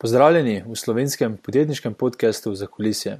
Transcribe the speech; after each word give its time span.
Pozdravljeni 0.00 0.62
v 0.66 0.76
slovenskem 0.76 1.36
podjetniškem 1.36 1.94
podkastu 1.94 2.54
za 2.54 2.66
kulisje. 2.66 3.18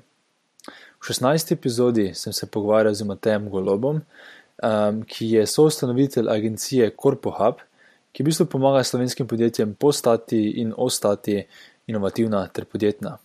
V 0.97 1.13
16. 1.13 1.53
epizodi 1.53 2.15
sem 2.15 2.33
se 2.33 2.47
pogovarjal 2.47 2.95
z 2.95 3.05
Matejem 3.05 3.51
Golobom, 3.51 4.01
um, 4.01 5.03
ki 5.05 5.29
je 5.29 5.45
soustanovitelj 5.47 6.31
agencije 6.33 6.89
CorpoHub, 7.03 7.61
ki 8.13 8.23
v 8.23 8.31
bistvu 8.31 8.47
pomaga 8.47 8.81
slovenskim 8.85 9.29
podjetjem 9.29 9.75
postati 9.75 10.41
in 10.65 10.73
ostati 10.77 11.45
inovativna 11.87 12.47
ter 12.49 12.65
podjetna. 12.65 13.19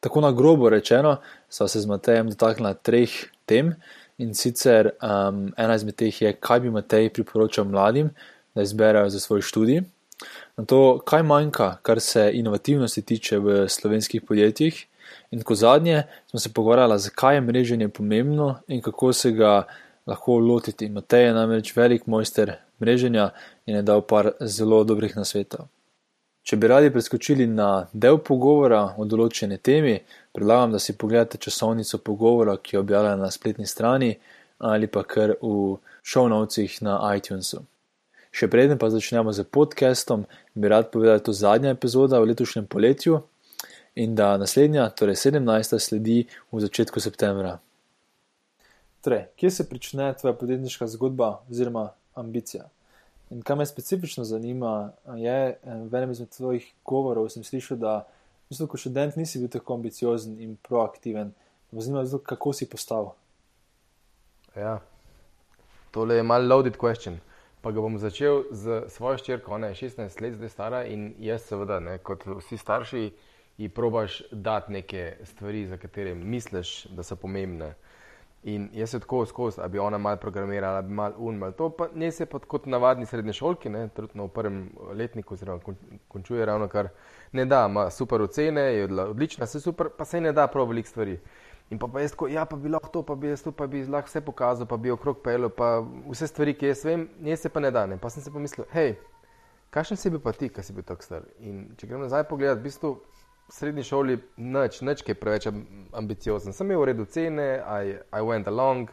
Tako 0.00 0.20
na 0.20 0.30
grobo 0.32 0.70
rečeno, 0.70 1.16
sva 1.48 1.68
se 1.68 1.80
z 1.80 1.86
Matejem 1.86 2.30
dotaknila 2.30 2.74
treh 2.74 3.10
tem 3.44 3.74
in 4.18 4.34
sicer 4.38 4.94
um, 5.02 5.48
ena 5.58 5.74
izmed 5.74 5.98
teh 5.98 6.22
je, 6.22 6.32
kaj 6.32 6.60
bi 6.60 6.70
Matej 6.70 7.10
priporočal 7.10 7.66
mladim, 7.66 8.14
da 8.54 8.62
izberejo 8.62 9.10
za 9.10 9.18
svoj 9.20 9.42
študij. 9.42 9.82
Na 10.56 10.64
to, 10.64 10.98
kaj 11.06 11.22
manjka, 11.22 11.76
kar 11.82 12.00
se 12.00 12.30
inovativnosti 12.34 13.02
tiče 13.02 13.38
v 13.38 13.68
slovenskih 13.68 14.22
podjetjih, 14.22 14.86
in 15.30 15.42
kot 15.42 15.56
zadnje 15.56 16.02
smo 16.30 16.40
se 16.40 16.52
pogovarjali, 16.52 16.98
zakaj 16.98 17.34
je 17.34 17.40
mreženje 17.40 17.88
pomembno 17.88 18.54
in 18.68 18.82
kako 18.82 19.12
se 19.12 19.32
ga 19.32 19.66
lahko 20.06 20.38
lotiti. 20.38 20.88
Matej 20.88 21.24
je 21.24 21.34
namreč 21.34 21.76
velik 21.76 22.06
mojster 22.06 22.56
mreženja 22.80 23.30
in 23.66 23.76
je 23.76 23.82
dal 23.82 24.02
par 24.02 24.32
zelo 24.40 24.84
dobrih 24.84 25.16
nasvetov. 25.16 25.68
Če 26.42 26.56
bi 26.56 26.68
radi 26.68 26.90
preskočili 26.90 27.46
na 27.46 27.86
del 27.92 28.16
pogovora 28.24 28.94
o 28.96 29.04
določeni 29.04 29.58
temi, 29.58 29.98
predlagam, 30.32 30.72
da 30.72 30.78
si 30.80 30.96
pogledate 30.96 31.38
časovnico 31.38 32.00
pogovora, 32.04 32.56
ki 32.56 32.76
je 32.76 32.80
objavljena 32.80 33.26
na 33.26 33.30
spletni 33.30 33.66
strani 33.66 34.14
ali 34.58 34.86
pa 34.86 35.02
kar 35.04 35.36
v 35.40 35.76
notesih 36.28 36.82
na 36.82 36.98
iTunesu. 37.16 37.62
Še 38.30 38.46
preden 38.46 38.78
pa 38.78 38.86
začnemo 38.90 39.32
z 39.34 39.42
podcastom, 39.42 40.22
bi 40.54 40.70
rad 40.70 40.92
povedal, 40.94 41.18
da 41.18 41.20
je 41.20 41.26
to 41.26 41.34
zadnja 41.34 41.74
epizoda 41.74 42.20
v 42.22 42.30
letošnjem 42.30 42.66
poletju 42.70 43.18
in 43.98 44.14
da 44.14 44.36
naslednja, 44.38 44.86
torej 44.94 45.18
17. 45.18 45.78
sledi 45.82 46.22
v 46.54 46.60
začetku 46.62 47.02
septembra. 47.02 47.58
Torej, 49.02 49.26
kje 49.34 49.50
se 49.50 49.66
prične 49.68 50.12
tvoja 50.14 50.36
podjetniška 50.38 50.86
zgodba 50.86 51.40
oziroma 51.50 51.88
ambicija? 52.14 52.68
In 53.34 53.42
kar 53.42 53.58
me 53.58 53.66
specifično 53.66 54.24
zanima, 54.24 54.92
je, 55.18 55.58
v 55.64 55.94
enem 55.94 56.14
izmed 56.14 56.30
tvojih 56.30 56.66
govorov 56.86 57.28
sem 57.34 57.42
slišal, 57.46 57.78
da 57.82 57.94
mislim, 58.50 58.68
kot 58.70 58.82
študent 58.82 59.18
nisi 59.18 59.42
bil 59.42 59.50
tako 59.50 59.74
ambiciozen 59.74 60.38
in 60.38 60.54
proaktiven. 60.68 61.34
Zanima 61.72 62.02
me, 62.02 62.22
kako 62.22 62.52
si 62.52 62.70
postal. 62.70 63.12
Ja, 64.54 64.78
tole 65.90 66.18
je 66.18 66.22
mal 66.22 66.46
loaded 66.46 66.78
question. 66.78 67.18
Pa 67.60 67.70
ga 67.70 67.80
bom 67.80 67.98
začel 68.00 68.46
z 68.56 68.86
svojo 68.88 69.18
ščirko, 69.20 69.52
ona 69.52 69.68
je 69.68 69.82
16 69.82 70.22
let 70.24 70.38
zdaj 70.38 70.48
stara 70.48 70.84
in 70.88 71.10
jaz, 71.20 71.44
seveda, 71.44 71.76
ne, 71.84 71.98
kot 72.00 72.24
vsi 72.24 72.56
starši, 72.56 73.02
ji 73.60 73.68
probaš 73.68 74.22
dati 74.32 74.72
neke 74.72 75.02
stvari, 75.28 75.66
za 75.68 75.76
katere 75.76 76.14
misliš, 76.14 76.86
da 76.96 77.04
so 77.04 77.18
pomembne. 77.20 77.74
In 78.48 78.70
jaz 78.72 78.94
se 78.94 79.00
tako 79.00 79.26
skozi, 79.28 79.60
da 79.60 79.68
bi 79.68 79.78
ona 79.78 79.98
malo 79.98 80.16
programirala, 80.16 80.80
da 80.80 80.88
bi 80.88 80.94
malo 80.94 81.14
un, 81.18 81.36
malo 81.36 81.52
to, 81.52 81.68
pa 81.76 81.90
ne 81.94 82.08
se 82.12 82.24
pa 82.26 82.38
kot 82.38 82.66
navadni 82.66 83.06
srednji 83.06 83.36
šolki, 83.36 83.68
ne, 83.68 83.88
trenutno 83.92 84.30
v 84.30 84.32
prvem 84.38 84.62
letniku, 84.96 85.34
oziroma 85.34 85.60
končuje 86.08 86.46
ravno 86.46 86.68
kar 86.68 86.88
ne 87.32 87.44
da, 87.44 87.66
ima 87.68 87.90
super 87.90 88.22
ocene, 88.22 88.60
je 88.60 88.88
odlična, 89.04 89.44
vse 89.44 89.60
super, 89.60 89.92
pa 89.98 90.04
se 90.04 90.20
ne 90.20 90.32
da 90.32 90.46
prav 90.46 90.72
veliko 90.72 90.88
stvari. 90.88 91.18
In 91.70 91.78
pa, 91.78 91.86
pa 91.86 92.00
jaz, 92.02 92.16
ko, 92.18 92.26
ja, 92.26 92.42
pa 92.50 92.56
bi 92.58 92.68
lahko 92.68 92.90
to, 92.90 93.02
pa 93.06 93.14
bi 93.14 93.28
jaz 93.30 93.44
to, 93.46 93.52
pa 93.54 93.68
bi 93.70 93.84
lahko 93.86 94.10
vse 94.10 94.20
pokazal, 94.26 94.66
pa 94.66 94.76
bi 94.76 94.90
okrog 94.90 95.20
pel, 95.22 95.46
pa 95.54 95.76
vse 96.10 96.26
stvari, 96.26 96.56
ki 96.58 96.72
jaz 96.72 96.82
vem, 96.84 97.06
nje 97.22 97.36
se 97.44 97.52
pa 97.54 97.62
ne 97.62 97.70
da. 97.70 97.84
Ne. 97.86 97.98
Pa 98.02 98.10
sem 98.10 98.24
se 98.24 98.32
pomislil, 98.34 98.66
hej, 98.74 98.96
kakšen 99.70 100.00
si 100.00 100.10
bil 100.10 100.22
pa 100.24 100.32
ti, 100.34 100.48
ki 100.50 100.64
si 100.66 100.74
bil 100.74 100.86
tako 100.86 101.06
star. 101.06 101.28
In 101.46 101.68
če 101.78 101.86
grem 101.86 102.02
nazaj 102.02 102.26
pogledat, 102.30 102.58
v 102.58 102.66
bistvu 102.66 102.96
v 103.50 103.54
srednji 103.54 103.86
šoli 103.86 104.18
nič, 104.38 104.80
nič, 104.86 105.04
ki 105.06 105.14
je 105.14 105.20
preveč 105.20 105.46
ambiciozen. 105.94 106.54
Sem 106.54 106.66
imel 106.66 106.82
v 106.82 106.90
redu 106.90 107.06
cene, 107.06 107.46
I, 107.62 107.96
I 108.14 108.26
went 108.26 108.50
along. 108.50 108.90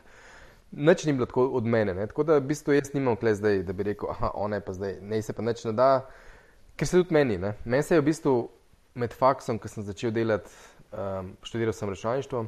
Nič 0.70 1.06
ni 1.08 1.14
bilo 1.18 1.26
tako 1.30 1.48
od 1.58 1.66
mene, 1.66 1.94
ne? 1.98 2.06
tako 2.10 2.26
da 2.28 2.38
v 2.38 2.46
bistvu 2.50 2.76
jaz 2.76 2.90
nimam 2.94 3.16
kle 3.18 3.34
zdaj, 3.38 3.62
da 3.66 3.74
bi 3.74 3.86
rekel, 3.88 4.10
ah, 4.12 4.34
ona 4.36 4.60
je 4.60 4.66
pa 4.66 4.74
zdaj, 4.76 4.98
ne 5.02 5.22
se 5.24 5.34
pa 5.34 5.46
nič 5.46 5.64
ne 5.66 5.74
da, 5.78 5.92
ker 6.76 6.90
se 6.90 7.00
tudi 7.00 7.16
meni. 7.16 7.38
Meni 7.66 7.84
se 7.86 7.96
je 7.96 8.02
v 8.02 8.10
bistvu 8.10 8.34
med 8.98 9.14
faksom, 9.14 9.62
ko 9.62 9.70
sem 9.72 9.86
začel 9.88 10.12
delati, 10.12 10.52
um, 10.92 11.32
študiral 11.46 11.74
sem 11.74 11.90
računalništvo, 11.90 12.44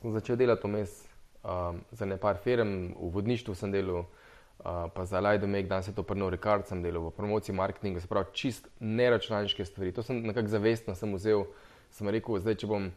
sem 0.00 0.12
začel 0.12 0.36
delati 0.36 0.68
vmes 0.68 0.94
um, 1.42 1.80
za 1.92 2.06
nekaj 2.06 2.40
firm, 2.44 2.92
v 2.96 3.10
vodništvu 3.14 3.54
sem 3.54 3.72
delal, 3.72 4.04
uh, 4.04 4.86
pa 4.94 5.04
za 5.04 5.20
Lido 5.20 5.46
Make, 5.46 5.68
danes 5.68 5.88
je 5.88 5.94
to 5.94 6.02
prvo 6.02 6.30
rekord, 6.30 6.66
sem 6.66 6.82
delal 6.82 7.08
v 7.08 7.14
promociji 7.16 7.54
marketinga, 7.54 8.00
se 8.00 8.10
pravi 8.10 8.32
čist 8.32 8.68
neračunalniške 8.80 9.64
stvari. 9.64 9.92
To 9.92 10.02
sem 10.02 10.22
nekako 10.22 10.48
zavestno 10.48 10.94
sem 10.94 11.14
vzel, 11.14 11.46
sem 11.90 12.08
rekel, 12.08 12.40
zdaj 12.40 12.60
če 12.62 12.70
bom 12.70 12.90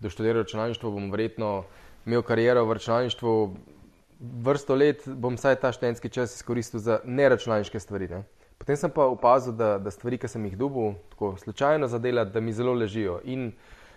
doštudiral 0.00 0.42
računalništvo, 0.42 0.90
bom 0.90 1.10
verjetno 1.12 1.64
imel 2.06 2.22
kariero 2.22 2.64
v 2.64 2.78
računalništvu. 2.80 3.34
Vrsto 4.20 4.74
let 4.76 5.06
bom 5.08 5.36
vsaj 5.36 5.56
ta 5.62 5.72
študentski 5.72 6.08
čas 6.12 6.34
izkoristil 6.36 6.80
za 6.80 7.00
neračunalniške 7.04 7.80
stvari. 7.80 8.08
Ne. 8.08 8.22
Potem 8.60 8.76
sem 8.76 8.92
pa 8.92 9.06
opazil, 9.08 9.54
da, 9.56 9.78
da 9.80 9.90
stvari, 9.90 10.18
ki 10.20 10.28
sem 10.28 10.44
jih 10.44 10.58
dubil, 10.60 10.92
tako 11.14 11.32
slučajno 11.40 11.88
zadelati, 11.88 12.34
da 12.34 12.40
mi 12.44 12.52
zelo 12.52 12.74
ležijo. 12.76 13.20
In 13.24 13.52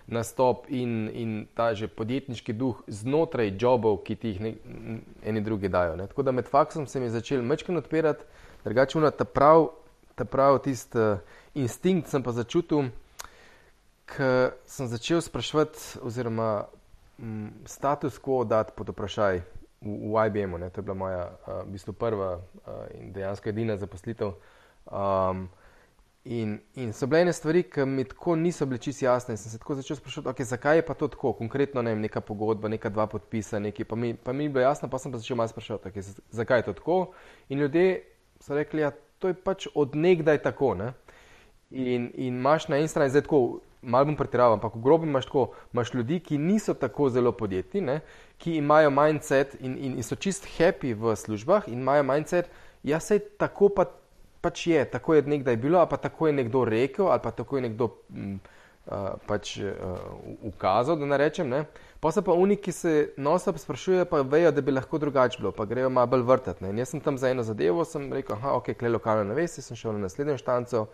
nastop 0.08 0.66
in, 0.70 1.10
in 1.14 1.48
ta 1.56 1.74
že 1.74 1.88
podjetniški 1.88 2.54
duh 2.54 2.82
znotraj 2.88 3.54
jobov, 3.60 4.02
ki 4.04 4.16
ti 4.16 4.34
jih 4.34 4.42
ne, 4.42 4.52
eni 5.24 5.42
drugi 5.42 5.70
dajo. 5.70 5.96
Ne. 5.96 6.08
Tako 6.08 6.24
da 6.24 6.32
med 6.32 6.50
faksom 6.50 6.88
se 6.88 7.00
mi 7.00 7.06
je 7.06 7.16
začel 7.16 7.42
mečken 7.42 7.78
odpirati, 7.78 8.26
drugače 8.64 8.98
una 8.98 9.12
ta 9.12 9.24
prav, 9.26 9.70
ta 10.16 10.26
prav 10.26 10.60
tisti 10.64 11.00
uh, 11.00 11.18
instinkt 11.56 12.10
sem 12.12 12.24
pa 12.24 12.32
začutil, 12.32 12.92
ker 14.06 14.54
sem 14.66 14.88
začel 14.92 15.22
spraševati 15.24 16.04
oziroma 16.04 16.66
m, 17.20 17.52
status 17.66 18.20
quo 18.20 18.44
dati 18.44 18.76
pod 18.76 18.92
vprašaj 18.92 19.40
v, 19.82 19.98
v 20.12 20.28
IBM-u. 20.28 20.60
To 20.60 20.82
je 20.82 20.84
bila 20.84 20.98
moja 20.98 21.26
uh, 21.32 21.64
v 21.64 21.78
bistvu 21.78 21.96
prva 21.96 22.36
uh, 22.38 22.86
in 23.00 23.14
dejansko 23.16 23.50
edina 23.50 23.78
zaposlitev. 23.78 24.36
Um, 24.84 25.48
In, 26.26 26.60
in 26.76 26.94
so 26.94 27.08
bile 27.08 27.26
ene 27.26 27.34
stvari, 27.36 27.66
ki 27.68 27.84
mi 27.86 28.06
tako 28.08 28.38
niso 28.40 28.66
bile 28.66 28.80
čisto 28.80 29.06
jasne. 29.06 29.36
Sem 29.38 29.52
se 29.52 29.60
tako 29.60 29.76
začel 29.76 29.98
sprašovati, 30.00 30.30
okay, 30.32 30.48
zakaj 30.48 30.78
je 30.78 30.86
pa 30.88 30.94
to 30.94 31.08
tako, 31.12 31.34
konkretno 31.34 31.82
ne 31.82 31.92
vem, 31.92 32.02
neka 32.02 32.22
pogodba, 32.22 32.70
neka 32.72 32.90
dva 32.90 33.08
podpisa, 33.12 33.60
neki, 33.60 33.84
pa, 33.84 33.96
mi, 33.96 34.14
pa 34.16 34.34
mi 34.34 34.48
je 34.48 34.50
bilo 34.50 34.64
jasno, 34.64 34.88
pa 34.90 35.00
sem 35.00 35.12
pa 35.12 35.20
začel 35.20 35.36
malo 35.38 35.52
sprašovati, 35.52 35.90
okay, 35.90 36.22
zakaj 36.32 36.60
je 36.60 36.68
to 36.70 36.74
tako. 36.74 36.98
In 37.50 37.60
ljudje 37.60 38.04
so 38.40 38.56
rekli, 38.56 38.82
ja, 38.82 38.92
to 39.20 39.28
je 39.28 39.36
pač 39.36 39.68
odnegdaj 39.76 40.40
tako. 40.44 40.74
Ne? 40.80 40.94
In, 41.72 42.12
in 42.16 42.40
imaš 42.40 42.68
na 42.68 42.80
eni 42.80 42.88
strani 42.88 43.12
zdaj 43.12 43.26
tako, 43.28 43.60
malo 43.82 44.08
bom 44.08 44.16
pretiraval, 44.16 44.56
ampak 44.56 44.76
v 44.76 44.84
grobi 44.84 45.08
imaš 45.08 45.28
tako, 45.28 45.50
imaš 45.74 45.94
ljudi, 45.94 46.22
ki 46.24 46.38
niso 46.38 46.74
tako 46.74 47.10
zelo 47.10 47.32
podjetni, 47.36 47.82
ne? 47.82 48.00
ki 48.38 48.56
imajo 48.62 48.92
mindset 48.96 49.58
in, 49.60 49.76
in, 49.76 49.98
in 50.00 50.04
so 50.04 50.16
čist 50.16 50.48
happy 50.58 50.94
v 50.96 51.16
službah 51.16 51.68
in 51.68 51.84
imajo 51.84 52.04
mindset, 52.08 52.48
ja, 52.84 53.00
sej 53.00 53.20
tako 53.40 53.70
pa 53.76 53.86
pač 54.44 54.68
je, 54.68 54.84
tako 54.92 55.16
je 55.16 55.24
nekdaj 55.36 55.58
bilo, 55.58 55.80
ali 55.80 55.90
pa 55.90 55.98
tako 55.98 56.28
je 56.28 56.34
nekdo 56.42 56.66
rekel, 56.68 57.08
ali 57.08 57.24
pa 57.24 57.32
tako 57.32 57.58
je 57.58 57.62
nekdo 57.70 57.90
m, 58.12 58.36
uh, 58.86 59.16
pač 59.28 59.56
uh, 59.64 59.72
ukazal, 60.44 61.00
da 61.00 61.08
ne 61.08 61.18
rečem. 61.18 61.50
Ne? 61.50 61.64
Pa 62.04 62.12
so 62.12 62.22
pa 62.26 62.36
oni, 62.36 62.58
ki 62.60 62.72
se 62.76 62.94
nosop 63.18 63.58
sprašujejo, 63.62 64.06
pa 64.12 64.20
vejo, 64.28 64.52
da 64.52 64.62
bi 64.62 64.76
lahko 64.76 65.00
drugače 65.00 65.40
bilo, 65.40 65.54
pa 65.56 65.66
grejo 65.66 65.90
malo 65.90 66.12
bolj 66.12 66.26
vrtati. 66.28 66.68
Jaz 66.76 66.92
sem 66.92 67.02
tam 67.02 67.18
za 67.18 67.32
eno 67.32 67.46
zadevo, 67.48 67.86
sem 67.88 68.10
rekel, 68.12 68.36
ah, 68.42 68.58
ok, 68.58 68.74
klej 68.80 68.92
lokalno 68.98 69.24
na 69.30 69.38
vesti, 69.38 69.64
sem 69.64 69.80
šel 69.80 69.96
na 69.96 70.10
naslednjo 70.10 70.36
štanco, 70.42 70.86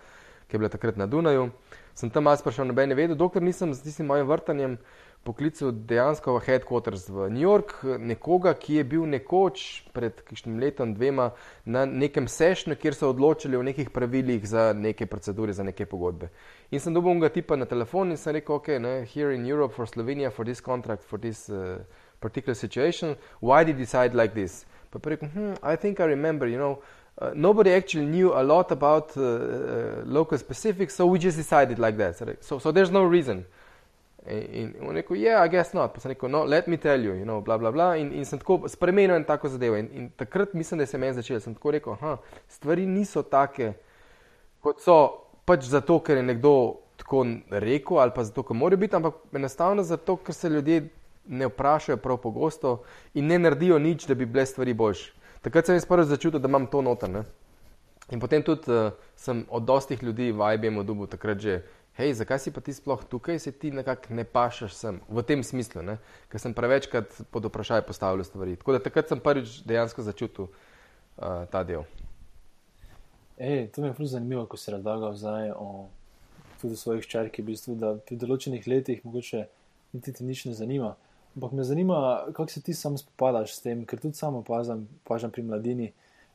ki 0.47 0.55
je 0.55 0.61
bila 0.61 0.69
takrat 0.69 1.01
na 1.01 1.09
Dunaju. 1.09 1.49
Sem 1.97 2.13
tam 2.13 2.29
malo 2.29 2.37
sprašal, 2.37 2.69
noben 2.69 2.93
je 2.93 2.99
vedel, 3.01 3.17
dokler 3.17 3.43
nisem 3.43 3.73
z 3.73 3.87
tistim 3.87 4.05
mojim 4.05 4.29
vrtanjem 4.29 4.77
poklical 5.23 5.71
dejansko 5.71 6.33
v 6.37 6.43
headquarters 6.45 7.09
v 7.09 7.27
New 7.29 7.43
York, 7.43 7.73
nekoga, 7.99 8.53
ki 8.55 8.79
je 8.79 8.83
bil 8.87 9.05
nekoč 9.09 9.65
pred 9.93 10.21
kakšnim 10.25 10.59
letom, 10.61 10.93
dvema 10.95 11.29
na 11.65 11.83
nekem 11.85 12.27
sešnju, 12.27 12.77
kjer 12.79 12.95
so 12.95 13.09
odločili 13.11 13.57
o 13.59 13.63
nekih 13.63 13.91
pravilih 13.93 14.47
za 14.47 14.71
neke 14.73 15.05
procedure, 15.05 15.53
za 15.53 15.63
neke 15.63 15.85
pogodbe. 15.85 16.31
In 16.71 16.79
sem 16.79 16.93
dobil 16.93 17.19
ga 17.19 17.29
tipa 17.29 17.57
na 17.59 17.67
telefon 17.69 18.15
in 18.15 18.17
sem 18.17 18.37
rekel, 18.39 18.55
ok, 18.61 18.71
ne, 18.79 18.93
here 19.05 19.35
in 19.35 19.45
Europe 19.45 19.75
for 19.75 19.87
Slovenia 19.87 20.31
for 20.31 20.45
this 20.45 20.61
contract, 20.61 21.03
for 21.03 21.19
this 21.19 21.49
uh, 21.49 21.77
particular 22.19 22.55
situation, 22.55 23.15
why 23.41 23.63
did 23.63 23.77
you 23.77 23.85
decide 23.85 24.15
like 24.15 24.33
this? 24.33 24.65
Pa 24.89 24.99
pa 24.99 25.13
rekel, 25.13 25.29
hmm, 25.29 25.53
I 25.61 25.75
think 25.75 25.99
I 25.99 26.07
remember, 26.07 26.47
you 26.47 26.57
know, 26.57 26.79
uh, 27.19 27.31
nobody 27.35 27.73
actually 27.73 28.05
knew 28.05 28.33
a 28.33 28.41
lot 28.41 28.71
about 28.71 29.17
uh, 29.17 29.21
uh, 29.21 30.03
local 30.05 30.37
specifics, 30.37 30.95
so 30.95 31.05
we 31.05 31.19
just 31.19 31.37
decided 31.37 31.77
like 31.77 31.97
that. 31.97 32.15
So, 32.39 32.57
so 32.57 32.71
there's 32.71 32.89
no 32.89 33.03
reason. 33.03 33.45
In 34.29 34.75
on 34.81 34.95
rekel, 34.95 35.17
yeah, 35.17 35.45
I 35.45 35.49
guess 35.49 35.73
not. 35.73 35.93
Pa 35.93 36.01
sem 36.03 36.13
rekel, 36.13 36.29
no, 36.29 36.43
let 36.45 36.67
me 36.67 36.77
tell 36.77 37.01
you, 37.01 37.15
you 37.17 37.25
know, 37.25 37.41
bla, 37.41 37.57
bla, 37.57 37.71
bla. 37.71 37.95
In, 37.97 38.11
in 38.13 38.25
sem 38.25 38.39
tako 38.39 38.67
spremenil 38.69 39.15
en 39.15 39.25
tako 39.25 39.49
zadevo. 39.49 39.79
In, 39.79 39.89
in 39.93 40.09
takrat 40.17 40.53
mislim, 40.53 40.79
da 40.79 40.85
se 40.85 40.97
je 40.97 41.01
meni 41.01 41.17
začelo. 41.17 41.39
Sem 41.39 41.55
tako 41.55 41.71
rekel, 41.71 41.93
aha, 41.93 42.17
stvari 42.47 42.85
niso 42.85 43.23
take, 43.23 43.73
kot 44.61 44.83
so 44.85 44.99
pač 45.49 45.65
zato, 45.65 45.97
ker 46.05 46.21
je 46.21 46.27
nekdo 46.29 46.53
tako 46.99 47.25
rekel 47.49 47.99
ali 47.99 48.11
pa 48.15 48.23
zato, 48.23 48.43
ker 48.43 48.57
morajo 48.57 48.77
biti, 48.77 48.95
ampak 48.95 49.21
enostavno 49.33 49.83
zato, 49.83 50.17
ker 50.17 50.35
se 50.35 50.49
ljudje 50.49 50.89
ne 51.29 51.47
vprašajo 51.47 51.97
prav 51.97 52.17
pogosto 52.17 52.83
in 53.13 53.27
ne 53.27 53.39
naredijo 53.39 53.79
nič, 53.79 54.05
da 54.05 54.15
bi 54.15 54.25
bile 54.25 54.45
stvari 54.45 54.73
boljše. 54.73 55.13
Takrat 55.41 55.65
sem 55.65 55.75
jaz 55.75 55.85
prvi 55.85 56.05
začutil, 56.05 56.39
da 56.39 56.47
imam 56.47 56.67
to 56.67 56.81
noter. 56.81 57.09
Ne? 57.09 57.23
In 58.11 58.19
potem 58.19 58.43
tudi 58.43 58.71
uh, 58.71 58.91
sem 59.15 59.45
od 59.49 59.63
dostih 59.63 60.03
ljudi 60.03 60.31
v 60.31 60.53
IBM-u 60.55 60.83
dobil 60.83 61.07
takrat 61.07 61.39
že, 61.39 61.61
hej, 61.99 62.13
zakaj 62.15 62.39
si 62.39 62.53
pa 62.55 62.63
ti 62.63 62.73
sploh 62.73 63.03
tukaj, 63.11 63.39
se 63.43 63.51
ti 63.51 63.71
nekako 63.75 64.15
ne 64.15 64.23
pašaš 64.23 64.73
sem, 64.73 64.99
v 65.09 65.23
tem 65.27 65.43
smislu, 65.43 65.83
ne? 65.83 65.97
ker 66.31 66.39
sem 66.39 66.55
prevečkrat 66.55 67.21
pod 67.31 67.45
vprašaj 67.51 67.83
postavljal 67.87 68.23
stvari. 68.23 68.55
Tako 68.59 68.77
da 68.77 68.83
takrat 68.83 69.11
sem 69.11 69.19
prvič 69.19 69.59
dejansko 69.67 70.05
začutil 70.07 70.47
uh, 70.47 71.43
ta 71.51 71.63
del. 71.67 71.83
Ej, 73.39 73.69
to 73.71 73.81
mi 73.81 73.87
je 73.87 73.95
zelo 73.99 74.07
zanimivo, 74.15 74.45
ko 74.45 74.57
se 74.57 74.71
razlagal 74.71 75.15
zdaj 75.15 75.51
o 75.55 75.87
tudi 76.61 76.75
svojih 76.75 77.07
črkih, 77.07 77.43
v 77.43 77.51
bistvu, 77.51 77.75
da 77.79 77.93
pri 78.03 78.17
določenih 78.19 78.67
letih 78.67 79.03
mogoče 79.05 79.45
niti 79.95 80.13
ti 80.15 80.27
nič 80.27 80.45
ne 80.49 80.55
zanima. 80.55 80.95
Ampak 81.35 81.53
me 81.55 81.63
zanima, 81.63 81.99
kako 82.35 82.51
se 82.51 82.61
ti 82.61 82.73
sam 82.73 82.97
spopadaš 82.99 83.53
s 83.55 83.63
tem, 83.63 83.85
ker 83.87 83.99
tudi 84.01 84.17
sam 84.17 84.39
opazam, 84.41 84.87
opažam 85.05 85.31
pri 85.31 85.45
mladini, 85.47 85.91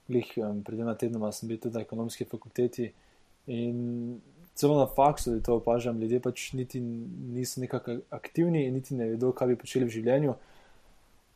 glih 0.08 0.30
um, 0.40 0.62
pred 0.64 0.78
dvema 0.78 0.94
tednoma 1.00 1.32
sem 1.32 1.48
bil 1.48 1.58
tudi 1.60 1.76
na 1.76 1.84
ekonomski 1.84 2.24
fakulteti 2.28 2.90
in 3.46 4.20
celo 4.54 4.78
na 4.78 4.86
faksu, 4.86 5.30
da 5.30 5.40
to 5.40 5.56
opažam, 5.56 6.00
ljudje 6.00 6.20
pač 6.20 6.52
niti 6.52 6.80
niso 6.80 7.60
nekako 7.60 7.98
aktivni 8.10 8.66
in 8.66 8.74
niti 8.74 8.94
ne 8.94 9.08
vedo, 9.10 9.32
kaj 9.32 9.50
bi 9.50 9.56
počeli 9.58 9.88
v 9.88 9.94
življenju. 9.96 10.34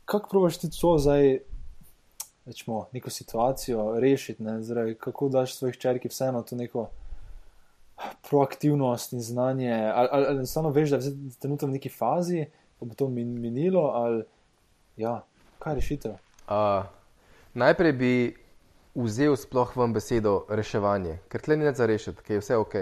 Kako 0.09 0.31
probaš 0.31 0.59
ti 0.63 0.71
to 0.71 0.95
zdaj, 0.99 1.41
rečemo, 2.47 2.87
neko 2.93 3.11
situacijo 3.11 4.01
rešiti, 4.01 4.43
ne, 4.43 4.63
zdaj, 4.63 4.95
kako 4.95 5.29
daš 5.29 5.55
svojih 5.55 5.77
črki 5.79 6.09
vseeno 6.09 6.43
to 6.43 6.57
neko 6.57 6.89
proaktivnost 8.31 9.13
in 9.13 9.21
znanje, 9.21 9.73
ali, 9.95 10.09
ali, 10.13 10.27
ali 10.29 10.47
samo 10.47 10.71
veš, 10.71 10.91
da 10.91 10.97
je 10.97 11.13
trenutno 11.39 11.69
v 11.69 11.77
neki 11.77 11.89
fazi, 11.89 12.47
da 12.81 12.87
bo 12.87 12.95
to 12.95 13.09
min, 13.09 13.41
minilo, 13.41 13.83
ali 13.95 14.23
ja, 14.97 15.25
kaj 15.59 15.75
rešitev? 15.75 16.15
Uh, 16.49 16.87
najprej 17.55 17.93
bi 17.93 18.13
vzel 18.95 19.37
sploh 19.37 19.77
vam 19.77 19.93
besedo 19.93 20.45
reševanje, 20.49 21.19
ker 21.29 21.43
tle 21.43 21.59
ni 21.59 21.67
več 21.67 21.83
za 21.83 21.87
rešiti, 21.87 22.23
ker 22.23 22.39
je 22.39 22.45
vse 22.47 22.57
ok. 22.57 22.79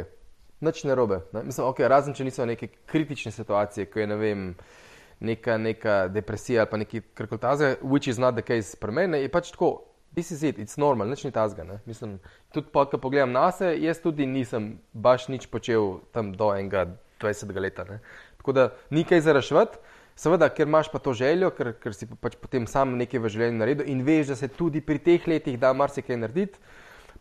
Noč 0.61 0.85
ne 0.85 0.95
robe. 0.95 1.21
Ne? 1.33 1.43
Mislim, 1.45 1.67
okay, 1.69 1.89
razen 1.89 2.15
če 2.17 2.25
niso 2.25 2.47
neke 2.49 2.69
kritične 2.89 3.33
situacije, 3.33 3.91
ko 3.93 4.01
je 4.01 4.07
ne 4.07 4.17
vem, 4.17 4.47
neka, 5.21 5.59
neka 5.59 5.97
depresija 6.09 6.65
ali 6.65 6.71
pa 6.71 6.81
neki 6.81 7.03
krkotaze, 7.15 7.77
which 7.83 8.09
is 8.09 8.19
not 8.19 8.35
the 8.35 8.43
case 8.43 8.77
pri 8.81 8.93
meni, 8.93 9.23
je 9.25 9.33
pač 9.33 9.53
tako. 9.53 9.77
This 10.17 10.31
is 10.33 10.41
it, 10.43 10.57
it's 10.57 10.79
normal, 10.81 11.11
nič 11.13 11.27
ni 11.27 11.31
tazga. 11.31 11.67
Mislim, 11.85 12.15
tudi 12.55 12.71
pa, 12.73 12.87
ko 12.89 12.97
pogledam 12.97 13.35
na 13.37 13.51
sebe, 13.53 13.75
jaz 13.85 13.99
tudi 14.01 14.25
nisem 14.25 14.79
baš 14.97 15.27
nič 15.29 15.45
počel 15.53 15.99
tam 16.13 16.31
do 16.33 16.49
enega 16.57 16.87
20. 17.21 17.53
leta. 17.61 17.85
Ne? 17.85 17.99
Tako 18.41 18.55
da 18.57 18.65
ni 18.91 19.05
kaj 19.05 19.21
za 19.27 19.35
reševati. 19.37 19.77
Seveda, 20.17 20.49
ker 20.49 20.65
imaš 20.65 20.89
pa 20.89 20.99
to 21.05 21.13
željo, 21.13 21.51
ker, 21.53 21.75
ker 21.77 21.93
si 21.93 22.09
pač 22.09 22.39
potem 22.41 22.65
sam 22.65 22.95
nekaj 22.97 23.21
v 23.21 23.31
življenju 23.35 23.61
naredil 23.61 23.91
in 23.93 24.01
veš, 24.07 24.31
da 24.33 24.37
se 24.41 24.49
tudi 24.49 24.81
pri 24.81 25.03
teh 25.05 25.27
letih 25.29 25.59
da 25.61 25.75
marsikaj 25.77 26.17
narediti, 26.17 26.57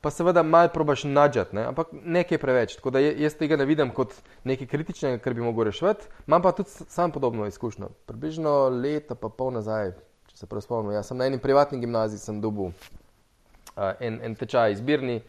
pa 0.06 0.12
seveda 0.14 0.44
malo 0.44 0.70
probaš 0.70 1.04
nadžati, 1.04 1.56
ne? 1.58 1.64
ampak 1.66 1.88
nekaj 1.92 2.38
preveč. 2.38 2.76
Tako 2.78 2.92
da 2.94 3.00
jaz 3.02 3.34
tega 3.34 3.58
ne 3.58 3.66
vidim 3.66 3.90
kot 3.90 4.12
nekaj 4.46 4.68
kritičnega, 4.70 5.18
kar 5.18 5.34
bi 5.34 5.42
mogel 5.42 5.66
rešiti. 5.66 6.06
Imam 6.28 6.44
pa 6.46 6.52
tudi 6.54 6.70
sam 6.70 7.12
podobno 7.12 7.48
izkušnjo. 7.50 7.90
Približno 8.06 8.54
leto 8.70 9.18
pa 9.18 9.32
pol 9.34 9.50
nazaj, 9.56 9.96
če 10.30 10.38
se 10.44 10.50
prav 10.52 10.62
spomnim, 10.62 10.94
jaz 10.94 11.10
sem 11.10 11.18
na 11.18 11.26
eni 11.26 11.42
privatni 11.42 11.80
gimnaziji 11.82 12.22
sem 12.22 12.38
dobil 12.42 12.70
uh, 12.70 13.96
en, 14.00 14.20
en 14.22 14.36
tečaj 14.38 14.78
izbirni, 14.78 15.24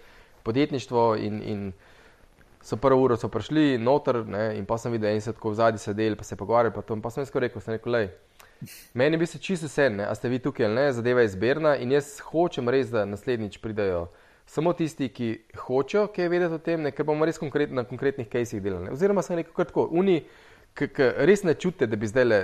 podjetništvo 0.44 1.06
in, 1.24 1.40
in 1.54 1.64
so 2.60 2.76
prvo 2.76 3.00
uro 3.06 3.16
so 3.16 3.32
prišli 3.32 3.78
noter 3.78 4.20
ne, 4.28 4.44
in 4.58 4.68
pa 4.68 4.76
sem 4.76 4.92
videl, 4.92 5.16
da 5.16 5.24
so 5.24 5.32
tako 5.32 5.54
v 5.54 5.60
zadnji 5.62 5.84
sedeli, 5.86 6.20
pa 6.20 6.28
se 6.28 6.36
pogovarjali. 6.36 6.76
Pa, 6.76 7.00
pa 7.00 7.14
sem 7.14 7.24
jaz 7.24 7.32
rekel, 7.32 7.64
sem 7.64 7.78
rekel, 7.78 7.96
lej, 7.96 8.12
meni 8.92 9.16
bi 9.16 9.26
se 9.26 9.40
čisto 9.40 9.72
vse, 9.72 9.88
a 10.04 10.12
ste 10.20 10.28
vi 10.28 10.44
tukaj 10.44 10.68
ali 10.68 10.82
ne, 10.82 10.86
zadeva 10.92 11.24
je 11.24 11.32
izberna 11.32 11.78
in 11.80 11.96
jaz 11.96 12.18
hočem 12.28 12.68
res, 12.68 12.92
da 12.92 13.08
naslednjič 13.08 13.62
pridajo. 13.64 14.08
Samo 14.46 14.72
tisti, 14.78 15.08
ki 15.10 15.30
hočejo 15.66 16.06
kaj 16.14 16.28
vedeti 16.30 16.54
o 16.54 16.62
tem, 16.62 16.84
ne, 16.84 16.92
ker 16.94 17.06
bomo 17.06 17.26
res 17.26 17.40
konkret, 17.42 17.72
na 17.74 17.82
konkretnih 17.84 18.28
kajsih 18.30 18.62
delali. 18.62 18.92
Oziroma, 18.94 19.24
sem 19.26 19.40
rekel, 19.40 19.54
tako, 19.64 19.88
oni, 19.90 20.20
ki 20.78 20.90
res 21.26 21.42
ne 21.42 21.56
čutite, 21.58 21.88
da 21.90 21.98
bi 21.98 22.06
zdaj 22.06 22.26
le 22.26 22.40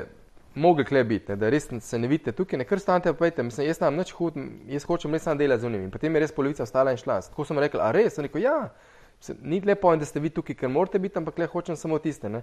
mogli 0.58 0.84
kle 0.84 1.04
biti, 1.08 1.30
ne, 1.32 1.38
da 1.38 1.48
res 1.52 1.70
se 1.70 1.98
ne 1.98 2.10
vidite 2.10 2.34
tukaj, 2.36 2.58
ne 2.58 2.66
kar 2.68 2.82
stanete, 2.82 3.12
pa 3.14 3.22
pojete, 3.22 3.46
mislim, 3.46 3.68
jaz 3.70 3.78
tam 3.80 3.96
nič 3.96 4.10
hud, 4.18 4.40
jaz 4.68 4.84
hočem 4.88 5.14
res 5.14 5.24
sam 5.28 5.38
delati 5.38 5.62
z 5.62 5.70
unimi. 5.70 5.92
Potem 5.94 6.14
je 6.14 6.24
res 6.24 6.34
polovica 6.34 6.66
ostala 6.66 6.92
in 6.92 7.00
šla. 7.00 7.22
Tako 7.30 7.46
sem 7.48 7.62
rekel, 7.62 7.80
a 7.80 7.92
res, 7.94 8.18
sem 8.18 8.26
rekel, 8.26 8.42
ja 8.44 8.58
ni 9.42 9.60
lepo, 9.60 9.96
da 9.96 10.04
ste 10.04 10.20
vi 10.20 10.30
tukaj, 10.30 10.56
ker 10.56 10.68
morate 10.68 10.98
biti, 10.98 11.18
ampak 11.18 11.38
le 11.38 11.46
hočem 11.46 11.76
samo 11.76 11.98
tiste. 11.98 12.28
Ne? 12.28 12.42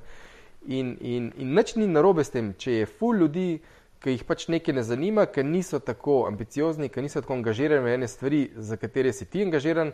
In, 0.68 0.96
in, 1.02 1.32
in 1.38 1.54
nič 1.56 1.76
ni 1.76 1.88
narobe 1.88 2.24
s 2.24 2.34
tem, 2.34 2.54
če 2.58 2.80
je 2.80 2.88
ful 2.88 3.20
ljudi, 3.20 3.60
ki 4.04 4.16
jih 4.16 4.24
pač 4.24 4.48
nekaj 4.48 4.76
ne 4.76 4.84
zanima, 4.84 5.26
ker 5.28 5.46
niso 5.46 5.80
tako 5.84 6.24
ambiciozni, 6.30 6.90
ker 6.90 7.04
niso 7.04 7.22
tako 7.22 7.36
angažirani 7.36 7.84
v 7.84 7.98
ene 7.98 8.08
stvari, 8.08 8.46
za 8.56 8.78
katere 8.80 9.14
si 9.14 9.28
ti 9.28 9.44
angažiran. 9.44 9.94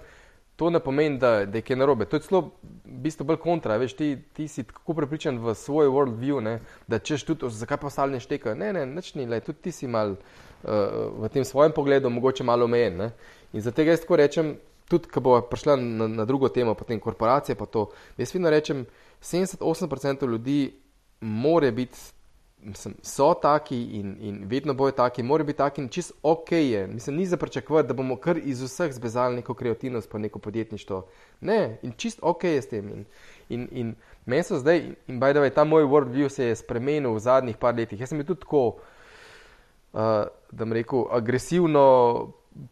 To 0.55 0.69
ne 0.71 0.79
pomeni, 0.79 1.17
da, 1.19 1.43
da 1.45 1.57
je 1.59 1.65
kaj 1.67 1.75
narobe. 1.75 2.05
To 2.07 2.15
je 2.15 2.23
celo 2.23 2.39
v 2.63 2.99
bistvu 3.03 3.25
bolj 3.27 3.41
kontra. 3.43 3.75
Veš, 3.75 3.97
ti, 3.99 4.13
ti 4.37 4.45
si 4.47 4.63
tako 4.63 4.93
prepričan 4.95 5.41
v 5.43 5.51
svoj 5.51 5.89
worldview, 5.91 6.39
ne, 6.39 6.53
da 6.87 7.01
češ 7.03 7.25
tudi, 7.27 7.49
zakaj 7.51 7.81
pa 7.81 7.89
ostali 7.89 8.15
ne 8.15 8.21
štekajo. 8.23 8.55
Ne, 8.55 8.69
ne, 8.77 8.85
nič 8.87 9.17
ni, 9.19 9.25
le, 9.27 9.41
tudi 9.43 9.65
ti 9.67 9.73
si 9.75 9.89
mal 9.91 10.15
uh, 10.15 10.21
v 11.25 11.31
tem 11.33 11.43
svojem 11.43 11.75
pogledu 11.75 12.07
mogoče 12.09 12.47
malo 12.47 12.69
omejen. 12.71 13.09
In 13.51 13.65
zato 13.67 13.83
jaz 13.83 14.05
tako 14.05 14.21
rečem, 14.21 14.55
tudi, 14.87 15.11
ko 15.11 15.19
bo 15.19 15.35
prišla 15.43 15.75
na, 15.75 16.07
na 16.21 16.25
drugo 16.29 16.47
temo, 16.47 16.77
potem 16.77 17.03
korporacije. 17.03 17.59
Pa 17.59 17.67
to, 17.67 17.89
jaz 18.15 18.31
vedno 18.31 18.53
rečem, 18.53 18.85
78% 19.19 20.29
ljudi 20.31 20.71
more 21.19 21.71
biti, 21.71 21.99
mislim, 22.65 22.95
so 23.01 23.33
taki 23.33 23.83
in, 23.83 24.17
in 24.19 24.45
vedno 24.47 24.73
bojo 24.73 24.91
taki, 24.91 25.23
more 25.23 25.43
biti 25.43 25.57
taki 25.57 25.81
in 25.81 25.89
čist 25.89 26.11
ok 26.23 26.51
je. 26.51 26.87
Mislim, 26.87 27.15
ni 27.15 27.25
za 27.25 27.37
pričakovati, 27.37 27.87
da 27.87 27.93
bomo 27.93 28.15
kar 28.15 28.37
iz 28.37 28.61
vseh 28.61 28.93
zbezali 28.93 29.35
neko 29.35 29.53
kreativnost, 29.53 30.09
pa 30.11 30.17
neko 30.17 30.39
podjetništvo. 30.39 31.07
Ne, 31.41 31.77
in 31.81 31.91
čist 31.97 32.19
ok 32.21 32.43
je 32.43 32.61
s 32.61 32.69
tem. 32.69 32.89
In, 32.89 33.05
in, 33.49 33.67
in 33.71 33.95
meni 34.25 34.43
so 34.43 34.59
zdaj, 34.59 34.95
in 35.07 35.19
baj 35.19 35.33
da 35.33 35.43
je 35.43 35.53
ta 35.53 35.63
moj 35.63 35.83
worldview 35.83 36.29
se 36.29 36.45
je 36.45 36.55
spremenil 36.55 37.13
v 37.13 37.19
zadnjih 37.19 37.57
par 37.57 37.75
letih. 37.75 37.99
Jaz 37.99 38.09
sem 38.09 38.17
bil 38.17 38.27
tudi 38.27 38.41
tako, 38.41 38.65
uh, 39.93 40.25
da 40.51 40.65
bom 40.65 40.73
rekel, 40.73 41.05
agresivno 41.11 41.85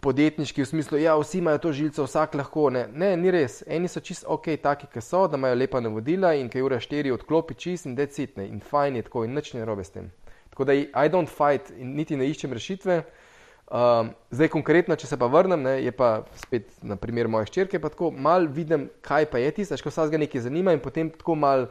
podjetniški 0.01 0.63
v 0.63 0.68
smislu, 0.68 0.97
da 0.97 1.03
ja, 1.03 1.15
vsi 1.19 1.41
imajo 1.41 1.59
to 1.65 1.71
žilico, 1.75 2.06
vsak 2.07 2.35
lahko. 2.39 2.69
Ne. 2.74 2.85
ne, 2.94 3.13
ni 3.19 3.31
res. 3.31 3.62
Eni 3.68 3.91
so 3.91 4.00
čist 4.03 4.25
ok, 4.27 4.53
taki, 4.63 4.88
ki 4.91 5.03
so, 5.03 5.25
da 5.27 5.39
imajo 5.39 5.57
lepa 5.59 5.81
navodila 5.83 6.33
in 6.39 6.50
ki 6.51 6.63
ura 6.63 6.80
štiri 6.83 7.12
odklopi 7.12 7.57
čist 7.59 7.89
in 7.89 7.97
decitne 8.00 8.47
in 8.47 8.62
fajn 8.63 9.00
je 9.00 9.07
tako 9.09 9.25
in 9.27 9.35
nič 9.35 9.53
ne 9.57 9.65
robe 9.68 9.83
s 9.83 9.91
tem. 9.95 10.12
Tako 10.53 10.69
da 10.69 10.74
I 10.77 11.12
don't 11.12 11.31
fight 11.31 11.74
in 11.75 11.95
niti 11.97 12.18
ne 12.18 12.30
iščem 12.30 12.53
rešitve. 12.53 13.03
Um, 13.74 14.12
zdaj, 14.30 14.51
konkretno, 14.53 14.95
če 15.00 15.07
se 15.07 15.18
pa 15.18 15.27
vrnem, 15.31 15.63
ne, 15.65 15.77
je 15.81 15.91
pa 15.95 16.27
spet 16.38 16.68
na 16.86 16.97
primer 17.00 17.29
moje 17.31 17.47
ščirke, 17.50 17.79
pa 17.81 17.89
tako 17.89 18.12
mal 18.12 18.45
vidim, 18.51 18.89
kaj 19.01 19.25
pa 19.31 19.39
je 19.41 19.53
tisto, 19.56 19.79
ko 19.81 19.91
se 19.91 20.06
ga 20.12 20.19
nekaj 20.21 20.44
zanima 20.45 20.75
in 20.75 20.83
potem 20.83 21.09
tako 21.09 21.36
mal 21.39 21.65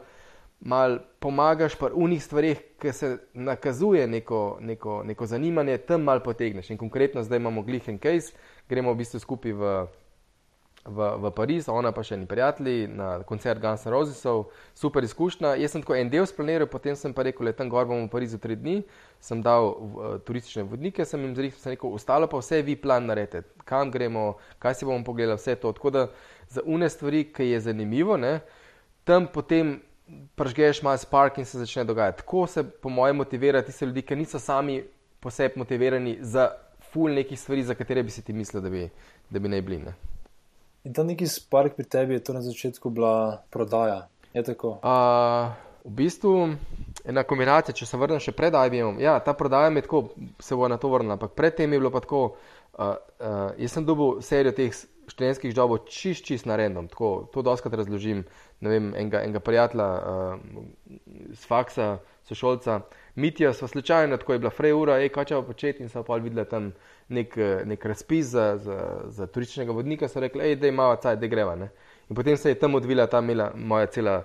mal 0.64 0.98
pomagaš 1.18 1.74
pri 1.74 1.90
unih 1.94 2.22
stvarih, 2.22 2.60
ki 2.78 2.92
se 2.92 3.16
nakazuje 3.34 4.06
neko, 4.06 4.58
neko, 4.60 5.02
neko 5.04 5.26
zanimanje, 5.26 5.78
tam 5.78 6.02
mal 6.02 6.22
potegneš. 6.22 6.70
In 6.70 6.78
konkretno 6.78 7.22
zdaj 7.22 7.42
imamo 7.42 7.62
glihen 7.62 7.98
case, 7.98 8.32
gremo 8.68 8.92
v 8.92 9.02
bistvu 9.02 9.18
skupaj 9.18 9.52
v, 9.52 9.72
v, 10.86 11.08
v 11.18 11.32
Pariz, 11.34 11.66
ona 11.68 11.90
pa 11.92 12.04
še 12.06 12.16
ni 12.16 12.28
prijatelji 12.30 12.86
na 12.94 13.10
koncert 13.26 13.58
Guns 13.62 13.86
N' 13.86 13.94
Rosesov, 13.94 14.54
super 14.78 15.02
izkušnja. 15.02 15.56
Jaz 15.58 15.74
sem 15.74 15.82
tako 15.82 15.98
en 15.98 16.10
del 16.14 16.30
splaniral, 16.30 16.70
potem 16.70 16.94
sem 16.98 17.14
pa 17.14 17.26
rekel, 17.26 17.50
da 17.50 17.58
tam 17.58 17.70
gor 17.70 17.90
bomo 17.90 18.06
v 18.06 18.14
Parizu 18.14 18.38
tri 18.38 18.54
dni, 18.54 18.80
sem 19.22 19.42
dal 19.42 19.66
uh, 19.66 20.16
turistične 20.22 20.66
vodnike, 20.70 21.06
sem 21.06 21.26
jim 21.26 21.34
zrihtel, 21.38 21.58
sem 21.58 21.74
rekel, 21.74 21.90
ostalo 21.90 22.30
pa 22.30 22.38
vse 22.38 22.62
vi 22.62 22.78
plan 22.78 23.10
naredite, 23.10 23.48
kam 23.66 23.90
gremo, 23.90 24.36
kaj 24.62 24.78
si 24.78 24.86
bomo 24.86 25.02
pogledali, 25.06 25.42
vse 25.42 25.58
to. 25.58 25.74
Tako 25.74 25.90
da 25.90 26.10
za 26.50 26.62
une 26.66 26.90
stvari, 26.90 27.26
ki 27.34 27.50
je 27.50 27.64
zanimivo, 27.66 28.14
ne, 28.14 28.38
tam 29.02 29.26
potem 29.26 29.80
pržgeš 30.34 30.82
malo 30.82 30.98
spark 30.98 31.38
in 31.38 31.44
se 31.44 31.58
začne 31.58 31.84
dogajati. 31.84 32.18
Tako 32.18 32.46
se, 32.46 32.64
po 32.64 32.88
mojem, 32.88 33.16
motivira 33.16 33.62
tiste 33.62 33.86
ljudi, 33.86 34.02
ki 34.02 34.16
niso 34.16 34.38
sami 34.38 34.82
po 35.20 35.30
sebi 35.30 35.58
motivirani 35.58 36.18
za 36.20 36.50
ful 36.92 37.14
nekih 37.14 37.40
stvari, 37.40 37.62
za 37.62 37.74
katere 37.74 38.02
bi 38.02 38.10
si 38.10 38.22
ti 38.22 38.32
mislil, 38.32 38.62
da 38.62 38.70
bi, 38.70 38.88
da 39.30 39.38
bi 39.38 39.48
naj 39.48 39.62
bili. 39.62 39.78
Ne? 39.78 39.94
In 40.84 40.92
ta 40.92 41.02
neki 41.02 41.26
spark 41.26 41.76
pri 41.76 41.84
tebi 41.84 42.14
je 42.14 42.24
to 42.24 42.32
na 42.32 42.42
začetku 42.42 42.90
bila 42.90 43.42
prodaja. 43.50 44.08
Je 44.34 44.42
tako? 44.42 44.78
Uh, 44.82 45.52
v 45.84 45.94
bistvu 46.02 46.54
ena 47.04 47.22
kombinacija, 47.22 47.74
če 47.76 47.86
se 47.86 48.00
vrnem 48.00 48.20
še 48.22 48.34
pred 48.34 48.54
IBM-om. 48.54 48.98
Ja, 49.00 49.18
ta 49.20 49.34
prodaja 49.36 49.70
mi 49.70 49.82
tako 49.84 50.08
se 50.40 50.56
bo 50.56 50.68
na 50.68 50.78
to 50.80 50.90
vrnila, 50.90 51.18
ampak 51.18 51.36
predtem 51.38 51.72
je 51.72 51.80
bilo 51.80 51.92
pa 51.94 52.02
tako. 52.02 52.34
Uh, 52.72 52.96
uh, 53.20 53.52
jaz 53.60 53.76
sem 53.76 53.84
dobil 53.84 54.22
serijo 54.24 54.56
teh 54.56 54.72
študentskih 55.12 55.52
jobov 55.52 55.84
čist, 55.92 56.24
čist 56.24 56.48
na 56.48 56.56
random. 56.56 56.88
Tako, 56.88 57.28
to 57.34 57.44
doskrat 57.44 57.76
razložim. 57.76 58.24
Ne 58.62 58.70
vem, 58.70 58.92
enega, 58.94 59.22
enega 59.26 59.40
prijatelja 59.42 59.86
uh, 59.98 60.64
z 61.34 61.46
faksa, 61.50 61.96
sošolca, 62.28 62.80
Mitija, 63.14 63.52
sva 63.52 63.68
slučajno, 63.68 64.16
tako 64.16 64.32
je 64.32 64.38
bila 64.38 64.50
frej 64.54 64.72
ura, 64.72 65.00
ej, 65.02 65.10
kaj 65.12 65.26
če 65.28 65.40
bo 65.40 65.48
početi 65.50 65.82
in 65.82 65.90
so 65.90 66.04
pa 66.06 66.16
videli 66.22 66.46
tam 66.48 66.70
nek, 67.12 67.34
nek 67.68 67.84
razpis 67.90 68.30
za, 68.32 68.46
za, 68.62 68.78
za 69.10 69.26
turističnega 69.26 69.74
vodnika, 69.74 70.08
so 70.08 70.22
rekli, 70.22 70.46
ej, 70.46 70.56
da 70.62 70.70
ima 70.70 70.92
caj, 71.02 71.18
da 71.20 71.28
greva. 71.28 71.56
Ne? 71.58 71.72
In 72.08 72.16
potem 72.16 72.36
se 72.36 72.54
je 72.54 72.60
tam 72.60 72.78
odvila 72.78 73.06
ta 73.06 73.20
mila, 73.20 73.50
moja 73.56 73.86
cela 73.86 74.22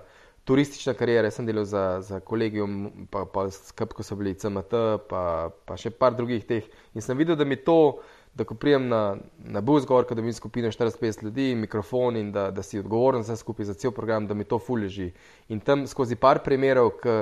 turistična 0.48 0.94
karijera. 0.94 1.30
Sem 1.30 1.46
delal 1.46 1.64
za, 1.64 2.00
za 2.00 2.20
kolegijum, 2.20 3.08
pa, 3.10 3.24
pa 3.28 3.46
ko 3.86 4.02
so 4.02 4.16
bili 4.16 4.34
CMT, 4.34 4.80
pa, 5.08 5.50
pa 5.66 5.76
še 5.76 5.90
par 5.90 6.16
drugih 6.16 6.46
teh. 6.48 6.70
In 6.94 7.04
sem 7.04 7.18
videl, 7.18 7.36
da 7.36 7.44
mi 7.44 7.58
to 7.60 8.00
da 8.38 8.44
ko 8.44 8.54
prijem 8.54 8.88
na, 8.88 9.16
na 9.38 9.60
bus 9.60 9.86
gor, 9.86 10.06
da 10.10 10.22
mi 10.22 10.32
skupina 10.32 10.70
45 10.70 11.24
ljudi, 11.24 11.54
mikrofon 11.54 12.16
in 12.16 12.32
da, 12.32 12.50
da 12.50 12.62
si 12.62 12.78
odgovoren 12.78 13.22
za 13.22 13.36
skupaj 13.36 13.66
za 13.66 13.74
cel 13.74 13.90
program, 13.90 14.26
da 14.26 14.34
mi 14.34 14.44
to 14.44 14.58
fulježi. 14.58 15.10
In 15.48 15.60
tam 15.60 15.86
skozi 15.86 16.16
par 16.16 16.38
primerov, 16.44 16.92
ki 17.02 17.16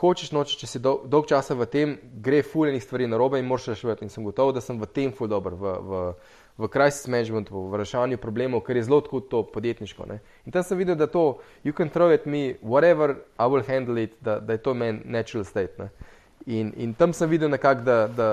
hočeš 0.00 0.32
noč, 0.32 0.56
če 0.56 0.70
si 0.70 0.80
dolg, 0.80 1.04
dolg 1.12 1.28
časa 1.28 1.54
v 1.58 1.66
tem, 1.68 1.94
gre 2.24 2.40
fuljenih 2.42 2.82
stvari 2.82 3.10
na 3.10 3.20
robe 3.20 3.38
in 3.38 3.46
moraš 3.46 3.74
rešiti. 3.74 4.08
In 4.08 4.14
sem 4.14 4.24
gotov, 4.24 4.54
da 4.56 4.64
sem 4.64 4.80
v 4.80 4.88
tem 4.88 5.12
ful 5.12 5.28
dober. 5.28 5.52
V, 5.58 5.76
v, 5.90 6.02
v 6.58 6.72
crisis 6.72 7.06
managementu, 7.12 7.68
v 7.68 7.78
reševanju 7.84 8.18
problemov, 8.18 8.64
ker 8.66 8.80
je 8.80 8.88
zelo 8.88 9.02
tako 9.04 9.20
to 9.20 9.44
podjetniško. 9.52 10.08
Ne? 10.10 10.20
In 10.46 10.54
tam 10.54 10.64
sem 10.66 10.80
videl, 10.80 10.96
da 10.98 11.06
to, 11.06 11.42
you 11.62 11.76
can 11.76 11.92
throw 11.92 12.10
at 12.14 12.26
me, 12.26 12.56
whatever, 12.62 13.20
I 13.38 13.46
will 13.46 13.62
handle 13.66 14.00
it, 14.02 14.16
da, 14.24 14.40
da 14.40 14.56
je 14.56 14.64
to 14.64 14.74
meni 14.74 15.04
natural 15.04 15.44
state. 15.44 15.90
In, 16.46 16.72
in 16.76 16.94
tam 16.94 17.12
sem 17.12 17.30
videl 17.30 17.52
nekako, 17.52 17.84
da, 17.86 17.98
da, 18.08 18.30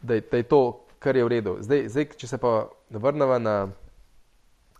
da, 0.00 0.20
da 0.20 0.36
je 0.40 0.46
to, 0.48 0.87
kar 0.98 1.16
je 1.16 1.24
v 1.24 1.32
redu. 1.34 1.56
Zdaj, 1.60 1.88
zdaj 1.88 2.08
če 2.18 2.30
se 2.30 2.38
pa 2.38 2.68
vrnemo 2.90 3.38
na, 3.38 3.56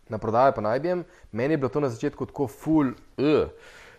na 0.08 0.18
prodajo, 0.18 0.56
pa 0.56 0.64
naj 0.64 0.80
bi 0.80 0.88
jim, 0.88 1.04
meni 1.32 1.54
je 1.54 1.62
bilo 1.64 1.72
to 1.72 1.80
na 1.80 1.92
začetku 1.92 2.26
tako 2.30 2.46
full. 2.46 2.96
Uh 3.18 3.50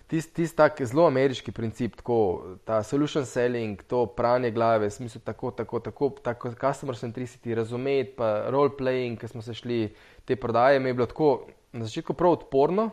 tisti 0.09 0.33
tist 0.41 0.57
tak 0.57 0.81
zelo 0.81 1.05
ameriški 1.07 1.51
princip, 1.53 1.99
tako 1.99 2.55
ta 2.65 2.81
solution 2.83 3.25
selling, 3.29 3.81
to 3.87 4.05
pranje 4.17 4.49
glave, 4.51 4.89
smisel 4.89 5.21
tako, 5.21 5.51
tako, 5.51 5.79
tako, 5.85 6.09
tako 6.23 6.53
customer 6.57 6.97
centricity, 6.97 7.53
razumeti, 7.55 8.15
pa 8.17 8.49
role 8.49 8.73
playing, 8.79 9.19
ki 9.21 9.27
smo 9.27 9.41
se 9.45 9.53
šli 9.53 9.83
te 10.25 10.35
prodaje, 10.35 10.79
mi 10.79 10.89
je 10.89 10.93
bilo 10.97 11.05
tako 11.05 11.45
na 11.71 11.85
začetku 11.85 12.13
prav 12.17 12.39
odporno, 12.39 12.89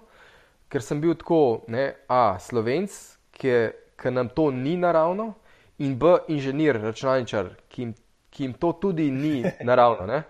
ker 0.69 0.85
sem 0.85 1.01
bil 1.01 1.17
tako, 1.17 1.65
ne, 1.73 1.89
a, 2.09 2.37
slovenc, 2.41 2.93
ki, 3.33 3.55
ki 3.97 4.13
nam 4.13 4.29
to 4.37 4.51
ni 4.53 4.77
naravno, 4.77 5.33
in 5.79 5.97
b, 5.97 6.19
inženir, 6.29 6.77
računalničar, 6.85 7.55
ki, 7.73 7.95
ki 8.37 8.45
jim 8.45 8.53
to 8.53 8.73
tudi 8.73 9.09
ni 9.11 9.41
naravno. 9.71 10.07
Ne. 10.07 10.23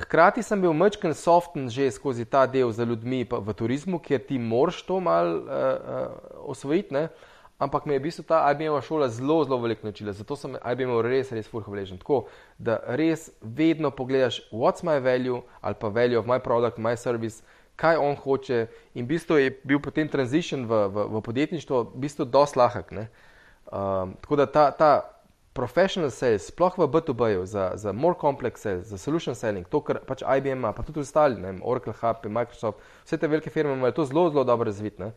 Hkrati 0.00 0.42
sem 0.42 0.60
bil 0.60 0.72
mečken 0.72 1.12
soften 1.14 1.68
že 1.68 1.90
skozi 1.92 2.24
ta 2.24 2.46
del 2.48 2.72
za 2.72 2.88
ljudmi 2.88 3.26
v 3.28 3.52
turizmu, 3.52 4.00
kjer 4.00 4.22
ti 4.24 4.38
moraš 4.40 4.80
to 4.88 5.00
mal 5.00 5.28
uh, 5.28 5.44
uh, 5.44 6.06
osvojiti, 6.48 6.94
ne? 6.94 7.08
ampak 7.60 7.84
me 7.84 7.94
je 7.94 8.00
v 8.00 8.02
bistvu 8.08 8.24
ta 8.24 8.40
IBM 8.50 8.80
šola 8.80 9.10
zelo, 9.12 9.44
zelo 9.44 9.60
veliko 9.60 9.84
naučila, 9.84 10.16
zato 10.16 10.36
sem 10.36 10.56
IBM 10.56 10.96
res, 11.04 11.28
res 11.36 11.44
furhovležen. 11.44 12.00
Tako 12.00 12.24
da 12.56 12.80
res 12.96 13.28
vedno 13.42 13.90
pogledaš, 13.92 14.40
what's 14.48 14.80
my 14.80 14.96
value 14.96 15.42
ali 15.60 15.76
pa 15.76 15.92
value 15.92 16.16
of 16.16 16.24
my 16.24 16.40
product, 16.40 16.80
my 16.80 16.96
service, 16.96 17.44
kaj 17.76 18.00
on 18.00 18.16
hoče 18.16 18.66
in 18.94 19.04
v 19.04 19.08
bistvu 19.12 19.36
je 19.36 19.52
bil 19.64 19.80
potem 19.84 20.08
transition 20.08 20.64
v, 20.64 20.88
v, 20.88 21.06
v 21.12 21.22
podjetništvo 21.28 21.84
v 21.92 22.00
bistvu 22.00 22.24
dosti 22.24 22.58
lahek. 22.58 22.92
Um, 22.96 24.16
tako 24.24 24.36
da 24.36 24.46
ta, 24.46 24.70
ta 24.72 25.19
professional 25.52 26.10
sales, 26.10 26.46
sploh 26.46 26.78
v 26.78 26.86
B2B-ju, 26.86 27.46
za, 27.46 27.72
za 27.74 27.92
more 27.92 28.14
complex 28.20 28.60
sales, 28.60 28.86
za 28.86 28.98
solution 28.98 29.34
selling, 29.34 29.66
to, 29.68 29.80
kar 29.82 29.98
pač 30.06 30.22
IBM 30.22 30.62
ima, 30.62 30.72
pa 30.72 30.82
tudi 30.86 31.02
ostali, 31.02 31.40
ne, 31.42 31.58
Oracle, 31.62 31.92
HP, 31.92 32.30
Microsoft, 32.30 32.78
vse 33.04 33.18
te 33.18 33.28
velike 33.28 33.50
firme 33.50 33.74
imajo 33.74 33.98
to 33.98 34.04
zelo, 34.04 34.30
zelo 34.30 34.44
dobro 34.44 34.70
razvitne. 34.70 35.10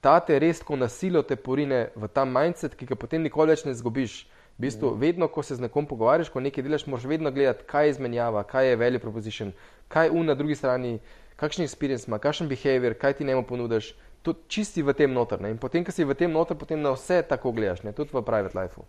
Ta 0.00 0.20
te 0.20 0.38
res 0.38 0.62
tako 0.62 0.78
nasilo 0.78 1.22
te 1.22 1.36
porine 1.36 1.88
v 1.96 2.08
ta 2.08 2.24
mindset, 2.24 2.76
ki 2.78 2.86
ga 2.86 2.96
potem 2.96 3.22
nikoli 3.22 3.52
več 3.52 3.66
ne 3.66 3.74
zgubiš. 3.74 4.24
V 4.58 4.64
bistvu, 4.66 4.90
mm. 4.90 4.98
vedno, 4.98 5.28
ko 5.30 5.42
se 5.46 5.54
z 5.54 5.62
nekom 5.62 5.86
pogovarjaš, 5.86 6.32
ko 6.34 6.40
nekaj 6.42 6.64
delaš, 6.66 6.86
moraš 6.90 7.04
vedno 7.06 7.30
gledati, 7.30 7.62
kaj 7.66 7.84
je 7.86 7.90
izmenjava, 7.92 8.42
kaj 8.42 8.72
je 8.72 8.78
value 8.80 8.98
proposition, 8.98 9.52
kaj 9.86 10.08
je 10.08 10.14
un 10.18 10.26
na 10.26 10.34
drugi 10.34 10.56
strani, 10.58 10.96
kakšen 11.38 11.62
experience 11.62 12.10
ima, 12.10 12.18
kakšen 12.18 12.50
behavior, 12.50 12.96
kaj 12.98 13.20
ti 13.20 13.26
njemu 13.26 13.44
ponudiš. 13.46 13.92
To 14.26 14.34
čisti 14.50 14.82
v 14.82 14.96
tem 14.98 15.14
noter. 15.14 15.38
Ne? 15.38 15.52
In 15.54 15.62
potem, 15.62 15.86
ko 15.86 15.94
si 15.94 16.02
v 16.02 16.16
tem 16.18 16.32
noter, 16.34 16.58
potem 16.58 16.82
na 16.82 16.90
vse 16.96 17.20
tako 17.22 17.54
gledaš, 17.54 17.84
ne? 17.86 17.94
tudi 17.94 18.10
v 18.10 18.24
private 18.26 18.58
lifeu. 18.58 18.82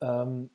Um, 0.00 0.48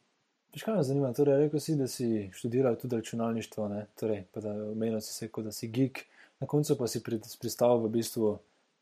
Veš, 0.53 0.63
kaj 0.67 0.75
me 0.75 0.83
zanima? 0.83 1.13
Torej, 1.15 1.37
rekel 1.45 1.59
si, 1.63 1.75
da 1.79 1.87
si 1.87 2.29
študiral 2.35 2.75
tudi 2.75 2.95
računalništvo, 2.95 3.69
torej, 3.99 4.25
pa 4.33 4.41
da 4.43 4.51
omenil 4.51 4.99
si 5.01 5.13
se, 5.13 5.29
kot 5.31 5.45
da 5.47 5.51
si 5.51 5.67
geek, 5.67 6.03
na 6.39 6.47
koncu 6.47 6.75
pa 6.77 6.87
si 6.87 6.99
pristal 7.39 7.79
v 7.79 7.89
bistvu 7.89 8.33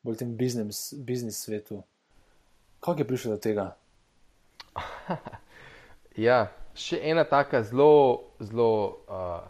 bolj 0.02 0.18
tem 0.18 0.32
biznis, 0.38 0.94
biznis 0.98 1.44
svetu. 1.44 1.84
Kako 2.80 3.02
je 3.02 3.08
prišlo 3.08 3.32
do 3.32 3.38
tega? 3.38 3.68
ja, 6.28 6.48
še 6.74 6.98
ena 7.04 7.24
taka 7.30 7.62
zelo, 7.64 8.34
zelo 8.40 9.06
uh, 9.06 9.46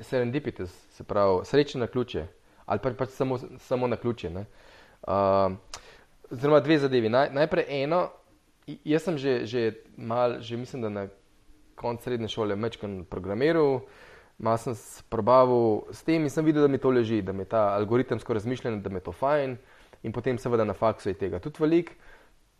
serendipitis, 0.00 0.74
se 0.96 1.06
pravi, 1.06 1.44
srečna 1.46 1.84
na 1.84 1.86
ključe 1.86 2.26
ali 2.66 2.80
pa 2.80 2.90
pač 2.96 3.10
samo, 3.12 3.38
samo 3.60 3.86
na 3.86 3.96
ključe. 3.96 4.30
Uh, 4.34 5.52
Zelo 6.30 6.60
dve 6.60 6.78
zadevi. 6.78 7.08
Naj, 7.12 7.28
najprej 7.36 7.82
eno, 7.82 8.08
Jaz 8.66 9.04
sem 9.04 9.18
že, 9.20 9.44
že 9.44 9.60
mal, 9.96 10.40
že 10.40 10.56
mislim, 10.56 10.82
da 10.82 10.88
na 10.88 11.04
koncu 11.74 12.04
srednje 12.04 12.28
šole 12.28 12.54
večkrat 12.54 13.04
programiral, 13.10 13.80
malo 14.38 14.58
sem 14.58 14.74
se 14.74 15.02
probavil 15.10 15.84
s 15.92 16.02
tem 16.02 16.22
in 16.22 16.30
sem 16.30 16.44
videl, 16.44 16.62
da 16.62 16.68
mi 16.68 16.78
to 16.78 16.90
leži, 16.90 17.22
da 17.22 17.32
mi 17.32 17.44
ta 17.44 17.74
algoritemsko 17.76 18.34
razmišljanje, 18.34 18.80
da 18.80 18.88
mi 18.88 18.96
je 18.96 19.06
to 19.08 19.12
fajn 19.12 19.56
in 20.02 20.12
potem 20.12 20.38
seveda 20.38 20.64
na 20.64 20.72
faksu 20.72 21.08
je 21.08 21.14
tega. 21.14 21.38
Tudi 21.38 21.60
velik, 21.60 21.92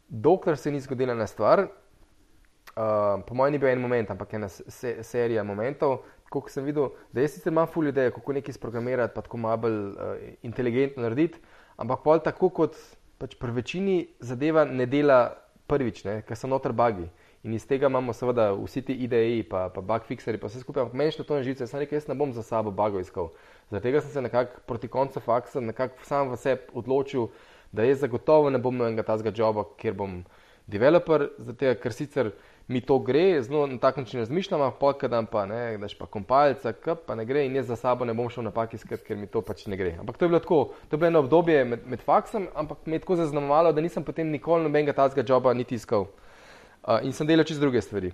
dokler 0.08 0.56
se 0.56 0.70
ni 0.70 0.80
zgodila 0.80 1.12
ena 1.12 1.26
stvar, 1.26 1.64
uh, 1.64 3.22
po 3.26 3.34
mojem 3.34 3.52
ni 3.52 3.58
bil 3.58 3.68
en 3.68 3.80
moment, 3.80 4.10
ampak 4.10 4.34
ena 4.34 4.48
se, 4.48 4.96
serija 5.02 5.44
momentov, 5.44 6.02
ko 6.30 6.42
sem 6.50 6.64
videl, 6.66 6.90
da 7.12 7.22
jaz 7.22 7.36
sicer 7.36 7.54
ful 7.70 7.88
ideje, 7.88 8.10
kako 8.10 8.32
nekaj 8.32 8.54
sprogramirati, 8.54 9.14
pa 9.14 9.22
tako 9.22 9.38
malo 9.38 9.56
bolj 9.56 9.78
uh, 9.78 10.16
inteligentno 10.42 11.02
narediti, 11.02 11.38
ampak 11.76 12.02
pol 12.02 12.20
tako 12.20 12.50
kot 12.50 12.76
pač 13.18 13.36
pri 13.38 13.52
večini 13.52 14.08
zadeva 14.20 14.64
ne 14.64 14.86
dela 14.86 15.43
prvič, 15.66 16.02
ker 16.02 16.36
so 16.36 16.50
noter 16.50 16.72
bagi. 16.72 17.08
In 17.44 17.52
iz 17.52 17.66
tega 17.68 17.90
imamo 17.90 18.12
seveda 18.16 18.52
vsi 18.56 18.82
ti 18.88 18.94
IDE, 19.04 19.44
pa, 19.48 19.66
pa 19.68 19.82
bug 19.84 20.06
fixeri, 20.08 20.40
pa 20.40 20.48
vse 20.48 20.62
skupaj. 20.62 20.86
Ampak 20.86 20.96
meni 20.96 21.12
je 21.12 21.24
to 21.24 21.36
nežice, 21.36 21.66
sem 21.68 21.82
rekel, 21.82 21.98
jaz 21.98 22.08
ne 22.08 22.16
bom 22.16 22.32
za 22.32 22.42
sabo 22.42 22.72
bagov 22.72 23.04
iskal. 23.04 23.34
Zaradi 23.68 23.90
tega 23.90 24.00
sem 24.00 24.14
se 24.14 24.22
nekako 24.24 24.62
proti 24.66 24.88
koncu 24.88 25.20
faksa, 25.20 25.60
nekako 25.60 26.08
sam 26.08 26.32
v 26.32 26.40
sebi 26.40 26.72
odločil, 26.72 27.28
da 27.72 27.84
jaz 27.84 28.00
zagotovo 28.00 28.48
ne 28.48 28.58
bom 28.58 28.72
imel 28.74 28.92
enega 28.92 29.04
tazga 29.04 29.32
joba, 29.36 29.66
kjer 29.76 29.92
bom 29.98 30.22
developer, 30.66 31.28
zato 31.38 31.74
ker 31.82 31.92
sicer 31.92 32.32
mi 32.68 32.80
to 32.80 32.98
gre, 32.98 33.42
zelo 33.42 33.66
na 33.66 33.78
tak 33.78 33.96
način 33.96 34.20
razmišljam, 34.20 34.62
ampak 34.62 35.04
dan 35.04 35.26
pa 35.26 35.46
ne, 35.46 35.78
daš 35.78 35.94
pa 35.98 36.06
kompalca, 36.06 36.72
kup 36.72 37.04
pa 37.06 37.14
ne 37.14 37.24
gre 37.24 37.44
in 37.46 37.56
jaz 37.56 37.66
za 37.66 37.76
sabo 37.76 38.04
ne 38.04 38.14
bom 38.14 38.30
šel 38.30 38.44
napak 38.44 38.74
iskati, 38.74 39.04
ker 39.04 39.16
mi 39.20 39.26
to 39.26 39.42
pač 39.44 39.66
ne 39.66 39.76
gre. 39.76 39.96
Ampak 40.00 40.16
to 40.16 40.24
je 40.24 40.28
bilo 40.32 40.40
tako, 40.40 40.60
to 40.88 40.96
je 40.96 40.98
bilo 40.98 41.08
eno 41.12 41.20
obdobje 41.26 41.64
med, 41.64 41.86
med 41.86 42.00
faksom, 42.00 42.48
ampak 42.54 42.86
me 42.86 42.96
je 42.96 43.04
tako 43.04 43.16
zaznamovalo, 43.20 43.72
da 43.72 43.84
nisem 43.84 44.04
potem 44.04 44.30
nikoli 44.32 44.64
nobenega 44.64 44.96
tazga 44.96 45.24
joba 45.28 45.52
niti 45.54 45.74
iskal 45.74 46.06
uh, 46.08 47.02
in 47.02 47.12
sem 47.12 47.26
delal 47.26 47.44
čez 47.44 47.60
druge 47.60 47.82
stvari. 47.82 48.12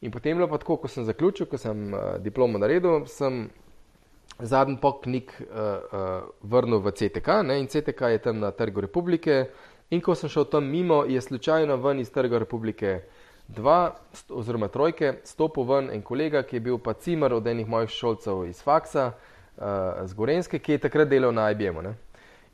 In 0.00 0.14
potem 0.14 0.30
je 0.30 0.38
bilo 0.38 0.48
pa 0.48 0.58
tako, 0.62 0.76
ko 0.76 0.88
sem 0.88 1.04
zaključil, 1.04 1.48
ko 1.50 1.58
sem 1.58 1.88
uh, 1.90 2.20
diplomo 2.22 2.58
naredil, 2.58 3.02
sem 3.10 3.48
zadnji 4.38 4.78
pok 4.78 5.02
knjig 5.08 5.32
uh, 5.40 5.48
uh, 5.50 6.28
vrnil 6.42 6.78
v 6.78 6.94
CTK 6.94 7.42
ne, 7.42 7.58
in 7.58 7.66
CTK 7.66 8.14
je 8.14 8.22
tam 8.28 8.38
na 8.38 8.54
Trgu 8.54 8.86
republike. 8.86 9.48
In 9.90 10.02
ko 10.04 10.14
sem 10.14 10.30
šel 10.30 10.44
tam 10.44 10.68
mimo, 10.70 11.02
je 11.08 11.20
slučajno 11.20 11.76
ven 11.82 11.98
iz 11.98 12.12
Trga 12.12 12.38
republike 12.38 13.00
dva, 13.48 13.94
oziroma 14.28 14.68
trojke, 14.68 15.14
stopil 15.24 15.64
ven 15.64 15.90
en 15.92 16.02
kolega, 16.02 16.42
ki 16.42 16.56
je 16.56 16.60
bil 16.60 16.78
pa 16.78 16.92
cimer 16.92 17.32
od 17.32 17.46
enih 17.46 17.68
mojih 17.68 17.90
šolcev 17.90 18.44
iz 18.48 18.60
faksa, 18.62 19.12
uh, 19.56 19.64
z 20.04 20.14
Gorenske, 20.14 20.58
ki 20.58 20.76
je 20.76 20.84
takrat 20.84 21.08
delal 21.08 21.32
na 21.34 21.50
IBM-u. 21.50 21.94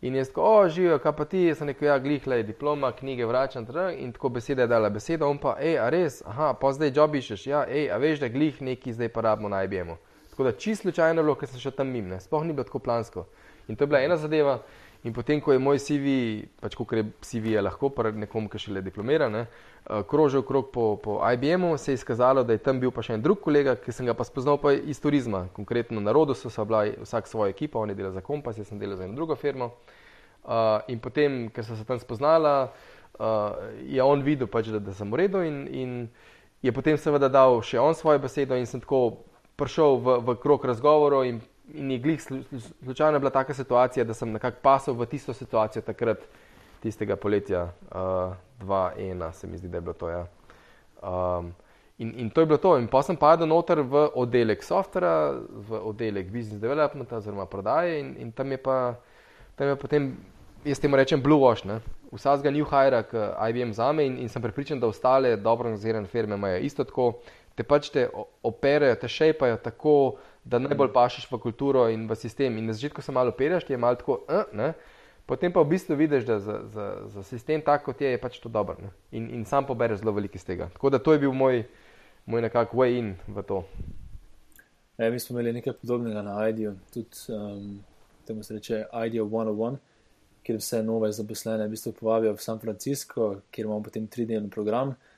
In 0.05 0.15
jaz 0.15 0.29
tako, 0.29 0.43
o, 0.45 0.69
živijo, 0.69 0.99
kaj 1.01 1.13
pa 1.17 1.25
ti, 1.25 1.47
jaz 1.49 1.59
sem 1.59 1.69
rekel, 1.69 1.89
ja, 1.89 1.99
glihle, 1.99 2.43
diploma, 2.45 2.93
knjige 2.93 3.27
vračam, 3.27 3.65
tr, 3.67 3.95
in 3.97 4.13
tako 4.13 4.29
beseda 4.37 4.67
je 4.67 4.69
dala 4.69 4.91
besedo, 4.93 5.29
on 5.29 5.39
pa, 5.41 5.55
hej, 5.61 5.79
a 5.81 5.89
res, 5.91 6.19
aha, 6.29 6.53
pa 6.61 6.73
zdaj 6.77 6.93
job 6.93 7.15
iščeš, 7.17 7.47
ja, 7.49 7.63
hej, 7.71 7.89
a 7.89 7.97
veš, 8.03 8.21
da 8.21 8.29
glih 8.29 8.61
neki 8.63 8.93
zdaj 8.93 9.09
pa 9.15 9.25
rabimo 9.25 9.49
na 9.49 9.63
IBM-u. 9.65 9.97
Tako 10.31 10.45
da 10.45 10.53
čisto 10.53 10.83
slučajno 10.83 11.23
je 11.23 11.25
bilo, 11.25 11.35
ker 11.41 11.49
sem 11.49 11.63
šel 11.63 11.73
tam 11.73 11.89
mim, 11.89 12.09
ne, 12.13 12.21
sploh 12.21 12.45
ni 12.45 12.53
bilo 12.53 12.69
tako 12.69 12.83
plansko. 12.85 13.25
In 13.69 13.77
to 13.77 13.85
je 13.85 13.87
bila 13.87 14.03
ena 14.05 14.17
zadeva. 14.21 14.59
In 15.05 15.13
potem, 15.13 15.41
ko 15.45 15.53
je 15.53 15.61
moj 15.61 15.77
CV, 15.85 16.13
pač 16.65 16.73
kot 16.81 16.95
je 16.97 17.05
CV, 17.21 17.53
je 17.53 17.63
lahko, 17.63 17.91
pa 17.93 18.09
nekomu, 18.09 18.49
ki 18.49 18.57
še 18.63 18.73
le 18.73 18.81
diplomira, 18.81 19.29
ne, 19.29 19.43
uh, 19.45 20.01
krožil 20.09 20.41
krok 20.49 20.71
po, 20.73 20.85
po 20.97 21.19
IBM-u, 21.21 21.75
se 21.77 21.93
je 21.93 22.01
izkazalo, 22.01 22.41
da 22.41 22.57
je 22.57 22.63
tam 22.65 22.81
bil 22.81 22.89
pa 22.89 23.05
še 23.05 23.19
en 23.19 23.25
drug 23.25 23.43
kolega, 23.45 23.77
ki 23.77 23.93
sem 23.93 24.09
ga 24.09 24.15
pa 24.17 24.25
spoznal 24.25 24.57
pa 24.63 24.73
iz 24.73 25.03
turizma. 25.05 25.45
Konkretno 25.53 26.01
na 26.01 26.15
rodu 26.17 26.33
so 26.33 26.49
bila 26.65 26.87
vsak 27.05 27.29
svoja 27.29 27.53
ekipa, 27.53 27.83
on 27.83 27.93
je 27.93 27.99
delal 28.01 28.17
za 28.17 28.25
kompas, 28.25 28.57
jaz 28.57 28.73
sem 28.73 28.81
delal 28.81 28.97
za 28.97 29.05
eno 29.05 29.19
drugo 29.19 29.37
firmo. 29.37 29.75
Uh, 30.45 30.81
in 30.89 31.05
potem, 31.05 31.51
ker 31.53 31.69
so 31.69 31.77
se 31.77 31.85
tam 31.85 32.01
spoznala, 32.01 32.73
uh, 33.21 33.61
je 33.85 34.01
on 34.01 34.25
videl, 34.25 34.49
pač, 34.49 34.73
da, 34.73 34.81
da 34.81 34.97
sem 34.97 35.13
v 35.13 35.21
redu 35.21 35.45
in, 35.45 35.67
in 35.69 35.95
je 36.65 36.73
potem 36.73 36.97
seveda 36.97 37.29
dal 37.29 37.61
še 37.61 37.77
on 37.77 37.93
svojo 37.93 38.25
besedo 38.25 38.57
in 38.57 38.65
sem 38.65 38.81
tako 38.81 39.21
prišel 39.61 40.01
v, 40.01 40.17
v 40.25 40.37
krok 40.41 40.65
razgovorov 40.65 41.29
in 41.29 41.45
in 41.73 41.91
je 41.91 41.99
glih 41.99 42.23
slučajno 42.85 43.19
bila 43.19 43.31
taka 43.31 43.55
situacija, 43.55 44.05
da 44.05 44.15
sem 44.15 44.33
nekako 44.33 44.57
pasal 44.63 44.95
v 44.95 45.07
tisto 45.07 45.33
situacijo 45.33 45.83
takrat, 45.83 46.19
tistega 46.83 47.17
poletja, 47.17 47.69
uh, 47.91 48.35
2-1, 48.61 49.33
se 49.33 49.47
mi 49.47 49.59
zdi, 49.59 49.69
da 49.69 49.77
je 49.77 49.81
bilo 49.81 49.95
to. 49.95 50.09
Ja. 50.09 50.27
Um, 51.03 51.55
in, 51.99 52.13
in 52.17 52.31
to 52.31 52.41
je 52.41 52.47
bilo 52.47 52.59
to. 52.59 52.77
In 52.79 52.89
pa 52.89 53.03
sem 53.03 53.17
padel 53.17 53.49
noter 53.49 53.81
v 53.81 54.09
oddelek 54.15 54.63
softvera, 54.63 55.33
v 55.69 55.81
oddelek 55.81 56.29
business 56.29 56.61
developmenta, 56.61 57.17
oziroma 57.17 57.47
prodaje, 57.47 58.01
in, 58.01 58.15
in 58.19 58.33
tam 58.33 58.53
je 58.53 58.59
pa 58.59 58.97
tam 59.55 59.69
je 59.69 59.77
potem, 59.77 60.17
jaz 60.65 60.81
temu 60.83 60.97
rečem, 60.97 61.23
blue 61.23 61.39
wash. 61.39 61.67
Ne. 61.67 61.81
Vsakega 62.15 62.51
new 62.55 62.67
hire, 62.67 63.03
ki 63.11 63.23
IBM 63.51 63.73
zame 63.75 64.07
in, 64.07 64.19
in 64.23 64.29
sem 64.29 64.43
prepričan, 64.43 64.81
da 64.81 64.91
ostale 64.91 65.37
dobro 65.37 65.71
organizirane 65.71 66.11
firme 66.11 66.35
imajo 66.35 66.59
isto 66.59 66.85
tako. 66.85 67.15
te 67.55 67.63
pač 67.63 67.87
te 67.95 68.09
operajo, 68.43 68.97
te 68.99 69.09
šepajo 69.09 69.57
tako, 69.63 70.17
da 70.45 70.59
najbolj 70.59 70.93
pašeš 70.93 71.31
v 71.31 71.39
kulturo 71.41 71.89
in 71.89 72.09
v 72.09 72.17
sistem. 72.17 72.59
In 72.59 72.67
na 72.67 72.73
začetku 72.73 73.03
se 73.03 73.13
malo 73.13 73.33
operaš, 73.33 73.65
ti 73.65 73.73
je 73.73 73.79
malo 73.79 73.97
tako, 73.97 74.21
uh, 74.29 74.45
ne. 74.53 74.73
Potem 75.27 75.53
pa 75.53 75.63
v 75.65 75.73
bistvu 75.73 75.97
vidiš, 75.97 76.25
da 76.29 76.39
za, 76.41 76.61
za, 76.69 76.87
za 77.09 77.23
sistem 77.23 77.63
tako, 77.65 77.95
je, 77.99 78.11
je 78.13 78.21
pač 78.21 78.39
to 78.39 78.49
dobro. 78.49 78.77
In, 79.11 79.31
in 79.33 79.45
sam 79.45 79.65
pobereš 79.65 80.03
zelo 80.03 80.13
veliko 80.13 80.37
iz 80.37 80.45
tega. 80.45 80.69
Tako 80.73 80.91
da 80.91 80.99
to 80.99 81.13
je 81.13 81.19
bil 81.19 81.33
moj, 81.33 81.65
moj 82.27 82.45
nekako 82.45 82.77
way 82.77 82.99
in 82.99 83.15
v 83.27 83.43
to. 83.43 83.65
Ja, 84.99 85.11
mi 85.11 85.21
smo 85.21 85.35
imeli 85.35 85.53
nekaj 85.53 85.73
podobnega 85.81 86.23
na 86.23 86.37
IDEO, 86.49 86.75
tudi 86.93 87.09
um, 87.33 87.81
temu 88.27 88.43
se 88.43 88.55
reče 88.55 88.85
IDEO 89.07 89.25
101, 89.25 89.77
kjer 90.43 90.59
vse 90.59 90.83
nove 90.83 91.13
zaposlene 91.13 91.67
v 91.67 91.73
bistvu 91.73 91.93
povabijo 91.93 92.37
v 92.37 92.43
San 92.43 92.61
Francisco, 92.61 93.41
kjer 93.51 93.65
imamo 93.65 93.83
potem 93.83 94.07
tridnevni 94.07 94.51
program, 94.51 94.93
v 94.93 95.14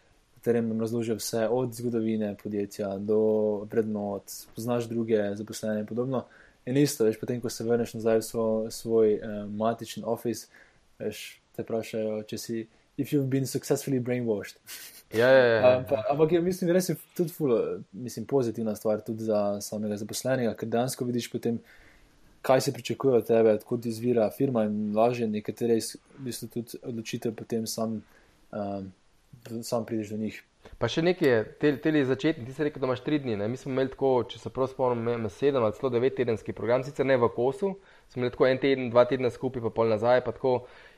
katerem 0.47 0.69
nam 0.69 0.81
razložijo 0.81 1.17
vse 1.17 1.49
od 1.49 1.75
zgodovine 1.75 2.37
podjetja 2.43 2.99
do 2.99 3.19
vrednot, 3.71 4.23
poznaš 4.55 4.85
druge 4.87 5.35
zaposlene 5.35 5.81
in 5.81 5.87
podobno. 5.87 6.25
In 6.67 6.77
isto, 6.77 7.05
veš, 7.05 7.19
potem, 7.19 7.41
ko 7.41 7.51
se 7.51 7.65
vrneš 7.65 7.95
nazaj 7.95 8.19
v 8.19 8.23
svoj, 8.23 8.71
svoj 8.71 9.15
uh, 9.15 9.51
matični 9.51 10.03
office, 10.07 10.47
veš, 10.99 11.41
te 11.57 11.65
vprašajo, 11.67 12.21
če 12.31 12.39
si, 12.39 12.61
if 12.97 13.11
you've 13.11 13.27
been 13.27 13.47
successfully 13.47 13.99
brainwashed. 13.99 14.61
Ja, 15.15 15.31
ja, 15.31 15.47
ja. 15.47 15.73
Pa, 15.89 16.05
ampak 16.13 16.37
je, 16.37 16.41
mislim, 16.43 16.71
res 16.71 16.93
je 16.93 16.97
tudi 17.17 17.35
ful, 17.35 17.57
mislim, 17.93 18.27
pozitivna 18.27 18.77
stvar 18.79 19.03
tudi 19.03 19.27
za 19.27 19.59
samega 19.61 19.99
zaposlenega, 19.99 20.53
ker 20.55 20.71
dejansko 20.71 21.09
vidiš 21.11 21.31
potem, 21.33 21.59
kaj 22.47 22.61
se 22.69 22.73
pričakuje 22.73 23.19
od 23.19 23.27
tebe, 23.27 23.57
odkud 23.59 23.87
izvira 23.87 24.31
firma 24.31 24.63
in 24.71 24.95
lažje 24.95 25.27
nekatere 25.27 25.81
v 25.83 26.29
bistvu 26.29 26.49
tudi 26.55 26.79
odločitev 26.87 27.35
potem 27.35 27.67
sam, 27.67 27.99
um, 28.55 28.93
sam 29.63 29.87
prideš 29.87 30.15
do 30.15 30.17
njih. 30.17 30.43
Pa 30.79 30.89
še 30.91 31.03
nekaj 31.05 31.29
je, 31.29 31.43
te, 31.61 31.71
te 31.81 31.93
začetni, 32.05 32.45
ti 32.47 32.55
si 32.55 32.65
rekel, 32.67 32.83
da 32.83 32.89
imaš 32.89 33.03
tri 33.07 33.21
dni. 33.23 33.37
Ne? 33.41 33.49
Mi 33.49 33.59
smo 33.61 33.73
imeli 33.73 33.93
tako, 33.93 34.11
če 34.29 34.41
se 34.43 34.51
prav 34.53 34.69
spomnim, 34.73 35.29
sedem 35.33 35.65
ali 35.65 35.77
celo 35.79 35.91
devet 35.95 36.17
tedenski 36.19 36.55
program, 36.57 36.85
sicer 36.85 37.07
ne 37.07 37.17
v 37.21 37.31
kosu, 37.33 37.77
smo 38.11 38.21
imeli 38.21 38.35
tako 38.35 38.49
en 38.51 38.61
teden, 38.63 38.91
dva 38.93 39.07
tedna 39.09 39.31
skupaj, 39.33 39.63
pa 39.65 39.73
pol 39.73 39.93
nazaj. 39.93 40.25
Pa 40.27 40.35
tako, 40.37 40.57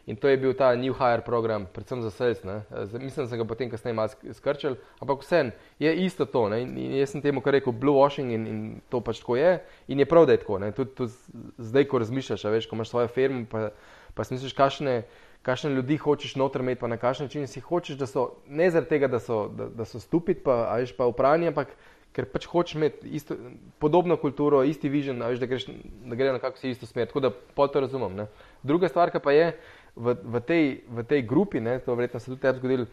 in 0.08 0.16
to 0.16 0.30
je 0.32 0.40
bil 0.40 0.56
ta 0.56 0.72
New 0.78 0.96
Hire 0.96 1.22
program, 1.26 1.68
predvsem 1.74 2.02
za 2.02 2.10
sales. 2.14 2.40
Ne? 2.48 2.62
Mislim, 2.96 3.26
da 3.26 3.28
sem 3.28 3.42
ga 3.42 3.46
potem 3.48 3.70
kasneje 3.70 3.98
malo 3.98 4.32
skrčil, 4.40 4.78
ampak 5.04 5.22
vsem 5.26 5.52
je 5.82 5.94
isto 6.06 6.26
to. 6.26 6.48
Ne? 6.48 6.62
In 6.64 6.98
jaz 6.98 7.12
sem 7.14 7.22
temu 7.24 7.44
kar 7.44 7.54
rekel 7.58 7.76
blue 7.76 8.00
washing 8.00 8.34
in, 8.34 8.48
in 8.48 8.66
to 8.88 9.02
pač 9.04 9.22
tako 9.22 9.38
je. 9.38 9.58
In 9.92 10.00
je 10.00 10.08
prav, 10.08 10.26
da 10.26 10.34
je 10.34 10.42
tako. 10.42 10.62
Tudi 10.74 10.96
tud 10.96 11.14
zdaj, 11.60 11.90
ko 11.92 12.02
razmišljaš, 12.02 12.48
veš, 12.56 12.70
ko 12.70 12.78
imaš 12.78 12.94
svojo 12.94 13.12
firmo, 13.12 13.44
pa, 13.50 13.68
pa 14.16 14.24
si 14.24 14.34
misliš, 14.34 14.56
kakšne 14.58 15.02
kakšne 15.42 15.70
ljudi 15.70 15.96
hočeš 15.96 16.36
noter 16.36 16.60
imeti, 16.60 16.80
pa 16.80 16.88
na 16.88 16.96
kakšen 16.96 17.26
način 17.26 17.46
si 17.46 17.60
hočeš, 17.60 17.96
da 17.96 18.06
so 18.06 18.30
ne 18.46 18.70
zaradi 18.70 18.88
tega, 18.88 19.08
da 19.08 19.20
so, 19.20 19.48
da, 19.48 19.68
da 19.68 19.84
so 19.84 20.00
stupid, 20.00 20.42
pa 20.44 20.66
ajš 20.74 20.96
pa 20.96 21.06
upravni, 21.06 21.48
ampak 21.48 21.72
ker 22.12 22.26
pač 22.26 22.48
hočeš 22.50 22.74
imeti 22.74 23.08
isto, 23.14 23.36
podobno 23.78 24.16
kulturo, 24.16 24.64
isti 24.64 24.88
vižen, 24.88 25.20
da, 25.22 25.46
greš, 25.46 25.68
da 26.04 26.18
gre 26.18 26.32
na 26.32 26.42
kakšno 26.42 26.70
isto 26.70 26.86
smer. 26.86 27.06
Tako 27.06 27.20
da 27.20 27.30
pol 27.30 27.68
to 27.68 27.80
razumem. 27.84 28.16
Ne. 28.16 28.26
Druga 28.62 28.88
stvar 28.88 29.12
pa 29.22 29.32
je 29.32 29.52
v, 29.94 30.16
v, 30.22 30.40
tej, 30.40 30.66
v 30.88 31.04
tej 31.06 31.22
grupi, 31.22 31.60
ne, 31.60 31.78
to 31.78 31.94
verjetno 31.94 32.20
se 32.20 32.32
tudi 32.32 32.42
tebi 32.42 32.58
zgodilo, 32.58 32.86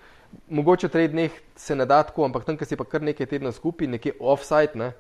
mogoče 0.50 0.88
v 0.88 0.92
treh 0.92 1.12
dneh 1.12 1.42
se 1.56 1.76
ne 1.76 1.86
da 1.86 2.04
tako, 2.04 2.26
ampak 2.26 2.46
tam, 2.46 2.58
ki 2.58 2.66
si 2.66 2.78
pa 2.78 2.86
kar 2.86 3.02
nekaj 3.02 3.32
tednov 3.34 3.56
skupaj, 3.58 3.90
nekje 3.98 4.18
off-site. 4.20 4.78
Ne, 4.78 4.94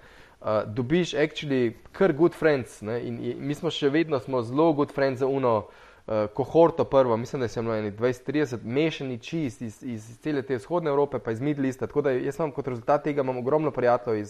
Uh, 0.46 0.62
dobiš 0.68 1.16
actually 1.18 1.74
kar 1.96 2.12
good 2.14 2.36
friends. 2.36 2.82
Ne? 2.86 3.00
In, 3.08 3.16
in 3.24 3.40
mi 3.40 3.56
smo 3.56 3.72
še 3.72 3.88
vedno 3.90 4.20
smo 4.22 4.44
zelo 4.46 4.68
good 4.78 4.92
friends 4.94 5.24
za 5.24 5.26
uno, 5.32 5.54
uh, 5.64 5.86
uh, 6.08 6.14
kohorto 6.34 6.84
prvo, 6.84 7.18
mislim, 7.18 7.42
da 7.42 7.48
so 7.48 7.60
imeli 7.60 7.92
20-30 7.92 8.64
mešani 8.64 9.20
čist 9.20 9.62
iz, 9.62 9.84
iz 9.84 10.18
cele 10.20 10.42
te 10.42 10.58
vzhodne 10.58 10.90
Evrope, 10.90 11.20
pa 11.20 11.32
iz 11.32 11.42
Midlista. 11.42 11.88
Tako 11.88 12.02
da 12.02 12.12
jaz 12.12 12.40
imam 12.40 12.52
kot 12.52 12.68
rezultat 12.68 13.04
tega 13.04 13.22
ogromno 13.22 13.72
prijateljev, 13.72 14.28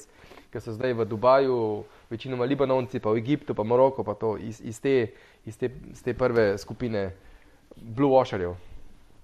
ki 0.51 0.60
so 0.60 0.74
zdaj 0.74 0.94
v 0.94 1.05
Dubaju, 1.05 1.84
večinoma 2.10 2.46
Libanonci, 2.46 3.00
pa 3.00 3.12
v 3.12 3.17
Egiptu, 3.17 3.55
pa 3.55 3.63
Moroko, 3.63 4.03
pa 4.03 4.13
to 4.13 4.38
iz, 4.38 4.62
iz, 4.63 4.79
te, 4.82 5.08
iz, 5.46 5.58
te, 5.58 5.70
iz 5.91 6.03
te 6.03 6.13
prve 6.13 6.58
skupine 6.58 7.12
Blue 7.75 8.12
Washerjev. 8.12 8.55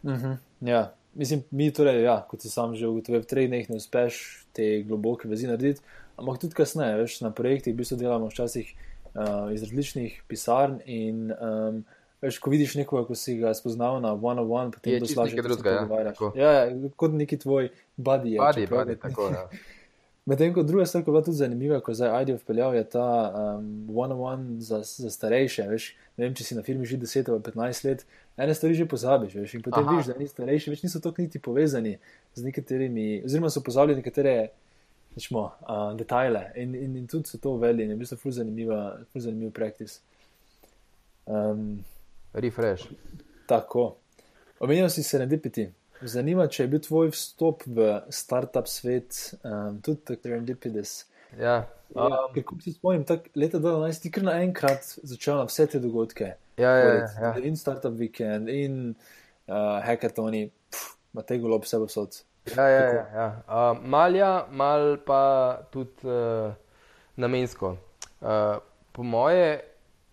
Mhm, 0.03 0.13
-huh, 0.13 0.37
ja. 0.61 0.93
Mislim, 1.13 1.43
mi 1.51 1.73
torej, 1.73 2.03
ja, 2.03 2.21
kot 2.29 2.41
si 2.41 2.49
sam 2.49 2.75
že 2.75 2.87
ugotovil, 2.87 3.21
v 3.21 3.27
treh 3.27 3.47
dneh 3.47 3.69
ne 3.69 3.75
uspeš 3.75 4.45
te 4.55 4.83
globoke 4.87 5.27
vezi 5.27 5.47
narediti, 5.47 5.81
ampak 6.15 6.39
tudi 6.39 6.55
kasneje, 6.55 7.01
veš, 7.01 7.21
na 7.21 7.31
projektih, 7.31 7.73
v 7.73 7.77
bistvu 7.77 7.97
delamo 7.97 8.29
včasih 8.31 8.71
uh, 8.71 9.51
iz 9.51 9.63
različnih 9.63 10.23
pisarn 10.27 10.79
in 10.85 11.31
um, 11.31 11.83
Veš, 12.21 12.37
ko 12.37 12.51
vidiš 12.53 12.75
nekoga, 12.77 13.07
ko 13.07 13.15
si 13.17 13.39
ga 13.39 13.53
spoznal 13.57 13.97
na 14.01 14.13
one 14.13 14.41
on 14.41 14.51
one, 14.51 14.71
potem 14.71 14.93
je 14.93 14.99
nekaj 15.01 15.41
drugega. 15.41 16.13
Ja, 16.37 16.51
ja, 16.51 16.65
kot 16.95 17.15
neki 17.17 17.39
tvoj 17.41 17.71
buddy. 17.97 18.37
Buddy, 18.37 18.67
buddy, 18.69 18.95
tako 19.01 19.27
je. 19.27 19.33
Ja. 19.33 19.47
Medtem 20.25 20.53
ko 20.53 20.61
druga 20.63 20.85
stvar, 20.85 21.01
ki 21.03 21.09
je 21.09 21.11
bila 21.11 21.23
tudi 21.25 21.37
zanimiva, 21.37 21.79
ko 21.81 21.93
zdaj 21.97 22.21
IDEO 22.21 22.37
vpeljal, 22.37 22.75
je 22.77 22.83
ta 22.93 23.05
um, 23.57 23.87
one 23.97 24.13
on 24.13 24.21
one 24.21 24.61
za, 24.61 24.83
za 24.85 25.09
starejše. 25.09 25.65
Veš, 25.65 25.87
ne 26.17 26.27
vem, 26.27 26.35
če 26.37 26.45
si 26.45 26.57
na 26.57 26.61
firmi 26.61 26.85
že 26.85 26.99
10 27.01 27.31
ali 27.33 27.41
15 27.41 27.85
let, 27.87 28.05
ene 28.37 28.53
stvari 28.53 28.77
že 28.77 28.85
pozabiš. 28.85 29.33
Veš, 29.41 29.55
in 29.57 29.63
potem 29.65 29.81
Aha. 29.81 29.95
vidiš, 29.95 30.11
da 30.11 30.19
ni 30.19 30.29
starejši, 30.29 30.75
več 30.75 30.83
niso 30.85 31.01
tako 31.01 31.25
niti 31.25 31.41
povezani 31.41 31.95
z 32.37 32.45
nekaterimi, 32.45 33.23
oziroma 33.25 33.49
so 33.49 33.65
pozabili 33.65 33.97
nekatere. 34.03 34.51
Rečemo, 35.11 35.41
uh, 35.67 35.89
detajle 35.99 36.45
in, 36.55 36.75
in, 36.79 36.93
in 37.01 37.07
tudi 37.11 37.27
so 37.27 37.35
to 37.41 37.57
uvedli, 37.57 37.83
in 37.83 37.89
je 37.91 37.97
bil 37.99 38.07
to 38.07 38.31
zelo 38.31 38.93
zanimiv 39.11 39.49
praktis. 39.51 39.97
Um, 41.25 41.81
refresh. 42.33 42.91
Tako. 43.47 43.95
Omenil 44.59 44.89
si 44.89 45.03
se 45.03 45.17
Serendipity. 45.17 45.69
Zanima 46.01 46.43
me, 46.43 46.49
če 46.49 46.63
je 46.63 46.69
bil 46.71 46.81
tvoj 46.81 47.11
vstop 47.13 47.63
v 47.69 47.87
startup 48.09 48.69
svet 48.69 49.17
um, 49.43 49.77
tudi 49.85 50.01
tako 50.07 50.27
Serendipitous. 50.27 50.93
Ja. 51.39 51.67
Um, 51.95 52.11
ja, 52.11 52.19
Kako 52.35 52.57
se 52.63 52.73
spomnim, 52.73 53.03
tako 53.05 53.29
leta 53.35 53.59
2012 53.59 54.01
ti 54.01 54.11
kar 54.11 54.25
naenkrat 54.25 54.87
začel 55.03 55.37
na 55.41 55.45
vse 55.49 55.67
te 55.69 55.81
dogodke. 55.83 56.33
Ja, 56.57 56.71
ja, 56.77 56.93
ja, 56.93 57.07
ja. 57.21 57.33
In 57.43 57.57
startup 57.57 57.93
weekend, 57.99 58.49
in 58.49 58.95
uh, 59.47 59.79
hackathoni, 59.85 60.49
ima 61.13 61.25
te 61.27 61.37
golo 61.41 61.59
vse 61.61 61.79
vsod. 61.85 62.21
Ja, 62.55 62.67
ja, 62.67 62.85
ja, 62.85 63.05
ja. 63.15 63.27
Uh, 63.45 63.81
malja, 63.85 64.31
mal 64.49 64.95
pa 65.05 65.21
tudi 65.73 66.09
uh, 66.09 66.53
namensko. 67.21 67.75
Uh, 68.21 68.57
po 68.91 69.03
moje 69.03 69.59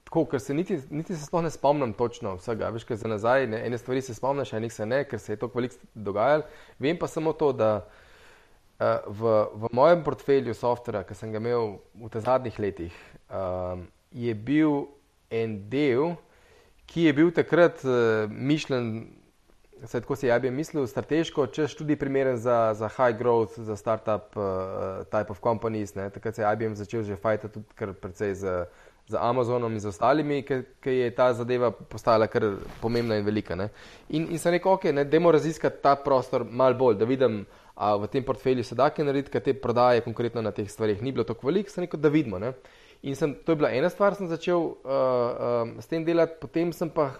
tako, 0.08 0.24
ker 0.24 0.40
se 0.40 0.54
niti, 0.54 0.78
niti 0.90 1.16
se 1.16 1.26
sploh 1.26 1.42
ne 1.44 1.50
spomnim 1.52 1.92
točno 1.92 2.38
vsega. 2.38 2.70
Veš, 2.72 2.86
kaj 2.88 2.96
za 3.02 3.08
nazaj, 3.08 3.46
ne, 3.46 3.60
ene 3.66 3.78
stvari 3.78 4.00
se 4.02 4.14
spomniš, 4.14 4.54
enih 4.56 4.72
se 4.72 4.86
ne, 4.86 5.02
ker 5.04 5.20
se 5.20 5.34
je 5.34 5.36
to 5.36 5.50
veliko 5.54 5.76
dogajalo. 5.94 6.46
Vem 6.78 6.96
pa 6.98 7.06
samo 7.06 7.34
to, 7.36 7.52
da 7.52 7.72
uh, 7.84 8.86
v, 9.04 9.34
v 9.52 9.70
mojem 9.76 10.04
portfelju 10.04 10.56
softvera, 10.56 11.04
ki 11.04 11.18
sem 11.18 11.34
ga 11.34 11.42
imel 11.44 11.76
v 11.92 12.08
teh 12.08 12.24
zadnjih 12.24 12.56
letih, 12.58 12.96
um, 13.28 13.84
je 14.08 14.32
bil 14.32 14.88
en 15.28 15.60
del, 15.68 16.16
ki 16.88 17.10
je 17.10 17.14
bil 17.20 17.32
takrat 17.36 17.84
uh, 17.84 18.24
mišljen. 18.32 19.12
Saj, 19.78 20.00
tako 20.02 20.16
si 20.18 20.26
je 20.26 20.34
IBM 20.34 20.56
mislil, 20.58 20.88
strateško, 20.90 21.44
če 21.54 21.68
je 21.68 21.74
tudi 21.78 21.94
primeren 21.94 22.40
za, 22.42 22.72
za 22.74 22.88
high 22.96 23.14
growth, 23.14 23.60
za 23.62 23.76
startup 23.78 24.34
uh, 24.34 25.04
type 25.12 25.30
of 25.30 25.38
companies. 25.44 25.92
Ne. 25.94 26.08
Takrat 26.10 26.34
se 26.34 26.42
je 26.42 26.48
IBM 26.50 26.74
začel 26.74 27.04
že 27.06 27.14
fajta 27.14 27.52
tudi 27.52 27.92
precej 28.00 28.34
z 28.34 28.64
z 29.08 29.16
Amazonom 29.16 29.72
in 29.72 29.80
z 29.80 29.88
ostalimi, 29.88 30.42
ker 30.44 30.92
je 30.92 31.08
ta 31.16 31.30
zadeva 31.32 31.70
postala 31.70 32.26
kar 32.28 32.44
pomembna 32.82 33.16
in 33.16 33.24
velika. 33.24 33.56
In, 34.08 34.26
in 34.28 34.38
sem 34.38 34.52
rekel, 34.52 34.72
ok, 34.72 34.90
ne, 34.92 35.04
dajmo 35.08 35.32
raziskati 35.32 35.80
ta 35.82 35.94
prostor 35.96 36.44
mal 36.44 36.76
bolj, 36.76 36.98
da 37.00 37.08
vidim, 37.08 37.40
a 37.74 37.94
v 37.96 38.10
tem 38.12 38.24
portfelju 38.24 38.64
se 38.64 38.76
da 38.76 38.90
kaj 38.90 39.06
narediti, 39.08 39.32
kaj 39.32 39.46
te 39.46 39.54
prodaje 39.54 40.04
konkretno 40.04 40.42
na 40.42 40.52
teh 40.52 40.68
stvarih 40.68 41.00
ni 41.02 41.12
bilo 41.12 41.24
tako 41.24 41.48
veliko, 41.48 41.72
sem 41.72 41.86
rekel, 41.86 42.00
da 42.00 42.12
vidimo. 42.12 42.38
Ne. 42.42 42.52
In 43.02 43.16
sem, 43.16 43.32
to 43.46 43.54
je 43.54 43.60
bila 43.62 43.70
ena 43.72 43.88
stvar, 43.88 44.16
sem 44.18 44.28
začel 44.28 44.58
uh, 44.58 44.74
uh, 44.84 45.72
s 45.80 45.86
tem 45.88 46.04
delati, 46.04 46.36
potem 46.42 46.72
sem 46.74 46.90
pa 46.90 47.12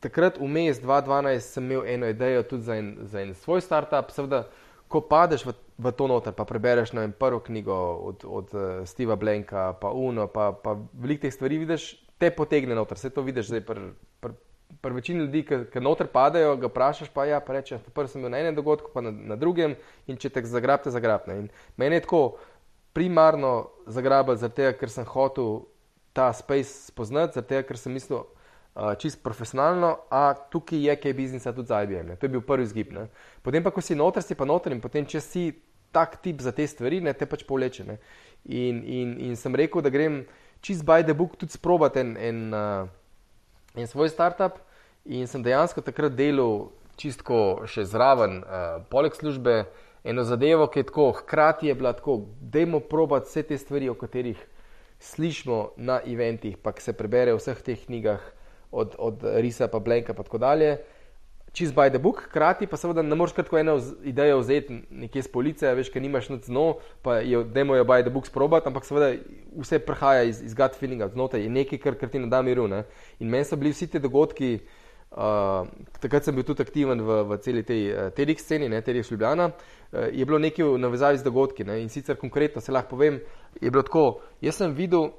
takrat 0.00 0.38
vmes 0.40 0.80
2012 0.80 1.44
sem 1.44 1.64
imel 1.66 1.84
eno 1.86 2.08
idejo 2.08 2.42
tudi 2.54 2.64
za 2.64 2.76
en, 2.78 2.94
za 3.02 3.20
en 3.20 3.34
svoj 3.34 3.60
startup, 3.60 4.14
seveda 4.14 4.46
ko 4.88 5.02
padeš 5.04 5.44
v, 5.44 5.54
v 5.80 5.92
to 5.96 6.06
noter, 6.06 6.36
pa 6.36 6.44
prebereš 6.44 6.92
na 6.92 7.08
prvo 7.08 7.40
knjigo 7.40 7.74
od, 8.10 8.24
od 8.28 8.54
uh, 8.54 8.60
Steva 8.84 9.16
Blanka, 9.16 9.72
pa 9.80 9.90
Uno, 9.90 10.26
pa, 10.28 10.52
pa 10.52 10.76
veliko 10.92 11.24
teh 11.24 11.34
stvari 11.34 11.58
vidiš, 11.58 11.94
te 12.20 12.30
potegne 12.30 12.76
noter. 12.76 13.00
Vse 13.00 13.10
to 13.10 13.24
vidiš 13.24 13.48
zdaj 13.48 13.64
pri 13.64 13.86
pr, 14.20 14.34
pr 14.82 14.92
večini 14.92 15.24
ljudi, 15.24 15.42
ki 15.72 15.80
noter 15.80 16.10
padejo, 16.12 16.56
ga 16.60 16.68
vprašaš, 16.68 17.08
pa 17.14 17.24
ja, 17.24 17.40
pa 17.40 17.56
reče, 17.56 17.80
prvi 17.96 18.12
sem 18.12 18.22
bil 18.22 18.32
na 18.32 18.42
enem 18.42 18.58
dogodku, 18.58 18.92
pa 18.94 19.00
na, 19.00 19.10
na 19.10 19.38
drugem 19.40 19.76
in 20.06 20.20
če 20.20 20.28
te 20.34 20.44
zagrabte, 20.44 20.92
zagrabte. 20.92 21.36
In 21.36 21.48
meni 21.80 21.96
je 21.96 22.04
tako 22.04 22.22
primarno 22.92 23.70
zagrabati, 23.86 24.42
zato 24.44 24.72
ker 24.76 24.92
sem 24.92 25.08
hotel 25.08 25.64
ta 26.12 26.32
space 26.36 26.90
spoznati, 26.90 27.40
zato 27.40 27.62
ker 27.64 27.78
sem 27.78 27.94
mislil, 27.96 28.26
uh, 28.74 28.92
čist 29.00 29.22
profesionalno, 29.24 29.96
a 30.10 30.34
tukaj 30.52 30.84
je 30.90 30.96
kaj 31.00 31.16
biznisa 31.16 31.54
tudi 31.56 31.72
za 31.72 31.82
IBM. 31.82 32.12
Ne. 32.12 32.16
To 32.20 32.26
je 32.26 32.36
bil 32.36 32.44
prvi 32.44 32.66
zgib. 32.66 32.92
Ne. 32.92 33.08
Potem 33.42 33.64
pa, 33.64 33.72
ko 33.72 33.80
si 33.80 33.96
noter, 33.96 34.22
si 34.26 34.36
pa 34.36 34.44
noter 34.44 34.74
in 34.76 34.82
potem, 34.82 35.06
če 35.06 35.24
si 35.24 35.44
tak 35.92 36.20
tip 36.22 36.40
za 36.40 36.52
te 36.52 36.66
stvari, 36.66 37.00
ne, 37.00 37.12
te 37.12 37.26
pač 37.26 37.44
povleče. 37.48 37.86
In, 38.44 38.80
in, 38.84 39.16
in 39.20 39.36
sem 39.36 39.54
rekel, 39.56 39.82
da 39.84 39.92
grem 39.92 40.22
čist 40.64 40.84
by 40.86 41.04
the 41.04 41.14
book 41.14 41.36
tudi 41.36 41.52
sprobati 41.52 42.00
en, 42.00 42.16
en, 42.16 42.40
uh, 42.54 42.88
en 43.76 43.88
svoj 43.88 44.08
startup 44.12 44.60
in 45.04 45.26
sem 45.28 45.42
dejansko 45.42 45.82
takrat 45.84 46.16
delal 46.16 46.70
čistko 47.00 47.64
še 47.68 47.86
zraven, 47.88 48.42
uh, 48.44 48.80
poleg 48.92 49.16
službe, 49.16 49.64
eno 50.04 50.24
zadevo, 50.24 50.66
ki 50.68 50.82
je 50.82 50.88
tako, 50.88 51.10
hkrati 51.20 51.68
je 51.68 51.74
bila 51.74 51.92
tako, 51.96 52.22
dajmo 52.40 52.80
probati 52.80 53.28
vse 53.28 53.42
te 53.48 53.58
stvari, 53.58 53.88
o 53.88 53.96
katerih 53.96 54.40
slišimo 55.00 55.60
na 55.76 56.00
eventih, 56.04 56.58
pa 56.60 56.72
se 56.76 56.92
prebere 56.92 57.32
v 57.32 57.40
vseh 57.40 57.62
teh 57.64 57.84
knjigah, 57.86 58.20
od, 58.70 58.94
od 58.98 59.24
Risa 59.40 59.68
pa 59.68 59.80
Blenka 59.80 60.12
in 60.12 60.24
tako 60.24 60.38
dalje. 60.38 60.78
Čez 61.52 61.72
by 61.74 61.90
the 61.90 61.98
book, 61.98 62.22
hkrati 62.28 62.66
pa 62.70 62.78
seveda 62.78 63.02
ne 63.02 63.16
moreš 63.18 63.32
tako 63.34 63.58
eno 63.58 63.74
idejo 64.06 64.38
vzeti 64.38 64.82
nekje 64.90 65.22
z 65.22 65.30
police, 65.32 65.72
veš, 65.74 65.88
ker 65.90 66.02
nimaš 66.02 66.28
noč 66.30 66.46
zno, 66.46 66.76
pa 67.02 67.16
je 67.26 67.42
demo 67.44 67.74
jo 67.74 67.84
by 67.84 68.04
the 68.06 68.10
book 68.10 68.26
sprobati, 68.26 68.70
ampak 68.70 68.86
seveda 68.86 69.16
vse 69.58 69.80
prihaja 69.82 70.28
iz, 70.30 70.42
iz 70.46 70.54
gut 70.54 70.78
feelinga, 70.78 71.08
znotraj 71.10 71.42
je 71.42 71.50
nekaj, 71.50 71.82
kar, 71.82 71.98
kar 71.98 72.12
ti 72.12 72.22
ne 72.22 72.30
da 72.30 72.42
miru. 72.46 72.68
Ne? 72.70 72.84
In 73.18 73.34
meni 73.34 73.44
so 73.44 73.58
bili 73.58 73.74
vsi 73.74 73.90
ti 73.90 73.98
dogodki, 73.98 74.52
uh, 75.10 75.66
takrat 75.98 76.30
sem 76.30 76.38
bil 76.38 76.46
tudi 76.46 76.62
aktiven 76.62 77.02
v, 77.02 77.18
v 77.32 77.42
celi 77.42 77.66
tej 77.66 77.82
uh, 77.90 78.14
TEDx 78.14 78.46
sceni, 78.46 78.70
ne 78.70 78.78
TEDx 78.86 79.10
Ljubljana, 79.10 79.50
uh, 79.50 80.06
je 80.06 80.22
bilo 80.24 80.38
nekaj 80.38 80.70
v 80.70 80.78
navezavi 80.86 81.18
z 81.18 81.26
dogodki 81.26 81.66
ne? 81.66 81.80
in 81.82 81.90
sicer 81.90 82.14
konkretno 82.14 82.62
se 82.62 82.70
lahko 82.70 82.94
povem, 82.94 83.18
je 83.58 83.74
bilo 83.74 83.82
tako, 83.82 84.20
jaz 84.38 84.62
sem 84.62 84.78
videl, 84.78 85.10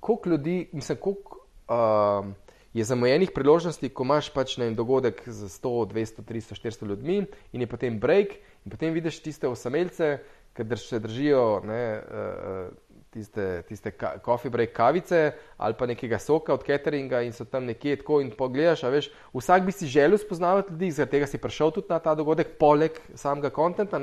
koliko 0.00 0.34
ljudi, 0.34 0.60
mislim, 0.72 0.98
koliko. 0.98 1.44
Uh, 1.70 2.49
je 2.72 2.84
zamujenih 2.84 3.30
priložnosti, 3.34 3.88
ko 3.88 4.04
imaš 4.06 4.30
pač 4.34 4.56
na 4.60 4.68
en 4.70 4.76
dogodek 4.78 5.22
z 5.26 5.48
100, 5.50 5.72
200, 5.90 6.22
300, 6.26 6.58
400 6.62 6.88
ljudmi 6.88 7.24
in 7.52 7.60
je 7.60 7.66
potem 7.66 7.98
break 7.98 8.38
in 8.64 8.70
potem 8.70 8.94
vidiš 8.94 9.22
tiste 9.22 9.48
osameljce, 9.48 10.18
ki 10.54 10.76
se 10.76 10.98
držijo 10.98 11.62
ne, 11.64 11.82
uh, 11.98 12.90
tiste, 13.10 13.62
tiste 13.68 13.92
coffee 14.24 14.50
break 14.50 14.72
kavice 14.72 15.32
ali 15.56 15.74
pa 15.78 15.86
nekega 15.86 16.18
soka 16.18 16.54
od 16.54 16.64
cateringa 16.66 17.22
in 17.22 17.32
so 17.32 17.44
tam 17.44 17.64
nekje 17.64 17.96
tako 18.02 18.20
in 18.20 18.30
pogledaš, 18.30 18.82
veš, 18.82 19.10
vsak 19.34 19.66
bi 19.66 19.72
si 19.72 19.86
želel 19.86 20.18
spoznavati 20.18 20.72
ljudi, 20.72 20.90
zaradi 20.90 21.10
tega 21.10 21.26
si 21.26 21.38
prišel 21.38 21.70
tudi 21.70 21.90
na 21.90 21.98
ta 21.98 22.14
dogodek, 22.14 22.56
poleg 22.58 22.98
samega 23.14 23.50
kontenta, 23.50 23.98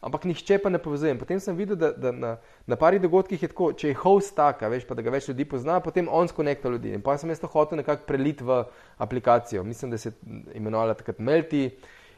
ampak 0.00 0.24
nihče 0.24 0.58
pa 0.62 0.70
ne 0.70 0.78
povezuje. 0.78 1.14
Potem 1.18 1.40
sem 1.40 1.56
videl, 1.56 1.76
da, 1.76 1.90
da 1.92 2.12
na, 2.12 2.36
na 2.66 2.76
parih 2.76 3.02
dogodkih 3.02 3.42
je 3.42 3.50
tako, 3.50 3.72
če 3.72 3.92
je 3.92 3.98
host 3.98 4.34
tak, 4.36 4.62
veš, 4.70 4.86
pa 4.86 4.94
da 4.94 5.02
ga 5.02 5.14
več 5.14 5.28
ljudi 5.30 5.46
pozna, 5.48 5.80
potem 5.84 6.08
on 6.10 6.30
skonekta 6.30 6.70
ljudi. 6.70 6.94
In 6.94 7.02
pa 7.02 7.16
sem 7.18 7.30
jaz 7.32 7.42
to 7.42 7.50
hotel 7.50 7.80
nekako 7.82 8.06
preliti 8.06 8.46
v 8.46 8.62
aplikacijo. 8.98 9.64
Mislim, 9.66 9.90
da 9.90 9.98
se 9.98 10.12
je 10.12 10.42
imenovala 10.60 10.94
takrat 10.98 11.18
Melti 11.18 11.66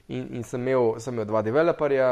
in, 0.09 0.29
in 0.37 0.45
sem, 0.45 0.61
imel, 0.61 0.99
sem 1.01 1.15
imel 1.15 1.29
dva 1.31 1.43
developerja, 1.47 2.11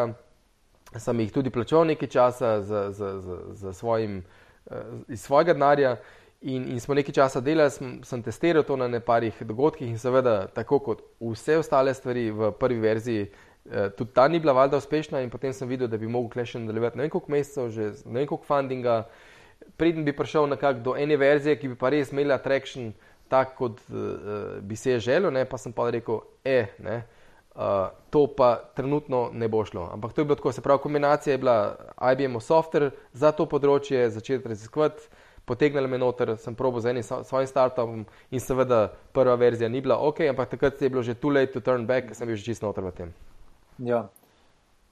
sem 0.96 1.20
jih 1.20 1.35
tudi 1.35 1.52
plačal 1.52 1.85
nekaj 1.88 2.09
časa 2.09 2.61
za, 2.64 2.88
za, 2.96 3.18
za, 3.20 3.40
za 3.52 3.72
svojim, 3.76 4.22
uh, 4.70 5.04
iz 5.09 5.20
svojega 5.20 5.52
denarja. 5.52 5.98
In, 6.40 6.68
in 6.70 6.78
smo 6.78 6.94
nekaj 6.94 7.16
časa 7.16 7.40
delali, 7.42 7.70
sem, 7.74 7.96
sem 8.07 8.20
testiral 8.22 8.62
to 8.62 8.76
na 8.78 8.87
neparih 8.87 9.40
dogodkih, 9.42 9.88
in 9.90 9.98
seveda, 9.98 10.44
tako 10.54 10.78
kot 10.87 11.00
vse 11.18 11.57
ostale 11.59 11.90
stvari 11.94 12.28
v 12.31 12.52
prvi 12.54 12.78
verziji, 12.78 13.24
Eh, 13.72 13.90
tudi 13.90 14.11
ta 14.12 14.28
ni 14.28 14.40
bila 14.40 14.52
valjda 14.52 14.76
uspešna 14.76 15.20
in 15.20 15.31
potem 15.31 15.52
sem 15.52 15.68
videl, 15.68 15.88
da 15.88 15.98
bi 16.00 16.09
mogel 16.09 16.44
še 16.44 16.62
nadaljevati 16.62 16.96
ne 16.96 17.04
vem 17.04 17.11
koliko 17.12 17.33
mesecev, 17.33 17.68
že 17.74 17.90
ne 18.07 18.22
vem 18.22 18.28
koliko 18.31 18.48
fundinga, 18.48 19.02
preden 19.76 20.07
bi 20.07 20.14
prišel 20.16 20.48
nekako 20.48 20.81
do 20.87 20.96
ene 20.96 21.18
verzije, 21.20 21.59
ki 21.61 21.74
bi 21.74 21.76
pa 21.76 21.90
res 21.92 22.12
imela 22.12 22.38
traction 22.40 22.94
tak, 23.28 23.52
kot 23.59 23.83
uh, 23.92 24.57
bi 24.64 24.76
se 24.76 24.94
je 24.94 25.02
želel, 25.11 25.28
ne? 25.35 25.44
pa 25.44 25.59
sem 25.61 25.72
pa 25.76 25.90
rekel, 25.92 26.22
eh, 26.48 26.72
ne. 26.81 27.02
Uh, 27.59 27.90
to 28.14 28.22
pa 28.38 28.54
trenutno 28.76 29.28
ne 29.35 29.48
bo 29.52 29.64
šlo. 29.68 29.90
Ampak 29.92 30.14
to 30.14 30.22
je 30.22 30.24
bilo 30.24 30.38
tako, 30.38 30.52
se 30.52 30.64
pravi, 30.64 30.81
kombinacija 30.81 31.35
je 31.35 31.38
bila 31.42 31.76
IBM 32.12 32.40
software 32.40 32.92
za 33.12 33.35
to 33.37 33.44
področje, 33.50 34.09
začeti 34.14 34.48
raziskovati, 34.48 35.11
potegnili 35.44 35.90
me 35.90 35.98
noter, 36.00 36.38
sem 36.40 36.57
probo 36.57 36.81
z 36.81 36.94
enim 36.94 37.04
svojim 37.04 37.50
startupom 37.50 38.07
in 38.31 38.40
seveda 38.40 38.87
prva 39.12 39.35
verzija 39.35 39.68
ni 39.68 39.83
bila 39.85 39.98
ok, 40.00 40.28
ampak 40.31 40.54
takrat 40.57 40.81
je 40.81 40.88
bilo 40.88 41.02
že 41.02 41.18
too 41.18 41.35
late 41.35 41.52
to 41.52 41.61
turn 41.61 41.85
back, 41.87 42.14
sem 42.14 42.31
bil 42.31 42.38
že 42.38 42.48
čisto 42.48 42.70
noter 42.70 42.87
v 42.87 42.94
tem. 42.94 43.18
Ja. 43.78 44.08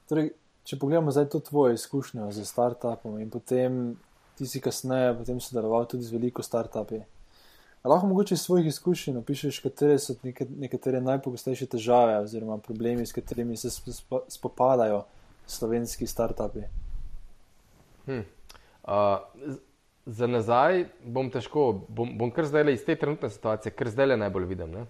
Torej, 0.09 0.31
če 0.67 0.79
pogledamo 0.79 1.11
zdaj 1.11 1.29
to 1.33 1.41
tvoje 1.41 1.75
izkušnje 1.75 2.31
z 2.33 2.45
startupom 2.47 3.19
in 3.21 3.31
potem 3.31 3.97
ti 4.39 4.47
si 4.47 4.61
kasneje 4.61 5.17
sodeloval 5.41 5.87
tudi 5.87 6.05
z 6.05 6.13
veliko 6.13 6.43
startupi. 6.43 7.01
Lahko 7.87 8.07
mogoče 8.07 8.35
iz 8.35 8.41
svojih 8.41 8.67
izkušenj 8.67 9.19
opišeš, 9.19 9.61
katere 9.63 9.99
so 9.99 10.17
nekatere 10.59 11.01
najpogostejše 11.01 11.67
težave 11.67 12.19
oziroma 12.19 12.59
problemi, 12.59 13.07
s 13.07 13.13
katerimi 13.13 13.57
se 13.57 13.71
spopadajo 14.29 15.05
slovenski 15.47 16.07
startupi. 16.07 16.67
Hm. 18.07 18.25
Uh, 18.83 19.55
za 20.07 20.27
nazaj 20.27 20.85
bom 21.05 21.31
težko, 21.31 21.87
bom, 21.89 22.19
bom 22.19 22.31
kar 22.31 22.47
zdaj 22.47 22.73
iz 22.73 22.85
te 22.85 22.97
trenutne 22.99 23.31
situacije, 23.31 23.73
kar 23.73 23.91
zdaj 23.91 24.17
najbolj 24.17 24.45
vidim. 24.45 24.75
Uh, 24.75 24.87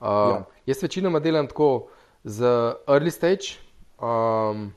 ja. 0.00 0.44
Jaz 0.66 0.82
večinoma 0.82 1.20
delam 1.20 1.46
tako, 1.46 1.88
z 2.26 2.42
early 2.90 3.10
stage. 3.10 3.62
Um, 4.02 4.74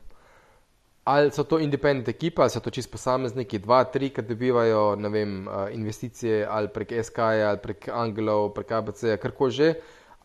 ali 1.04 1.32
so 1.32 1.44
to 1.44 1.60
independent 1.60 2.08
ekipa, 2.08 2.46
ali 2.46 2.54
so 2.54 2.62
to 2.62 2.70
čisto 2.70 2.94
posamezniki, 2.94 3.58
dva, 3.60 3.84
tri, 3.90 4.12
ki 4.14 4.22
dobivajo 4.22 4.94
vem, 5.10 5.48
uh, 5.48 5.66
investicije 5.74 6.46
ali 6.46 6.70
prek 6.70 6.94
SK, 7.04 7.20
ali 7.20 7.58
prek 7.58 7.90
Angelov, 7.90 8.54
prek 8.54 8.72
ABC, 8.72 9.18
karkoli 9.22 9.52
že. 9.52 9.74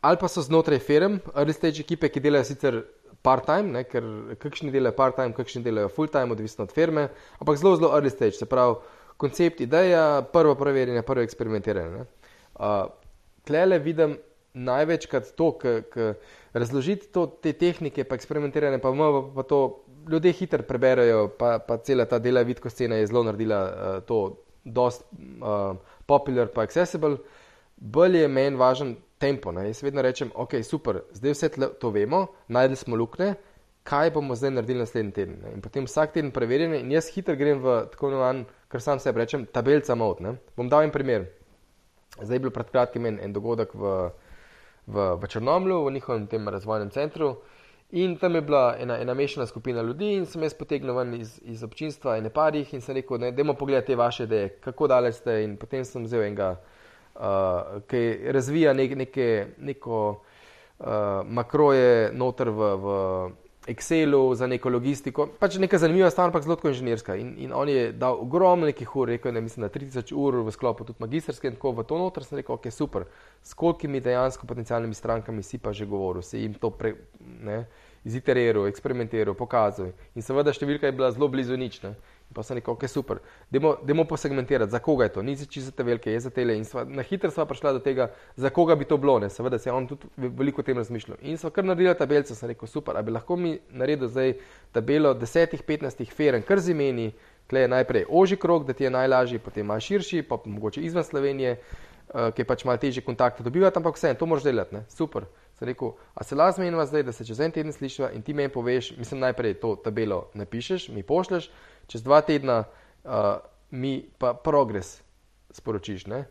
Ali 0.05 0.21
pa 0.21 0.29
so 0.29 0.45
znotraj 0.45 0.79
firm, 0.85 1.17
early 1.33 1.57
stage 1.57 1.81
ekipe, 1.81 2.13
ki 2.13 2.21
delajo 2.21 2.45
sicer 2.45 2.83
part-time, 3.25 3.87
ker 3.89 4.05
kakšni 4.37 4.69
delajo 4.69 4.93
part-time, 4.93 5.33
kakšni 5.33 5.63
delajo 5.65 5.89
full-time, 5.89 6.37
odvisno 6.37 6.69
od 6.69 6.75
firme, 6.77 7.09
ampak 7.41 7.57
zelo, 7.57 7.73
zelo 7.81 7.95
early 7.97 8.13
stage, 8.13 8.37
se 8.37 8.45
pravi 8.45 8.77
koncept, 9.17 9.63
ideja, 9.65 10.21
prvo 10.33 10.53
preverjanje, 10.61 11.03
prvo 11.03 11.25
eksperimentiranje. 11.25 12.05
Uh, 12.61 12.93
Klele 13.49 13.79
vidim 13.81 14.19
največkrat 14.55 15.33
to, 15.37 15.51
ker 15.59 16.15
razložiti 16.55 17.09
to, 17.13 17.27
te 17.27 17.53
tehnike, 17.53 18.05
pa 18.05 18.15
eksperimentiranje, 18.15 18.79
pa, 18.79 18.93
pa 19.35 19.43
to 19.43 19.85
ljudje 20.09 20.33
hitro 20.33 20.63
preberejo, 20.63 21.29
pa, 21.39 21.59
pa 21.59 21.77
cela 21.83 22.07
ta 22.07 22.19
dela 22.19 22.43
vidko 22.43 22.71
scena 22.71 22.97
je 22.97 23.07
zelo 23.07 23.23
naredila 23.27 23.61
uh, 23.65 24.03
to, 24.07 24.21
dost 24.65 25.05
uh, 25.43 25.77
popular, 26.07 26.49
pa 26.55 26.63
accessible. 26.63 27.17
Bolje 27.77 28.21
je 28.21 28.29
meni 28.29 28.57
važen 28.57 28.95
tempo. 29.19 29.53
Ne? 29.53 29.67
Jaz 29.67 29.83
vedno 29.83 30.03
rečem, 30.03 30.31
ok, 30.35 30.61
super, 30.65 31.03
zdaj 31.13 31.35
vse 31.35 31.51
to 31.81 31.91
vemo, 31.91 32.27
najdli 32.49 32.77
smo 32.77 32.97
lukne. 32.97 33.35
Kaj 33.85 34.15
bomo 34.15 34.33
zdaj 34.35 34.55
naredili 34.55 34.81
naslednji 34.81 35.13
teden? 35.13 35.41
Ne? 35.43 35.53
In 35.59 35.61
potem 35.61 35.85
vsak 35.85 36.15
teden 36.15 36.31
preverjanje, 36.33 36.81
in 36.81 36.93
jaz 36.95 37.11
hitro 37.13 37.37
grem 37.37 37.61
v 37.61 37.81
tako 37.93 38.13
imenovan, 38.13 38.45
kar 38.73 38.81
sam 38.81 39.01
sebi 39.03 39.21
rečem, 39.21 39.45
tabelca 39.53 39.95
mod. 39.95 40.23
Ne? 40.25 40.37
Bom 40.57 40.71
dal 40.73 40.87
en 40.87 40.95
primer. 40.95 41.27
Zdaj 42.23 42.37
je 42.37 42.45
bil 42.47 42.55
pred 42.55 42.71
kratkim 42.71 43.11
en, 43.11 43.19
en 43.21 43.35
dogodek 43.35 43.75
v, 43.75 43.93
v, 44.87 45.17
v 45.21 45.29
Črnomlju, 45.29 45.85
v 45.85 45.93
njihovem 45.93 46.27
tem 46.27 46.49
razvojnem 46.49 46.91
centru. 46.91 47.37
In 47.91 48.17
tam 48.19 48.35
je 48.35 48.41
bila 48.41 48.77
ena, 48.81 48.99
ena 48.99 49.15
mešana 49.15 49.47
skupina 49.47 49.83
ljudi, 49.83 50.15
in 50.17 50.27
sem 50.27 50.43
jaz 50.43 50.55
potegnil 50.55 50.97
ven 50.97 51.15
iz, 51.15 51.37
iz 51.45 51.63
občinstva 51.63 52.17
in 52.19 52.31
parih 52.35 52.73
in 52.75 52.81
sem 52.81 52.97
rekel, 52.97 53.19
da 53.19 53.29
idemo 53.29 53.55
pogledati 53.55 53.93
te 53.93 53.97
vaše 53.97 54.25
ideje, 54.25 54.49
kako 54.65 54.89
daleč 54.89 55.15
ste. 55.15 55.43
In 55.45 55.57
potem 55.57 55.85
sem 55.85 56.05
vzel 56.05 56.25
enega, 56.27 56.57
uh, 57.15 57.79
ki 57.87 58.33
razvija 58.35 58.73
nek, 58.75 58.97
neke, 58.97 59.29
neko 59.59 60.01
uh, 60.11 60.87
makroje 61.25 62.11
noter 62.13 62.51
v, 62.51 62.75
v 62.83 62.99
Excelu 63.67 64.35
za 64.35 64.47
neko 64.47 64.69
logistiko. 64.69 65.25
Pač 65.41 65.57
neka 65.57 65.79
zanimiva 65.81 66.11
stvar, 66.13 66.29
ampak 66.29 66.45
zelo 66.45 66.59
inženirska. 66.69 67.17
In, 67.17 67.35
in 67.41 67.53
on 67.57 67.69
je 67.69 67.93
dal 67.93 68.19
ogromno 68.21 68.69
nekih 68.69 68.97
ur, 68.97 69.09
rekel 69.09 69.37
je, 69.37 69.41
mislim, 69.41 69.65
da 69.65 69.73
3000 69.73 70.13
ur 70.13 70.43
v 70.45 70.53
sklopu 70.53 70.85
tudi 70.85 71.01
magistrske 71.01 71.49
in 71.49 71.57
tako 71.57 71.73
v 71.79 71.87
to 71.89 71.99
noter. 71.99 72.27
Sem 72.29 72.39
rekel, 72.39 72.59
ok, 72.59 72.69
super, 72.69 73.07
s 73.43 73.57
kolikimi 73.57 74.05
dejansko 74.05 74.47
potencijalnimi 74.47 74.95
strankami 74.95 75.43
si 75.43 75.59
pa 75.59 75.73
že 75.73 75.89
govoril, 75.89 76.23
si 76.23 76.45
jim 76.45 76.55
to 76.61 76.71
pre, 76.71 76.93
ne, 77.41 77.65
iziteriral, 78.05 78.69
eksperimentiral, 78.69 79.35
pokazal. 79.35 79.95
In 80.15 80.23
seveda 80.23 80.53
številka 80.53 80.91
je 80.91 80.97
bila 81.01 81.09
zelo 81.17 81.31
blizu 81.33 81.57
nič. 81.57 81.81
Ne. 81.87 81.95
Pa 82.33 82.43
sem 82.43 82.57
rekel, 82.59 82.75
ok, 82.75 82.89
super, 82.89 83.19
dajmo 83.51 84.05
posegmentirati, 84.09 84.71
za 84.71 84.79
koga 84.79 85.05
je 85.05 85.13
to, 85.13 85.23
ni 85.23 85.37
za 85.37 85.47
čisto 85.47 85.71
te 85.71 85.83
velike, 85.83 86.11
je 86.11 86.21
za 86.21 86.31
tele. 86.31 86.57
In 86.57 86.65
sva, 86.65 86.83
na 86.85 87.03
hitro 87.03 87.31
sva 87.31 87.45
prišla 87.47 87.73
do 87.77 87.83
tega, 87.85 88.09
za 88.37 88.51
koga 88.51 88.75
bi 88.75 88.85
to 88.85 88.97
bilo, 88.97 89.19
ne? 89.19 89.29
seveda 89.31 89.59
se 89.59 89.69
je 89.69 89.73
on 89.73 89.87
tudi 89.87 90.09
veliko 90.17 90.63
o 90.63 90.65
tem 90.65 90.79
razmišljal. 90.79 91.21
In 91.23 91.39
sva 91.39 91.53
kar 91.55 91.65
naredila 91.65 91.95
tabelico, 91.95 92.35
sem 92.35 92.51
rekel, 92.51 92.69
super, 92.69 92.97
ali 92.97 93.15
lahko 93.15 93.37
mi 93.37 93.59
naredil 93.71 94.09
zdaj 94.09 94.35
tabelo 94.73 95.15
10-15 95.15 96.11
feren, 96.11 96.43
kar 96.43 96.59
z 96.59 96.75
imeni, 96.75 97.13
klej 97.51 97.69
najprej 97.69 98.07
oži 98.09 98.37
krok, 98.37 98.67
da 98.67 98.73
ti 98.73 98.85
je 98.85 98.91
najlažji, 98.91 99.39
potem 99.39 99.67
malo 99.67 99.81
širši, 99.81 100.23
pa 100.23 100.41
mogoče 100.45 100.83
izven 100.83 101.05
Slovenije, 101.05 101.59
uh, 101.61 102.33
ki 102.35 102.43
je 102.43 102.49
pač 102.49 102.65
malo 102.65 102.81
težje 102.81 103.05
kontakte 103.05 103.45
dobivati, 103.45 103.79
ampak 103.79 103.99
vse, 103.99 104.15
to 104.19 104.27
moraš 104.27 104.49
delati, 104.49 104.75
ne? 104.75 104.85
super. 104.89 105.29
Sem 105.55 105.69
rekel, 105.69 105.93
a 106.15 106.25
se 106.25 106.35
lahko 106.35 106.57
zmeniva 106.57 106.87
zdaj, 106.87 107.05
da 107.07 107.13
se 107.13 107.25
čez 107.25 107.41
en 107.41 107.53
teden 107.55 107.73
slišiva 107.73 108.11
in 108.11 108.23
ti 108.23 108.35
meni 108.35 108.51
poveš, 108.51 108.97
mislim 108.99 109.21
najprej 109.21 109.55
to 109.63 109.77
tabelo 109.85 110.25
napišeš, 110.35 110.89
mi 110.89 111.03
pošleš 111.07 111.51
čez 111.87 112.03
dva 112.03 112.21
tedna 112.21 112.65
uh, 112.65 113.11
mi 113.71 114.05
pa 114.19 114.35
progres 114.35 115.01
sporočiš, 115.51 116.07
ne? 116.07 116.25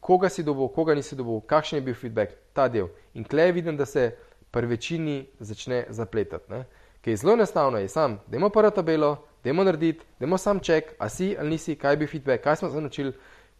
koga 0.00 0.28
si 0.28 0.42
dobil, 0.42 0.68
koga 0.68 0.94
nisi 0.94 1.16
dobil, 1.16 1.40
kakšen 1.40 1.78
je 1.78 1.84
bil 1.84 1.94
feedback, 1.94 2.36
ta 2.54 2.68
del. 2.68 2.88
In 3.14 3.24
klej 3.24 3.52
vidim, 3.52 3.76
da 3.76 3.86
se 3.86 4.12
pri 4.50 4.66
večini 4.66 5.26
začne 5.40 5.86
zapletati. 5.90 6.62
Ker 7.02 7.12
je 7.12 7.16
zelo 7.16 7.34
enostavno, 7.34 7.78
je 7.78 7.88
sam, 7.88 8.20
da 8.26 8.36
imamo 8.36 8.50
prvo 8.50 8.70
tabelo, 8.70 9.16
da 9.44 9.50
imamo 9.50 9.64
narediti, 9.64 10.04
da 10.18 10.24
imamo 10.24 10.38
sam 10.38 10.60
ček, 10.60 10.94
a 10.98 11.08
si 11.08 11.36
ali 11.38 11.50
nisi, 11.50 11.76
kaj 11.76 11.92
je 11.92 11.96
bil 11.96 12.08
feedback, 12.08 12.44
kaj 12.44 12.56
smo 12.56 12.70
se 12.70 12.80
naučili. 12.80 13.12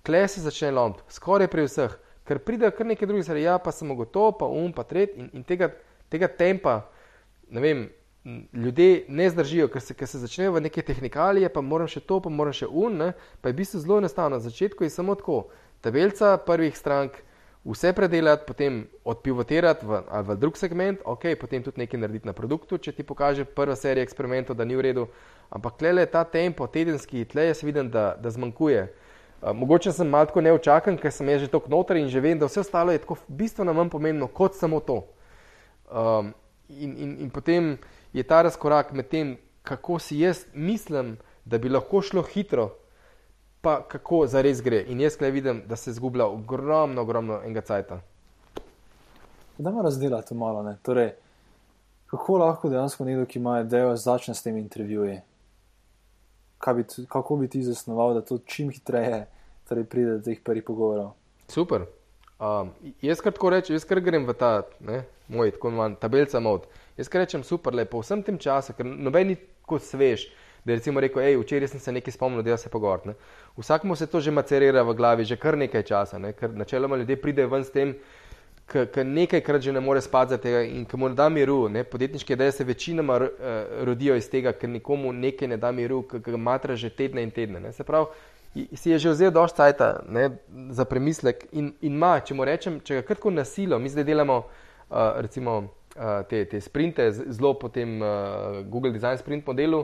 Klej 0.07 0.29
se 0.29 0.40
začne 0.40 0.70
lomiti, 0.70 1.03
skoraj 1.09 1.48
pri 1.48 1.66
vseh, 1.66 1.98
ker 2.24 2.38
pride 2.38 2.70
kar 2.70 2.87
nekaj 2.87 3.07
drugih, 3.09 3.42
ja, 3.42 3.59
pa 3.59 3.72
sem 3.72 3.96
gotov, 3.96 4.38
pa 4.38 4.46
um, 4.46 4.72
pa 4.72 4.83
tret 4.83 5.16
in, 5.16 5.31
in 5.33 5.44
tega, 5.44 5.70
tega 6.09 6.29
tempa, 6.29 6.81
ne 7.51 7.61
vem, 7.61 7.88
ljudje 8.52 9.04
ne 9.08 9.30
zdržijo, 9.30 9.68
ker 9.72 9.82
se, 9.82 9.94
ker 9.94 10.08
se 10.08 10.18
začnejo 10.18 10.52
v 10.56 10.64
neke 10.66 10.82
tehnikalije, 10.82 11.48
pa 11.52 11.60
moram 11.60 11.88
še 11.90 12.00
to, 12.00 12.20
pa 12.24 12.30
moram 12.32 12.52
še 12.56 12.68
un, 12.68 12.98
ne? 13.00 13.12
pa 13.40 13.48
je 13.48 13.56
v 13.56 13.60
bistvu 13.62 13.80
zelo 13.84 13.98
enostavno. 14.02 14.36
Na 14.36 14.42
začetku 14.44 14.84
je 14.84 14.92
samo 14.92 15.16
tako, 15.18 15.48
tabelca 15.84 16.36
prvih 16.46 16.76
strank, 16.76 17.18
vse 17.68 17.92
predelati, 17.92 18.46
potem 18.46 18.86
odpivotirati 19.04 19.86
v, 19.86 20.00
v 20.28 20.36
drug 20.40 20.56
segment, 20.56 21.02
ok, 21.04 21.34
potem 21.40 21.62
tudi 21.62 21.82
nekaj 21.82 22.00
narediti 22.00 22.28
na 22.28 22.32
produktu, 22.32 22.78
če 22.78 22.94
ti 22.96 23.04
pokaže 23.06 23.44
prva 23.44 23.76
serija 23.76 24.06
eksperimentov, 24.06 24.56
da 24.56 24.64
ni 24.64 24.78
v 24.78 24.86
redu. 24.88 25.08
Ampak 25.50 25.78
tle 25.80 25.94
je 26.00 26.08
ta 26.12 26.24
tempo, 26.24 26.66
tedenski, 26.66 27.24
tle 27.28 27.48
jaz 27.50 27.62
vidim, 27.64 27.90
da, 27.92 28.12
da 28.20 28.30
zmanjkuje. 28.30 28.88
Uh, 29.38 29.52
mogoče 29.54 29.92
sem 29.92 30.08
malo 30.08 30.40
neočakan, 30.40 30.98
ker 30.98 31.12
sem 31.12 31.28
že 31.38 31.48
tako 31.48 31.70
noter 31.70 31.96
in 31.96 32.08
že 32.08 32.20
vem, 32.20 32.38
da 32.38 32.46
vse 32.46 32.60
ostalo 32.60 32.92
je 32.92 32.98
tako 32.98 33.16
bistveno 33.28 33.72
manj 33.72 33.90
pomembno 33.90 34.26
kot 34.26 34.54
samo 34.54 34.80
to. 34.80 35.04
Um, 35.90 36.34
in, 36.68 36.96
in, 36.96 37.16
in 37.20 37.30
potem 37.30 37.78
je 38.12 38.23
ta 38.23 38.42
razkorak 38.42 38.92
med 38.92 39.09
tem, 39.09 39.37
kako 39.62 39.99
si 39.99 40.18
jaz 40.18 40.44
mislim, 40.55 41.16
da 41.44 41.59
bi 41.59 41.68
lahko 41.68 42.03
šlo 42.03 42.23
hitro, 42.23 42.71
pa 43.61 43.83
kako 43.88 44.27
za 44.27 44.42
res 44.42 44.62
gre. 44.62 44.85
In 44.88 45.01
jaz 45.01 45.16
kaj 45.16 45.31
vidim, 45.31 45.62
da 45.66 45.77
se 45.77 45.92
zgublja 45.92 46.27
ogromno, 46.27 47.03
ogromno 47.03 47.40
enega 47.44 47.61
cajta. 47.61 48.01
Da 49.59 49.71
moramo 49.71 49.83
razdeliti 49.83 50.35
malo. 50.35 50.75
Torej, 50.83 51.12
kako 52.07 52.38
lahko 52.38 52.68
dejansko 52.68 53.05
nekdo, 53.05 53.27
ki 53.27 53.38
ima 53.38 53.61
idejo, 53.61 53.97
začne 53.97 54.35
s 54.35 54.42
temi 54.42 54.61
intervjuji? 54.61 55.21
Bi, 56.77 56.85
kako 57.09 57.37
bi 57.37 57.49
ti 57.49 57.62
zasnoval, 57.62 58.14
da 58.14 58.21
to 58.21 58.38
čim 58.38 58.71
hitreje 58.71 59.27
torej 59.68 59.85
pride 59.85 60.16
do 60.16 60.23
teh 60.25 60.40
prvih 60.44 60.64
pogovorov? 60.64 61.12
Super. 61.49 61.85
Um, 62.38 62.71
jaz 63.03 63.21
kar 63.21 63.33
tako 63.35 63.51
rečem, 63.51 63.75
jaz 63.75 63.85
kar 63.85 64.01
grem 64.01 64.27
v 64.27 64.35
ta 64.38 64.62
ne, 64.81 65.03
moj 65.29 65.51
tako 65.51 65.73
imenovan 65.73 65.97
tabelca 65.99 66.40
mod. 66.40 66.68
Jaz 66.98 67.08
rečem 67.14 67.44
super, 67.46 67.74
lepo 67.74 68.02
vsem 68.02 68.22
tem 68.22 68.38
času, 68.38 68.74
ker 68.74 68.87
noben 68.87 69.32
ni 69.32 69.38
tako 69.38 69.78
svež 69.78 70.28
da 70.68 70.72
je 70.72 70.76
recimo 70.76 71.00
rekel, 71.00 71.22
hej, 71.22 71.37
včeraj 71.37 71.68
sem 71.68 71.80
se 71.80 71.92
nekaj 71.92 72.12
spomnil, 72.12 72.42
da 72.42 72.56
se 72.56 72.68
pogovarjam. 72.68 73.14
Vsakmu 73.56 73.96
se 73.96 74.06
to 74.06 74.20
že 74.20 74.30
macerira 74.30 74.82
v 74.82 74.94
glavi, 74.94 75.24
že 75.24 75.37
kar 75.37 75.56
nekaj 75.56 75.82
časa, 75.82 76.18
ne? 76.18 76.32
ker 76.32 76.50
načeloma 76.50 76.96
ljudje 76.96 77.16
pridejo 77.16 77.48
ven 77.48 77.64
s 77.64 77.70
tem, 77.70 77.94
ker 78.68 79.06
nekajkrat 79.06 79.62
že 79.62 79.72
ne 79.72 79.80
more 79.80 80.00
spati 80.00 80.30
za 80.30 80.38
tega 80.38 80.61
in 80.62 80.84
ker 80.84 81.00
mu 81.00 81.08
ne 81.08 81.14
da 81.14 81.28
miru. 81.28 81.68
Ne? 81.68 81.84
Podjetniške 81.84 82.32
ideje 82.32 82.52
se 82.52 82.64
večinoma 82.64 83.16
uh, 83.16 83.30
rodijo 83.84 84.16
iz 84.16 84.28
tega, 84.30 84.52
ker 84.52 84.68
nikomu 84.68 85.12
nekaj 85.12 85.48
ne 85.48 85.56
da 85.56 85.72
miru, 85.72 86.02
ker 86.02 86.20
ga 86.20 86.37
matra 86.37 86.76
že 86.76 86.90
tedne 86.90 87.22
in 87.22 87.30
tedne. 87.30 87.61
Ne? 87.61 87.72
Se 87.72 87.84
pravi, 87.84 88.06
si 88.76 88.90
je 88.90 88.98
že 88.98 89.16
vzel 89.16 89.30
dovolj 89.30 89.56
časa 89.56 90.04
za 90.70 90.84
premislek 90.84 91.46
in 91.52 91.72
ima, 91.80 92.20
če 92.20 92.34
mu 92.34 92.44
rečem, 92.44 92.80
če 92.80 93.00
ga 93.00 93.08
kratko 93.08 93.30
nasilo, 93.30 93.78
mi 93.78 93.88
zdaj 93.88 94.04
delamo 94.04 94.42
uh, 94.44 95.16
recimo. 95.16 95.77
Uh, 95.98 96.20
te, 96.30 96.44
te 96.46 96.61
sprinte, 96.62 97.11
zelo 97.11 97.56
po 97.58 97.66
tem 97.68 97.96
uh, 97.98 98.61
Google 98.70 98.92
Design 98.94 99.18
Sprint 99.18 99.46
modelu, 99.46 99.80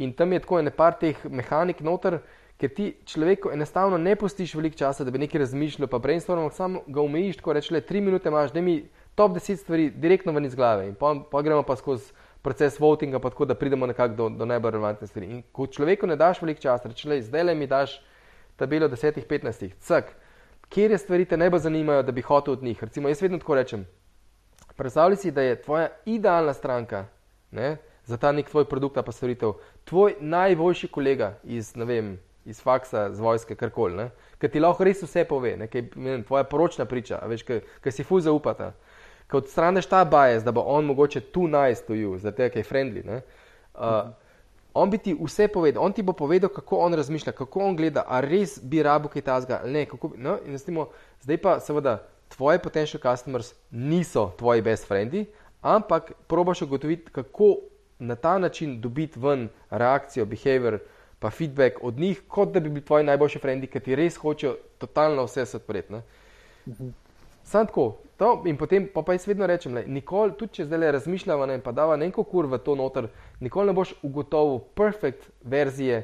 In 0.00 0.12
tam 0.12 0.32
je 0.32 0.40
tako 0.40 0.58
ene 0.58 0.70
par 0.72 0.94
teh 0.96 1.18
mehanik 1.28 1.82
noter, 1.84 2.22
ker 2.60 2.70
ti 2.72 2.86
človeku 3.04 3.50
enostavno 3.52 3.98
ne 4.00 4.14
pustiš 4.16 4.54
veliko 4.56 4.78
časa, 4.80 5.04
da 5.04 5.12
bi 5.12 5.20
nekaj 5.20 5.42
razmišljal, 5.42 5.90
pa 5.92 6.00
brainstorming, 6.00 6.52
samo 6.56 6.80
ga 6.86 7.02
omejiš, 7.02 7.36
tako 7.40 7.52
reče, 7.58 7.74
le 7.74 7.82
tri 7.84 8.00
minute 8.00 8.32
imaš, 8.32 8.54
da 8.54 8.62
mi 8.64 8.78
top 9.14 9.34
deset 9.36 9.60
stvari 9.60 9.90
direktno 9.90 10.32
ven 10.32 10.48
iz 10.48 10.54
glave 10.56 10.88
in 10.88 10.94
pa, 10.96 11.42
gremo 11.44 11.62
pa 11.68 11.76
skozi 11.76 12.14
proces 12.40 12.78
votinga, 12.80 13.20
pa 13.20 13.28
tako 13.30 13.44
da 13.44 13.54
pridemo 13.54 13.86
nekako 13.86 14.14
do, 14.16 14.28
do 14.40 14.48
najbolj 14.48 14.72
relevantne 14.72 15.08
stvari. 15.08 15.28
In 15.28 15.42
ko 15.52 15.66
človeku 15.66 16.08
ne 16.08 16.16
daš 16.16 16.40
veliko 16.40 16.64
časa, 16.64 16.88
reče, 16.88 17.08
le 17.08 17.20
zdaj 17.22 17.44
le 17.50 17.54
mi 17.54 17.68
daš 17.68 18.00
tabelo 18.56 18.88
desetih, 18.88 19.28
petnajstih, 19.28 19.76
cak, 19.84 20.14
kjer 20.72 20.96
je 20.96 20.98
stvari 21.04 21.28
te 21.28 21.36
najbolj 21.36 21.66
zanimajo, 21.68 22.08
da 22.08 22.12
bi 22.12 22.24
hotel 22.24 22.56
od 22.56 22.62
njih. 22.64 22.80
Recimo, 22.88 23.12
jaz 23.12 23.20
vedno 23.22 23.38
tako 23.38 23.60
rečem, 23.60 23.84
predstavljaj 24.76 25.16
si, 25.16 25.30
da 25.30 25.42
je 25.42 25.62
tvoja 25.62 25.88
idealna 26.04 26.52
stranka, 26.54 27.04
ne, 27.50 27.76
za 28.04 28.16
ta 28.16 28.32
nek 28.32 28.50
tvoj 28.50 28.64
produkt 28.64 28.96
ali 28.96 29.06
pa 29.06 29.12
storitev, 29.12 29.52
tvoj 29.84 30.14
najboljši 30.20 30.88
kolega 30.88 31.34
iz, 31.44 31.72
vem, 31.76 32.18
iz 32.44 32.62
faksa, 32.62 33.10
z 33.14 33.20
vojske, 33.20 33.54
karkoli, 33.54 34.08
ki 34.40 34.48
ti 34.48 34.60
lahko 34.60 34.84
res 34.84 35.02
vse 35.02 35.24
pove, 35.28 35.56
ne, 35.56 35.68
kaj, 35.70 35.84
vem, 35.96 36.24
tvoja 36.24 36.44
poročna 36.44 36.84
priča, 36.84 37.20
veš, 37.28 37.44
ki 37.82 37.92
si 37.92 38.06
fuj 38.06 38.26
zaupata. 38.26 38.72
Ko 39.30 39.38
odstraneš 39.38 39.86
ta 39.86 40.02
bajes, 40.04 40.42
da 40.42 40.52
bo 40.52 40.64
on 40.66 40.88
mogoče 40.88 41.20
tu 41.30 41.46
nice 41.46 41.84
zato 42.18 42.42
je 42.42 42.64
friendly. 42.64 43.04
Ne, 43.06 43.22
uh, 43.74 43.80
mhm. 43.80 44.18
On 44.74 44.90
bi 44.90 44.98
ti 44.98 45.16
vse 45.18 45.48
povedal, 45.48 45.82
on 45.82 45.92
ti 45.92 46.02
bo 46.02 46.12
povedal, 46.12 46.50
kako 46.50 46.76
on 46.78 46.94
razmišlja, 46.94 47.32
kako 47.32 47.60
on 47.60 47.76
gleda, 47.76 48.04
ali 48.06 48.38
res 48.38 48.60
bi 48.62 48.82
rabo 48.82 49.08
kaj 49.08 49.22
tazga 49.22 49.60
ali 49.62 49.72
ne. 49.72 49.86
Kako, 49.86 50.12
no, 50.16 50.38
stimo, 50.58 50.88
zdaj 51.22 51.36
pa 51.36 51.60
seveda 51.60 51.98
tvoji 52.36 52.58
potencial 52.62 53.02
customers 53.02 53.54
niso 53.70 54.30
tvoji 54.38 54.62
best 54.62 54.86
friendi, 54.88 55.26
ampak 55.60 56.12
probaš 56.26 56.62
ugotoviti, 56.62 57.12
kako 57.12 57.56
na 57.98 58.16
ta 58.16 58.38
način 58.38 58.80
dobiti 58.80 59.20
ven 59.20 59.48
reakcijo, 59.70 60.24
behavior, 60.26 60.78
pa 61.18 61.30
feedback 61.30 61.76
od 61.82 61.98
njih, 61.98 62.22
kot 62.28 62.52
da 62.52 62.60
bi 62.60 62.68
bili 62.68 62.84
tvoji 62.84 63.04
najboljši 63.04 63.38
frendi, 63.38 63.66
ki 63.66 63.80
ti 63.80 63.96
res 63.96 64.16
hočejo 64.16 64.56
totalno 64.78 65.24
vse 65.24 65.44
odpreti. 65.54 66.00
Sam 67.44 67.66
tako. 67.66 67.96
To, 68.16 68.42
in 68.46 68.56
potem 68.56 68.88
pa, 68.94 69.02
pa 69.02 69.12
jaz 69.16 69.24
vedno 69.26 69.46
rečem, 69.46 69.74
le, 69.74 69.82
nikoli, 69.88 70.34
tudi 70.38 70.58
če 70.58 70.64
zdaj 70.68 70.90
razmišljamo 70.92 71.46
in 71.54 71.62
pa 71.64 71.72
dava 71.72 71.96
neko 71.96 72.24
kur 72.28 72.46
v 72.46 72.58
to 72.60 72.74
noter, 72.76 73.08
nikoli 73.40 73.72
ne 73.72 73.72
boš 73.72 73.94
ugotovil 74.04 74.58
perfekt 74.76 75.30
verzije 75.42 76.02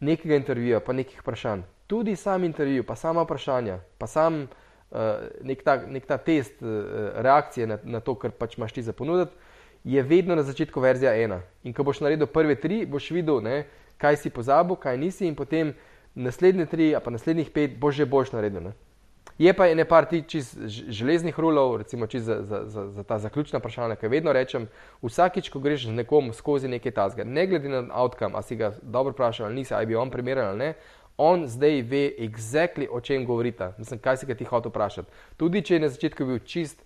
nekega 0.00 0.38
intervjuja, 0.38 0.80
pa 0.80 0.94
nekih 0.94 1.18
vprašanj. 1.20 1.64
Tudi 1.86 2.14
sam 2.16 2.44
intervju, 2.44 2.86
pa 2.86 2.94
sama 2.94 3.24
vprašanja, 3.26 3.80
pa 3.98 4.06
sam 4.06 4.46
nek, 5.44 5.62
ta, 5.62 5.76
nek 5.86 6.06
ta 6.06 6.16
test 6.16 6.62
uh, 6.62 6.68
reakcije 7.20 7.66
na, 7.66 7.78
na 7.84 8.00
to, 8.00 8.14
kar 8.14 8.32
pač 8.32 8.56
imaš 8.56 8.72
ti 8.72 8.82
za 8.82 8.92
ponuditi 8.92 9.36
je 9.84 10.02
vedno 10.02 10.34
na 10.34 10.42
začetku 10.42 10.80
verzija 10.80 11.14
ena. 11.14 11.40
In 11.64 11.72
ko 11.72 11.82
boš 11.82 12.00
naredil 12.00 12.26
prve 12.26 12.58
tri, 12.60 12.86
boš 12.86 13.10
videl, 13.10 13.40
ne, 13.40 13.62
kaj 13.98 14.16
si 14.16 14.30
pozabil, 14.30 14.76
kaj 14.76 14.98
nisi, 14.98 15.26
in 15.26 15.36
potem 15.38 15.72
naslednje 16.14 16.66
tri, 16.66 16.92
pa 17.04 17.10
naslednjih 17.10 17.50
pet, 17.54 17.78
boš 17.78 18.02
že 18.02 18.06
boš 18.06 18.32
naredil. 18.32 18.68
Ne. 18.68 18.72
Je 19.38 19.52
pa 19.54 19.68
ene 19.70 19.84
par 19.84 20.08
ti 20.10 20.22
čez 20.26 20.50
železnih 20.66 21.38
rulov, 21.38 21.76
recimo 21.76 22.06
za, 22.10 22.42
za, 22.42 22.62
za, 22.66 22.88
za 22.90 23.02
ta 23.02 23.18
zaključna 23.18 23.58
vprašanja, 23.58 23.96
ki 23.96 24.08
vedno 24.08 24.32
rečem, 24.32 24.66
vsakič, 25.02 25.50
ko 25.50 25.60
greš 25.62 25.86
z 25.86 25.94
nekom 25.94 26.32
skozi 26.32 26.68
nekaj 26.68 26.92
tasga, 26.92 27.24
ne 27.24 27.46
glede 27.46 27.68
na 27.68 27.84
outcome, 27.94 28.34
a 28.34 28.42
si 28.42 28.56
ga 28.56 28.72
dobro 28.82 29.12
vprašal 29.12 29.46
ali 29.46 29.54
nisi, 29.54 29.74
ali 29.74 29.86
bi 29.86 29.96
on 29.96 30.10
primeren 30.10 30.48
ali 30.48 30.58
ne, 30.58 30.74
on 31.18 31.46
zdaj 31.50 31.82
ve 31.82 32.14
exactly 32.18 32.86
o 32.90 33.00
čem 33.00 33.26
govorita, 33.26 33.72
mislim, 33.78 33.98
kaj 34.00 34.16
si 34.16 34.26
ga 34.26 34.34
ti 34.34 34.46
hotel 34.46 34.70
vprašati. 34.70 35.10
Tudi 35.36 35.62
če 35.62 35.74
je 35.74 35.80
na 35.82 35.88
začetku 35.90 36.24
bil 36.24 36.38
čist 36.46 36.84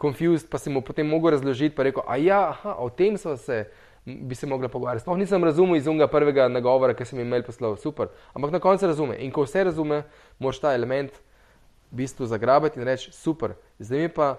confused, 0.00 0.50
pa 0.52 0.58
sem 0.58 0.72
mu 0.72 0.82
potem 0.84 1.08
mogel 1.08 1.32
razložiti, 1.36 1.74
pa 1.76 1.88
rekel, 1.88 2.04
a 2.06 2.16
ja, 2.20 2.40
aha, 2.52 2.76
o 2.78 2.90
tem 2.92 3.16
so 3.18 3.36
se, 3.40 3.64
bi 4.04 4.34
se 4.34 4.46
mogla 4.46 4.68
pogovarjati. 4.68 5.04
Sploh 5.04 5.16
nisem 5.18 5.44
razumel 5.44 5.80
iz 5.80 5.88
unga 5.88 6.08
prvega 6.12 6.48
nagovora, 6.48 6.94
ki 6.94 7.08
sem 7.08 7.18
jim 7.20 7.28
imel 7.28 7.44
poslal, 7.44 7.76
super. 7.80 8.12
Ampak 8.36 8.52
na 8.52 8.60
koncu 8.60 8.88
razume. 8.88 9.16
In 9.24 9.32
ko 9.32 9.44
vse 9.48 9.64
razume, 9.64 10.04
moraš 10.38 10.60
ta 10.60 10.74
element 10.76 11.16
v 11.90 12.04
bistvu 12.04 12.28
zagrabiti 12.28 12.80
in 12.80 12.88
reči, 12.88 13.12
super. 13.16 13.56
Zdaj 13.80 14.06
mi 14.06 14.12
pa, 14.12 14.34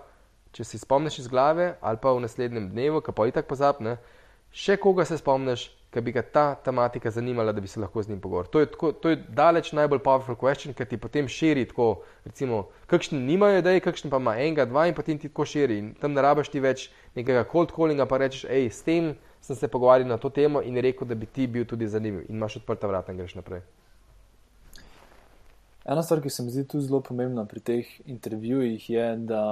če 0.53 0.65
si 0.65 0.81
spomniš 0.81 1.23
iz 1.25 1.27
glave 1.31 1.75
ali 1.81 1.97
pa 2.01 2.13
v 2.13 2.25
naslednjem 2.25 2.69
dnevu, 2.73 3.01
ki 3.01 3.13
pa 3.15 3.29
itak 3.29 3.49
pozapne, 3.49 3.97
še 4.51 4.77
koga 4.81 5.05
se 5.05 5.17
spomniš, 5.17 5.69
ki 5.91 6.01
bi 6.01 6.11
ga 6.15 6.21
ta 6.23 6.43
tematika 6.55 7.11
zanimala, 7.11 7.51
da 7.51 7.61
bi 7.61 7.67
se 7.67 7.79
lahko 7.79 8.03
z 8.03 8.09
njim 8.09 8.19
pogovoril. 8.21 8.49
To 8.51 8.59
je, 8.59 8.65
tako, 8.71 8.91
to 8.91 9.09
je 9.09 9.17
daleč 9.27 9.71
najbolj 9.75 9.99
powerful 9.99 10.37
question, 10.39 10.73
ker 10.73 10.87
ti 10.87 10.97
potem 10.97 11.27
širi 11.27 11.65
tako, 11.67 12.03
recimo, 12.25 12.69
kakšni 12.87 13.19
nimajo 13.19 13.59
idej, 13.59 13.81
kakšni 13.83 14.11
pa 14.11 14.21
ima 14.23 14.37
enega, 14.39 14.65
dva 14.65 14.85
in 14.87 14.95
potem 14.95 15.19
ti 15.19 15.27
tako 15.27 15.45
širi. 15.45 15.77
In 15.83 15.91
tam 15.99 16.15
ne 16.15 16.23
rabiš 16.23 16.53
ti 16.53 16.63
več 16.63 16.87
nekega 17.15 17.43
cold 17.51 17.75
callinga, 17.75 18.07
pa 18.07 18.21
rečeš, 18.23 18.47
hej, 18.47 18.69
s 18.71 18.87
tem 18.87 19.11
sem 19.41 19.55
se 19.55 19.67
pogovarjal 19.67 20.07
na 20.07 20.17
to 20.17 20.29
temo 20.29 20.61
in 20.61 20.79
rekel, 20.79 21.07
da 21.07 21.15
bi 21.15 21.27
ti 21.27 21.47
bil 21.47 21.67
tudi 21.67 21.87
zanimiv 21.87 22.23
in 22.29 22.39
imaš 22.39 22.61
odprta 22.61 22.87
vrata 22.87 23.11
in 23.11 23.19
greš 23.19 23.35
naprej. 23.35 23.65
Ena 25.85 26.03
stvar, 26.03 26.21
ki 26.21 26.29
se 26.29 26.43
mi 26.43 26.53
zdi 26.53 26.63
tu 26.69 26.79
zelo 26.79 27.01
pomembna 27.01 27.43
pri 27.45 27.59
teh 27.59 27.87
intervjujih, 28.05 28.89
je, 28.89 29.05
da 29.27 29.43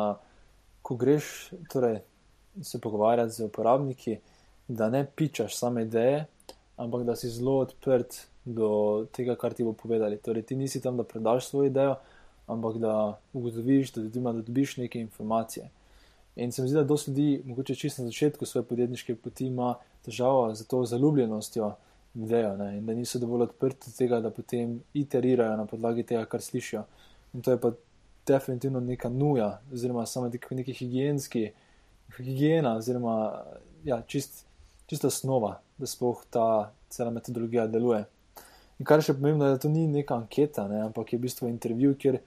ko 0.86 0.96
greš 0.96 1.50
torej, 1.74 2.00
se 2.64 2.80
pogovarjati 2.80 3.34
z 3.34 3.50
uporabniki, 3.50 4.20
da 4.70 4.90
ne 4.90 5.06
pičaš 5.16 5.58
same 5.58 5.84
ideje, 5.84 6.26
ampak 6.78 7.04
da 7.04 7.16
si 7.16 7.30
zelo 7.30 7.58
odprt 7.60 8.28
do 8.46 8.70
tega, 9.12 9.36
kar 9.36 9.54
ti 9.54 9.64
bo 9.64 9.74
povedali. 9.74 10.18
Torej, 10.18 10.44
ti 10.44 10.56
nisi 10.56 10.82
tam, 10.82 10.98
da 10.98 11.04
predaš 11.04 11.50
svojo 11.50 11.68
idejo, 11.68 11.96
ampak 12.48 12.78
da 12.78 13.20
ugotoviš, 13.34 13.92
da, 13.94 14.02
da 14.02 14.32
dobiš 14.32 14.78
neke 14.78 15.00
informacije. 15.00 15.70
In 16.36 16.52
se 16.52 16.62
mi 16.62 16.70
zdi, 16.70 16.78
da 16.78 16.84
dosti 16.84 17.12
ljudi, 17.12 17.42
mogoče 17.46 17.76
čisto 17.76 18.02
na 18.02 18.08
začetku 18.08 18.46
svoje 18.46 18.64
podjetniške 18.64 19.16
poti, 19.16 19.48
ima 19.48 19.76
težavo 20.06 20.56
z 20.56 20.68
to 20.68 20.86
zaljubljenostjo 20.86 21.74
idejo 22.16 22.58
ne? 22.58 22.78
in 22.78 22.86
da 22.86 22.94
niso 22.94 23.20
dovolj 23.20 23.44
odprti 23.44 23.90
do 23.90 23.98
tega, 23.98 24.20
da 24.22 24.30
potem 24.30 24.80
iterirajo 24.94 25.58
na 25.58 25.66
podlagi 25.66 26.04
tega, 26.04 26.26
kar 26.26 26.42
slišijo. 26.42 26.84
In 27.34 27.42
to 27.42 27.52
je 27.52 27.62
pa 27.62 27.72
definitivno 28.28 28.80
neka 28.80 29.10
nuja, 29.10 29.60
oziroma 29.74 30.06
samo 30.06 30.32
neki 30.52 30.74
higijenski, 30.74 31.52
higiena, 32.18 32.76
oziroma 32.78 33.44
ja, 33.84 34.02
čist 34.08 34.46
čisto 34.90 35.08
osnova, 35.08 35.60
da 35.78 35.88
sploh 35.88 36.24
ta 36.34 36.72
cela 36.90 37.14
metodologija 37.14 37.68
deluje. 37.70 38.04
In 38.80 38.88
kar 38.88 39.04
še 39.04 39.14
pomembno, 39.14 39.46
je, 39.46 39.58
da 39.58 39.62
to 39.62 39.70
ni 39.70 39.86
neka 39.92 40.16
anketa, 40.18 40.66
ne, 40.72 40.82
ampak 40.88 41.14
je 41.14 41.20
v 41.20 41.28
bistvu 41.28 41.50
intervju, 41.52 41.96
kjer 42.00 42.20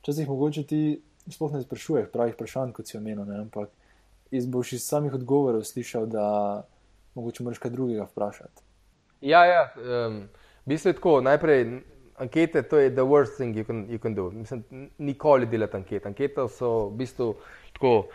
včasih 0.00 0.28
mogoče 0.28 0.64
ti 0.66 0.80
sploh 1.28 1.52
ne 1.52 1.60
sprašuješ 1.62 2.08
pravih 2.12 2.34
vprašanj, 2.34 2.72
kot 2.76 2.88
si 2.88 2.96
omenil, 2.98 3.26
ne, 3.28 3.42
ampak 3.44 3.70
boš 4.30 4.72
iz 4.78 4.86
samih 4.88 5.14
odgovorov 5.14 5.64
slišal, 5.68 6.08
da 6.08 6.24
mogoče 7.14 7.44
moraš 7.44 7.60
kaj 7.62 7.74
drugega 7.74 8.08
vprašati. 8.08 8.64
Ja, 9.20 9.44
ja. 9.44 9.62
Um, 9.76 10.28
v 10.64 10.74
bistvu 10.74 10.92
je 10.92 10.98
tako. 10.98 11.14
Najprej 11.24 11.64
ankete, 12.18 12.62
to 12.62 12.78
je 12.78 12.90
the 12.94 13.04
worst 13.06 13.36
thing 13.36 13.56
you 13.56 13.64
can, 13.64 13.86
you 13.88 13.98
can 13.98 14.14
do. 14.14 14.30
Mislim, 14.30 14.90
nikoli 14.98 15.46
delati 15.46 15.76
ankete. 15.76 16.08
Ankete 16.08 16.48
so 16.48 16.88
v 16.88 16.96
bistvu 17.02 17.34
tako 17.74 18.08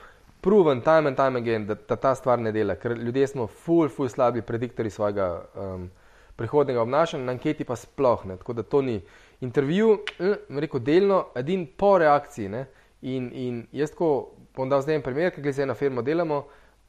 proven, 0.44 0.82
time 0.82 1.08
and 1.08 1.18
time 1.18 1.40
again, 1.40 1.66
da 1.68 1.76
ta, 1.76 1.96
ta 1.96 2.16
stvar 2.16 2.40
ne 2.40 2.52
dela, 2.52 2.76
ker 2.76 2.98
ljudje 3.00 3.28
smo 3.32 3.48
full, 3.48 3.90
full 3.90 4.10
slabi 4.12 4.42
prediktori 4.44 4.90
svojega 4.92 5.28
um, 5.56 5.90
prihodnega 6.36 6.82
obnašanja, 6.82 7.24
na 7.26 7.32
anketi 7.38 7.64
pa 7.64 7.78
sploh 7.80 8.26
ne. 8.28 8.38
Tako 8.38 8.54
da 8.54 8.64
to 8.64 8.82
ni 8.82 9.00
intervju, 9.42 9.98
eh, 10.20 10.36
rekel 10.60 10.84
delno, 10.84 11.26
edin 11.40 11.66
po 11.78 11.98
reakciji. 11.98 12.50
Ne? 12.50 12.66
In, 13.02 13.32
in 13.34 13.64
jaz 13.72 13.96
tako 13.96 14.10
bom 14.56 14.70
dal 14.70 14.84
zdaj 14.84 15.00
en 15.00 15.06
primer, 15.06 15.32
ga 15.38 15.52
zdaj 15.52 15.72
na 15.72 15.78
firmo 15.80 16.02
delamo. 16.02 16.44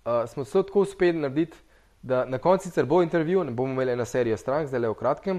Uh, 0.04 0.24
smo 0.28 0.44
se 0.44 0.62
tako 0.62 0.84
uspeli 0.84 1.18
narediti, 1.18 1.56
da 2.02 2.24
na 2.28 2.38
koncu 2.38 2.68
sicer 2.68 2.84
bo 2.84 3.02
intervju, 3.02 3.44
ne 3.44 3.52
bomo 3.52 3.72
imeli 3.72 3.92
eno 3.92 4.04
serijo 4.04 4.36
strank, 4.36 4.68
zdaj 4.68 4.80
le 4.80 4.90
v 4.92 4.96
kratkem, 5.00 5.38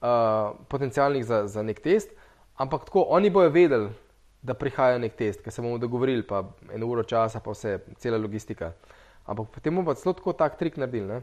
uh, 0.00 0.54
potencialnih 0.68 1.24
za, 1.24 1.46
za 1.46 1.62
nek 1.62 1.80
test, 1.84 2.14
ampak 2.56 2.86
tako 2.88 3.04
oni 3.08 3.30
bojo 3.30 3.50
vedeli, 3.50 3.90
da 4.42 4.54
prihaja 4.54 4.98
nek 4.98 5.16
test, 5.18 5.42
ker 5.42 5.52
se 5.52 5.62
bomo 5.62 5.78
dogovorili, 5.78 6.22
pa 6.26 6.44
eno 6.74 6.86
uro 6.86 7.02
časa, 7.02 7.40
pa 7.40 7.52
vse, 7.52 7.78
cela 7.98 8.18
logistika. 8.18 8.72
Ampak 9.26 9.50
potem 9.54 9.74
bomo 9.74 9.90
pa 9.90 9.98
celo 9.98 10.14
tako 10.14 10.32
tak 10.32 10.58
trik 10.58 10.76
naredili, 10.76 11.06
ne? 11.06 11.22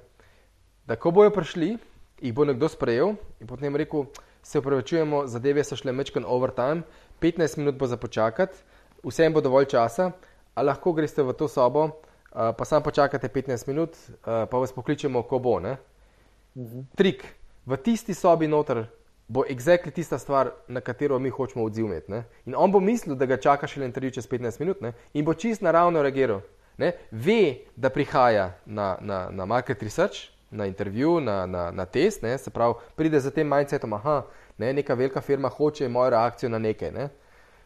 da 0.85 0.95
ko 0.95 1.11
bojo 1.11 1.31
prišli, 1.33 1.77
jih 2.21 2.33
bo 2.33 2.45
nekdo 2.45 2.69
sprejel 2.69 3.15
in 3.41 3.47
potem 3.47 3.75
rekel, 3.75 4.05
se 4.45 4.59
upravičujemo, 4.59 5.23
zadeve 5.27 5.63
so 5.65 5.75
šle 5.75 5.91
mečken 5.91 6.25
overtime, 6.27 6.83
15 7.21 7.57
minut 7.57 7.79
bo 7.79 7.87
za 7.87 7.97
počakati, 7.97 8.57
vsem 9.03 9.33
bo 9.33 9.41
dovolj 9.41 9.65
časa, 9.73 10.11
a 10.53 10.61
lahko 10.61 10.93
greste 10.93 11.23
v 11.23 11.33
to 11.33 11.47
sobo, 11.49 11.85
uh, 11.85 12.53
pa 12.57 12.65
samo 12.65 12.85
počakate 12.85 13.27
15 13.27 13.67
minut, 13.67 13.97
uh, 13.97 14.45
pa 14.45 14.61
vas 14.61 14.73
pokličemo, 14.73 15.23
ko 15.23 15.39
bo. 15.39 15.57
Uh 15.57 15.65
-huh. 16.55 16.85
Trik. 16.95 17.25
V 17.65 17.77
tisti 17.77 18.13
sobi 18.13 18.47
noter 18.47 18.85
bo 19.27 19.43
exactly 19.49 19.91
tista 19.91 20.17
stvar, 20.17 20.51
na 20.67 20.81
katero 20.81 21.19
mi 21.19 21.29
hočemo 21.29 21.65
odzivati. 21.65 22.13
In 22.45 22.55
on 22.55 22.71
bo 22.71 22.79
mislil, 22.79 23.15
da 23.15 23.25
ga 23.25 23.37
čaka 23.37 23.67
še 23.67 23.85
intervju 23.85 24.11
čez 24.19 24.27
15 24.29 24.59
minut 24.59 24.81
ne? 24.81 24.93
in 25.13 25.25
bo 25.25 25.33
čist 25.33 25.61
naravno 25.61 26.01
reagiral. 26.01 26.41
Ne? 26.77 26.93
Ve, 27.11 27.65
da 27.75 27.89
prihaja 27.89 28.53
na, 28.65 28.97
na, 29.01 29.29
na 29.31 29.45
market 29.45 29.83
research, 29.83 30.29
na 30.51 30.65
intervju, 30.65 31.19
na, 31.19 31.45
na, 31.45 31.71
na 31.71 31.85
test, 31.85 32.21
ne? 32.23 32.37
se 32.37 32.49
pravi, 32.49 32.75
pride 32.95 33.19
za 33.19 33.31
tem 33.31 33.47
mindsetom, 33.47 33.93
aha, 33.93 34.25
ne? 34.57 34.73
neka 34.73 34.93
velika 34.93 35.21
firma 35.21 35.49
hoče 35.49 35.89
mojo 35.89 36.09
reakcijo 36.09 36.49
na 36.49 36.59
nekaj. 36.59 36.91
Ne? 36.91 37.09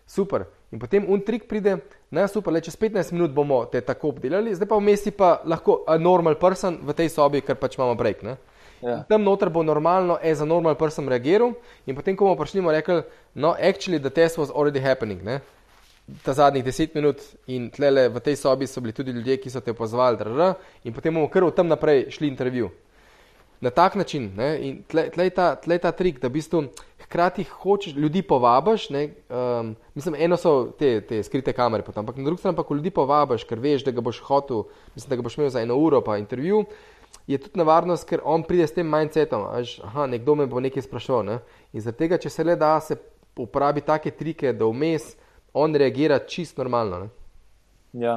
Super. 0.08 0.46
In 0.72 0.80
potem 0.80 1.06
un 1.10 1.22
trik 1.22 1.48
pride, 1.50 1.76
ne 2.12 2.28
super, 2.28 2.54
le 2.54 2.62
čez 2.62 2.78
15 2.78 3.12
minut 3.14 3.34
bomo 3.34 3.66
te 3.66 3.82
tako 3.82 4.14
obdelali, 4.14 4.56
zdaj 4.56 4.70
pa 4.70 4.78
v 4.78 4.86
mesti 4.86 5.12
pa 5.12 5.42
lahko 5.46 5.84
normal 6.00 6.38
person 6.40 6.80
v 6.86 6.96
tej 6.98 7.10
sobi, 7.14 7.42
ker 7.42 7.58
pač 7.58 7.78
imamo 7.78 7.98
break. 7.98 8.24
Ne? 8.26 8.38
Ja. 8.82 9.04
Tam 9.10 9.24
noter 9.24 9.50
bo 9.50 9.64
normalno, 9.64 10.18
as 10.24 10.42
a 10.42 10.46
normal 10.46 10.76
person 10.76 11.08
reagiral, 11.08 11.54
in 11.86 11.96
potem, 11.96 12.16
ko 12.16 12.30
bomo 12.30 12.40
prišli, 12.40 12.62
bomo 12.62 12.76
rekli, 12.76 13.02
no, 13.36 13.56
actually, 13.60 14.00
the 14.00 14.12
test 14.12 14.38
was 14.40 14.52
already 14.52 14.80
happening. 14.80 15.24
Ne? 15.24 15.40
Ta 16.24 16.34
zadnjih 16.34 16.64
10 16.66 16.96
minut 16.96 17.22
in 17.48 17.70
tlele 17.70 18.08
v 18.10 18.22
tej 18.24 18.40
sobi 18.40 18.68
so 18.68 18.82
bili 18.82 18.96
tudi 18.96 19.12
ljudje, 19.12 19.38
ki 19.44 19.52
so 19.52 19.62
te 19.62 19.76
pozvali, 19.76 20.18
drr, 20.18 20.56
in 20.84 20.96
potem 20.96 21.14
bomo 21.14 21.28
kar 21.30 21.44
v 21.44 21.56
tem 21.56 21.68
naprej 21.68 22.08
šli 22.16 22.32
intervju. 22.32 22.72
Na 23.60 23.70
tak 23.76 23.96
način, 24.00 24.32
ne? 24.40 24.54
in 24.64 24.84
tle, 24.88 25.10
tle, 25.12 25.28
ta, 25.36 25.52
tle 25.60 25.76
ta 25.84 25.92
trik, 25.92 26.22
da 26.24 26.32
v 26.32 26.40
bistvu 26.40 26.62
hkrati 27.04 27.44
hočeš 27.44 27.96
ljudi 27.96 28.22
povabiš. 28.22 28.88
Um, 28.90 29.76
mislim, 29.96 30.16
eno 30.16 30.38
so 30.38 30.72
te, 30.80 31.02
te 31.02 31.20
skrite 31.24 31.52
kamere, 31.54 31.84
potem, 31.84 32.00
ampak 32.00 32.18
na 32.18 32.24
drugi 32.24 32.40
strani 32.40 32.56
pa, 32.56 32.64
ko 32.64 32.78
ljudi 32.80 32.94
povabiš, 32.96 33.44
ker 33.44 33.60
veš, 33.60 33.84
da 33.84 33.92
ga 33.92 34.02
boš 34.02 34.22
hotel, 34.24 34.64
mislim, 34.96 35.10
da 35.10 35.20
ga 35.20 35.28
boš 35.28 35.38
imel 35.38 35.50
za 35.50 35.62
eno 35.62 35.76
uro 35.76 36.00
pa 36.02 36.16
intervju, 36.18 36.64
je 37.30 37.38
tudi 37.38 37.62
nevarnost, 37.62 38.08
ker 38.10 38.24
on 38.26 38.44
pride 38.44 38.66
s 38.68 38.74
tem 38.74 38.90
mindsetom, 38.90 39.46
da 39.94 40.08
nekdo 40.10 40.36
me 40.36 40.48
bo 40.50 40.62
nekaj 40.64 40.88
sprašoval. 40.88 41.26
Ne? 41.26 41.40
In 41.74 41.86
zaradi 41.86 42.04
tega, 42.04 42.18
če 42.18 42.32
se 42.34 42.46
le 42.46 42.58
da, 42.58 42.74
se 42.82 42.98
uporabi 43.40 43.86
take 43.86 44.12
trike, 44.18 44.54
da 44.58 44.66
vmes 44.66 45.14
on 45.54 45.78
reagira 45.78 46.18
čist 46.26 46.58
normalno. 46.58 47.04
Ne? 47.06 47.12
Ja, 48.06 48.16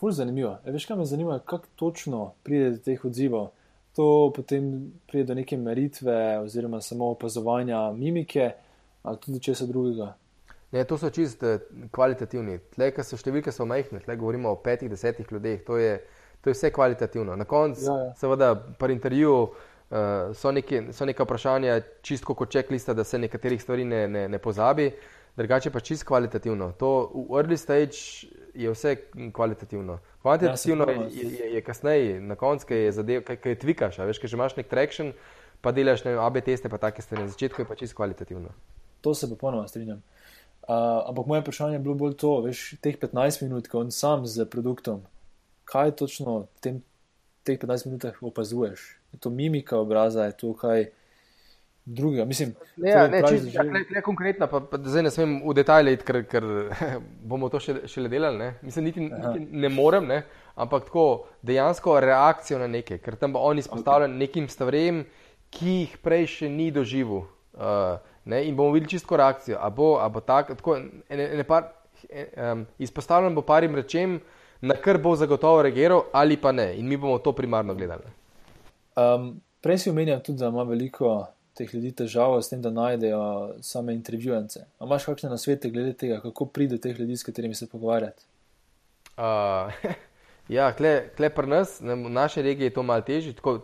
fulj 0.00 0.18
zanimivo. 0.20 0.58
E, 0.64 0.74
veš, 0.74 0.86
kaj 0.88 1.00
me 1.00 1.08
zanima, 1.08 1.40
kako 1.40 1.72
točno 1.80 2.30
pride 2.44 2.76
do 2.76 2.84
teh 2.84 3.08
odzivov 3.08 3.50
to 3.96 4.32
potem 4.36 4.92
pride 5.06 5.24
do 5.24 5.34
neke 5.34 5.56
meritve, 5.56 6.38
oziroma 6.38 6.80
samo 6.80 7.10
opazovanja 7.10 7.92
mimike 7.92 8.50
ali 9.02 9.18
tudi 9.20 9.40
česa 9.40 9.66
drugega. 9.66 10.14
Ne, 10.72 10.84
to 10.84 10.98
so 10.98 11.10
čist 11.10 11.42
eh, 11.42 11.58
kvalitativni. 11.90 12.58
Ki 12.76 13.04
so 13.04 13.18
številke, 13.18 13.52
so 13.52 13.66
majhne, 13.66 14.02
tle 14.04 14.16
govorimo 14.16 14.52
o 14.52 14.58
petih, 14.62 14.90
desetih 14.92 15.26
ljudeh, 15.32 15.64
to 15.66 15.80
je, 15.80 15.96
to 16.40 16.50
je 16.50 16.54
vse 16.54 16.70
kvalitativno. 16.70 17.36
Na 17.36 17.44
koncu, 17.44 17.84
ja, 17.84 17.96
ja. 18.04 18.14
seveda, 18.14 18.54
pri 18.78 18.92
intervjuju 18.92 19.42
uh, 19.42 19.50
so, 20.34 20.52
so 20.92 21.04
neka 21.04 21.24
vprašanja, 21.24 21.80
čisto 22.02 22.34
kot 22.34 22.50
checklista, 22.50 22.94
da 22.94 23.04
se 23.04 23.18
nekaterih 23.18 23.62
stvari 23.62 23.84
ne, 23.84 24.08
ne, 24.08 24.28
ne 24.28 24.38
pozabi, 24.38 24.90
drugače 25.36 25.70
pa 25.70 25.80
čist 25.80 26.04
kvalitativno. 26.04 26.72
To 26.78 27.10
v 27.14 27.42
early 27.42 27.56
stage 27.56 28.30
je 28.54 28.70
vse 28.70 28.96
kvalitativno. 29.32 29.98
Kvantitativno 30.22 30.88
ja, 30.88 31.02
je, 31.10 31.28
je, 31.38 31.54
je 31.54 31.60
kasneje, 31.60 32.20
na 32.20 32.34
koncu, 32.34 32.66
ki 32.66 32.74
je 32.74 32.92
zadev, 32.92 33.22
kaj, 33.24 33.36
kaj 33.36 33.58
tvikaš, 33.58 33.98
veš, 33.98 34.18
kaj 34.18 34.32
že 34.32 34.36
imaš 34.36 34.56
nek 34.56 34.68
traction, 34.68 35.12
pa 35.60 35.72
delaš 35.72 36.04
ne, 36.04 36.16
AB 36.18 36.40
teste, 36.44 36.68
pa 36.68 36.78
take 36.78 37.02
stvari. 37.02 37.24
Na 37.28 37.32
začetku 37.32 37.62
je 37.62 37.68
pa 37.68 37.74
čisto 37.74 37.96
kvalitativno. 37.96 38.48
To 39.00 39.14
se 39.14 39.28
popolnoma 39.28 39.68
strinjam. 39.68 40.02
Uh, 40.60 41.08
ampak 41.08 41.26
moje 41.26 41.40
vprašanje 41.40 41.74
je 41.74 41.78
bilo 41.78 41.94
bolj 41.94 42.14
to, 42.20 42.40
veš, 42.44 42.74
teh 42.84 42.98
15 43.00 43.42
minut, 43.42 43.68
ko 43.68 43.80
on 43.80 43.90
sam 43.90 44.26
z 44.26 44.44
produktom, 44.44 45.00
kaj 45.70 45.94
točno 46.02 46.38
v 46.38 46.64
tem, 46.64 46.80
teh 47.46 47.58
15 47.58 47.86
minutah 47.86 48.22
opazuješ? 48.22 48.86
Je 49.12 49.18
to 49.22 49.30
mimika 49.30 49.78
obraza, 49.78 50.26
je 50.30 50.36
to 50.42 50.54
kaj 50.58 50.90
drugega. 51.84 52.24
Mislim, 52.24 52.54
ja, 52.76 53.06
ne, 53.08 53.22
čist, 53.28 53.44
že... 53.44 53.56
ja, 53.58 53.62
ne, 53.62 53.84
ne 53.90 54.02
konkretno, 54.02 54.46
pa, 54.50 54.60
pa 54.60 54.78
zdaj 54.82 55.06
ne 55.06 55.12
smem 55.14 55.40
v 55.46 55.54
detajle 55.56 55.94
iti, 55.96 56.06
ker, 56.06 56.20
ker 56.30 56.46
bomo 57.30 57.50
to 57.52 57.60
še, 57.62 57.80
šele 57.90 58.10
delali. 58.12 58.38
Ne? 58.38 58.50
Mislim, 58.66 58.90
niti, 58.90 59.06
niti 59.08 59.46
ne 59.64 59.72
morem, 59.72 60.06
ne? 60.10 60.22
ampak 60.60 60.90
tako 60.90 61.06
dejansko 61.46 61.96
reakcijo 62.04 62.60
na 62.60 62.68
nekaj, 62.70 63.00
ker 63.00 63.16
tam 63.16 63.34
bo 63.34 63.42
on 63.48 63.58
izpostavljen 63.62 64.12
okay. 64.12 64.22
nekim 64.26 64.48
stvarem, 64.52 65.04
ki 65.50 65.76
jih 65.76 65.98
prej 66.04 66.28
še 66.36 66.50
ni 66.52 66.68
doživel. 66.74 67.24
Uh, 67.56 67.96
in 68.28 68.54
bomo 68.54 68.74
videli 68.74 68.92
čisto 68.92 69.16
reakcijo. 69.18 69.58
A 69.58 69.70
bo, 69.74 69.94
a 69.98 70.06
bo 70.12 70.22
tak, 70.22 70.52
tako, 70.60 70.76
ene, 71.10 71.30
ene 71.34 71.46
par, 71.48 71.72
um, 72.06 72.66
izpostavljen 72.78 73.34
bo 73.34 73.42
parim 73.46 73.74
rečem, 73.78 74.20
na 74.60 74.74
kar 74.74 74.98
bo 74.98 75.16
zagotovo 75.16 75.62
reagiral, 75.62 76.02
ali 76.12 76.36
pa 76.36 76.52
ne. 76.52 76.74
In 76.78 76.88
mi 76.88 76.96
bomo 76.96 77.18
to 77.18 77.32
primarno 77.32 77.74
gledali. 77.74 78.02
Um, 78.96 79.40
prej 79.60 79.78
si 79.78 79.90
omenjal 79.90 80.20
tudi, 80.20 80.38
da 80.38 80.48
ima 80.48 80.62
veliko 80.62 81.26
teh 81.56 81.74
ljudi 81.74 81.92
težavo 81.92 82.42
s 82.42 82.48
tem, 82.48 82.62
da 82.62 82.70
najdejo 82.70 83.54
same 83.62 83.94
intervjujence. 83.94 84.64
Ali 84.78 84.88
imaš 84.88 85.04
kakšne 85.04 85.30
nasvete 85.30 85.70
glede 85.70 85.92
tega, 85.92 86.20
kako 86.20 86.46
pride 86.46 86.76
do 86.76 86.82
teh 86.82 87.00
ljudi, 87.00 87.16
s 87.16 87.24
katerimi 87.24 87.54
se 87.54 87.68
pogovarjati? 87.68 88.24
Uh, 89.16 89.72
ja, 90.56 90.72
kle 90.72 91.30
pri 91.36 91.46
nas, 91.46 91.80
v 91.80 91.96
naši 91.96 92.42
regiji 92.42 92.70
je 92.70 92.76
to 92.76 92.82
malo 92.82 93.04
težje. 93.06 93.32
Tako, 93.32 93.60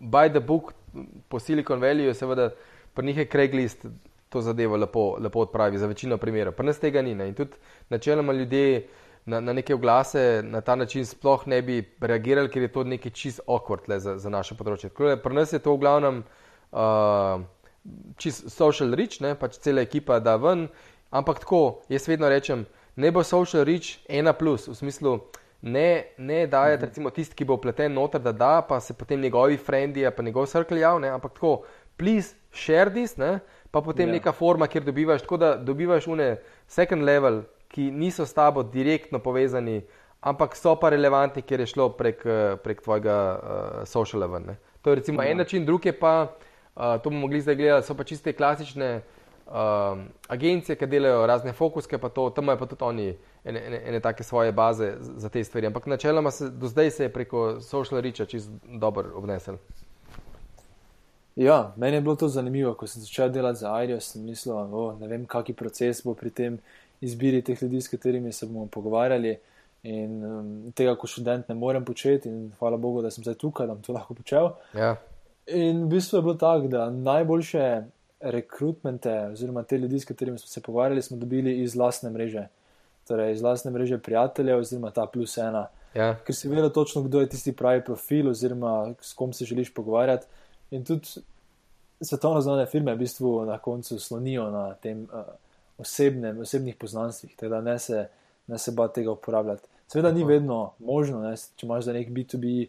by 0.00 0.30
the 0.30 0.40
book, 0.40 0.74
po 1.28 1.40
Silicon 1.40 1.80
Valley, 1.80 2.10
je 2.10 2.14
seveda 2.14 2.50
pri 2.94 3.06
njih 3.06 3.16
je 3.16 3.24
Craigslist 3.24 3.86
to 4.28 4.40
zadevo 4.40 4.76
lepo, 4.76 5.16
lepo 5.20 5.40
odpravi, 5.40 5.78
za 5.78 5.86
večino 5.86 6.16
primerov. 6.16 6.52
Pri 6.52 6.66
nas 6.66 6.78
tega 6.78 7.02
ni. 7.02 7.14
Ne? 7.14 7.28
In 7.28 7.34
tudi 7.34 7.56
načeloma 7.88 8.32
ljudje. 8.32 8.88
Na, 9.24 9.38
na 9.40 9.52
neke 9.54 9.74
oglase 9.74 10.42
na 10.42 10.60
ta 10.60 10.74
način 10.74 11.06
sploh 11.06 11.44
ne 11.46 11.60
bi 11.62 11.76
reagirali, 12.00 12.50
ker 12.50 12.62
je 12.62 12.72
to 12.74 12.82
nekaj 12.84 13.12
čist 13.14 13.40
awkward 13.46 13.86
za, 13.86 14.16
za 14.18 14.30
naše 14.30 14.56
področje. 14.58 14.90
Pri 14.90 15.34
nas 15.34 15.52
je 15.54 15.60
to 15.62 15.76
v 15.76 15.82
glavnem 15.84 16.24
uh, 16.74 17.44
čist 18.18 18.50
social 18.50 18.94
reach, 18.98 19.20
ne, 19.22 19.36
pač 19.38 19.60
cela 19.62 19.84
ekipa 19.86 20.18
da 20.18 20.34
ven. 20.42 20.66
Ampak 21.12 21.42
tako, 21.44 21.82
jaz 21.92 22.08
vedno 22.08 22.28
rečem, 22.32 22.64
ne 22.96 23.12
bo 23.12 23.22
social 23.22 23.66
reach 23.68 24.00
ena 24.08 24.32
plus, 24.32 24.66
v 24.68 24.74
smislu, 24.74 25.14
ne, 25.62 26.04
ne 26.18 26.46
daje, 26.46 26.76
mhm. 26.76 26.84
recimo, 26.84 27.10
tisti, 27.14 27.36
ki 27.36 27.46
bo 27.48 27.60
pleten 27.62 27.94
noter, 27.94 28.20
da 28.20 28.32
da, 28.32 28.52
pa 28.66 28.80
se 28.80 28.94
potem 28.98 29.20
njegovi 29.20 29.56
frendi, 29.56 30.06
pa 30.16 30.22
njegov 30.22 30.48
circle 30.50 30.80
javne, 30.80 31.12
ampak 31.14 31.34
tako, 31.38 31.62
please 31.96 32.34
share 32.50 32.90
this, 32.90 33.16
ne, 33.16 33.38
pa 33.70 33.80
potem. 33.80 34.08
Ja. 34.08 34.18
neka 34.18 34.32
forma, 34.32 34.66
kjer 34.66 34.84
dobivaš, 34.84 35.22
tako 35.22 35.36
da 35.36 35.56
dobivaš 35.56 36.06
une 36.06 36.36
second 36.66 37.04
level, 37.04 37.42
ki 37.72 37.90
niso 37.90 38.26
s 38.26 38.36
tabo 38.36 38.62
direktno 38.62 39.18
povezani, 39.18 39.80
ampak 40.20 40.56
so 40.56 40.76
pa 40.76 40.92
relevantni, 40.92 41.42
ker 41.42 41.60
je 41.60 41.72
šlo 41.72 41.88
prek, 41.98 42.22
prek 42.62 42.82
tvojega 42.84 43.18
uh, 43.32 43.84
social 43.88 44.22
level. 44.22 44.54
To 44.82 44.90
je 44.90 45.00
recimo 45.02 45.22
yeah. 45.22 45.30
en 45.30 45.38
ja. 45.38 45.44
način, 45.44 45.66
drug 45.66 45.86
je 45.86 45.92
pa 45.98 46.32
to 46.74 47.10
bomo 47.10 47.20
mogli 47.20 47.40
zdaj 47.40 47.54
gledati, 47.54 47.86
so 47.86 47.94
pa 47.94 48.04
čiste 48.04 48.32
klasične 48.32 49.00
uh, 49.46 49.52
agencije, 50.28 50.76
ki 50.76 50.86
delajo 50.86 51.26
razne 51.26 51.52
fokuske, 51.52 51.98
pa 51.98 52.08
to, 52.08 52.30
tam 52.30 52.44
imajo 52.44 52.58
pa 52.58 52.66
tudi 52.66 52.84
oni 52.84 53.16
ene, 53.44 53.66
ene, 53.66 53.82
ene 53.86 54.00
take 54.00 54.24
svoje 54.24 54.52
baze 54.52 54.94
za 55.00 55.28
te 55.28 55.44
stvari. 55.44 55.66
Ampak 55.66 55.86
načeloma 55.86 56.30
se 56.30 56.50
do 56.50 56.66
zdaj 56.66 56.90
se 56.90 57.04
je 57.04 57.12
preko 57.12 57.60
social 57.60 58.00
reacha 58.00 58.24
čist 58.24 58.50
dobro 58.64 59.10
obnesel. 59.14 59.56
Ja, 61.36 61.72
meni 61.76 61.96
je 61.96 62.00
bilo 62.00 62.16
to 62.16 62.28
zanimivo, 62.28 62.74
ko 62.74 62.86
sem 62.86 63.02
začel 63.02 63.30
delati 63.32 63.58
za 63.58 63.74
Airijo, 63.74 64.00
sem 64.00 64.24
mislil, 64.24 64.54
o, 64.54 64.96
ne 65.00 65.08
vem, 65.08 65.24
kakšen 65.26 65.56
proces 65.56 66.02
bo 66.04 66.14
pri 66.14 66.30
tem 66.30 66.58
izbiri 67.02 67.42
teh 67.42 67.62
ljudi, 67.62 67.80
s 67.80 67.90
katerimi 67.90 68.32
se 68.32 68.46
bomo 68.46 68.66
pogovarjali. 68.66 69.36
In 69.82 70.24
um, 70.24 70.50
tega, 70.78 70.94
kot 70.94 71.10
študent, 71.10 71.48
ne 71.50 71.56
morem 71.58 71.84
početi, 71.84 72.30
in 72.30 72.52
hvala 72.58 72.78
Bogu, 72.78 73.02
da 73.02 73.10
sem 73.10 73.24
zdaj 73.24 73.34
tukaj, 73.40 73.66
da 73.66 73.74
bom 73.74 73.82
to 73.82 73.94
lahko 73.96 74.14
počel. 74.14 74.52
Ja. 74.78 74.94
In 75.50 75.84
v 75.84 75.96
bistvu 75.96 76.20
je 76.20 76.22
bilo 76.22 76.34
tako, 76.38 76.70
da 76.70 76.86
najboljše 76.90 77.64
rekrutmente, 78.20 79.10
oziroma 79.32 79.64
te 79.66 79.78
ljudi, 79.78 80.00
s 80.00 80.06
katerimi 80.06 80.38
smo 80.38 80.48
se 80.48 80.62
pogovarjali, 80.62 81.02
smo 81.02 81.16
dobili 81.16 81.56
iz 81.64 81.74
lastne 81.76 82.10
mreže. 82.14 82.46
Torej, 83.08 83.32
iz 83.32 83.42
lastne 83.42 83.70
mreže 83.74 83.98
prijateljev, 83.98 84.62
oziroma 84.62 84.90
ta 84.94 85.06
plus 85.06 85.34
ena. 85.38 85.66
Ja. 85.94 86.14
Ker 86.24 86.36
si 86.36 86.48
vedel 86.48 86.70
točno, 86.70 87.02
kdo 87.02 87.20
je 87.20 87.28
tisti 87.34 87.52
pravi 87.52 87.82
profil, 87.84 88.30
oziroma 88.30 88.94
s 89.00 89.12
kom 89.18 89.32
se 89.32 89.44
želiš 89.44 89.74
pogovarjati. 89.74 90.26
In 90.70 90.84
tudi 90.84 91.08
svetovno 92.00 92.40
znane 92.40 92.66
firme 92.66 92.94
v 92.94 92.98
bistvu 92.98 93.44
na 93.44 93.58
koncu 93.58 93.98
slonijo 93.98 94.50
na 94.50 94.74
tem 94.74 95.02
uh, 95.02 95.34
osebnem, 95.78 96.38
osebnih 96.40 96.76
poznanstvih, 96.76 97.36
teda 97.36 97.60
ne 97.60 97.78
se, 97.78 98.06
ne 98.46 98.58
se 98.58 98.72
ba 98.72 98.88
tega 98.88 99.12
uporabljati. 99.12 99.68
Seveda 99.92 100.12
ni 100.12 100.24
vedno 100.24 100.72
možno, 100.78 101.20
ne, 101.22 101.36
če 101.36 101.66
imaš 101.66 101.84
za 101.84 101.92
nek 101.92 102.08
B2B 102.08 102.66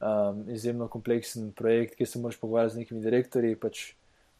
um, 0.00 0.42
izjemno 0.52 0.88
kompleksen 0.88 1.52
projekt, 1.56 1.96
kjer 1.96 2.08
se 2.08 2.18
moraš 2.20 2.40
pogovarjati 2.40 2.74
z 2.74 2.78
nekimi 2.84 3.00
direktorji, 3.00 3.56
pač 3.56 3.92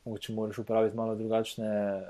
mogoče 0.04 0.32
moraš 0.32 0.58
uporabiti 0.58 0.96
malo 0.96 1.14
drugačne 1.14 1.68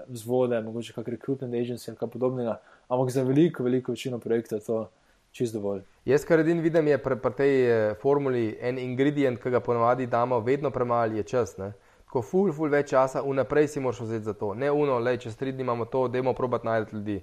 vzvode, 0.08 0.60
mogoče 0.60 0.92
kak 0.92 1.08
recruitment 1.08 1.54
agency 1.54 1.90
ali 1.90 1.98
kaj 1.98 2.08
podobnega, 2.12 2.58
ampak 2.88 3.10
za 3.10 3.22
veliko, 3.22 3.64
veliko 3.64 3.92
večino 3.92 4.18
projektov 4.18 4.58
je 4.58 4.64
to 4.64 4.80
čist 5.32 5.54
dovolj. 5.54 5.82
Jaz, 6.04 6.24
kar 6.24 6.40
edin 6.40 6.60
vidim, 6.64 6.88
je 6.88 6.98
pri 7.02 7.32
tej 7.36 7.54
eh, 7.68 7.94
formuli 8.02 8.56
en 8.60 8.78
ingredient, 8.78 9.40
ki 9.42 9.50
ga 9.50 9.60
ponovadi 9.60 10.06
damo, 10.06 10.40
vedno 10.40 10.70
premalo 10.70 11.16
je 11.16 11.22
čas. 11.22 11.56
Ne? 11.58 11.72
Tako 12.16 12.24
ful, 12.24 12.46
ful 12.56 12.70
več 12.72 12.94
časa, 12.94 13.20
vnaprej 13.20 13.66
si 13.68 13.80
moraš 13.84 13.98
vzeti 14.00 14.24
za 14.24 14.32
to. 14.32 14.54
Ne 14.56 14.70
uno, 14.72 14.94
le 15.04 15.18
čez 15.20 15.34
tri 15.36 15.50
dni 15.52 15.60
imamo 15.66 15.84
to, 15.84 16.06
dajmo 16.08 16.32
probat 16.32 16.62
najti 16.64 16.96
ljudi. 16.96 17.16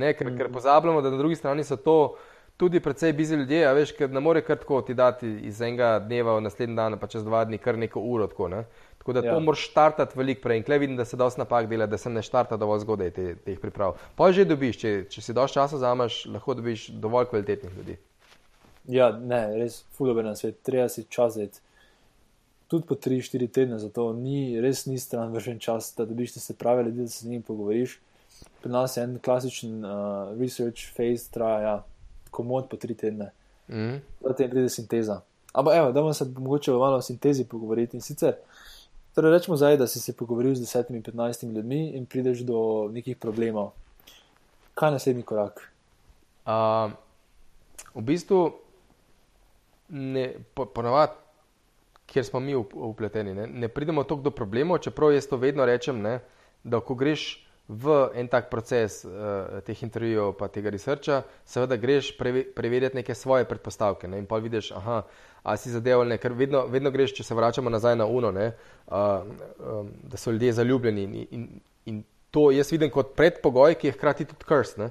Ne, 0.00 0.14
ker, 0.16 0.30
mm. 0.30 0.38
ker 0.38 0.48
pozabljamo, 0.52 1.02
da 1.04 1.10
na 1.12 1.18
drugi 1.20 1.36
strani 1.36 1.66
so 1.68 1.76
to 1.76 2.14
tudi 2.56 2.80
precej 2.80 3.12
bizi 3.12 3.36
ljudje, 3.36 3.66
a 3.68 3.74
veš, 3.76 3.92
ker 3.98 4.08
ne 4.08 4.22
more 4.24 4.40
kar 4.40 4.56
tako 4.56 4.80
ti 4.88 4.96
dati 4.96 5.28
iz 5.50 5.60
enega 5.60 5.98
dneva 6.00 6.38
v 6.38 6.46
naslednji 6.46 6.80
dan, 6.80 6.96
pa 6.96 7.10
čez 7.12 7.28
dva 7.28 7.44
dni 7.44 7.60
kar 7.60 7.76
neko 7.76 8.00
uro. 8.00 8.30
Tako, 8.32 8.48
ne? 8.48 8.64
tako 8.98 9.18
da 9.18 9.26
ja. 9.26 9.34
to 9.34 9.44
moraš 9.44 9.68
štartati 9.68 10.18
veliko 10.18 10.46
prej. 10.48 10.62
In 10.62 10.64
klej 10.64 10.80
vidim, 10.86 10.96
da 10.96 11.04
se 11.04 11.20
dosti 11.20 11.44
napak 11.44 11.68
dela, 11.68 11.86
da 11.86 12.00
se 12.00 12.08
ne 12.08 12.24
štarta 12.24 12.56
dovolj 12.56 12.86
zgodaj 12.88 13.12
te, 13.20 13.28
teh 13.44 13.60
priprav. 13.60 14.00
Pa 14.16 14.32
že 14.32 14.48
dobiš, 14.48 14.80
če, 14.80 14.96
če 15.12 15.28
si 15.28 15.36
dosti 15.36 15.60
časa 15.60 15.84
zamaš, 15.84 16.22
lahko 16.24 16.56
dobiš 16.56 16.88
dovolj 16.96 17.28
kvalitetnih 17.34 17.76
ljudi. 17.76 18.00
Ja, 18.96 19.12
ne, 19.12 19.44
res 19.60 19.82
fulover 19.92 20.24
na 20.24 20.32
svet, 20.40 20.62
treba 20.64 20.88
si 20.88 21.04
čas 21.04 21.36
zdeti. 21.36 21.60
Tudi 22.68 22.86
po 22.86 22.94
3-4 22.94 23.48
tedne, 23.48 23.78
zato 23.78 24.12
ni, 24.12 24.60
res 24.60 24.84
ni 24.86 24.98
stran 25.00 25.32
vržen 25.32 25.58
čas, 25.58 25.94
da 25.96 26.04
dobiš 26.04 26.34
se 26.36 26.54
prave 26.54 26.82
ljudi, 26.84 27.06
da 27.06 27.08
se 27.08 27.24
z 27.24 27.30
njimi 27.30 27.42
pogovoriš. 27.42 27.98
Pri 28.62 28.72
nas 28.72 28.96
je 28.96 29.02
en 29.02 29.18
klasičen 29.24 29.84
uh, 29.84 29.90
research 30.40 30.92
phase, 30.96 31.30
traja 31.32 31.60
ja, 31.60 31.76
komod 32.30 32.68
po 32.68 32.76
3 32.76 32.96
tedne. 32.96 33.30
Mm. 33.68 34.02
Potem 34.20 34.50
pride 34.50 34.68
sinteza. 34.68 35.20
Ampak, 35.52 35.76
evo, 35.76 35.92
da 35.92 36.00
bomo 36.00 36.14
se 36.14 36.24
mogoče 36.24 36.72
malo 36.72 36.96
o 36.96 37.02
sintezi 37.02 37.44
pogovoriti. 37.44 37.96
In 37.96 38.00
sicer, 38.00 38.36
torej 39.14 39.32
rečemo 39.32 39.56
zdaj, 39.56 39.76
da 39.76 39.86
si 39.86 40.00
se 40.00 40.12
pogovoril 40.16 40.54
z 40.54 40.60
10-15 40.60 41.54
ljudmi 41.54 41.88
in 41.96 42.06
prideš 42.06 42.44
do 42.44 42.88
nekih 42.92 43.16
problemov. 43.16 43.72
Kaj 44.74 44.88
je 44.88 44.92
naslednji 44.92 45.22
korak? 45.22 45.72
Uh, 46.46 46.92
v 47.94 48.02
bistvu, 48.02 48.52
po, 50.54 50.66
ponovadi, 50.66 51.12
kjer 52.08 52.24
smo 52.24 52.40
mi 52.40 52.54
upleteni, 52.56 53.34
ne, 53.34 53.46
ne 53.46 53.68
pridemo 53.68 54.04
toliko 54.04 54.30
do 54.30 54.30
problemov, 54.30 54.80
čeprav 54.84 55.12
jaz 55.12 55.28
to 55.28 55.36
vedno 55.36 55.66
rečem, 55.68 56.00
ne, 56.02 56.18
da 56.64 56.80
ko 56.80 56.96
greš 56.98 57.28
v 57.68 57.96
en 58.16 58.28
tak 58.32 58.48
proces 58.48 59.02
uh, 59.04 59.60
teh 59.60 59.76
intervjujev, 59.84 60.32
pa 60.40 60.48
tega 60.48 60.72
researcha, 60.72 61.20
seveda 61.44 61.76
greš 61.76 62.14
preve, 62.16 62.46
preverjati 62.56 62.96
neke 62.96 63.14
svoje 63.14 63.44
predpostavke. 63.44 64.08
Ne, 64.08 64.22
in 64.22 64.26
pa 64.26 64.40
vidiš, 64.40 64.70
aha, 64.72 65.02
a 65.44 65.56
si 65.60 65.70
zadeval, 65.70 66.16
ker 66.16 66.32
vedno, 66.32 66.64
vedno 66.66 66.90
greš, 66.90 67.12
če 67.18 67.28
se 67.28 67.36
vračamo 67.36 67.70
nazaj 67.70 67.98
na 68.00 68.06
UNO, 68.08 68.32
ne, 68.32 68.54
uh, 68.88 69.20
um, 69.60 69.92
da 70.08 70.16
so 70.16 70.32
ljudje 70.32 70.54
zaljubljeni. 70.62 71.04
In, 71.04 71.26
in, 71.30 71.44
in 71.92 72.00
to 72.32 72.48
jaz 72.56 72.72
vidim 72.72 72.90
kot 72.90 73.12
predpogoj, 73.16 73.76
ki 73.76 73.92
je 73.92 73.98
hkrati 73.98 74.24
tudi 74.32 74.48
krst. 74.48 74.80
Uh 74.80 74.88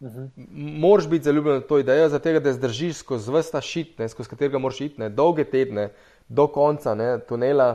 -huh. 0.00 0.28
Moraš 0.52 1.08
biti 1.08 1.24
zaljubljen 1.24 1.56
v 1.56 1.66
to 1.66 1.78
idejo, 1.78 2.08
zato 2.08 2.40
da 2.40 2.52
zdržiš 2.52 2.96
skozi 2.96 3.32
vsta 3.32 3.60
šit, 3.60 3.98
ne, 3.98 4.08
skozi 4.08 4.28
katerega 4.28 4.58
moraš 4.58 4.80
iti, 4.80 5.00
ne, 5.00 5.08
dolge 5.08 5.44
tedne, 5.44 5.88
do 6.28 6.46
konca 6.52 6.94
ne, 6.94 7.18
tunela, 7.28 7.70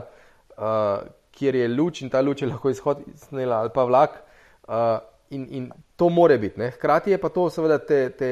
uh, 0.56 1.02
kjer 1.34 1.54
je 1.54 1.68
luč 1.68 2.02
in 2.02 2.10
ta 2.10 2.22
luč 2.22 2.42
je 2.42 2.48
lahko 2.48 2.70
izhod 2.70 3.02
iz 3.10 3.28
tunela 3.28 3.62
ali 3.64 3.70
pa 3.74 3.84
vlak. 3.84 4.20
Uh, 4.68 4.98
in, 5.30 5.46
in 5.50 5.72
to 5.96 6.08
more 6.08 6.38
biti. 6.38 6.60
Ne. 6.60 6.70
Hkrati 6.70 7.10
je 7.10 7.18
pa 7.18 7.28
to, 7.28 7.48
seveda, 7.50 7.78
te, 7.78 8.08
te, 8.10 8.30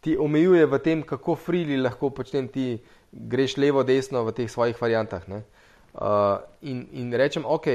ti 0.00 0.16
omejuje 0.16 0.66
v 0.66 0.78
tem, 0.84 1.02
kako 1.02 1.34
frili 1.36 1.80
lahko 1.80 2.10
počnem 2.10 2.48
ti 2.48 2.78
greš 3.10 3.56
levo, 3.56 3.82
desno 3.82 4.24
v 4.24 4.34
teh 4.36 4.50
svojih 4.50 4.78
variantah. 4.80 5.24
Uh, 5.30 6.38
in, 6.62 6.86
in 6.92 7.12
rečem, 7.12 7.44
ok, 7.46 7.66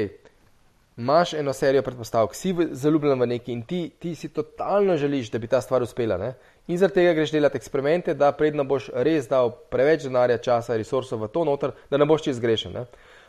imaš 0.97 1.33
eno 1.33 1.53
serijo 1.53 1.81
predpostavk, 1.81 2.35
si 2.35 2.55
zaljubljen 2.71 3.19
v 3.21 3.27
neki 3.27 3.51
in 3.51 3.61
ti, 3.61 3.91
ti 3.99 4.15
si 4.15 4.29
totalno 4.29 4.97
želiš, 4.97 5.31
da 5.31 5.39
bi 5.39 5.47
ta 5.47 5.61
stvar 5.61 5.83
uspela. 5.83 6.17
Ne? 6.17 6.33
In 6.67 6.77
zaradi 6.77 6.93
tega 6.93 7.13
greš 7.13 7.31
delati 7.31 7.57
eksperimente, 7.57 8.13
da 8.13 8.31
predno 8.31 8.63
boš 8.63 8.89
res 8.93 9.27
dal 9.29 9.51
preveč 9.71 10.03
denarja, 10.03 10.37
časa, 10.37 10.77
resursov 10.77 11.19
v 11.21 11.27
to 11.27 11.43
noter, 11.43 11.71
da 11.91 11.97
ne 11.97 12.05
boš 12.05 12.23
čez 12.29 12.39
grešen. 12.39 12.73
Ne? 12.73 12.85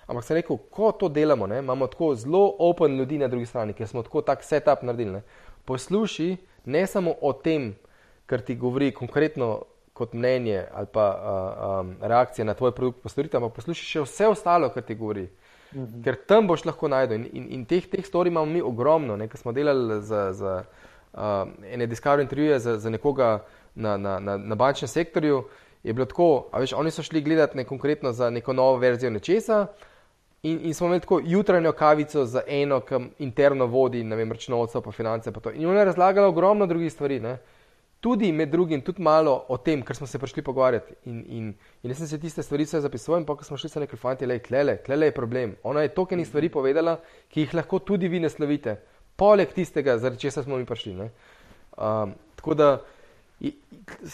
Ampak 0.07 0.25
sem 0.25 0.39
rekel, 0.39 0.59
ko 0.71 0.93
to 0.93 1.09
delamo, 1.09 1.47
ne? 1.47 1.59
imamo 1.59 1.87
tako 1.87 2.15
zelo 2.15 2.55
open 2.59 2.99
ljudi 2.99 3.19
na 3.19 3.29
drugi 3.29 3.47
strani, 3.47 3.75
ker 3.75 3.89
smo 3.89 4.03
tako 4.03 4.23
tak 4.23 4.45
setup 4.45 4.83
naredili. 4.83 5.19
Ne? 5.19 5.23
Posluši 5.65 6.37
ne 6.65 6.87
samo 6.87 7.17
o 7.21 7.33
tem, 7.33 7.75
kar 8.27 8.41
ti 8.41 8.55
govori 8.55 8.93
konkretno 8.95 9.65
kot 9.93 10.13
mnenje 10.13 10.67
ali 10.73 10.87
pa 10.93 11.05
uh, 11.09 11.81
um, 11.81 11.97
reakcija 12.01 12.45
na 12.45 12.55
tvoj 12.55 12.75
produkt, 12.75 13.03
postoritev, 13.03 13.41
ampak 13.41 13.57
poslušaj 13.57 13.87
še 13.91 14.03
vse 14.05 14.29
ostalo, 14.29 14.69
kar 14.71 14.83
ti 14.83 14.95
govori. 14.95 15.25
Uh 15.25 15.46
mhm. 15.77 15.85
-huh. 15.85 16.05
Ker 16.05 16.17
tam 16.27 16.47
boš 16.47 16.65
lahko 16.65 16.89
najdel. 16.89 17.17
In, 17.17 17.27
in, 17.33 17.47
in 17.51 17.65
teh, 17.65 17.87
teh 17.87 18.05
storij 18.05 18.31
imamo 18.31 18.47
mi 18.53 18.63
ogromno. 18.63 19.29
Ker 19.29 19.39
smo 19.39 19.53
delali 19.53 20.03
za, 20.03 20.33
za 20.33 20.65
uh, 21.13 21.23
ene 21.73 21.87
Discovery 21.87 22.21
intervjuje 22.21 22.59
za, 22.59 22.79
za 22.79 22.91
nekoga 22.91 23.45
na, 23.75 23.97
na, 23.97 24.19
na, 24.19 24.37
na 24.37 24.55
bančnem 24.55 24.89
sektorju, 24.89 25.45
je 25.83 25.93
bilo 25.93 26.07
tako, 26.07 26.49
veš, 26.53 26.73
oni 26.73 26.91
so 26.91 27.03
šli 27.03 27.21
gledati 27.21 27.57
ne 27.57 27.65
konkretno 27.65 28.13
za 28.13 28.31
neko 28.31 28.53
novo 28.53 28.77
verzijo 28.77 29.11
nečesa. 29.11 29.67
In, 30.43 30.61
in 30.63 30.75
smo 30.75 30.87
imeli 30.87 31.01
tako 31.01 31.21
jutranjo 31.25 31.73
kavico 31.73 32.25
za 32.25 32.43
eno, 32.47 32.81
ki 32.81 32.95
interno 33.19 33.67
vodi, 33.67 34.05
ne 34.05 34.17
vem, 34.17 34.33
računovodstvo, 34.33 34.81
pa 34.81 34.93
finance. 34.93 35.33
Pa 35.33 35.53
in 35.53 35.67
ona 35.67 35.79
je 35.79 35.85
razlagala 35.85 36.29
ogromno 36.29 36.67
drugih 36.67 36.93
stvari. 36.93 37.21
Ne? 37.21 37.39
Tudi 38.07 38.33
med 38.33 38.49
drugim, 38.49 38.81
tudi 38.87 39.03
malo 39.03 39.33
o 39.49 39.57
tem, 39.59 39.81
kar 39.83 39.97
smo 39.99 40.07
se 40.07 40.19
prišli 40.23 40.43
pogovarjati. 40.47 40.95
In, 41.11 41.25
in, 41.27 41.47
in 41.83 41.91
jaz 41.91 41.99
sem 41.99 42.07
se 42.07 42.21
tiste 42.23 42.43
stvari 42.43 42.63
vse 42.63 42.79
zapisoval, 42.85 43.25
in 43.25 43.27
pa 43.27 43.35
ko 43.35 43.43
smo 43.45 43.59
šli, 43.59 43.71
so 43.73 43.83
rekli: 43.83 43.99
Fanti, 43.99 44.29
le, 44.31 44.39
klele, 44.45 44.77
klele 44.87 45.09
je 45.09 45.15
problem. 45.17 45.57
Ona 45.67 45.83
je 45.83 45.91
toliko 45.97 46.15
enih 46.15 46.29
stvari 46.29 46.51
povedala, 46.55 47.01
ki 47.35 47.43
jih 47.43 47.57
lahko 47.59 47.81
tudi 47.83 48.07
vi 48.13 48.21
naslovite, 48.23 48.77
poleg 49.19 49.51
tistega, 49.57 49.99
zaradi 49.99 50.23
česa 50.23 50.47
smo 50.47 50.61
mi 50.61 50.69
prišli. 50.69 50.95
Um, 51.03 52.15
tako 52.39 52.55
da 52.55 52.71
je, 53.43 53.57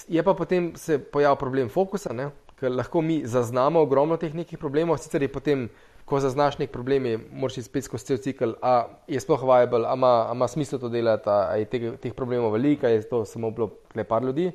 je 0.08 0.24
pa 0.24 0.34
potem 0.40 0.72
se 0.76 0.96
pojavil 0.98 1.36
problem 1.36 1.68
fokusa, 1.68 2.16
ne? 2.16 2.30
ker 2.62 2.72
lahko 2.72 3.02
mi 3.04 3.20
zaznamo 3.26 3.82
ogromno 3.82 4.16
teh 4.16 4.32
nekih 4.32 4.58
problemov, 4.58 5.02
sicer 5.02 5.26
je 5.26 5.28
potem 5.34 5.66
ko 6.12 6.20
zaznaš 6.20 6.58
nek 6.60 6.68
problem, 6.68 7.06
je, 7.08 7.18
moraš 7.32 7.54
iti 7.56 7.70
spet 7.70 7.86
skozi 7.86 8.04
cel 8.10 8.18
cikl, 8.20 8.50
a 8.60 8.84
je 9.08 9.20
sploh 9.20 9.40
viable, 9.48 9.86
a 9.88 9.94
ima, 9.96 10.10
a 10.28 10.34
ima 10.36 10.48
smisel 10.48 10.76
to 10.82 10.90
delati, 10.92 11.30
a 11.32 11.56
je 11.56 11.68
teh, 11.72 11.86
teh 12.02 12.12
problemov 12.12 12.52
veliko, 12.52 12.84
je 12.84 13.00
to 13.08 13.22
samo 13.24 13.48
bilo 13.50 13.70
par 14.04 14.20
ljudi. 14.20 14.50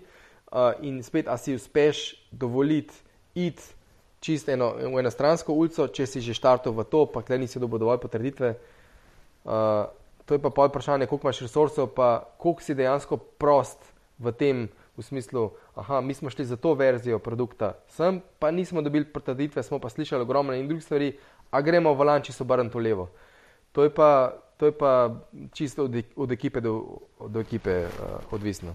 Uh, 0.51 0.77
in 0.85 1.01
spet, 1.03 1.25
a 1.25 1.33
si 1.41 1.55
uspeš 1.57 2.13
dovoliti 2.31 2.93
iti 3.33 3.73
čisto 4.19 4.53
eno, 4.53 4.69
v 4.77 5.01
eno 5.01 5.09
stransko 5.09 5.53
ulico, 5.53 5.87
če 5.89 6.05
si 6.05 6.21
že 6.21 6.37
štartov 6.37 6.77
v 6.77 6.85
to, 6.85 7.07
pa 7.09 7.25
kleni 7.25 7.49
si 7.49 7.57
dobo 7.59 7.81
dovolj 7.81 8.05
potrditve. 8.05 8.53
Uh, 9.41 9.89
to 10.29 10.37
je 10.37 10.43
pa 10.43 10.53
pol 10.53 10.69
vprašanje, 10.69 11.09
koliko 11.09 11.25
imaš 11.25 11.41
resursov, 11.41 11.89
pa 11.97 12.21
koliko 12.37 12.61
si 12.61 12.77
dejansko 12.77 13.17
prost 13.41 13.81
v 14.21 14.35
tem. 14.35 14.67
V 14.97 15.05
smislu, 15.05 15.51
da 15.77 16.01
smo 16.13 16.29
šli 16.33 16.41
za 16.49 16.55
to 16.57 16.71
verzijo 16.73 17.19
produkta, 17.21 17.75
sem 17.85 18.17
pa 18.41 18.49
nismo 18.49 18.81
dobili 18.81 19.05
potrditve, 19.05 19.61
smo 19.61 19.77
pa 19.77 19.91
slišali 19.93 20.25
ogromno 20.25 20.55
in 20.57 20.65
drugih 20.65 20.83
stvari, 20.83 21.11
a 21.51 21.61
gremo 21.61 21.93
v 21.93 22.03
lanči 22.03 22.33
so 22.33 22.43
barem 22.43 22.69
to 22.69 22.79
levo. 22.79 23.09
To 23.71 23.83
je 23.83 23.89
pa, 23.89 24.33
to 24.57 24.65
je 24.65 24.71
pa 24.71 25.15
čisto 25.53 25.85
od, 25.85 25.95
od 26.15 26.31
ekipe 26.31 26.61
do, 26.61 26.99
do 27.27 27.39
ekipe 27.39 27.85
uh, 27.85 28.33
odvisno. 28.33 28.73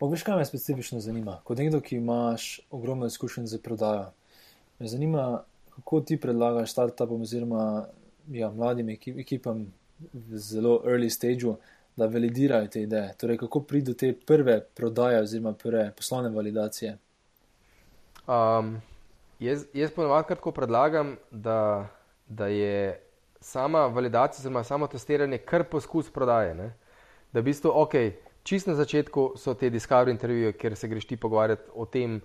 Veš, 0.00 0.22
kaj 0.24 0.36
me 0.36 0.44
specifično 0.44 1.00
zanima? 1.00 1.40
Kot 1.44 1.58
nekdo, 1.58 1.80
ki 1.80 1.96
imaš 1.96 2.60
ogromno 2.70 3.06
izkušenj 3.06 3.46
z 3.46 3.58
prodajo, 3.62 4.12
me 4.78 4.88
zanima, 4.88 5.42
kako 5.74 6.00
ti 6.00 6.16
predlagaš 6.20 6.72
startupom 6.72 7.20
oziroma 7.20 7.84
ja, 8.32 8.50
mladim 8.50 8.88
ekipam 8.90 9.66
v 10.12 10.38
zelo 10.38 10.80
early 10.86 11.10
stage, 11.10 11.52
da 11.96 12.06
validirajo 12.06 12.66
te 12.66 12.82
ideje. 12.82 13.14
Torej, 13.20 13.36
kako 13.36 13.60
pride 13.60 13.92
do 13.92 13.94
te 13.94 14.12
prve 14.26 14.60
prodaje 14.74 15.20
oziroma 15.20 15.52
prve 15.52 15.90
poslovne 15.96 16.30
validacije? 16.30 16.96
Um, 18.26 18.80
Jaz, 19.40 19.64
jaz 19.72 19.90
ponovadi 19.90 20.26
kratko 20.28 20.52
predlagam, 20.52 21.14
da, 21.30 21.86
da 22.28 22.46
je 22.46 23.00
sama 23.40 23.86
validacija, 23.86 24.42
oziroma 24.42 24.64
samo 24.64 24.86
testiranje, 24.86 25.38
kar 25.38 25.64
poskus 25.64 26.10
prodaje. 26.12 26.54
Ne? 26.54 26.66
Da 27.32 27.40
v 27.40 27.46
bistvu, 27.48 27.72
ok, 27.74 27.94
čist 28.44 28.68
na 28.68 28.74
začetku 28.76 29.32
so 29.40 29.54
te 29.54 29.70
Discovery 29.72 30.12
intervjuje, 30.12 30.52
kjer 30.52 30.76
se 30.76 30.88
greš 30.88 31.06
ti 31.08 31.16
pogovarjati 31.16 31.72
o 31.74 31.86
tem, 31.88 32.20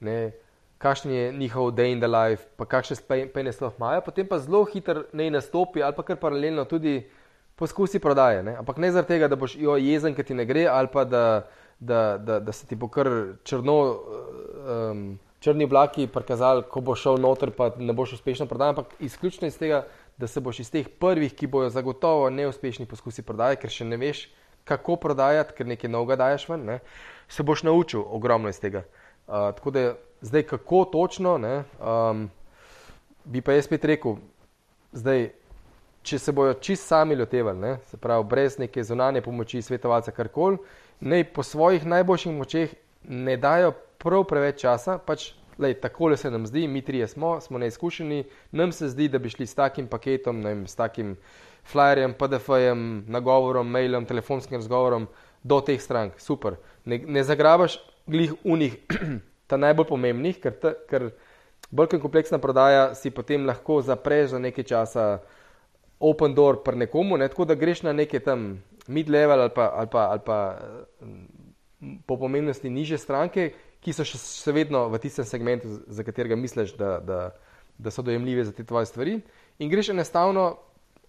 ne, 0.00 0.30
kakšen 0.78 1.12
je 1.12 1.32
njihov 1.32 1.72
day 1.74 1.90
in 1.90 1.98
the 1.98 2.08
life, 2.08 2.46
pa 2.56 2.64
kakšne 2.70 3.26
pejne 3.34 3.52
sploh 3.52 3.74
imajo, 3.78 4.06
potem 4.06 4.30
pa 4.30 4.38
zelo 4.38 4.62
hitro 4.64 5.08
ne 5.12 5.26
nastopi 5.30 5.82
ali 5.82 5.96
pa 5.96 6.06
kar 6.06 6.22
paralelno 6.22 6.64
tudi 6.64 7.02
poskusi 7.56 7.98
prodaje. 7.98 8.42
Ne? 8.42 8.54
Ampak 8.62 8.78
ne 8.78 8.92
zaradi 8.92 9.16
tega, 9.16 9.28
da 9.28 9.36
boš 9.36 9.58
jo 9.58 9.74
jezen, 9.76 10.14
ker 10.14 10.24
ti 10.24 10.38
ne 10.38 10.46
gre, 10.46 10.68
ali 10.70 10.88
pa 10.92 11.04
da, 11.04 11.24
da, 11.80 12.16
da, 12.18 12.38
da 12.40 12.52
se 12.52 12.66
ti 12.66 12.78
bo 12.78 12.88
kar 12.88 13.10
črno, 13.44 13.76
um, 13.82 14.00
črni 15.40 15.64
oblaki 15.64 16.06
prikazali, 16.06 16.62
ko 16.68 16.80
boš 16.84 17.06
šel 17.06 17.20
noter, 17.20 17.50
pa 17.56 17.70
ne 17.78 17.92
boš 17.96 18.18
uspešno 18.18 18.46
prodajal, 18.46 18.74
ampak 18.76 18.94
izključno 19.00 19.48
iz 19.48 19.58
tega, 19.58 19.86
da 20.18 20.26
se 20.26 20.40
boš 20.40 20.60
iz 20.60 20.70
teh 20.70 20.88
prvih, 20.88 21.34
ki 21.34 21.46
bojo 21.46 21.70
zagotovo 21.70 22.30
neuspešni 22.30 22.86
poskusi 22.86 23.24
prodaje, 23.24 23.56
ker 23.56 23.72
še 23.72 23.88
ne 23.88 23.96
veš, 23.96 24.26
kako 24.68 24.98
prodajati, 25.00 25.56
ker 25.56 25.66
nekaj 25.66 25.90
novega 25.90 26.18
daješ 26.20 26.48
ven, 26.52 26.66
ne? 26.68 26.78
se 27.28 27.42
boš 27.42 27.62
naučil 27.62 28.04
ogromno 28.04 28.48
iz 28.48 28.60
tega. 28.60 28.84
Uh, 29.26 29.50
tako 29.56 29.70
da 29.70 29.94
zdaj, 30.20 30.42
kako 30.42 30.84
točno, 30.92 31.38
ne, 31.38 31.62
um, 31.78 32.28
bi 33.24 33.40
pa 33.40 33.54
jaz 33.56 33.64
spet 33.64 33.84
rekel, 33.84 34.18
zdaj, 34.92 35.30
če 36.02 36.18
se 36.18 36.32
bojo 36.32 36.54
čist 36.60 36.88
sami 36.88 37.16
lotevali, 37.16 37.58
ne, 37.60 37.76
se 37.88 37.96
pravi, 37.96 38.24
brez 38.24 38.58
neke 38.58 38.84
zunanje 38.84 39.22
pomoči, 39.22 39.62
svetovalca, 39.62 40.12
karkoli, 40.12 40.58
naj 41.00 41.24
po 41.32 41.42
svojih 41.42 41.86
najboljših 41.86 42.34
močeh 42.36 42.74
ne 43.08 43.36
dajo 43.36 43.72
prav 44.00 44.24
preveč 44.28 44.62
časa, 44.64 44.98
pač 44.98 45.30
lej, 45.60 45.76
takole 45.80 46.16
se 46.16 46.30
nam 46.30 46.46
zdi, 46.48 46.66
mi 46.68 46.82
trije 46.82 47.08
smo, 47.08 47.40
smo 47.40 47.58
neizkušeni, 47.58 48.24
nam 48.56 48.72
se 48.72 48.88
zdi, 48.88 49.08
da 49.08 49.18
bi 49.18 49.30
šli 49.30 49.46
s 49.46 49.54
takim 49.54 49.88
paketom, 49.88 50.40
vem, 50.44 50.66
s 50.66 50.74
takim 50.74 51.16
flyerjem, 51.72 52.14
PDF-jem, 52.16 53.04
nagovorom, 53.08 53.68
mailom, 53.68 54.06
telefonskim 54.08 54.58
razgovorom 54.60 55.08
do 55.42 55.60
teh 55.60 55.80
strank. 55.80 56.20
Super. 56.20 56.56
Ne, 56.84 56.98
ne 56.98 57.24
zagrabaš 57.24 57.78
glih 58.06 58.32
unih, 58.44 58.78
ta 59.50 59.60
najbolj 59.60 59.90
pomembnih, 59.92 60.40
ker, 60.40 60.56
ta, 60.56 60.72
ker 60.88 61.10
bolj 61.70 61.92
kot 61.92 62.02
kompleksna 62.06 62.40
prodaja 62.40 62.94
si 62.94 63.12
potem 63.12 63.46
lahko 63.46 63.80
zapreš 63.84 64.32
za 64.34 64.40
nekaj 64.40 64.64
časa 64.64 65.06
open 66.00 66.34
door 66.34 66.62
pri 66.64 66.86
nekomu, 66.86 67.18
ne, 67.20 67.28
tako 67.28 67.44
da 67.44 67.54
greš 67.54 67.84
na 67.84 67.92
neke 67.92 68.22
tam 68.24 68.62
mid-level 68.88 69.44
ali 69.44 69.52
pa, 69.54 69.68
ali 69.76 69.90
pa, 69.92 70.06
ali 70.10 70.22
pa 70.24 70.38
po 72.06 72.16
pomembnosti 72.16 72.70
niže 72.70 72.98
stranke, 72.98 73.52
ki 73.80 73.94
so 73.96 74.04
še, 74.04 74.18
še 74.20 74.52
vedno 74.54 74.86
v 74.92 75.00
tistem 75.00 75.26
segmentu, 75.28 75.70
za 75.88 76.04
katerega 76.04 76.36
misliš, 76.36 76.74
da, 76.78 76.98
da, 77.00 77.20
da 77.78 77.92
so 77.92 78.04
dojemljive 78.04 78.44
za 78.44 78.52
te 78.56 78.64
tvoje 78.64 78.90
stvari. 78.90 79.20
In 79.58 79.70
greš 79.72 79.92
enostavno 79.94 80.52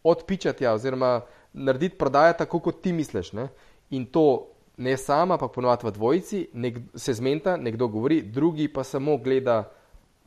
odpičati, 0.03 0.63
ja, 0.63 0.74
oziroma 0.74 1.22
narediti 1.53 1.97
prodajo 1.97 2.34
tako, 2.39 2.59
kot 2.59 2.82
ti 2.82 2.93
misliš. 2.93 3.34
Ne? 3.38 3.49
In 3.91 4.05
to 4.05 4.51
ne 4.78 4.95
sama, 4.97 5.38
pa 5.38 5.47
ponovadi 5.51 5.86
v 5.88 5.91
dvojici, 5.91 6.45
nek, 6.53 6.80
se 6.95 7.13
zmenta, 7.13 7.57
nekdo 7.57 7.88
govori, 7.88 8.22
drugi 8.22 8.67
pa 8.72 8.84
samo 8.84 9.17
gleda 9.17 9.63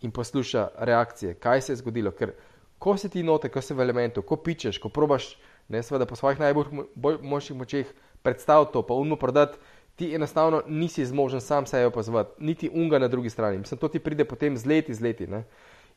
in 0.04 0.12
posluša 0.12 0.68
reakcije, 0.78 1.34
kaj 1.40 1.60
se 1.60 1.72
je 1.72 1.80
zgodilo. 1.80 2.12
Ker 2.12 2.34
ko 2.78 2.96
si 2.96 3.08
ti 3.08 3.22
note, 3.22 3.48
ko 3.48 3.62
si 3.64 3.74
v 3.74 3.80
elementu, 3.80 4.22
ko 4.22 4.36
pičeš, 4.36 4.78
ko 4.78 4.92
probaš, 4.92 5.34
ne 5.68 5.82
seveda 5.82 6.06
po 6.06 6.16
svojih 6.16 6.40
najboljših 6.40 7.56
močeh 7.56 7.88
predstaviti 8.22 8.72
to, 8.72 8.82
pa 8.82 8.94
umno 8.94 9.16
prodati. 9.16 9.58
Ti 9.96 10.14
enostavno 10.14 10.62
nisi 10.66 11.06
zmožen 11.06 11.40
sam 11.40 11.66
sebe 11.66 11.86
opazovati, 11.86 12.30
niti 12.38 12.70
unga 12.74 12.98
na 12.98 13.08
drugi 13.08 13.30
strani. 13.30 13.58
Mislim, 13.58 13.78
to 13.78 13.88
ti 13.88 13.98
pride 13.98 14.24
potem 14.24 14.56
z 14.56 14.66
leti, 14.66 14.94
z 14.94 15.00
leti. 15.00 15.26
Ne? 15.26 15.44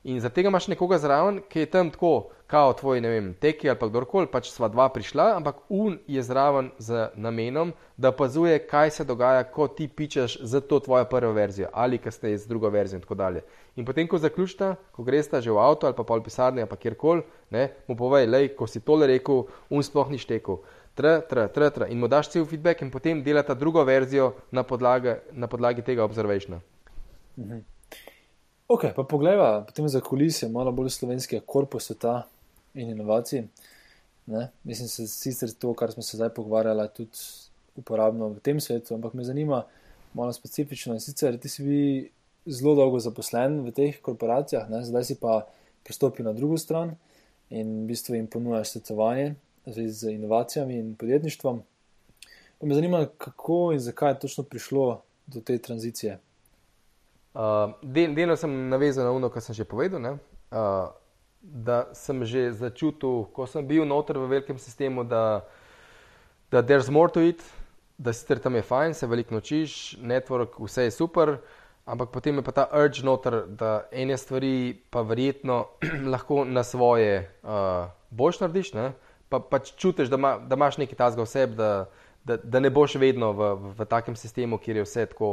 In 0.04 0.20
za 0.22 0.30
tega 0.30 0.48
imaš 0.48 0.68
nekoga 0.68 0.98
zraven, 0.98 1.40
ki 1.50 1.60
je 1.60 1.70
tam 1.74 1.90
tako, 1.92 2.30
kot 2.48 2.78
tvoj, 2.80 3.02
ne 3.02 3.10
vem, 3.10 3.26
teki 3.42 3.68
ali 3.68 3.90
kdorkoli, 3.90 4.30
pač 4.32 4.52
sva 4.54 4.70
dva 4.72 4.86
prišla, 4.94 5.26
ampak 5.36 5.58
un 5.74 5.98
je 6.08 6.22
zraven 6.24 6.70
z 6.80 7.10
namenom, 7.20 7.74
da 7.98 8.14
opazuje, 8.14 8.60
kaj 8.70 8.92
se 9.00 9.06
dogaja, 9.10 9.44
ko 9.52 9.68
ti 9.68 9.88
pičeš 9.88 10.38
za 10.48 10.62
to 10.62 10.80
tvojo 10.80 11.06
prvo 11.12 11.34
verzijo 11.34 11.68
ali 11.74 11.98
kasneje 11.98 12.38
z 12.38 12.48
drugo 12.48 12.70
verzijo 12.70 13.02
in 13.02 13.04
tako 13.04 13.16
dalje. 13.16 13.42
In 13.76 13.86
potem, 13.86 14.08
ko 14.08 14.18
zaključita, 14.18 14.76
ko 14.92 15.04
greš 15.04 15.32
ta 15.34 15.42
že 15.42 15.52
v 15.52 15.60
avto 15.60 15.88
ali 15.88 15.98
pa 15.98 16.04
pol 16.04 16.24
pisarne 16.24 16.62
ali 16.62 16.70
pa 16.70 16.76
kjerkoli, 16.76 17.26
mu 17.88 17.98
povej, 17.98 18.30
lej, 18.30 18.54
ko 18.56 18.68
si 18.68 18.80
tole 18.80 19.08
rekel, 19.08 19.44
un 19.70 19.84
sploh 19.84 20.08
ni 20.10 20.22
štekel. 20.22 20.62
Tra, 20.98 21.22
tra, 21.22 21.48
tra, 21.48 21.70
tra. 21.70 21.88
In 21.94 22.00
mu 22.02 22.08
daš 22.10 22.32
cel 22.34 22.46
feedback, 22.50 22.82
in 22.82 22.90
potem 22.90 23.20
delata 23.22 23.54
drugo 23.54 23.84
verzijo 23.86 24.32
na 24.52 24.64
podlagi, 24.66 25.14
na 25.32 25.48
podlagi 25.48 25.84
tega 25.86 26.04
observationa. 26.04 26.58
Mhm. 27.38 27.60
Ok, 28.68 28.90
pa 28.96 29.04
pogledaj, 29.04 29.68
potem 29.70 29.88
za 29.88 30.02
kulise, 30.02 30.50
malo 30.50 30.72
bolj 30.76 30.90
slovenskega 30.96 31.46
korpusa 31.46 31.94
sveta 31.94 32.16
in 32.74 32.90
inovacij. 32.90 33.46
Ne? 34.26 34.50
Mislim, 34.64 34.90
da 34.90 35.04
je 35.04 35.08
sicer 35.08 35.54
to, 35.60 35.74
kar 35.74 35.92
smo 35.92 36.04
se 36.04 36.18
zdaj 36.18 36.34
pogovarjali, 36.36 36.90
tudi 36.96 37.22
uporabno 37.78 38.34
v 38.34 38.42
tem 38.44 38.60
svetu, 38.60 38.96
ampak 38.96 39.14
me 39.14 39.24
zanima 39.24 39.64
malo 40.14 40.34
specifično. 40.34 41.00
Sicer 41.00 41.38
ti 41.38 41.50
si 41.50 41.64
bil 41.64 42.10
zelo 42.54 42.74
dolgo 42.76 43.00
zaposlen 43.00 43.62
v 43.64 43.72
teh 43.72 44.02
korporacijah, 44.02 44.70
ne? 44.70 44.82
zdaj 44.84 45.04
si 45.04 45.16
pa 45.22 45.46
pristopil 45.84 46.26
na 46.26 46.34
drugo 46.34 46.58
stran 46.58 46.96
in 47.50 47.84
v 47.84 47.94
bistvu 47.94 48.18
jim 48.18 48.28
ponujaš 48.28 48.74
svetovanje 48.74 49.36
z 49.68 50.12
inovacijami 50.12 50.78
in 50.80 50.96
podjetništvom. 50.96 51.62
Pa 52.60 52.66
me 52.66 52.76
zanima, 52.76 53.06
kako 53.18 53.72
in 53.74 53.80
zakaj 53.80 54.12
je 54.12 54.20
točno 54.20 54.44
prišlo 54.44 55.02
do 55.28 55.42
te 55.42 55.58
tranzicije. 55.58 56.20
Uh, 57.34 57.42
del, 57.82 58.16
delno 58.16 58.36
sem 58.36 58.70
navezan 58.70 59.06
na 59.06 59.12
ono, 59.12 59.30
kar 59.30 59.42
sem 59.42 59.56
že 59.56 59.64
povedal. 59.64 60.02
Uh, 60.02 60.90
da 61.42 61.88
sem 61.94 62.26
že 62.26 62.52
začutil, 62.52 63.28
ko 63.32 63.46
sem 63.48 63.68
bil 63.68 63.86
noter 63.86 64.18
v 64.18 64.28
velikem 64.28 64.58
sistemu, 64.58 65.04
da, 65.04 65.46
da 66.52 66.64
there's 66.64 66.90
more 66.90 67.12
to 67.12 67.22
it, 67.22 67.44
da 67.98 68.14
sicer 68.14 68.40
tam 68.40 68.56
je 68.56 68.62
fajn, 68.62 68.94
se 68.94 69.08
veliko 69.08 69.36
nočiš, 69.36 69.98
network, 70.02 70.58
vse 70.60 70.90
je 70.90 70.92
super, 70.92 71.38
ampak 71.86 72.12
potem 72.12 72.36
je 72.36 72.44
pa 72.44 72.52
ta 72.52 72.66
urge 72.74 73.06
noter, 73.06 73.46
da 73.48 73.88
ene 73.92 74.18
stvari 74.18 74.76
pa 74.90 75.02
verjetno 75.02 75.68
lahko 76.14 76.44
na 76.46 76.64
svoje 76.64 77.30
uh, 77.44 77.88
boš 78.10 78.42
narediš, 78.42 78.74
ne? 78.74 78.92
Pa 79.30 79.40
pač 79.40 79.74
čutiš, 79.76 80.10
da, 80.10 80.18
ma, 80.18 80.38
da 80.40 80.56
imaš 80.56 80.78
nekaj 80.82 80.98
tazga 80.98 81.24
v 81.24 81.32
sebi, 81.32 81.58
da, 81.60 81.72
da, 82.28 82.38
da 82.38 82.60
ne 82.64 82.72
boš 82.74 82.98
vedno 83.02 83.32
v, 83.36 83.54
v, 83.56 83.72
v 83.80 83.88
takem 83.90 84.16
sistemu, 84.16 84.60
kjer 84.60 84.82
je 84.82 84.88
vse 84.88 85.06
tako 85.14 85.32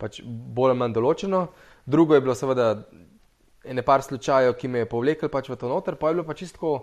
pač 0.00 0.20
bolj 0.24 0.74
ali 0.74 0.80
manj 0.80 0.96
določeno. 0.96 1.46
Drugo 1.84 2.16
je 2.16 2.24
bilo 2.24 2.36
seveda 2.36 2.72
ene 3.64 3.84
par 3.84 4.04
slučajev, 4.04 4.56
ki 4.56 4.68
me 4.68 4.84
je 4.84 4.88
povlekel 4.88 5.32
pač 5.32 5.50
v 5.52 5.58
to 5.60 5.68
noter, 5.68 5.96
pa 6.00 6.10
je 6.10 6.18
bilo 6.18 6.26
pa 6.28 6.36
čisto. 6.36 6.74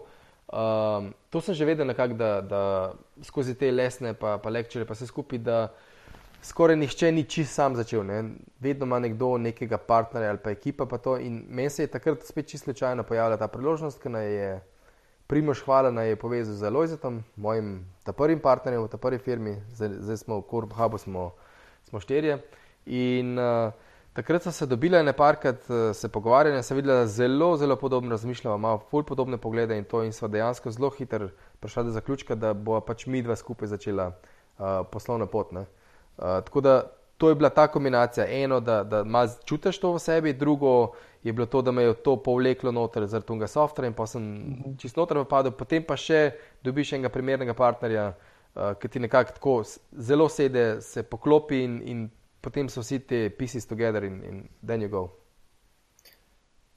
Um, 0.48 1.12
to 1.34 1.42
sem 1.44 1.58
že 1.58 1.66
vedel, 1.68 1.90
nekak, 1.90 2.16
da, 2.16 2.40
da 2.40 2.62
skozi 3.26 3.58
te 3.60 3.72
lesne, 3.74 4.14
pa, 4.16 4.38
pa 4.40 4.54
lekcije, 4.54 4.86
pa 4.88 4.96
vse 4.96 5.10
skupaj, 5.10 5.42
da 5.44 5.58
skoraj 6.46 6.78
nihče 6.80 7.12
ni 7.12 7.26
čist 7.28 7.58
sam 7.58 7.76
začel. 7.76 8.06
Ne? 8.08 8.22
Vedno 8.64 8.88
ima 8.88 9.02
nekdo 9.04 9.36
nekega 9.42 9.78
partnerja 9.78 10.32
ali 10.32 10.42
pa 10.44 10.54
ekipa. 10.54 10.86
Pa 10.88 11.18
in 11.20 11.44
meni 11.50 11.70
se 11.70 11.84
je 11.84 11.92
takrat 11.92 12.24
spet 12.24 12.48
čisto 12.48 12.72
slučajno 12.72 13.04
pojavila 13.04 13.38
ta 13.38 13.50
priložnost, 13.52 14.00
ki 14.02 14.14
naj 14.14 14.34
je 14.34 14.50
Primož 14.54 14.77
Hvala 15.28 15.92
naj 15.92 16.10
je 16.10 16.16
povezal 16.16 16.56
z 16.56 16.70
Lojzetom, 16.72 17.24
mojim 17.36 17.84
prvim 18.16 18.40
partnerjem 18.40 18.84
v 18.84 18.98
prvi 18.98 19.18
firmi, 19.20 19.58
zdaj, 19.76 19.90
zdaj 20.00 20.18
smo 20.18 20.40
v 20.40 20.48
Korbu, 20.48 20.98
smo, 20.98 21.32
smo 21.84 22.00
štirje. 22.00 22.40
In 22.86 23.36
uh, 23.36 23.74
takrat 24.14 24.44
so 24.44 24.52
se 24.52 24.66
dobile 24.66 25.04
neparkrat, 25.04 25.68
uh, 25.68 25.92
se 25.92 26.08
pogovarjali 26.08 26.58
in 26.58 26.64
se 26.64 26.76
videla, 26.76 27.06
zelo, 27.08 27.58
zelo 27.58 27.76
podobno 27.76 28.10
razmišljamo, 28.10 28.56
imamo 28.56 28.78
pol 28.92 29.04
podobne 29.04 29.38
poglede 29.38 29.78
in 29.78 29.84
to 29.84 30.04
in 30.04 30.14
smo 30.14 30.28
dejansko 30.28 30.72
zelo 30.72 30.90
hitro 30.90 31.30
prišli 31.60 31.84
do 31.84 31.92
zaključka, 31.92 32.36
da 32.36 32.54
bo 32.54 32.80
pač 32.80 33.06
mi 33.06 33.22
dva 33.22 33.36
skupaj 33.36 33.68
začela 33.68 34.08
uh, 34.08 34.88
poslovno 34.92 35.28
pot. 35.28 35.52
Uh, 35.52 35.66
tako 36.16 36.62
da 36.62 36.97
to 37.18 37.30
je 37.30 37.36
bila 37.36 37.50
ta 37.50 37.68
kombinacija. 37.68 38.26
Eno, 38.30 38.60
da, 38.60 38.84
da 38.84 39.04
malo 39.04 39.30
čutiš 39.46 39.80
to 39.80 39.94
v 39.94 40.00
sebi, 40.00 40.34
drugo 40.34 40.92
je 41.24 41.34
bilo 41.34 41.46
to, 41.46 41.62
da 41.62 41.72
me 41.72 41.84
je 41.84 41.94
to 41.94 42.16
povleklo 42.24 42.72
noter 42.72 43.06
zaradi 43.06 43.28
tega 43.28 43.48
softvera 43.48 43.88
in 43.88 43.94
pa 43.94 44.08
sem 44.08 44.24
uh 44.24 44.38
mhm. 44.38 44.64
-huh. 44.64 44.80
čisto 44.82 45.02
noter 45.02 45.26
padel, 45.30 45.52
potem 45.52 45.84
pa 45.84 45.98
še 45.98 46.32
dobiš 46.64 46.94
enega 46.94 47.10
primernega 47.10 47.54
partnerja. 47.54 48.14
Uh, 48.56 48.74
ki 48.82 48.88
ti 48.88 49.00
nekako 49.00 49.32
tako 49.34 49.64
zelo 49.92 50.30
sede, 50.30 50.82
se 50.82 51.04
poklopi 51.04 51.64
in, 51.64 51.82
in 51.86 52.10
potem 52.42 52.70
so 52.70 52.82
vsi 52.82 53.00
ti 53.00 53.30
pieces 53.38 53.68
together 53.68 54.04
in, 54.04 54.24
in 54.24 54.50
then 54.66 54.82
you 54.82 54.90
go. 54.90 55.10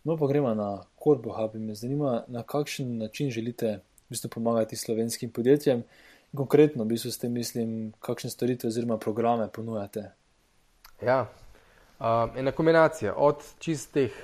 No, 0.05 0.16
pa 0.16 0.26
gremo 0.26 0.55
na 0.55 0.82
Corbo 1.05 1.32
Hub 1.32 1.55
in 1.57 1.66
me 1.66 1.74
zanima, 1.74 2.24
na 2.28 2.43
kakšen 2.43 2.99
način 2.99 3.30
želite 3.30 3.66
v 3.76 4.09
bistvu 4.09 4.30
pomagati 4.30 4.76
slovenskim 4.76 5.30
podjetjem. 5.30 5.82
Konkretno, 6.36 6.84
v 6.84 6.86
bistvu 6.86 7.11
s 7.11 7.18
tem 7.18 7.32
mislim, 7.32 7.93
kakšne 8.01 8.30
storitve 8.30 8.68
oziroma 8.68 8.99
programe 8.99 9.49
ponujate. 9.53 10.11
Ja, 11.03 11.26
uh, 11.98 12.07
ena 12.36 12.53
kombinacija 12.53 13.14
od 13.16 13.44
čistih 13.59 14.14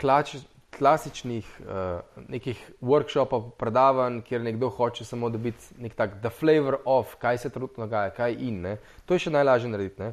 klač, 0.00 0.36
klasičnih 0.78 1.46
uh, 1.60 2.00
nekih 2.28 2.60
workshopov, 2.80 3.50
predavanj, 3.60 4.22
kjer 4.24 4.40
nekdo 4.40 4.70
hoče 4.72 5.04
samo 5.04 5.28
dobiti 5.30 5.74
nek 5.78 5.94
tak 5.94 6.20
the 6.20 6.30
flavor 6.30 6.78
of, 6.84 7.14
kaj 7.20 7.38
se 7.38 7.50
trenutno 7.50 7.84
dogaja, 7.84 8.10
kaj 8.10 8.36
in 8.40 8.60
ne. 8.60 8.76
To 9.06 9.14
je 9.14 9.26
še 9.26 9.34
najlažje 9.34 9.68
narediti. 9.68 10.02
Ne? 10.02 10.12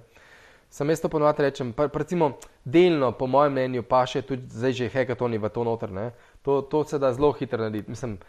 Sam 0.69 0.89
jaz 0.89 1.01
to 1.01 1.09
ponovadi 1.09 1.41
rečem, 1.47 1.71
pa, 1.73 1.87
recimo, 1.93 2.33
delno, 2.65 3.11
po 3.11 3.27
mojem 3.27 3.55
mnenju, 3.55 3.83
pa 3.89 4.03
še 4.05 4.21
tudi 4.21 4.51
zdaj 4.53 4.75
že 4.77 4.89
hekatoni 4.93 5.39
v 5.41 5.49
to 5.49 5.63
noter. 5.63 5.95
To, 6.45 6.61
to 6.61 6.83
se 6.83 6.99
da 6.99 7.13
zelo 7.13 7.31
hitro 7.31 7.63
narediti. 7.63 7.89
Mislim, 7.89 8.19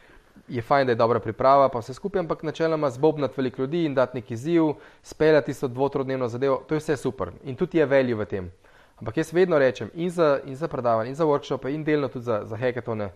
je 0.48 0.62
fajn, 0.62 0.86
da 0.86 0.92
je 0.92 0.96
dobra 0.96 1.20
priprava, 1.20 1.68
pa 1.68 1.78
vse 1.78 1.94
skupaj, 1.94 2.20
ampak 2.20 2.42
načeloma 2.42 2.90
zbobnati 2.90 3.34
veliko 3.36 3.62
ljudi 3.62 3.84
in 3.84 3.94
dati 3.94 4.16
neki 4.16 4.34
izziv, 4.34 4.72
speljati 5.02 5.46
tisto 5.46 5.68
dvotrodnevno 5.68 6.28
zadevo, 6.28 6.62
to 6.68 6.74
je 6.74 6.78
vse 6.78 6.96
super 6.96 7.30
in 7.44 7.56
tudi 7.56 7.78
je 7.78 7.86
veljo 7.86 8.16
v 8.16 8.26
tem. 8.26 8.50
Ampak 9.00 9.16
jaz 9.16 9.32
vedno 9.32 9.58
rečem 9.58 9.90
in 9.94 10.10
za, 10.10 10.40
in 10.44 10.56
za 10.56 10.68
predavanje, 10.68 11.10
in 11.10 11.14
za 11.14 11.24
workshope, 11.24 11.74
in 11.74 11.84
delno 11.84 12.08
tudi 12.08 12.24
za, 12.24 12.42
za 12.44 12.56
hekatone, 12.56 13.12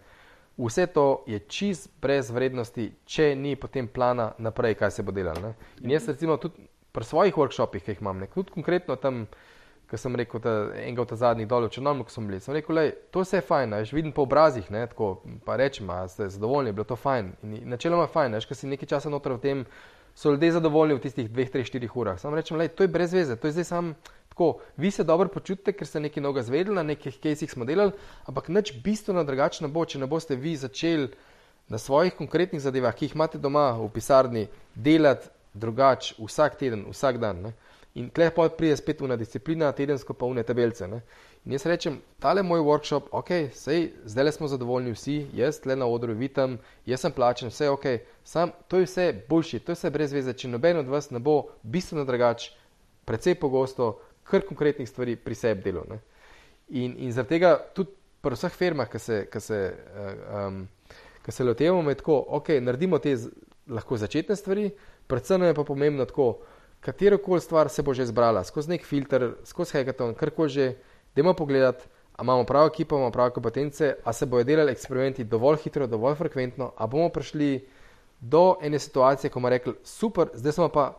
vse 0.56 0.86
to 0.86 1.24
je 1.26 1.38
čist 1.38 1.90
brez 2.00 2.30
vrednosti, 2.30 2.92
če 3.04 3.34
ni 3.36 3.56
potem 3.56 3.88
plana 3.88 4.32
naprej, 4.38 4.74
kaj 4.74 4.90
se 4.90 5.02
bo 5.02 5.12
delalo. 5.12 5.40
Ne? 5.40 5.54
In 5.82 5.90
jaz 5.90 6.08
recimo 6.08 6.36
tudi 6.36 6.68
pri 6.92 7.04
svojih 7.04 7.34
workshopih, 7.34 7.82
ki 7.84 7.90
jih 7.90 8.00
imam, 8.00 8.22
ne? 8.22 8.30
tudi 8.34 8.54
konkretno 8.54 8.96
tam 8.96 9.26
ki 9.94 10.02
sem 10.02 10.16
rekel, 10.18 10.42
da 10.42 10.52
enega 10.74 11.02
od 11.04 11.14
zadnjih 11.18 11.48
dol, 11.48 11.68
če 11.70 11.82
nam 11.84 12.02
smo 12.10 12.26
bili. 12.26 12.40
Sem 12.42 12.56
rekel, 12.56 12.80
da 12.80 12.84
to 13.14 13.22
vse 13.22 13.38
je 13.38 13.46
fajn, 13.46 13.76
že 13.86 13.96
vidim 13.96 14.12
po 14.12 14.26
obrazih, 14.26 14.66
ne, 14.74 14.84
tako, 14.90 15.16
pa 15.46 15.56
rečem, 15.60 15.86
da 15.90 16.08
ste 16.10 16.28
zadovoljni, 16.34 16.74
bilo 16.74 16.88
to 16.88 16.98
fajn. 16.98 17.32
In 17.46 17.70
načeloma 17.70 18.08
je 18.08 18.14
fajn, 18.14 18.38
ker 18.48 18.58
si 18.58 18.70
nekaj 18.70 18.90
časa 18.96 19.12
noter 19.12 19.36
v 19.36 19.42
tem, 19.44 19.64
so 20.14 20.30
ljudje 20.30 20.52
zadovoljni 20.58 20.98
v 20.98 21.02
tistih 21.02 21.30
dveh, 21.30 21.50
treh, 21.50 21.66
štirih 21.66 21.96
urah. 21.96 22.18
Sam 22.20 22.34
rečem, 22.34 22.58
da 22.58 22.68
to 22.68 22.86
je 22.86 22.90
brez 22.90 23.14
veze, 23.14 23.36
to 23.36 23.50
je 23.50 23.58
zdaj 23.58 23.70
sam. 23.70 23.94
Tako, 24.34 24.58
vi 24.76 24.90
se 24.90 25.06
dobro 25.06 25.28
počutite, 25.30 25.72
ker 25.72 25.86
ste 25.86 26.02
nekaj 26.02 26.22
novega 26.22 26.42
zvedeli, 26.42 26.74
na 26.74 26.82
nekih 26.82 27.20
kejsih 27.22 27.50
smo 27.50 27.64
delali, 27.64 27.94
ampak 28.26 28.50
nič 28.50 28.72
bistveno 28.82 29.22
drugačno 29.24 29.70
bo, 29.70 29.84
če 29.86 30.00
ne 30.02 30.08
boste 30.10 30.34
vi 30.34 30.56
začeli 30.58 31.12
na 31.70 31.78
svojih 31.78 32.16
konkretnih 32.18 32.62
zadevah, 32.62 32.94
ki 32.94 33.06
jih 33.06 33.14
imate 33.14 33.38
doma 33.38 33.70
v 33.78 33.86
pisarni, 33.94 34.48
delati 34.74 35.30
drugače 35.54 36.18
vsak 36.18 36.58
teden, 36.58 36.82
vsak 36.90 37.22
dan. 37.22 37.46
Ne. 37.46 37.52
In 37.94 38.08
tle 38.10 38.26
pa 38.34 38.48
pride 38.50 38.74
spet 38.76 39.04
una 39.06 39.14
disciplina, 39.16 39.70
tedensko 39.72 40.16
pa 40.18 40.26
une 40.26 40.42
tabelce. 40.42 40.86
Ne? 40.90 41.02
In 41.46 41.52
jaz 41.54 41.66
rečem, 41.70 42.00
tale 42.18 42.42
moj 42.42 42.64
workshop, 42.66 43.12
ok, 43.14 43.30
sej, 43.54 43.84
zdaj 44.10 44.24
le 44.24 44.32
smo 44.34 44.48
zadovoljni 44.50 44.94
vsi, 44.96 45.14
jaz 45.38 45.60
tle 45.62 45.76
na 45.78 45.86
odru 45.86 46.16
vidim, 46.18 46.56
jaz 46.90 47.04
sem 47.04 47.12
plačen, 47.14 47.52
vse 47.54 47.68
ok, 47.70 47.86
sam, 48.26 48.50
to 48.66 48.80
je 48.80 48.88
vse 48.88 49.04
boljši, 49.28 49.60
to 49.62 49.70
je 49.70 49.78
vse 49.78 49.90
brez 49.94 50.14
veze, 50.16 50.34
če 50.34 50.50
noben 50.50 50.80
od 50.82 50.90
vas 50.90 51.10
ne 51.14 51.20
bo 51.22 51.36
bistveno 51.62 52.02
drugač, 52.08 52.48
precej 53.06 53.36
pogosto, 53.38 53.92
kar 54.26 54.42
konkretnih 54.48 54.88
stvari 54.88 55.14
pri 55.20 55.38
sebi 55.38 55.62
delo. 55.68 55.84
Ne? 55.86 56.00
In, 56.74 56.96
in 56.98 57.12
zaradi 57.12 57.36
tega 57.36 57.54
tudi 57.76 57.94
pri 58.24 58.34
vseh 58.34 58.58
firmah, 58.58 58.90
ki 58.90 58.98
se, 58.98 59.20
se, 59.38 59.60
um, 60.32 60.64
se 61.28 61.46
lotevamo, 61.46 61.94
je 61.94 62.00
tako, 62.02 62.18
ok, 62.40 62.56
naredimo 62.64 62.98
te 62.98 63.14
lahko 63.68 64.00
začetne 64.00 64.34
stvari, 64.36 64.70
predvsem 65.06 65.46
je 65.46 65.54
pa 65.54 65.64
pomembno 65.64 66.08
tako, 66.08 66.32
katero 66.84 67.18
koli 67.18 67.40
stvar 67.40 67.68
se 67.68 67.82
bo 67.82 67.94
že 67.94 68.06
zbrala, 68.06 68.44
skozi 68.44 68.74
nek 68.74 68.84
filter, 68.84 69.30
skozi 69.48 69.78
hackathon, 69.78 70.14
kar 70.14 70.30
koli 70.30 70.52
že, 70.52 70.66
da 71.16 71.24
imamo 71.24 71.36
pogled, 71.38 71.86
ali 72.16 72.26
imamo 72.26 72.44
pravo 72.44 72.68
ekipo, 72.68 72.96
imamo 72.96 73.10
prave 73.10 73.30
kompetence, 73.30 73.94
ali 74.04 74.14
se 74.14 74.26
bodo 74.26 74.44
delali 74.44 74.72
eksperimenti 74.72 75.24
dovolj 75.24 75.62
hitro, 75.64 75.86
dovolj 75.86 76.18
frekventno, 76.20 76.72
ali 76.76 76.90
bomo 76.90 77.08
prišli 77.08 77.66
do 78.20 78.56
ene 78.62 78.78
situacije, 78.78 79.30
ko 79.30 79.40
bomo 79.40 79.48
rekli, 79.48 79.74
super, 79.84 80.28
zdaj 80.34 80.52
smo 80.52 80.68
pa 80.68 80.92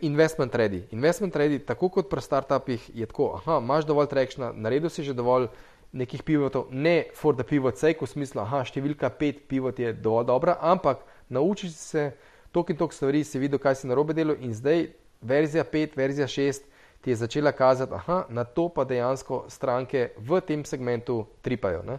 investment 0.00 0.54
ready. 0.54 0.84
Investment 0.90 1.36
ready, 1.36 1.58
tako 1.58 1.88
kot 1.88 2.10
pri 2.10 2.22
startupih, 2.22 2.90
je 2.94 3.06
tako, 3.06 3.34
aha, 3.40 3.58
imaš 3.62 3.86
dovolj 3.88 4.08
trekšna, 4.12 4.52
naredil 4.52 4.90
si 4.90 5.02
že 5.02 5.14
dovolj 5.14 5.48
nekih 5.92 6.22
pivotov, 6.22 6.68
ne 6.70 7.04
for 7.14 7.34
the 7.34 7.44
pivot 7.44 7.78
sake, 7.78 8.02
v 8.02 8.10
smislu, 8.10 8.42
aha, 8.42 8.64
številka 8.66 9.10
pet 9.10 9.44
pivot 9.48 9.78
je 9.78 9.92
dovolj 9.92 10.26
dobra, 10.26 10.58
ampak 10.60 11.04
nauči 11.30 11.70
se, 11.70 12.12
tok 12.54 12.70
in 12.70 12.78
tok 12.78 12.94
stvari 12.94 13.24
si 13.26 13.40
videl, 13.42 13.58
kaj 13.58 13.82
si 13.82 13.90
na 13.90 13.98
robe 13.98 14.14
delo, 14.14 14.36
in 14.38 14.54
zdaj 14.54 14.86
verzija 15.24 15.64
5, 15.64 15.98
verzija 15.98 16.26
6 16.30 16.70
ti 17.04 17.10
je 17.10 17.16
začela 17.16 17.52
kazati, 17.52 17.92
da 17.92 18.24
na 18.28 18.44
to 18.44 18.68
pa 18.68 18.84
dejansko 18.84 19.44
stranke 19.48 20.10
v 20.16 20.40
tem 20.40 20.64
segmentu 20.64 21.26
tripajo. 21.42 21.82
Ne? 21.84 21.98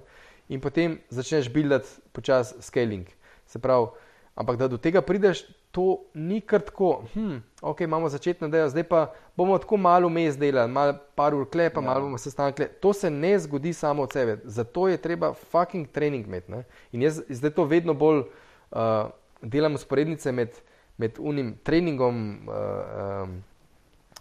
In 0.50 0.62
potem 0.62 0.98
začneš 1.10 1.50
buildati 1.54 1.90
počas 2.14 2.56
scaling. 2.62 3.06
Se 3.46 3.60
pravi, 3.60 3.92
ampak 4.36 4.58
da 4.58 4.68
do 4.68 4.78
tega 4.78 5.02
prideš, 5.02 5.44
to 5.72 6.00
ni 6.14 6.40
kar 6.42 6.64
tako. 6.66 7.04
Hm, 7.14 7.38
ok, 7.62 7.82
imamo 7.82 8.10
začetno 8.10 8.50
delo, 8.50 8.70
zdaj 8.70 8.88
pa 8.90 9.02
bomo 9.38 9.58
tako 9.62 9.78
malo 9.78 10.10
mes 10.10 10.38
delali, 10.38 10.72
malo 10.72 10.96
par 11.16 11.36
ur 11.36 11.46
klepa, 11.50 11.82
ja. 11.82 11.86
malo 11.86 12.08
bomo 12.08 12.18
sestankli. 12.18 12.68
To 12.82 12.94
se 12.94 13.12
ne 13.12 13.36
zgodi 13.40 13.74
samo 13.74 14.04
od 14.04 14.14
sebe, 14.14 14.40
zato 14.44 14.88
je 14.88 14.98
treba 14.98 15.34
fucking 15.34 15.88
trening 15.88 16.26
imeti. 16.26 16.64
In 16.92 17.02
jaz 17.02 17.22
zdaj 17.30 17.52
to 17.52 17.68
vedno 17.70 17.94
bolj. 17.94 18.24
Uh, 18.72 19.12
delam 19.46 19.78
usporednice 19.78 20.34
med, 20.36 20.58
med 20.98 21.20
unim 21.20 21.54
treningom 21.64 22.24
uh, 22.50 23.24
um, 23.24 23.38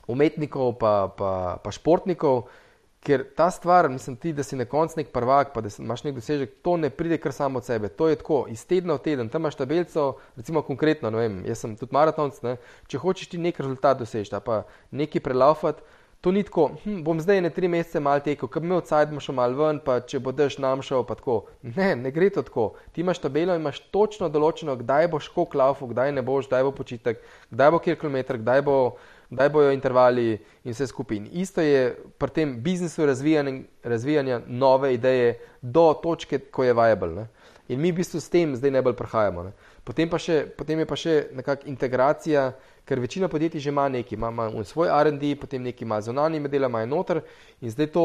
umetnikov 0.06 0.76
pa, 0.78 0.94
pa, 1.16 1.32
pa 1.64 1.72
športnikov, 1.72 2.44
ker 3.04 3.26
ta 3.36 3.50
stvar, 3.52 3.88
mislim 3.92 4.16
ti, 4.16 4.32
da 4.32 4.42
si 4.42 4.56
na 4.56 4.64
koncu 4.64 4.96
nek 4.96 5.10
prvak, 5.12 5.52
pa 5.52 5.60
da 5.64 5.68
imaš 5.78 6.06
nek 6.06 6.14
dosežek, 6.16 6.54
to 6.64 6.76
ne 6.80 6.88
pride 6.90 7.18
kar 7.20 7.32
samo 7.36 7.60
od 7.60 7.66
sebe. 7.66 7.88
To 7.88 8.08
je 8.08 8.16
tako, 8.20 8.44
iz 8.48 8.64
tedna 8.66 8.96
v 8.96 9.04
teden, 9.04 9.28
tam 9.28 9.44
imaš 9.44 9.58
tabelico, 9.60 10.14
recimo 10.36 10.62
konkretno, 10.64 11.10
ne 11.12 11.20
vem, 11.20 11.42
jaz 11.48 11.64
sem 11.64 11.74
tudi 11.76 11.92
maratonc, 11.96 12.40
ne, 12.46 12.56
če 12.88 13.00
hočeš 13.02 13.34
ti 13.34 13.40
nek 13.40 13.60
rezultat 13.60 14.00
doseči, 14.00 14.32
pa 14.44 14.62
nekaj 14.90 15.24
prelaufati, 15.24 15.84
to 16.24 16.32
ni 16.32 16.42
tako, 16.42 16.70
hm, 16.84 17.02
bom 17.04 17.18
zdaj 17.20 17.42
ne 17.44 17.50
tri 17.52 17.68
mesece 17.68 18.00
mal 18.00 18.22
tekel, 18.24 18.48
ker 18.48 18.62
me 18.64 18.78
odsajdemo 18.78 19.20
še 19.20 19.32
mal 19.36 19.52
ven, 19.58 19.76
pa 19.84 19.98
če 20.00 20.22
boš 20.24 20.54
nam 20.62 20.80
šel, 20.80 21.02
pa 21.04 21.18
tako. 21.18 21.34
Ne, 21.76 21.90
ne 22.00 22.12
gre 22.16 22.30
to 22.32 22.40
tako. 22.46 22.64
Ti 22.96 23.02
imaš 23.02 23.20
tabelo 23.20 23.52
imaš 23.52 23.82
točno 23.92 24.30
določeno, 24.32 24.72
kdaj 24.80 25.10
boš 25.12 25.28
škok 25.28 25.52
laufu, 25.60 25.90
kdaj 25.92 26.14
ne 26.16 26.24
boš, 26.24 26.48
kdaj 26.48 26.64
bo 26.64 26.72
počitek, 26.78 27.20
kdaj 27.52 27.74
bo 27.74 27.82
kjer 27.84 28.00
kilometr, 28.00 28.40
kdaj, 28.40 28.64
bo, 28.64 28.78
kdaj 29.36 29.52
bojo 29.52 29.76
intervali 29.76 30.26
in 30.64 30.72
vse 30.72 30.88
skupaj. 30.88 31.20
In 31.20 31.28
isto 31.44 31.60
je 31.60 31.92
pri 32.16 32.32
tem 32.40 32.56
biznisu 32.64 33.04
razvijanja, 33.04 33.58
razvijanja 33.84 34.40
nove 34.48 34.94
ideje 34.96 35.34
do 35.60 35.90
točke, 36.00 36.40
ko 36.48 36.64
je 36.64 36.72
viable. 36.72 37.12
Ne? 37.20 37.28
In 37.68 37.84
mi 37.84 37.92
v 37.92 38.00
bistvu 38.00 38.24
s 38.24 38.32
tem 38.32 38.56
zdaj 38.56 38.78
najbolj 38.78 38.96
prihajamo. 38.96 39.50
Potem, 39.84 40.08
še, 40.18 40.46
potem 40.56 40.78
je 40.78 40.86
pa 40.86 40.96
še 40.96 41.14
nekakšna 41.32 41.68
integracija 41.68 42.52
ker 42.84 43.00
večina 43.00 43.28
podjetij 43.28 43.60
že 43.60 43.70
ima 43.70 43.88
nekaj, 43.88 44.16
ima, 44.16 44.28
ima 44.28 44.64
svoj 44.64 44.88
RD, 45.04 45.38
potem 45.40 45.62
nekaj 45.62 45.84
ima 45.84 46.00
zunanji 46.00 46.40
medel, 46.40 46.64
ima 46.64 46.84
noter 46.86 47.22
in 47.60 47.70
zdaj 47.70 47.86
to 47.86 48.04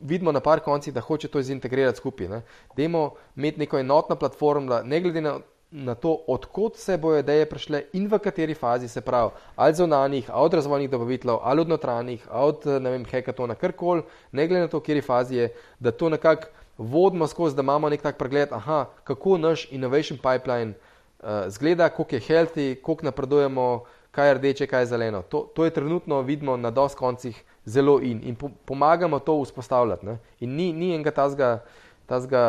vidimo 0.00 0.32
na 0.32 0.40
par 0.40 0.60
koncih, 0.60 0.94
da 0.94 1.00
hoče 1.00 1.28
to 1.28 1.42
zintegrirati 1.42 1.98
skupaj. 1.98 2.40
Demo 2.76 3.14
imeti 3.36 3.58
neko 3.58 3.78
enotno 3.78 4.16
platformo, 4.16 4.68
da 4.68 4.82
ne 4.82 5.00
glede 5.00 5.20
na, 5.20 5.38
na 5.70 5.94
to, 5.94 6.12
odkot 6.26 6.76
se 6.76 6.98
bojo 6.98 7.18
ideje 7.18 7.46
prišle 7.48 7.82
in 7.92 8.06
v 8.08 8.18
kateri 8.18 8.54
fazi 8.54 8.88
se 8.88 9.00
pravi, 9.00 9.30
ali 9.56 9.74
zunanjih, 9.74 10.30
ali 10.30 10.46
od 10.46 10.54
razvojnih 10.54 10.90
dobaviteljev, 10.90 11.38
ali 11.42 11.60
od 11.60 11.68
notranjih, 11.68 12.28
ali 12.30 12.48
od 12.48 12.82
ne 12.82 12.90
vem, 12.90 13.04
hekatona, 13.04 13.54
karkoli, 13.54 14.02
ne 14.32 14.46
glede 14.46 14.60
na 14.60 14.68
to, 14.68 14.80
kjer 14.80 14.96
je 14.96 15.02
fazi 15.02 15.36
je, 15.36 15.48
da 15.80 15.90
to 15.90 16.08
nekako 16.08 16.48
vodimo 16.78 17.26
skozi, 17.26 17.56
da 17.56 17.62
imamo 17.62 17.88
nek 17.88 18.02
tak 18.02 18.18
pregled, 18.18 18.52
aha, 18.52 18.84
kako 19.04 19.38
naš 19.38 19.66
innovation 19.72 20.18
pipeline 20.18 20.74
uh, 21.22 21.28
zgleda, 21.48 21.88
koliko 21.88 22.14
je 22.14 22.20
healthy, 22.20 22.80
koliko 22.82 23.04
napredujemo, 23.04 23.84
kaj 24.10 24.28
je 24.28 24.34
rdeče, 24.34 24.66
kaj 24.66 24.82
je 24.82 24.86
zeleno. 24.86 25.22
To, 25.22 25.40
to 25.54 25.64
je 25.64 25.70
trenutno 25.70 26.20
vidno 26.22 26.56
na 26.56 26.70
dos 26.70 26.94
koncih 26.94 27.42
zelo 27.64 28.00
in, 28.02 28.20
in 28.24 28.36
po, 28.36 28.50
pomagamo 28.64 29.18
to 29.18 29.42
vzpostavljati. 29.42 30.06
Ne? 30.06 30.18
In 30.40 30.54
ni, 30.54 30.72
ni 30.72 30.94
enega 30.94 31.10
tazga, 31.10 31.64
tazga 32.06 32.42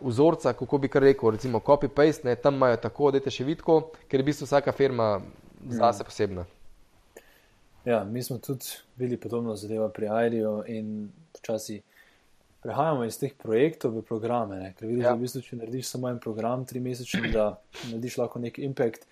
uh, 0.00 0.08
vzorca, 0.08 0.52
kako 0.52 0.78
bi 0.78 0.88
kar 0.88 1.02
rekel, 1.02 1.30
recimo 1.30 1.58
copy-paste, 1.58 2.24
ne? 2.24 2.36
tam 2.36 2.54
imajo 2.54 2.76
tako, 2.76 3.10
da 3.10 3.18
je 3.24 3.30
še 3.30 3.44
vidko, 3.44 3.80
ker 4.08 4.20
je 4.20 4.24
v 4.24 4.30
bistvu 4.30 4.46
vsaka 4.46 4.72
firma 4.72 5.20
zase 5.68 6.04
posebna. 6.04 6.46
Ja, 7.84 8.04
mi 8.04 8.22
smo 8.22 8.38
tudi 8.38 8.64
bili 8.96 9.16
podobno 9.16 9.56
zadevo 9.56 9.88
pri 9.88 10.08
Airiju 10.08 10.62
in 10.66 11.08
počasi 11.32 11.80
prehajamo 12.60 13.04
iz 13.08 13.18
teh 13.18 13.32
projektov 13.36 13.96
v 13.96 14.04
programe. 14.06 14.58
Ne? 14.60 14.72
Ker 14.76 14.88
vidiš, 14.88 15.04
ja. 15.04 15.12
da 15.12 15.16
v 15.16 15.24
bistvu, 15.24 15.42
če 15.46 15.58
narediš 15.60 15.90
samo 15.94 16.10
en 16.10 16.20
program, 16.20 16.64
tri 16.68 16.82
mesečne, 16.84 17.32
da 17.32 17.46
narediš 17.88 18.18
lahko 18.20 18.42
nek 18.42 18.60
impact 18.60 19.06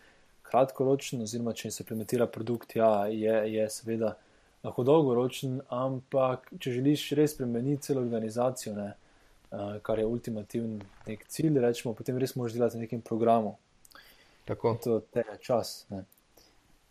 kratkoročen, 0.49 1.23
oziroma 1.25 1.55
če 1.57 1.73
se 1.73 1.85
implementira 1.85 2.29
produkt, 2.31 2.77
ja, 2.77 3.07
je, 3.13 3.37
je 3.53 3.69
seveda 3.73 4.15
lahko 4.65 4.85
dolgoročen, 4.85 5.61
ampak 5.73 6.51
če 6.61 6.75
želiš 6.79 7.11
res 7.19 7.37
spremeniti 7.37 7.89
celo 7.89 8.03
organizacijo, 8.05 8.75
ne, 8.77 8.91
uh, 9.53 9.79
kar 9.85 10.01
je 10.01 10.07
ultimativen 10.09 10.79
nek 11.09 11.25
cilj, 11.33 11.61
rečemo, 11.63 11.95
potem 11.97 12.19
res 12.21 12.35
moraš 12.37 12.57
delati 12.57 12.81
na 12.81 12.87
nekem 12.87 13.05
programu. 13.05 13.57
Tako. 14.49 14.79
To 14.85 15.01
je 15.15 15.25
čas. 15.45 15.87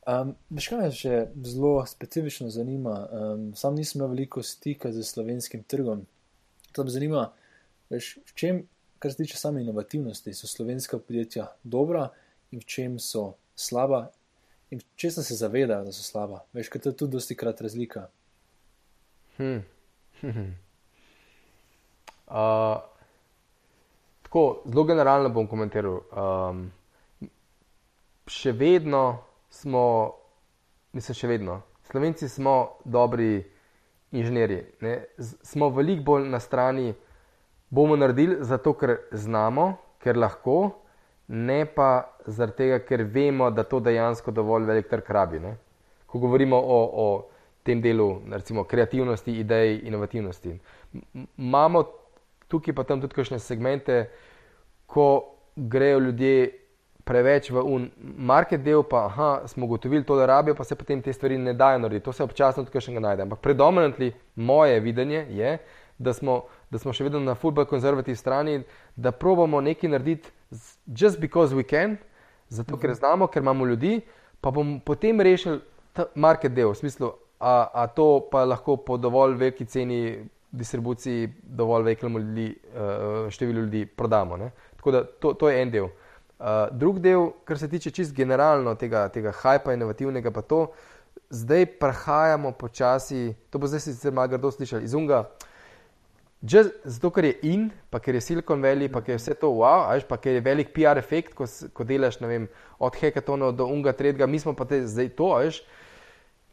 Um, 0.08 0.36
veš, 0.53 0.70
kaj 0.70 0.80
me 0.80 0.91
še 0.93 1.16
zelo 1.43 1.72
specifično 1.89 2.51
zanima? 2.53 2.99
Um, 3.10 3.47
sam 3.58 3.76
nisem 3.76 3.99
imel 3.99 4.14
veliko 4.14 4.43
stika 4.45 4.93
z 4.93 5.03
slovenskim 5.03 5.66
trgom. 5.68 6.05
To 6.72 6.84
me 6.84 6.93
zanima, 6.93 7.32
veš, 7.89 8.18
v 8.26 8.36
čem, 8.36 8.61
kar 8.99 9.11
se 9.11 9.24
tiče 9.24 9.38
same 9.38 9.61
inovativnosti, 9.61 10.34
so 10.34 10.47
slovenska 10.47 10.99
podjetja 10.99 11.47
dobra 11.63 12.09
in 12.51 12.59
v 12.59 12.65
čem 12.65 12.99
so 12.99 13.34
slaba 13.55 14.07
in 14.72 14.82
če 14.95 15.11
se 15.11 15.36
zavedajo, 15.36 15.86
da 15.88 15.95
so 15.95 16.03
slaba. 16.03 16.43
Veš, 16.53 16.70
kaj 16.70 16.89
je 16.89 16.95
tudi 16.97 17.15
dosti 17.15 17.36
krat 17.36 17.61
razlika. 17.61 18.07
Hmm. 19.38 19.63
uh, 22.28 22.82
tako, 24.28 24.43
zelo 24.65 24.84
generalno 24.84 25.30
bom 25.30 25.47
komentiral. 25.47 26.01
Um, 26.11 26.65
še 28.28 28.51
vedno 28.51 29.24
smo, 29.49 29.84
mislim, 30.97 31.15
še 31.15 31.32
vedno. 31.32 31.61
Slovenci 31.88 32.28
smo 32.30 32.57
dobri 32.84 33.45
inženirji. 34.12 34.64
Ne? 34.82 35.05
Smo 35.20 35.70
veliko 35.70 36.03
bolj 36.03 36.30
na 36.30 36.39
strani, 36.39 36.93
bomo 37.70 37.95
naredili 37.95 38.38
zato, 38.39 38.74
ker 38.74 38.97
znamo, 39.12 39.74
ker 40.03 40.18
lahko 40.18 40.58
ne 41.28 41.66
pa 41.66 42.08
zaradi 42.26 42.58
tega, 42.58 42.80
ker 42.80 43.03
vemo, 43.03 43.49
da 43.51 43.64
to 43.64 43.80
dejansko 43.84 44.32
dovolj 44.32 44.66
velik 44.66 44.88
trg 44.89 45.10
rabi. 45.10 45.39
Ne? 45.39 45.58
Ko 46.08 46.20
govorimo 46.20 46.58
o, 46.58 46.80
o 46.93 47.08
tem 47.64 47.82
delu, 47.82 48.22
recimo 48.32 48.64
kreativnosti, 48.64 49.34
idej, 49.39 49.82
inovativnosti. 49.84 50.53
Imamo 51.38 51.84
tukaj 52.47 52.76
pa 52.76 52.84
tam 52.88 53.01
tudi 53.03 53.16
kakšne 53.16 53.39
segmente, 53.43 54.05
ko 54.88 55.36
grejo 55.55 55.99
ljudje 55.99 56.66
preveč 57.08 57.49
v 57.51 57.64
un 57.64 57.88
market 58.18 58.62
del, 58.64 58.84
pa 58.84 59.05
aha, 59.08 59.30
smo 59.47 59.66
ugotovili 59.66 60.03
to, 60.03 60.18
da 60.20 60.26
rabijo, 60.28 60.55
pa 60.55 60.64
se 60.68 60.76
potem 60.76 61.01
te 61.01 61.14
stvari 61.14 61.38
ne 61.38 61.53
dajo 61.53 61.80
narediti. 61.80 62.05
To 62.05 62.14
se 62.14 62.24
občasno 62.24 62.66
tudi 62.68 62.84
še 62.84 62.99
najde. 62.99 63.24
Ampak 63.24 63.39
predominantly 63.43 64.12
moje 64.36 64.80
videnje 64.84 65.26
je, 65.32 65.58
da 65.97 66.14
smo, 66.14 66.43
da 66.70 66.82
smo 66.82 66.93
še 66.93 67.08
vedno 67.08 67.22
na 67.24 67.36
football 67.36 67.66
konzervativni 67.70 68.20
strani, 68.20 68.60
da 68.95 69.12
probamo 69.12 69.62
nekaj 69.64 69.89
narediti 69.95 70.30
just 70.86 71.20
because 71.20 71.55
we 71.55 71.64
can, 71.66 71.97
zato 72.49 72.78
ker 72.78 72.91
mhm. 72.91 72.99
znamo, 72.99 73.28
ker 73.32 73.41
imamo 73.41 73.66
ljudi, 73.66 74.01
pa 74.41 74.51
bomo 74.51 74.80
potem 74.86 75.22
rešili 75.22 75.62
ta 75.97 76.05
market 76.16 76.53
del, 76.53 76.70
v 76.76 76.78
smislu, 76.78 77.14
a, 77.39 77.55
a 77.74 77.88
to 77.88 78.28
pa 78.32 78.43
lahko 78.45 78.78
po 78.78 78.97
dovolj 78.97 79.38
veliki 79.38 79.66
ceni 79.66 80.01
distribuciji, 80.58 81.28
dovolj 81.43 81.84
velikem 81.89 82.18
ljudi, 82.18 82.47
uh, 82.74 83.28
številu 83.34 83.66
ljudi 83.66 83.86
prodamo. 83.86 84.38
Ne? 84.38 84.51
Tako 84.78 84.93
da 84.93 85.01
to, 85.03 85.34
to 85.34 85.49
je 85.49 85.62
en 85.62 85.74
del. 85.74 85.89
Uh, 85.89 86.07
drug 86.72 87.00
del, 87.00 87.32
kar 87.46 87.58
se 87.58 87.70
tiče 87.70 87.92
čist 87.92 88.14
generalno 88.16 88.76
tega, 88.76 89.08
tega 89.10 89.34
hajpa 89.34 89.74
inovativnega, 89.74 90.32
pa 90.32 90.42
to, 90.42 90.68
zdaj 91.30 91.66
prehajamo 91.82 92.52
počasi, 92.52 93.34
to 93.50 93.60
bo 93.60 93.68
zdaj 93.68 93.88
sicer 93.88 94.14
malo 94.14 94.28
grdo 94.28 94.52
slišati, 94.52 94.86
iz 94.86 94.94
unga. 94.94 95.26
Just, 96.42 96.76
zato, 96.86 97.10
ker 97.10 97.26
je 97.26 97.34
in, 97.50 97.64
pa 97.90 97.98
ker 98.00 98.16
je 98.16 98.22
Silicon 98.22 98.62
Valley, 98.62 98.92
pa 98.94 99.02
ker 99.02 99.16
je 99.16 99.22
vse 99.24 99.34
to 99.42 99.50
wow, 99.58 99.88
ajš, 99.90 100.06
pa 100.06 100.20
ker 100.22 100.38
je 100.38 100.44
velik 100.46 100.70
PR 100.76 101.00
efekt, 101.02 101.34
ko, 101.34 101.48
ko 101.74 101.84
delaš 101.84 102.20
vem, 102.22 102.46
od 102.78 102.96
hekatona 102.96 103.50
do 103.52 103.66
unga 103.66 103.96
tretjega, 103.98 104.30
mi 104.30 104.40
smo 104.40 104.54
pa 104.54 104.68
te 104.70 104.84
zdaj 104.86 105.10
to, 105.18 105.32
ajš, 105.40 105.64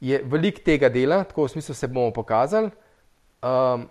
je 0.01 0.23
velik 0.25 0.63
tega 0.65 0.89
dela, 0.89 1.21
tako 1.29 1.45
v 1.45 1.53
smislu 1.53 1.75
se 1.77 1.89
bomo 1.89 2.13
pokazali. 2.17 2.71
Um, 3.45 3.85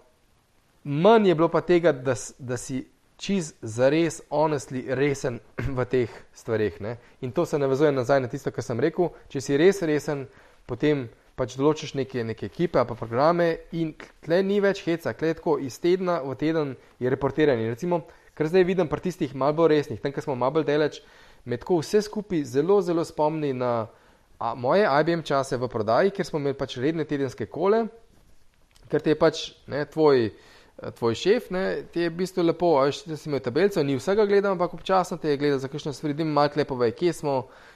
manj 0.84 1.30
je 1.30 1.36
bilo 1.36 1.50
pa 1.54 1.62
tega, 1.62 1.94
da, 1.94 2.18
da 2.40 2.58
si 2.58 2.82
čez 3.24 3.54
zares, 3.64 4.20
honestly, 4.30 4.84
resen 5.00 5.40
v 5.78 5.86
teh 5.88 6.12
stvarih. 6.36 6.82
Ne? 6.84 6.98
In 7.24 7.32
to 7.32 7.46
se 7.48 7.60
navezuje 7.60 7.92
nazaj 7.96 8.20
na 8.20 8.28
tisto, 8.28 8.52
kar 8.52 8.66
sem 8.66 8.80
rekel. 8.84 9.14
Če 9.32 9.42
si 9.42 9.60
res 9.60 9.80
resen, 9.88 10.26
potem 10.68 11.08
pač 11.40 11.56
določiš 11.58 11.96
neke, 11.98 12.24
neke 12.28 12.46
ekipe 12.46 12.78
ali 12.80 12.98
programe 13.00 13.48
in 13.74 13.94
tle 14.22 14.44
ni 14.46 14.60
več 14.62 14.84
heca, 14.86 15.16
tle 15.18 15.32
je 15.32 15.40
tako 15.40 15.58
iz 15.58 15.80
tedna 15.82 16.20
v 16.22 16.36
teden 16.38 16.76
je 17.02 17.10
reportiranje. 17.10 17.72
Recimo, 17.72 18.04
kar 18.38 18.52
zdaj 18.52 18.68
vidim 18.68 18.92
pri 18.92 19.02
tistih 19.08 19.34
malo 19.36 19.56
bolj 19.64 19.74
resnih, 19.78 20.02
tam, 20.04 20.14
kjer 20.14 20.28
smo 20.28 20.36
malo 20.38 20.60
bolj 20.60 20.68
deleč, 20.70 21.02
me 21.46 21.58
tako 21.58 21.80
vse 21.82 22.04
skupaj 22.06 22.44
zelo, 22.46 22.82
zelo 22.86 23.06
spomni 23.06 23.54
na 23.54 23.88
moje 24.60 24.86
IBM 24.86 25.24
čase 25.26 25.58
v 25.58 25.70
prodaji, 25.72 26.14
ker 26.14 26.28
smo 26.28 26.42
imeli 26.42 26.58
pač 26.60 26.78
redne 26.78 27.06
tedenske 27.08 27.48
kole, 27.50 27.86
ker 28.92 29.02
te 29.02 29.16
je 29.16 29.20
pač 29.20 29.46
ne, 29.72 29.86
tvoj. 29.90 30.30
Eh, 30.82 30.92
tvoj 30.92 31.16
šef, 31.16 31.50
ne, 31.54 31.84
ti 31.94 32.02
je 32.02 32.10
v 32.10 32.16
bistvu 32.18 32.44
lepo, 32.44 32.72
veš, 32.82 33.04
da 33.06 33.18
si 33.18 33.30
imel 33.30 33.44
tabelico, 33.46 33.84
ni 33.86 33.94
vsega 33.94 34.26
gledal, 34.26 34.56
ampak 34.56 34.74
občasno 34.74 35.20
te 35.22 35.30
je 35.30 35.38
gledal 35.38 35.60
za 35.62 35.68
kakšne 35.70 35.94
stvari, 35.94 36.16
da 36.18 36.24
mi 36.24 36.32
malo 36.34 36.50
lepo 36.56 36.76
ve, 36.76 36.90
kje 36.92 37.14
smo, 37.14 37.36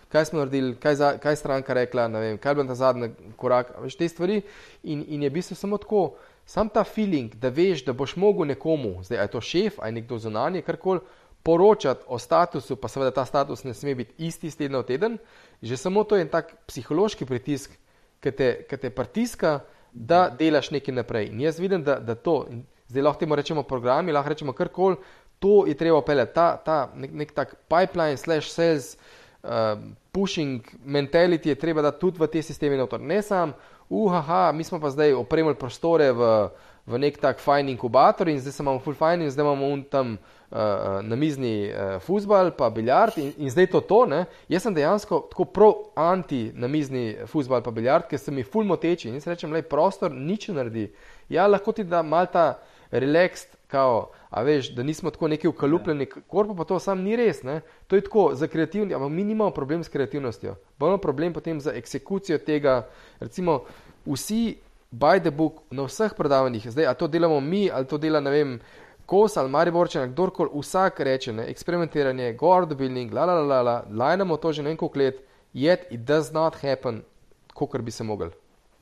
kaj 0.10 0.26
smo 0.26 0.40
naredili, 0.40 0.74
kaj, 0.82 0.96
za, 0.96 1.12
kaj 1.22 1.36
stranka 1.36 1.76
rekla, 1.78 2.08
ne 2.08 2.20
vem, 2.20 2.38
kaj 2.42 2.52
je 2.52 2.56
bil 2.56 2.68
ta 2.68 2.76
zadnji 2.76 3.12
korak, 3.38 3.70
veš, 3.84 4.00
te 4.00 4.08
stvari. 4.10 4.42
In, 4.84 5.04
in 5.08 5.24
je 5.24 5.30
v 5.30 5.34
bistvu 5.36 5.56
samo 5.56 5.78
tako, 5.78 6.16
sam 6.46 6.72
ta 6.74 6.82
feeling, 6.84 7.36
da 7.36 7.52
veš, 7.54 7.84
da 7.86 7.94
boš 7.94 8.16
mogel 8.18 8.50
nekomu, 8.50 9.04
zdaj 9.06 9.22
je 9.22 9.28
to 9.36 9.42
šef, 9.42 9.78
aj 9.78 9.94
nekdo 9.94 10.18
zunanje, 10.18 10.64
karkoli, 10.66 11.04
poročati 11.44 12.04
o 12.08 12.18
statusu, 12.20 12.76
pa 12.82 12.90
seveda 12.90 13.12
ta 13.14 13.26
status 13.26 13.62
ne 13.64 13.76
sme 13.78 13.94
biti 13.96 14.26
isti 14.26 14.50
iz 14.50 14.58
tedna 14.58 14.82
v 14.82 14.88
teden, 14.90 15.20
že 15.62 15.78
samo 15.78 16.04
to 16.04 16.18
je 16.18 16.26
en 16.26 16.32
tak 16.34 16.50
psihološki 16.68 17.30
pritisk, 17.30 17.78
ki 18.20 18.34
te, 18.34 18.50
te 18.68 18.90
pritiska, 18.90 19.60
da 19.94 20.28
delaš 20.34 20.72
nekaj 20.74 20.96
naprej. 20.98 21.30
In 21.30 21.46
jaz 21.46 21.62
vidim, 21.62 21.86
da, 21.86 22.00
da 22.02 22.16
to 22.16 22.42
zdaj 22.88 23.04
lahko 23.04 23.20
temu 23.20 23.36
rečemo 23.36 23.64
programi, 23.64 24.16
lahko 24.16 24.30
rečemo 24.30 24.54
karkoli, 24.54 24.98
to 25.40 25.66
je 25.68 25.78
treba 25.78 26.02
peljati, 26.02 26.34
ta, 26.34 26.58
ta 26.58 26.78
nek, 26.96 27.14
nek 27.14 27.32
tak 27.32 27.56
pipeline, 27.70 28.18
slash 28.18 28.50
sales, 28.50 28.98
uh, 29.44 29.78
pushing 30.12 30.66
mentality 30.86 31.50
je 31.50 31.56
treba 31.56 31.82
da 31.82 31.92
tudi 31.92 32.20
v 32.20 32.28
te 32.28 32.42
sisteme 32.42 32.78
noter. 32.78 33.00
Ne 33.00 33.22
sam, 33.22 33.54
uhaha, 33.90 34.52
mi 34.52 34.64
smo 34.64 34.80
pa 34.80 34.90
zdaj 34.90 35.14
opremili 35.14 35.56
prostore 35.56 36.12
v, 36.12 36.32
v 36.88 37.00
nek 37.00 37.20
tak 37.22 37.40
fajn 37.40 37.70
inkubator 37.70 38.30
in 38.30 38.40
zdaj 38.42 38.54
se 38.54 38.64
imamo 38.64 38.80
full 38.80 38.98
fine 38.98 39.26
in 39.26 39.32
zdaj 39.32 39.46
imamo 39.46 39.74
un 39.74 39.84
tam. 39.84 40.18
Uh, 40.48 41.04
na 41.04 41.16
mizni 41.20 41.68
uh, 41.68 41.98
futbal, 42.00 42.54
pa 42.56 42.70
biljard, 42.72 43.18
in, 43.20 43.34
in 43.36 43.50
zdaj 43.52 43.66
to 43.68 43.82
to. 43.84 43.98
Ne? 44.08 44.22
Jaz 44.48 44.64
sem 44.64 44.72
dejansko 44.72 45.26
tako 45.28 45.44
pro-anti 45.52 46.54
na 46.56 46.70
mizni 46.72 47.18
futbal, 47.28 47.60
pa 47.60 47.74
biljard, 47.76 48.08
ker 48.08 48.16
se 48.16 48.32
mi 48.32 48.46
fulmo 48.48 48.78
teči 48.80 49.10
in 49.10 49.18
jaz 49.20 49.28
rečem, 49.28 49.52
je 49.60 49.66
prostor 49.68 50.16
nič 50.16 50.48
naredi. 50.56 50.86
Ja, 51.28 51.50
lahko 51.52 51.76
ti 51.76 51.84
da 51.84 52.00
malta 52.00 52.46
relaxed, 52.92 53.58
kao, 53.68 54.10
a 54.30 54.42
veš, 54.42 54.70
da 54.76 54.84
nismo 54.84 55.12
tako 55.12 55.28
neki 55.28 55.48
ukalupljeni, 55.48 56.04
ja. 56.04 56.22
korpo 56.28 56.56
pa 56.56 56.64
to 56.64 56.80
sam 56.80 57.02
ni 57.02 57.16
res. 57.16 57.44
Ne? 57.44 57.62
To 57.88 57.96
je 57.96 58.02
tako 58.02 58.30
za 58.36 58.48
kreativnost, 58.48 58.96
ampak 58.96 59.12
mi 59.12 59.24
nimamo 59.24 59.52
problem 59.52 59.84
s 59.84 59.90
kreativnostjo. 59.90 60.56
Imamo 60.80 60.98
problem 60.98 61.34
potem 61.34 61.62
za 61.62 61.74
eksekucijo 61.74 62.38
tega, 62.38 62.88
recimo 63.20 63.64
vsi 64.06 64.58
by 64.92 65.20
the 65.20 65.32
book 65.32 65.62
na 65.72 65.84
vseh 65.84 66.14
predavanjih, 66.16 66.72
zdaj, 66.72 66.86
a 66.86 66.94
to 66.94 67.08
delamo 67.08 67.40
mi, 67.40 67.70
ali 67.72 67.86
to 67.86 67.98
dela, 67.98 68.20
ne 68.20 68.32
vem, 68.32 68.60
kos 69.06 69.38
ali 69.38 69.50
mariborčen, 69.50 70.12
kdorkoli, 70.12 70.50
vsak 70.54 71.00
reče, 71.00 71.34
ne, 71.34 71.50
eksperimentiranje, 71.52 72.34
guard 72.40 72.76
building, 72.76 73.14
la 73.14 73.26
la 73.26 73.34
la 73.34 73.44
la, 73.44 73.62
la, 73.62 73.78
lajnamo 73.92 74.38
to 74.38 74.52
že 74.52 74.64
neko 74.64 74.92
let, 74.96 75.24
yet 75.54 75.88
it 75.92 76.06
does 76.06 76.32
not 76.32 76.56
happen, 76.56 77.04
kot 77.54 77.82
bi 77.82 77.92
se 77.92 78.04
mogli. 78.04 78.32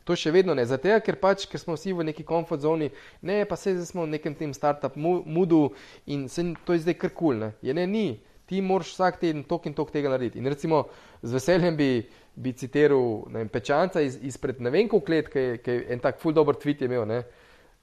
To 0.06 0.14
še 0.14 0.30
vedno 0.30 0.54
ne, 0.54 0.62
zato 0.70 1.00
ker, 1.02 1.16
pač, 1.18 1.48
ker 1.50 1.58
smo 1.58 1.74
vsi 1.74 1.94
v 1.98 2.06
neki 2.12 2.24
komfort 2.28 2.62
zoni, 2.62 2.92
ne 3.26 3.40
pa 3.50 3.58
se 3.58 3.74
zdaj 3.74 3.88
smo 3.90 4.04
v 4.06 4.14
nekem 4.14 4.36
tem 4.38 4.54
startup 4.54 4.94
moodu 5.02 5.72
in 6.06 6.28
se, 6.30 6.46
to 6.66 6.76
je 6.78 6.84
zdaj 6.84 6.98
kar 7.02 7.10
kul. 7.10 7.40
Cool, 7.42 7.48
je 7.66 7.74
ne, 7.74 7.88
ni, 7.90 8.06
ti 8.46 8.62
moraš 8.62 8.94
vsak 8.94 9.18
teden 9.24 9.42
tok 9.50 9.66
in 9.66 9.74
tok 9.74 9.90
tega 9.92 10.12
narediti. 10.14 10.38
In 10.40 10.46
recimo 10.46 10.84
z 11.24 11.34
veseljem 11.34 11.78
bi, 11.80 11.90
bi 12.36 12.54
citiral 12.54 13.26
vem, 13.34 13.50
Pečanca 13.50 14.04
iz, 14.06 14.20
izpred 14.22 14.62
ne 14.62 14.70
vem 14.70 14.90
koliko 14.92 15.12
let, 15.16 15.32
ki 15.34 15.74
je 15.74 15.80
en 15.96 16.04
tak 16.04 16.22
full 16.22 16.38
dober 16.38 16.54
tweet 16.62 16.86
imel. 16.86 17.08
Ne, 17.10 17.24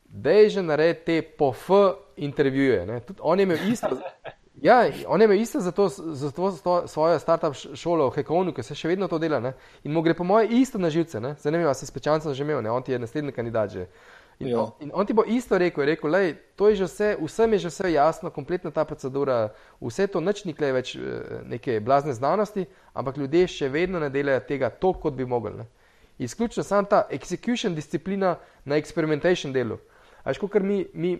da 0.07 0.37
je 0.39 0.49
že 0.59 0.63
naredil 0.63 1.03
te 1.07 1.19
pof 1.23 1.67
intervjuje. 2.17 3.01
Tudi 3.09 3.19
on 3.23 3.39
je 3.39 3.51
imel 3.51 3.67
isto. 3.73 3.99
Ja, 4.63 4.87
on 5.07 5.21
je 5.21 5.25
imel 5.25 5.41
isto 5.41 5.61
za 5.61 5.73
to, 5.73 5.89
za 5.89 6.31
to 6.31 6.53
svojo 6.87 7.19
startup 7.19 7.55
šolo 7.75 8.11
v 8.11 8.15
Hekonu, 8.15 8.53
ki 8.55 8.63
se 8.63 8.77
še 8.79 8.93
vedno 8.93 9.09
to 9.11 9.19
dela. 9.19 9.41
Ne? 9.43 9.57
In 9.83 9.91
mu 9.93 10.03
gre 10.07 10.15
po 10.15 10.25
moje 10.25 10.53
isto 10.55 10.79
na 10.79 10.91
živce. 10.91 11.19
Zanimivo, 11.43 11.71
a 11.71 11.75
se 11.75 11.87
spečanca 11.87 12.35
že 12.35 12.45
imel, 12.47 12.63
ne? 12.63 12.71
on 12.71 12.83
ti 12.83 12.93
je 12.93 12.99
naslednji 12.99 13.33
kandidat 13.33 13.71
že. 13.71 13.87
In, 14.39 14.49
ja. 14.49 14.61
on, 14.61 14.71
in 14.81 14.91
on 14.95 15.07
ti 15.07 15.13
bo 15.13 15.25
isto 15.27 15.59
rekel, 15.59 15.83
je 15.83 15.87
rekel, 15.87 16.11
lej, 16.11 16.35
to 16.57 16.69
je 16.69 16.77
že 16.77 16.85
vse, 16.85 17.09
vsem 17.21 17.53
je 17.53 17.59
že 17.59 17.69
vse 17.69 17.93
jasno, 17.93 18.31
kompletna 18.31 18.71
ta 18.71 18.85
procedura, 18.85 19.53
vse 19.81 20.07
to 20.07 20.21
nič 20.21 20.45
ni 20.45 20.55
kle 20.55 20.73
več 20.73 20.95
eh, 20.97 21.43
neke 21.47 21.81
blazne 21.81 22.15
znanosti, 22.15 22.67
ampak 22.95 23.19
ljudje 23.19 23.47
še 23.49 23.69
vedno 23.69 24.01
ne 24.01 24.11
delajo 24.11 24.41
tega 24.49 24.71
toliko, 24.71 25.11
kot 25.11 25.15
bi 25.15 25.27
mogli. 25.27 25.59
Ne? 25.59 25.67
Izključno 26.19 26.63
samo 26.63 26.89
ta 26.89 27.07
execution 27.11 27.75
disciplina 27.75 28.37
na 28.65 28.79
experimentation 28.79 29.53
delu. 29.53 29.79
Ajš, 30.23 30.39
kot 30.39 30.63
mi, 30.63 30.87
mi 30.95 31.17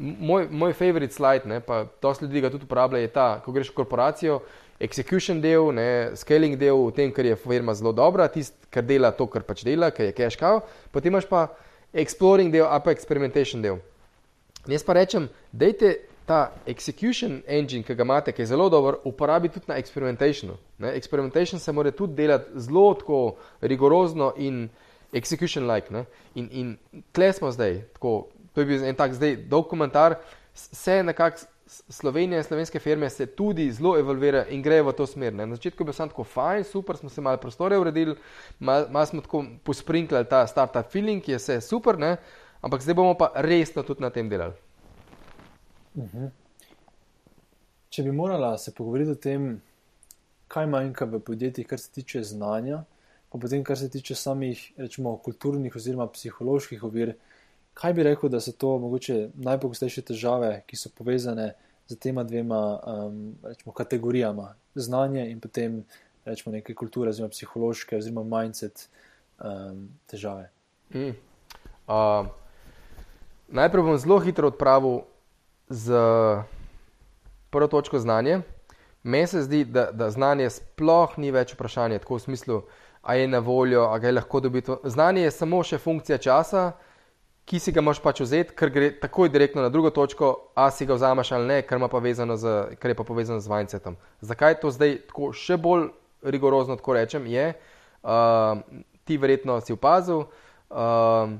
moj, 0.00 0.48
moj 0.50 0.72
favorite 0.72 1.14
slide, 1.14 1.48
ne, 1.48 1.60
pa 1.60 1.84
dosti 2.02 2.24
ljudi 2.24 2.40
ga 2.40 2.50
tudi 2.50 2.64
uporablja, 2.64 3.00
je 3.04 3.12
ta, 3.12 3.28
ko 3.44 3.52
greš 3.52 3.70
v 3.70 3.76
korporacijo, 3.82 4.40
execution 4.80 5.40
del, 5.40 5.70
ne, 5.76 6.16
scaling 6.16 6.56
del, 6.58 6.86
v 6.88 6.94
tem, 6.96 7.12
kar 7.12 7.26
je 7.26 7.36
firma 7.36 7.74
zelo 7.76 7.92
dobra, 7.92 8.28
tist, 8.32 8.56
kar 8.72 8.86
dela 8.86 9.12
to, 9.12 9.28
kar 9.28 9.44
pač 9.44 9.64
dela, 9.68 9.92
kar 9.92 10.08
je 10.08 10.16
cash 10.16 10.40
cow, 10.40 10.62
potem 10.92 11.12
imaš 11.12 11.28
pa 11.28 11.48
exploring 11.92 12.52
del, 12.52 12.64
a 12.64 12.80
pa 12.80 12.94
experimentation 12.96 13.62
del. 13.62 13.80
In 14.66 14.76
jaz 14.76 14.84
pa 14.86 14.96
rečem, 14.96 15.28
dejte 15.52 15.98
ta 16.30 16.52
execution 16.66 17.40
engine, 17.48 17.82
ki 17.84 17.96
ga 17.98 18.06
imate, 18.06 18.32
ki 18.32 18.44
je 18.44 18.52
zelo 18.52 18.68
dober, 18.72 19.00
uporabi 19.08 19.50
tudi 19.52 19.68
na 19.68 19.78
experimentationu. 19.80 20.56
Ne. 20.78 20.94
Experimentation 20.96 21.60
se 21.60 21.72
mora 21.72 21.90
tudi 21.90 22.14
delati 22.14 22.60
zelo 22.60 22.92
tako 22.94 23.20
rigorozno 23.60 24.32
in 24.38 24.68
execution-like. 25.12 26.04
In, 26.38 26.48
in 26.52 26.76
tle 27.12 27.32
smo 27.34 27.50
zdaj, 27.50 27.80
tako 27.96 28.28
to 28.54 28.60
je 28.60 28.66
bil 28.66 28.84
en 28.84 28.96
tak 28.96 29.14
zdaj 29.14 29.36
dolg 29.50 29.68
komentar, 29.68 30.18
se 30.54 31.02
nekako 31.02 31.46
Slovenija 31.70 32.38
in 32.38 32.44
slovenske 32.44 32.78
firme 32.78 33.10
se 33.10 33.26
tudi 33.26 33.72
zelo 33.72 33.98
evolvira 33.98 34.44
in 34.50 34.62
grejo 34.62 34.88
v 34.88 34.92
to 34.92 35.06
smer. 35.06 35.32
Ne. 35.32 35.46
Na 35.46 35.54
začetku 35.54 35.82
je 35.82 35.86
bil 35.86 35.94
samo 35.94 36.10
tako 36.10 36.24
fajn, 36.24 36.64
super, 36.64 36.96
smo 36.96 37.08
se 37.08 37.20
malo 37.20 37.38
prostore 37.38 37.78
uredili, 37.78 38.16
malo 38.58 38.88
mal 38.90 39.06
smo 39.06 39.20
tako 39.22 39.44
posprinklali 39.64 40.26
ta 40.26 40.46
startup 40.46 40.90
feeling, 40.90 41.22
ki 41.22 41.32
je 41.32 41.38
vse 41.38 41.60
super, 41.60 41.98
ne. 41.98 42.16
ampak 42.60 42.82
zdaj 42.82 42.94
bomo 42.94 43.14
pa 43.14 43.30
resno 43.36 43.82
tudi 43.82 44.02
na 44.02 44.10
tem 44.10 44.28
delali. 44.28 44.52
Uh 45.94 46.04
mhm. 46.04 46.18
-huh. 46.18 46.30
Če 47.88 48.02
bi 48.02 48.12
morala 48.12 48.58
se 48.58 48.74
pogovoriti 48.74 49.10
o 49.10 49.14
tem, 49.14 49.62
kaj 50.48 50.66
manjka 50.66 51.04
v 51.04 51.20
podjetjih, 51.20 51.66
kar 51.66 51.78
se 51.78 51.90
tiče 51.90 52.22
znanja, 52.22 52.84
pa 53.30 53.38
potem, 53.38 53.64
kar 53.64 53.78
se 53.78 53.90
tiče 53.90 54.14
samih, 54.14 54.72
rečemo, 54.76 55.16
kulturnih 55.16 55.76
oziroma 55.76 56.06
psiholoških 56.06 56.84
ovir, 56.84 57.14
kaj 57.80 57.92
bi 57.92 58.02
rekel, 58.02 58.28
da 58.28 58.40
so 58.40 58.52
to 58.52 58.78
mogoče 58.78 59.30
najpogostejše 59.34 60.02
težave, 60.12 60.62
ki 60.68 60.76
so 60.76 60.90
povezane 60.92 61.54
za 61.88 61.96
tema 61.96 62.24
dvema 62.24 62.60
um, 62.76 63.34
rečemo, 63.42 63.72
kategorijama, 63.72 64.54
znanje 64.74 65.30
in 65.30 65.40
potem 65.40 65.84
rečemo 66.24 66.52
neke 66.52 66.74
kulture, 66.74 67.10
oziroma 67.10 67.32
psihološke, 67.32 67.96
oziroma 67.96 68.24
mindset 68.36 68.88
um, 69.38 69.88
težave. 70.06 70.50
Mm. 70.94 71.16
Uh, 71.88 72.28
najprej 73.48 73.86
bom 73.88 73.98
zelo 73.98 74.20
hitro 74.20 74.52
odpravil 74.52 75.00
z 75.68 75.96
prvo 77.50 77.66
točko 77.66 77.98
znanje. 77.98 78.42
Meni 79.02 79.26
se 79.26 79.42
zdi, 79.42 79.64
da, 79.64 79.88
da 79.92 80.10
znanje 80.10 80.50
sploh 80.50 81.16
ni 81.18 81.32
več 81.32 81.56
vprašanje, 81.56 81.98
tako 82.04 82.20
v 82.20 82.26
smislu, 82.28 82.60
a 83.02 83.16
je 83.16 83.28
na 83.28 83.38
voljo, 83.38 83.88
a 83.88 83.98
ga 83.98 84.12
je 84.12 84.18
lahko 84.20 84.40
dobiti. 84.40 84.76
Znanje 84.84 85.22
je 85.22 85.30
samo 85.32 85.62
še 85.64 85.78
funkcija 85.80 86.18
časa, 86.18 86.72
ki 87.44 87.58
si 87.58 87.72
ga 87.72 87.82
moš 87.82 87.98
pač 88.02 88.22
vzeti, 88.24 88.54
ker 88.56 88.70
gre 88.70 88.90
takoj 89.00 89.30
direktno 89.32 89.62
na 89.62 89.70
drugo 89.72 89.90
točko, 89.90 90.52
a 90.54 90.70
si 90.70 90.86
ga 90.86 90.94
vzameš 90.94 91.32
ali 91.32 91.46
ne, 91.46 91.58
pa 91.88 92.00
z, 92.36 92.76
kar 92.78 92.90
je 92.90 92.98
pa 92.98 93.04
povezano 93.04 93.40
z 93.40 93.50
vanjcetom. 93.50 93.96
Zakaj 94.20 94.60
to 94.60 94.70
zdaj 94.70 94.98
tako 95.10 95.32
še 95.32 95.56
bolj 95.56 95.90
rigorozno 96.22 96.76
tako 96.76 96.94
rečem? 96.94 97.26
Je, 97.26 97.54
uh, 98.02 98.62
ti 99.04 99.18
verjetno 99.18 99.60
si 99.60 99.72
opazil. 99.72 100.26
Uh, 100.70 101.38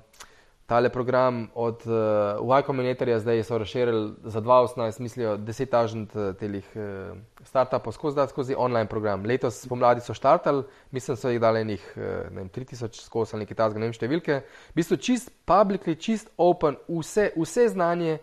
tale 0.71 0.89
program 0.89 1.49
od 1.55 1.83
uh, 1.87 2.59
Y 2.59 2.63
Combinatorja 2.67 3.19
zdaj 3.19 3.43
so 3.43 3.59
razširili 3.59 4.13
za 4.25 4.41
2018, 4.41 5.01
mislijo 5.01 5.37
10 5.37 5.67
tažnt 5.67 6.15
uh, 6.15 6.37
telih 6.37 6.69
uh, 6.75 7.17
startupov 7.43 7.93
skozi, 7.93 8.17
da 8.17 8.27
skozi 8.27 8.55
online 8.59 8.87
program. 8.87 9.27
Letos 9.27 9.59
spomladi 9.65 10.01
so 10.01 10.15
štartali, 10.15 10.63
mislim, 10.91 11.17
so 11.17 11.29
jih 11.29 11.41
dali 11.41 11.61
enih 11.61 11.93
uh, 11.97 12.03
ne 12.31 12.45
vem, 12.45 12.49
3000 12.49 13.03
skozi 13.03 13.35
ali 13.35 13.43
nekaj 13.43 13.57
tasga, 13.57 13.83
ne 13.83 13.91
vem 13.91 13.97
številke. 13.99 14.37
V 14.71 14.79
bistvu 14.79 15.01
čist 15.03 15.35
publicly, 15.43 15.97
čist 15.99 16.31
open, 16.39 16.79
vse, 16.87 17.33
vse 17.35 17.67
znanje, 17.75 18.21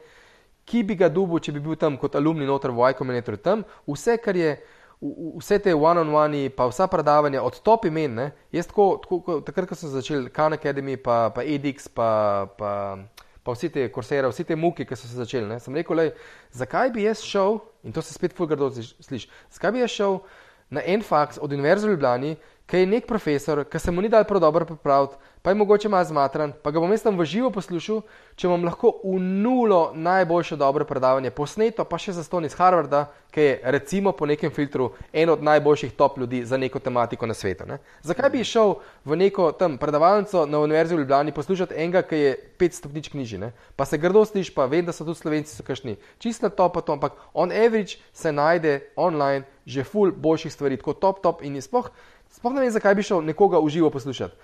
ki 0.63 0.85
bi 0.87 0.95
ga 0.95 1.11
dubil, 1.11 1.43
če 1.43 1.51
bi 1.51 1.65
bil 1.67 1.75
tam 1.75 1.99
kot 1.99 2.15
alumni 2.15 2.47
noter 2.47 2.71
v 2.71 2.93
Y 2.93 2.99
Combinatorju 3.01 3.43
tam, 3.43 3.67
vse, 3.91 4.15
kar 4.23 4.39
je 4.39 4.55
vse 5.01 5.59
te 5.61 5.73
one-on-one, 5.73 6.49
pa 6.49 6.65
vsa 6.71 6.87
predavanja 6.89 7.43
od 7.45 7.59
top 7.61 7.85
imen. 7.85 8.15
Ne? 8.15 8.31
Jaz 8.51 8.67
tako, 8.71 8.87
tako 9.03 9.39
takrat, 9.45 9.69
ko 9.69 9.77
sem 9.77 9.93
začel 9.93 10.29
Khan 10.33 10.57
Academy, 10.57 10.97
pa, 10.97 11.27
pa 11.35 11.45
EDX, 11.45 11.87
pa, 11.93 12.09
pa, 12.57 12.71
pa 13.43 13.55
vsi 13.55 13.69
te 13.73 13.85
kursere, 13.93 14.29
vsi 14.31 14.47
te 14.47 14.57
muki, 14.57 14.87
ki 14.87 14.97
so 14.97 15.07
se 15.07 15.19
začeli, 15.19 15.59
sem 15.63 15.77
rekel, 15.77 16.01
lej, 16.01 16.11
zakaj 16.57 16.91
bi 16.95 17.05
jaz 17.05 17.21
šel, 17.25 17.61
in 17.85 17.95
to 17.95 18.01
se 18.01 18.15
spet 18.17 18.35
fulgardo 18.37 18.71
sliši, 18.73 19.29
zakaj 19.53 19.75
bi 19.75 19.85
jaz 19.85 19.93
šel 19.93 20.21
na 20.73 20.83
en 20.83 21.05
faks 21.05 21.39
od 21.41 21.53
Univerze 21.53 21.87
v 21.87 21.93
Ljubljani, 21.95 22.35
ki 22.67 22.77
je 22.77 22.87
nek 22.87 23.05
profesor, 23.07 23.63
ki 23.63 23.79
se 23.79 23.91
mu 23.91 24.01
ni 24.03 24.09
dal 24.11 24.25
prav 24.27 24.41
dobro 24.43 24.65
pripraviti, 24.65 25.15
pa 25.41 25.51
je 25.51 25.55
mogoče 25.55 25.89
malo 25.89 26.03
zmatran, 26.03 26.51
pa 26.63 26.71
ga 26.71 26.81
bom 26.83 26.91
jaz 26.91 27.05
tam 27.05 27.15
v 27.15 27.25
živo 27.25 27.47
poslušal, 27.55 28.01
če 28.35 28.49
bom 28.51 28.65
lahko 28.67 28.91
v 29.05 29.21
nulo 29.23 29.93
najboljše 29.95 30.57
dobro 30.59 30.83
predavanje 30.83 31.31
posneto, 31.31 31.85
pa 31.87 31.95
še 31.95 32.17
za 32.17 32.25
ston 32.27 32.43
iz 32.43 32.57
Harvarda, 32.59 33.05
ki 33.31 33.45
je 33.45 33.53
recimo 33.71 34.11
po 34.11 34.27
nekem 34.27 34.51
filtru 34.51 34.89
en 35.13 35.31
od 35.31 35.43
najboljših 35.43 35.95
top 35.95 36.17
ljudi 36.19 36.43
za 36.45 36.57
neko 36.57 36.79
tematiko 36.83 37.27
na 37.27 37.33
svetu. 37.33 37.63
Ne? 37.69 37.79
Zakaj 38.03 38.33
bi 38.33 38.43
šel 38.43 38.75
v 39.05 39.15
neko 39.15 39.53
tam 39.55 39.77
predavalnico 39.79 40.43
na 40.45 40.59
Univerzi 40.59 40.95
v 40.95 41.05
Ljubljani 41.05 41.31
poslušati 41.31 41.79
enega, 41.79 42.03
ki 42.03 42.19
je 42.19 42.35
pet 42.59 42.75
stopničk 42.75 43.15
nižji, 43.15 43.39
ne? 43.39 43.53
pa 43.75 43.85
se 43.85 43.97
grdo 43.97 44.25
sliši, 44.25 44.51
pa 44.51 44.67
vem, 44.67 44.83
da 44.83 44.91
so 44.91 45.07
tudi 45.07 45.21
slovenci 45.21 45.55
so 45.55 45.63
kašni, 45.63 45.95
čisto 46.19 46.49
top, 46.49 46.75
pa 46.75 46.83
to, 46.83 46.99
ampak 46.99 47.15
on 47.33 47.55
average 47.55 48.01
se 48.11 48.35
najde 48.35 48.81
online 48.95 49.47
že 49.67 49.83
full 49.83 50.11
boljših 50.15 50.53
stvari, 50.53 50.77
tako 50.79 50.93
top, 50.93 51.19
top 51.19 51.41
in 51.43 51.55
je 51.59 51.61
sploh. 51.61 51.91
Sploh 52.31 52.53
ne 52.53 52.61
vem, 52.61 52.71
zakaj 52.71 52.95
bi 52.95 53.03
šel 53.03 53.21
nekoga 53.25 53.59
v 53.59 53.69
živo 53.69 53.89
poslušati. 53.89 54.35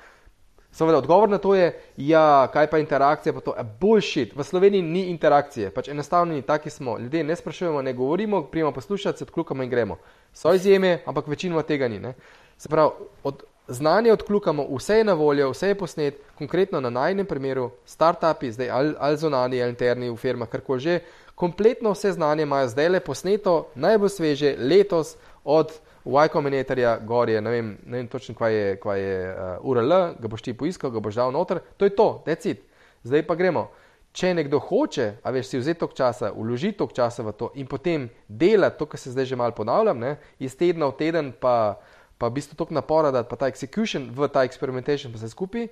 Seveda, 0.73 0.97
odgovor 0.97 1.29
na 1.29 1.37
to 1.37 1.53
je, 1.55 1.67
ja, 1.97 2.47
kaj 2.53 2.67
pa 2.69 2.79
interakcija, 2.81 3.33
pa 3.33 3.39
to 3.45 3.53
je 3.57 3.63
bullshit. 3.79 4.31
V 4.35 4.43
Sloveniji 4.43 4.81
ni 4.81 5.03
interakcije, 5.11 5.69
pač 5.69 5.87
enostavno 5.93 6.33
ni, 6.33 6.41
taki 6.41 6.69
smo. 6.69 6.97
Ljudje 6.97 7.23
ne 7.23 7.35
sprašujemo, 7.35 7.81
ne 7.81 7.93
govorimo, 7.93 8.43
prijemo 8.43 8.71
poslušati, 8.71 9.17
se 9.17 9.23
odklukamo 9.23 9.63
in 9.63 9.69
gremo. 9.69 9.97
So 10.33 10.53
izjeme, 10.53 11.03
ampak 11.05 11.27
večinoma 11.27 11.61
tega 11.61 11.87
ni. 11.87 11.99
Ne? 11.99 12.13
Se 12.57 12.69
pravi, 12.69 12.89
od 13.23 13.43
znanja 13.67 14.13
odklukamo, 14.13 14.65
vse 14.77 14.97
je 14.97 15.03
na 15.03 15.13
voljo, 15.13 15.51
vse 15.51 15.67
je 15.67 15.77
posnet, 15.77 16.21
konkretno 16.37 16.81
na 16.81 16.89
najnem 16.89 17.25
primeru, 17.25 17.69
startupi, 17.85 18.51
zdaj 18.51 18.69
ali, 18.69 18.95
ali 18.99 19.17
zonani, 19.17 19.61
ali 19.61 19.69
interni 19.69 20.09
v 20.09 20.17
firmah, 20.17 20.49
karkoli 20.49 20.79
že, 20.79 20.99
kompletno 21.35 21.91
vse 21.91 22.11
znanje 22.11 22.43
imajo 22.43 22.67
zdaj 22.67 22.89
le 22.89 22.99
posneto, 22.99 23.67
najbolj 23.75 24.09
sveže, 24.09 24.55
letos 24.57 25.17
od. 25.43 25.71
Y 26.05 26.29
kombinatorja, 26.31 26.97
gorje, 27.07 27.41
ne 27.41 27.51
vem, 27.51 27.77
ne 27.85 27.97
vem 27.97 28.07
točno, 28.11 28.35
kaj 28.35 28.53
je, 28.53 28.75
kaj 28.83 28.99
je 28.99 29.19
uh, 29.31 29.63
URL, 29.63 29.93
ga 30.19 30.27
boš 30.27 30.41
ti 30.43 30.53
poiskal, 30.53 30.91
ga 30.91 30.99
boš 30.99 31.15
dal 31.15 31.31
noter, 31.31 31.61
to 31.77 31.87
je 31.87 31.95
to, 31.95 32.07
decid. 32.25 32.65
Zdaj 33.07 33.23
pa 33.27 33.37
gremo. 33.39 33.69
Če 34.13 34.33
nekdo 34.35 34.59
hoče, 34.61 35.07
a 35.23 35.31
veš, 35.33 35.47
si 35.49 35.61
vzeti 35.61 35.79
tok 35.79 35.95
časa, 35.97 36.33
uložiti 36.37 36.77
tok 36.77 36.91
časa 36.93 37.23
v 37.25 37.31
to 37.33 37.49
in 37.57 37.65
potem 37.65 38.09
delati 38.27 38.77
to, 38.77 38.85
kar 38.85 38.99
se 38.99 39.13
zdaj 39.15 39.31
že 39.31 39.39
malo 39.39 39.55
ponavljam, 39.57 39.97
ne, 39.99 40.11
iz 40.37 40.53
tedna 40.59 40.91
v 40.91 40.97
teden, 40.99 41.31
pa, 41.33 41.79
pa 42.21 42.29
v 42.29 42.35
bistvu 42.35 42.59
tok 42.59 42.75
napora, 42.75 43.09
da 43.09 43.23
pa 43.23 43.39
ta 43.39 43.49
execution 43.49 44.11
v 44.13 44.29
ta 44.29 44.43
experimentation 44.45 45.09
pa 45.09 45.17
se 45.17 45.31
skupi, 45.31 45.65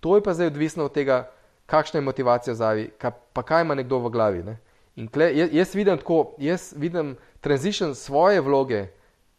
to 0.00 0.16
je 0.16 0.24
pa 0.24 0.34
zdaj 0.34 0.50
odvisno 0.50 0.88
od 0.88 0.96
tega, 0.96 1.28
kakšna 1.70 2.00
je 2.00 2.08
motivacija 2.08 2.54
zavi, 2.58 2.88
ka, 2.98 3.12
pa 3.12 3.44
kaj 3.46 3.62
ima 3.62 3.76
nekdo 3.78 4.00
v 4.02 4.10
glavi. 4.10 4.42
Ne. 4.42 4.58
In 4.96 5.06
kle, 5.08 5.30
jaz, 5.36 5.54
jaz 5.54 5.74
vidim 5.74 5.98
tako, 6.00 6.34
jaz 6.38 6.72
vidim 6.76 7.14
transition 7.40 7.94
svoje 7.94 8.40
vloge, 8.40 8.88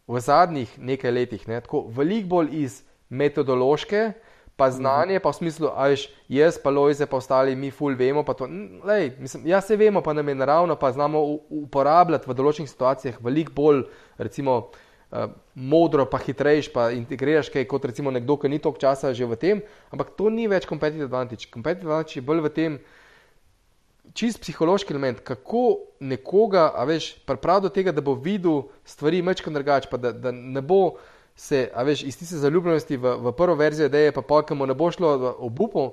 v 0.06 0.20
zadnjih 0.22 0.70
nekaj 0.78 1.10
letih, 1.10 1.48
ne, 1.48 1.60
tako 1.60 1.86
veliko 1.90 2.28
bolj 2.36 2.54
iz 2.62 2.82
metodološke, 3.08 4.12
pa 4.56 4.70
znanje, 4.72 5.20
pa 5.20 5.30
v 5.30 5.36
smislu, 5.36 5.70
ajš, 5.76 6.06
jaz, 6.32 6.56
pa 6.62 6.72
Lojze, 6.72 7.06
pa 7.06 7.18
ostali, 7.20 7.56
mi 7.56 7.70
ful 7.70 7.94
vemo, 7.96 8.24
pa 8.24 8.32
to, 8.34 8.48
lej, 8.88 9.12
mislim, 9.20 9.44
ja 9.46 9.60
se 9.60 9.76
vemo, 9.76 10.00
pa 10.00 10.14
nam 10.16 10.28
je 10.28 10.34
naravno, 10.34 10.76
pa 10.80 10.92
znamo 10.92 11.20
uporabljati 11.50 12.30
v 12.30 12.36
določenih 12.38 12.70
situacijah 12.70 13.20
veliko 13.20 13.52
bolj, 13.52 13.82
recimo, 14.16 14.56
uh, 15.12 15.26
modro, 15.54 16.06
pa 16.08 16.22
hitrejš, 16.24 16.70
pa 16.72 16.88
integriraš 16.96 17.52
kaj 17.52 17.68
kot 17.68 17.84
recimo 17.92 18.10
nekdo, 18.10 18.38
ki 18.40 18.48
ni 18.48 18.58
toliko 18.58 18.80
časa 18.80 19.12
že 19.12 19.28
v 19.28 19.36
tem, 19.36 19.60
ampak 19.92 20.16
to 20.16 20.32
ni 20.32 20.48
več 20.48 20.64
competitive 20.64 21.04
advantage. 21.04 21.50
Competitive 21.52 21.92
advantage 21.92 22.16
je 22.16 22.24
bolj 22.24 22.46
v 22.48 22.54
tem, 22.56 22.78
čist 24.16 24.40
psihološki 24.40 24.94
element, 24.94 25.20
kako 25.24 25.92
nekoga, 26.00 26.70
a 26.74 26.86
veš, 26.88 27.12
pripravi 27.28 27.66
do 27.66 27.70
tega, 27.72 27.92
da 27.92 28.04
bo 28.04 28.16
videl 28.16 28.64
stvari 28.88 29.22
mečko 29.22 29.52
drugače, 29.52 29.90
pa 29.90 30.00
da, 30.00 30.12
da 30.12 30.32
ne 30.32 30.62
bo 30.64 30.96
se, 31.36 31.66
a 31.74 31.84
veš, 31.84 32.02
iz 32.08 32.18
tiste 32.18 32.40
zaljubljenosti 32.40 32.96
v, 32.96 33.16
v 33.26 33.32
prvo 33.36 33.56
verzijo, 33.60 33.88
da 33.92 34.00
je 34.00 34.12
pa 34.16 34.24
polkamo 34.24 34.66
ne 34.66 34.74
bo 34.74 34.90
šlo 34.90 35.36
obupo. 35.38 35.90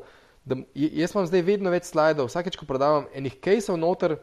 Jaz 0.76 1.16
imam 1.16 1.28
zdaj 1.28 1.44
vedno 1.48 1.72
več 1.72 1.90
slajdov, 1.92 2.32
vsakeč, 2.32 2.58
ko 2.60 2.68
prodavam 2.68 3.08
enih 3.16 3.36
caseov 3.44 3.80
noter, 3.80 4.18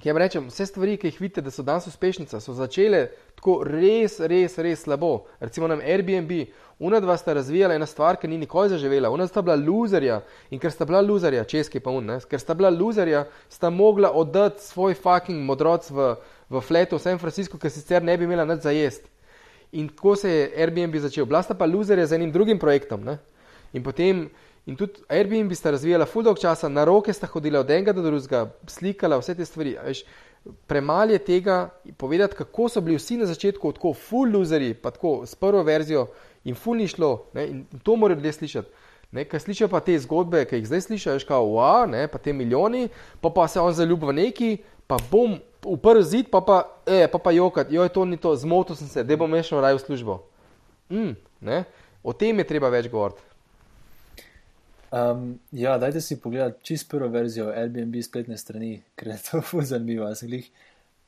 ki 0.00 0.08
jim 0.08 0.18
rečem, 0.18 0.46
vse 0.48 0.66
stvari, 0.70 0.96
ki 0.96 1.10
jih 1.10 1.20
vidite, 1.20 1.44
da 1.44 1.52
so 1.52 1.66
danes 1.66 1.86
uspešnice, 1.90 2.40
so 2.40 2.54
začele 2.56 3.10
tako 3.40 3.62
res, 3.64 4.18
res, 4.20 4.58
res 4.60 4.84
slabo. 4.84 5.24
Recimo 5.40 5.68
nam 5.68 5.80
Airbnb, 5.80 6.30
una 6.78 7.00
dva 7.00 7.16
sta 7.16 7.32
razvijala 7.34 7.74
ena 7.74 7.86
stvar, 7.88 8.18
ki 8.20 8.28
ni 8.28 8.36
nikoli 8.38 8.68
zaživela, 8.68 9.10
una 9.10 9.26
sta 9.26 9.42
bila 9.42 9.56
loserja 9.56 10.20
in 10.52 10.60
ker 10.60 10.72
sta 10.72 10.84
bila 10.88 11.00
loserja, 11.00 11.46
česki 11.48 11.80
pa 11.80 11.90
un, 11.90 12.12
ne? 12.12 12.18
ker 12.28 12.40
sta 12.40 12.54
bila 12.54 12.70
loserja, 12.70 13.24
sta 13.48 13.72
mogla 13.72 14.12
oddati 14.12 14.62
svoj 14.64 14.94
fucking 15.00 15.40
modroc 15.48 15.88
v, 15.90 16.12
v 16.52 16.62
fletu 16.64 17.00
v 17.00 17.04
San 17.06 17.18
Francisco, 17.18 17.58
ker 17.58 17.72
sicer 17.72 18.04
ne 18.04 18.18
bi 18.20 18.28
imela 18.28 18.44
nič 18.44 18.68
za 18.68 18.76
jest. 18.76 19.08
In 19.72 19.88
tako 19.88 20.16
se 20.18 20.30
je 20.30 20.46
Airbnb 20.60 20.96
začel. 21.00 21.24
Bila 21.30 21.40
sta 21.46 21.54
pa 21.54 21.66
loserja 21.66 22.06
z 22.06 22.18
enim 22.18 22.32
drugim 22.34 22.58
projektom. 22.58 23.04
Ne? 23.06 23.20
In 23.72 23.84
potem 23.86 24.26
In 24.68 24.76
tudi 24.76 25.00
Airbnb 25.08 25.52
sta 25.56 25.70
razvijala 25.72 26.06
full 26.06 26.22
dog 26.22 26.38
časa, 26.38 26.68
na 26.68 26.84
roke 26.84 27.12
sta 27.12 27.26
hodila 27.26 27.62
od 27.64 27.70
enega 27.70 27.94
do 27.96 28.04
drugega, 28.04 28.44
slikala 28.68 29.16
vse 29.18 29.34
te 29.34 29.44
stvari. 29.44 29.72
Premalo 30.66 31.12
je 31.12 31.18
tega 31.18 31.68
povedati, 31.96 32.34
kako 32.34 32.68
so 32.68 32.80
bili 32.80 32.96
vsi 32.96 33.16
na 33.20 33.26
začetku 33.26 33.72
tako 33.72 33.92
full 33.92 34.32
loseri, 34.32 34.74
pa 34.74 34.90
tako 34.90 35.26
s 35.26 35.34
prvo 35.34 35.62
verzijo 35.62 36.06
in 36.44 36.54
full 36.54 36.80
ni 36.80 36.88
šlo. 36.88 37.26
Ne? 37.34 37.46
In 37.48 37.64
to 37.82 37.96
morajo 37.96 38.16
ljudje 38.16 38.32
slišati. 38.32 38.68
Kaj 39.10 39.40
slišijo 39.40 39.68
pa 39.68 39.80
te 39.80 39.98
zgodbe, 39.98 40.44
ki 40.46 40.60
jih 40.60 40.66
zdaj 40.66 40.80
slišijo, 40.80 41.12
je 41.12 41.26
kao, 41.26 41.44
wow, 41.44 41.86
ne, 41.90 42.06
pa 42.08 42.18
te 42.18 42.32
milijoni, 42.32 42.88
pa 43.20 43.30
pa 43.30 43.48
se 43.48 43.60
on 43.60 43.72
zaljubi 43.74 44.06
v 44.06 44.12
neki, 44.12 44.50
pa 44.86 44.96
bom 45.10 45.34
v 45.64 45.76
prvi 45.82 46.02
zid, 46.02 46.30
pa 46.30 46.40
pa, 46.40 46.62
e, 46.86 47.08
pa 47.10 47.18
pa 47.18 47.32
jokat, 47.34 47.72
joj, 47.72 47.88
to 47.88 48.04
ni 48.04 48.16
to, 48.16 48.36
zmotil 48.36 48.76
sem 48.76 48.88
se, 48.88 49.04
da 49.04 49.16
bom 49.16 49.34
šel 49.42 49.60
raj 49.60 49.74
v 49.74 49.82
službo. 49.82 50.20
Mm, 50.90 51.16
o 52.02 52.12
tem 52.12 52.38
je 52.38 52.46
treba 52.46 52.70
več 52.70 52.88
govoriti. 52.88 53.29
Um, 54.90 55.38
ja, 55.52 55.78
dajte 55.78 56.00
si 56.00 56.20
pogledati 56.20 56.64
čisto 56.64 56.96
prvo 56.96 57.08
verzijo 57.08 57.46
Airbnb 57.48 58.02
spletne 58.02 58.38
strani, 58.38 58.82
ker 58.98 59.08
je 59.08 59.18
to 59.30 59.42
zanimivo. 59.72 60.08
Jaz 60.08 60.24
sem 60.24 60.32
jih 60.34 60.50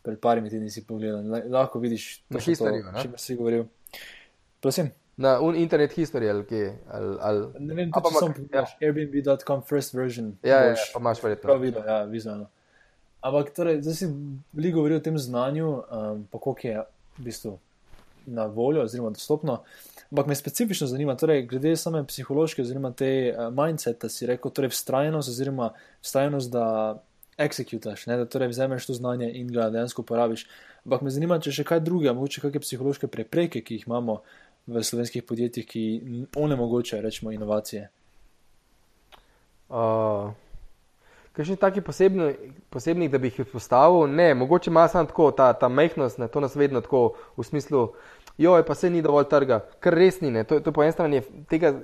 pred 0.03 0.19
parimi 0.23 0.51
tedni 0.51 0.71
si 0.71 0.85
pogledal. 0.87 1.25
Lahko 1.51 1.79
vidiš, 1.83 2.23
da 2.31 2.39
je 2.39 2.57
to 2.57 2.67
že 2.67 2.73
nekaj, 2.73 3.11
si 3.17 3.37
govoril. 3.37 3.67
Prosim. 4.61 4.91
Na 5.17 5.39
internet 5.57 5.93
history 5.93 6.31
ali 6.31 6.45
kaj. 6.45 6.73
Ali, 6.91 7.17
ali... 7.21 7.47
Ne 7.59 7.75
vem, 7.75 7.91
če 7.93 8.15
sem 8.19 8.49
ja. 8.55 8.65
Airbnb.com 8.81 9.63
first 9.67 9.95
version. 9.95 10.33
Ja, 10.43 10.63
ja, 10.71 10.77
pa 10.95 11.03
imaš 11.03 11.23
verjetno. 11.23 11.49
Prav 11.49 11.61
videl, 11.63 11.83
ja, 11.87 12.03
vizualno. 12.05 12.49
Ampak 13.23 13.53
torej, 13.55 13.83
zdaj 13.83 13.95
si 13.95 14.09
veliko 14.53 14.81
govoril 14.81 14.99
o 14.99 15.03
tem 15.03 15.19
znanju, 15.19 15.69
um, 15.69 16.25
pa 16.31 16.39
koliko 16.43 16.69
je 16.69 16.87
v 17.19 17.27
bistvu 17.27 17.59
na 18.27 18.47
voljo 18.47 18.83
oziroma 18.83 19.11
dostopno. 19.11 19.61
Ampak 20.13 20.27
me 20.29 20.35
specifično 20.37 20.87
zanima, 20.87 21.15
torej, 21.17 21.47
glede 21.49 21.71
same 21.81 22.03
psihološke, 22.05 22.61
oziroma 22.63 22.91
te 22.93 23.09
uh, 23.33 23.47
mindset, 23.49 23.97
da 24.03 24.11
si 24.13 24.27
rekel, 24.29 24.53
torej, 24.53 24.69
vztrajnost, 24.75 25.33
oziroma 25.33 25.71
vztrajnost, 26.05 26.53
da 26.53 26.67
executaš, 27.41 28.05
ne, 28.11 28.19
da 28.21 28.27
torej 28.29 28.53
vzameš 28.53 28.87
to 28.91 28.99
znanje 28.99 29.31
in 29.41 29.49
ga 29.49 29.71
dejansko 29.73 30.05
uporabiš. 30.05 30.45
Ampak 30.85 31.07
me 31.07 31.15
zanima, 31.15 31.41
če 31.41 31.55
še 31.57 31.65
kaj 31.65 31.81
drugega, 31.87 32.13
mogoče 32.19 32.45
kakšne 32.45 32.61
psihološke 32.61 33.09
prepreke, 33.09 33.65
ki 33.65 33.81
jih 33.81 33.89
imamo 33.89 34.21
v 34.69 34.85
slovenskih 34.85 35.25
podjetjih, 35.25 35.67
ki 35.67 35.83
onemogočajo, 36.37 37.03
rečemo, 37.03 37.33
inovacije. 37.33 37.89
Uh, 39.73 40.37
Kaj 41.33 41.47
še 41.49 41.55
taki 41.57 41.81
posebni, 41.81 42.27
posebnih, 42.69 43.09
da 43.09 43.17
bi 43.17 43.31
jih 43.31 43.39
izpostavil? 43.47 44.05
Ne, 44.13 44.35
mogoče 44.37 44.69
ima 44.69 44.85
samo 44.93 45.09
tako, 45.09 45.31
ta, 45.33 45.47
ta 45.57 45.71
mehkost, 45.73 46.21
to 46.33 46.43
nas 46.45 46.57
vedno 46.61 46.83
tako 46.85 47.15
v 47.39 47.47
smislu, 47.49 47.87
jo 48.43 48.57
je 48.57 48.67
pa 48.67 48.75
se 48.75 48.91
ni 48.91 49.03
dovolj 49.03 49.29
trga, 49.31 49.63
kar 49.81 49.95
res 49.95 50.21
ni. 50.21 50.35
To, 50.45 50.61
to 50.61 50.73
po 50.73 50.85
eni 50.85 50.93
strani 50.93 51.23
tega 51.51 51.75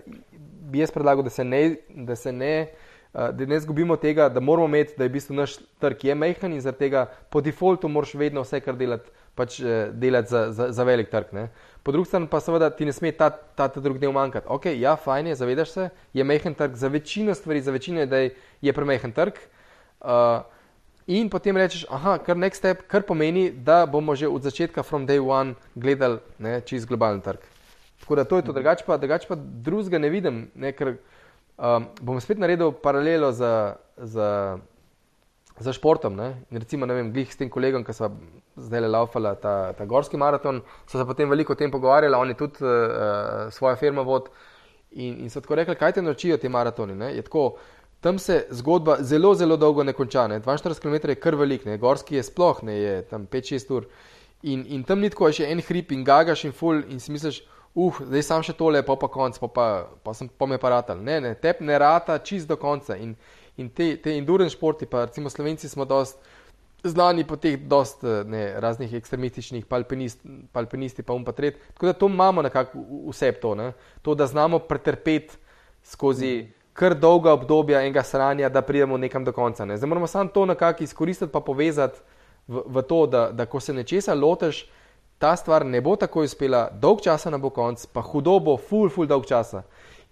bi 0.68 0.82
jaz 0.82 0.92
predlagal, 0.94 1.24
da 1.24 1.30
se 1.30 1.44
ne. 1.44 1.62
Da 1.88 2.16
se 2.16 2.32
ne 2.32 2.52
Da 3.12 3.46
ne 3.46 3.60
zgubimo 3.60 3.96
tega, 3.96 4.28
da 4.28 4.40
moramo 4.40 4.68
imeti, 4.68 4.92
da 4.96 5.04
je 5.04 5.08
v 5.08 5.12
bistvu 5.12 5.34
naš 5.34 5.56
trg 5.80 6.04
je 6.04 6.14
mehen 6.14 6.52
in 6.52 6.60
zaradi 6.60 6.78
tega 6.78 7.06
po 7.32 7.40
defaultu 7.40 7.88
moraš 7.88 8.12
vedno 8.14 8.44
vse, 8.44 8.60
kar 8.60 8.76
delati, 8.76 9.08
pač 9.34 9.56
delati 9.92 10.28
za, 10.28 10.42
za, 10.52 10.66
za 10.76 10.84
velik 10.84 11.08
trg. 11.10 11.32
Ne? 11.32 11.46
Po 11.82 11.92
drugi 11.92 12.12
strani 12.12 12.28
pa 12.28 12.40
seveda 12.44 12.68
ti 12.70 12.84
ne 12.84 12.92
sme 12.92 13.14
ta, 13.16 13.30
ta, 13.30 13.70
ta 13.72 13.80
drugi 13.80 14.04
del 14.04 14.12
manjkati. 14.12 14.46
Ok, 14.52 14.68
ja, 14.76 14.92
fajn 15.00 15.32
je, 15.32 15.38
zavedaš 15.40 15.72
se, 15.72 15.88
je 16.12 16.24
mehen 16.24 16.54
trg 16.54 16.76
za 16.76 16.92
večino 16.92 17.34
stvari, 17.34 17.64
za 17.64 17.72
večino 17.72 18.04
idej 18.04 18.34
je 18.60 18.76
premehen 18.76 19.12
trg. 19.16 19.40
Uh, 20.00 20.44
in 21.08 21.30
potem 21.32 21.56
rečeš, 21.56 21.86
aha, 21.90 22.18
kar 22.20 22.36
next 22.36 22.60
step, 22.60 22.84
kar 22.88 23.02
pomeni, 23.02 23.48
da 23.50 23.86
bomo 23.88 24.14
že 24.14 24.28
od 24.28 24.44
začetka, 24.44 24.84
from 24.84 25.06
day 25.08 25.18
one, 25.18 25.56
gledali 25.74 26.20
čez 26.68 26.84
globalni 26.84 27.24
trg. 27.24 27.40
Tako 28.00 28.16
da 28.16 28.24
to 28.24 28.36
je 28.36 28.42
to, 28.42 28.52
drugače 28.52 28.84
pa, 28.86 28.96
drugač 28.96 29.26
pa 29.28 29.36
drugega 29.36 29.98
ne 29.98 30.08
vidim, 30.08 30.42
ne, 30.54 30.72
ker 30.72 30.94
um, 31.58 31.88
bom 32.00 32.20
spet 32.20 32.38
naredil 32.40 32.72
paralelo 32.72 33.32
z, 33.32 33.48
z, 33.96 34.28
z 35.58 35.74
športom. 35.76 36.16
Ne. 36.16 36.28
Recimo, 36.52 36.86
ne 36.86 36.96
vem, 36.96 37.10
glih 37.12 37.32
s 37.32 37.40
tem 37.40 37.50
kolegom, 37.50 37.84
ki 37.84 37.96
so 37.96 38.12
zdaj 38.56 38.84
le 38.84 38.92
laufali 38.92 39.32
ta, 39.42 39.72
ta 39.76 39.86
gorski 39.88 40.20
maraton, 40.20 40.62
so 40.86 41.00
se 41.00 41.08
potem 41.08 41.28
veliko 41.30 41.52
o 41.52 41.58
tem 41.58 41.72
pogovarjali, 41.72 42.16
oni 42.16 42.36
tudi 42.38 42.64
uh, 42.64 43.48
svojo 43.52 43.76
firmo 43.76 44.04
vod. 44.08 44.30
In, 44.96 45.18
in 45.24 45.28
so 45.28 45.42
tako 45.44 45.58
rekli, 45.58 45.76
kaj 45.76 45.98
te 45.98 46.02
naučijo 46.02 46.38
ti 46.40 46.48
maratoni. 46.48 46.96
Ne? 46.96 47.10
Je 47.16 47.26
tako, 47.26 47.58
tam 48.00 48.18
se 48.18 48.46
zgodba 48.50 48.96
zelo, 49.00 49.34
zelo 49.34 49.56
dolgo 49.56 49.84
ne 49.84 49.92
konča. 49.92 50.26
Ne? 50.26 50.40
42 50.40 50.80
km 50.80 51.08
je 51.08 51.14
kar 51.14 51.34
velik, 51.34 51.64
ne? 51.66 51.78
gorski 51.78 52.16
je 52.16 52.22
sploh 52.22 52.62
ne, 52.62 52.78
je 52.78 53.02
tam 53.10 53.26
5-6 53.26 53.74
ur. 53.74 53.86
In, 54.42 54.64
in 54.68 54.84
tam 54.84 55.00
ni 55.00 55.10
tako, 55.10 55.28
je 55.28 55.40
še 55.40 55.48
en 55.50 55.62
hrib 55.66 55.90
in 55.92 56.04
gagaš 56.06 56.44
in 56.46 56.54
ful 56.54 56.84
in 56.86 57.00
si 57.02 57.10
misliš, 57.10 57.40
uh, 57.74 57.98
zdaj 58.06 58.22
sam 58.22 58.44
še 58.46 58.54
tole, 58.58 58.84
pa 58.86 58.94
pa 58.96 59.08
konc, 59.10 59.38
pa, 59.42 59.48
pa, 59.50 59.66
pa 60.04 60.14
sem 60.14 60.28
pa 60.30 60.46
me 60.46 60.60
paratal. 60.62 61.00
Ne, 61.02 61.18
ne, 61.24 61.34
tep 61.34 61.60
ne 61.60 61.78
rata 61.78 62.20
čist 62.22 62.46
do 62.48 62.56
konca. 62.56 62.94
In, 62.96 63.16
in 63.58 63.70
te, 63.74 63.96
te 64.02 64.14
endurance 64.14 64.54
športi, 64.54 64.86
pa 64.86 65.08
recimo 65.08 65.30
slovenci 65.30 65.68
smo 65.68 65.86
dost 65.88 66.22
znani 66.86 67.24
po 67.26 67.34
teh 67.34 67.56
dost 67.58 68.04
ne, 68.06 68.44
raznih 68.62 68.94
ekstremističnih, 68.94 69.64
pa 69.66 69.80
alpinist, 69.80 70.22
alpinisti, 70.54 71.02
pa 71.02 71.16
umpatret. 71.18 71.58
Tako 71.74 71.90
da 71.90 71.96
to 71.98 72.06
imamo 72.06 72.46
nekako 72.46 72.84
vse 73.08 73.32
to, 73.42 73.56
ne? 73.58 73.72
to, 74.06 74.14
da 74.14 74.30
znamo 74.30 74.62
pretrpeti 74.62 75.34
skozi. 75.82 76.36
Mm 76.46 76.57
kar 76.78 76.94
dolga 76.94 77.32
obdobja 77.34 77.80
enega 77.82 78.02
sranja, 78.06 78.48
da 78.48 78.62
pridemo 78.62 78.96
nekam 78.96 79.24
do 79.24 79.32
konca. 79.34 79.64
Ne. 79.64 79.76
Zdaj 79.76 79.88
moramo 79.88 80.06
samo 80.06 80.30
to 80.30 80.46
nekako 80.46 80.84
izkoristiti, 80.84 81.32
pa 81.32 81.40
povezati 81.40 81.98
v, 82.46 82.62
v 82.66 82.82
to, 82.82 83.06
da, 83.06 83.30
da 83.32 83.46
ko 83.46 83.60
se 83.60 83.74
nečesa 83.74 84.14
loteš, 84.14 84.62
ta 85.18 85.34
stvar 85.36 85.66
ne 85.66 85.80
bo 85.80 85.96
tako 85.98 86.22
uspela, 86.22 86.68
dolg 86.70 87.02
časa 87.02 87.30
ne 87.34 87.38
bo 87.42 87.50
konc, 87.50 87.82
pa 87.92 88.02
hudo 88.06 88.38
bo, 88.38 88.56
full, 88.56 88.92
full 88.94 89.10
dolg 89.10 89.26
časa. 89.26 89.64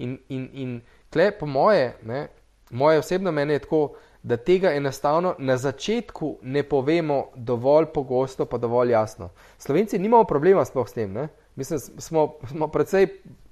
In, 0.03 0.19
in, 0.29 0.49
in 0.53 0.75
tle, 1.11 1.31
po 1.39 1.47
moje, 1.47 1.93
ne, 2.03 2.27
moje 2.71 2.99
osebno 2.99 3.33
mnenje 3.33 3.61
je 3.61 3.64
tako, 3.69 3.83
da 4.27 4.37
tega 4.37 4.75
enostavno 4.75 5.37
na 5.39 5.55
začetku 5.57 6.39
ne 6.43 6.64
povemo 6.67 7.29
dovolj 7.37 7.87
pogosto, 7.95 8.45
pa 8.45 8.59
dovolj 8.59 8.91
jasno. 8.91 9.31
Slovenci 9.59 9.99
nimamo 10.03 10.25
problema 10.25 10.64
sploh 10.64 10.89
s 10.89 10.99
tem. 10.99 11.12
Ne. 11.12 11.29
Mislim, 11.55 11.79
smo, 11.79 12.33
smo 12.51 12.69
predvsej 12.69 13.07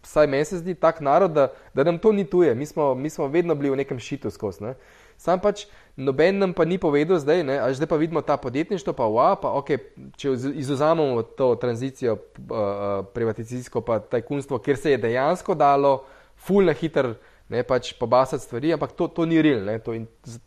vsaj 0.05 0.27
meni 0.27 0.45
se 0.45 0.59
zdi 0.61 0.75
tak 0.75 1.01
narod, 1.01 1.33
da, 1.33 1.49
da 1.75 1.85
nam 1.85 1.99
to 1.99 2.13
ni 2.13 2.25
tuje. 2.25 2.55
Mi 2.55 2.67
smo, 2.67 2.95
mi 2.95 3.11
smo 3.11 3.27
vedno 3.27 3.55
bili 3.55 3.71
v 3.71 3.81
nekem 3.83 3.99
šitu 3.99 4.31
skozi. 4.31 4.65
Ne? 4.65 4.75
Sam 5.17 5.41
pač 5.41 5.67
noben 5.97 6.39
nam 6.39 6.53
pa 6.53 6.65
ni 6.65 6.79
povedal 6.79 7.19
zdaj, 7.23 7.45
ne? 7.47 7.59
a 7.59 7.71
zdaj 7.73 7.89
pa 7.91 7.97
vidimo 7.97 8.23
ta 8.23 8.37
podjetništvo, 8.37 8.93
pa 8.93 9.07
wow, 9.09 9.37
pa 9.41 9.53
ok, 9.59 9.71
če 10.17 10.35
izuzamemo 10.61 11.23
to 11.39 11.55
tranzicijo 11.61 12.17
uh, 12.17 13.07
privatizacijsko, 13.15 13.81
pa 13.81 13.99
tajkunstvo, 13.99 14.59
kjer 14.59 14.77
se 14.77 14.95
je 14.95 15.03
dejansko 15.07 15.55
dalo 15.55 16.03
fulno 16.37 16.73
hiter. 16.73 17.15
Ne 17.53 17.61
pač 17.63 17.91
pobasati 18.01 18.41
stvari, 18.41 18.71
ampak 18.73 18.95
to, 18.97 19.05
to 19.13 19.27
ni 19.29 19.43
real, 19.45 19.67
to, 19.85 19.93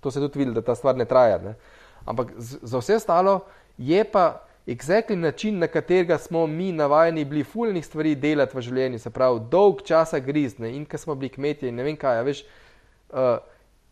to 0.02 0.12
se 0.12 0.18
tudi 0.18 0.40
vidi, 0.42 0.54
da 0.56 0.64
ta 0.66 0.74
stvar 0.76 0.98
ne 0.98 1.06
traja. 1.06 1.38
Ne? 1.38 1.54
Ampak 2.10 2.32
z, 2.42 2.58
za 2.66 2.82
vse 2.82 2.98
ostalo 2.98 3.36
je 3.78 4.02
pa 4.02 4.47
exactly 4.68 5.16
način, 5.16 5.60
na 5.60 5.68
katerega 5.68 6.18
smo 6.18 6.48
mi 6.48 6.72
navajeni 6.72 7.26
bili 7.26 7.44
fulnih 7.44 7.86
stvari 7.86 8.16
delati 8.16 8.58
v 8.58 8.62
življenju, 8.62 9.00
se 9.00 9.10
pravi, 9.10 9.40
dolg 9.52 9.82
časa 9.88 10.20
grizne 10.20 10.74
in 10.76 10.86
ker 10.86 11.00
smo 11.00 11.16
bili 11.16 11.30
kmetje 11.30 11.70
in 11.70 11.76
ne 11.76 11.84
vem 11.84 11.96
kaj, 11.98 12.24
veš, 12.24 12.44
uh, 13.10 13.38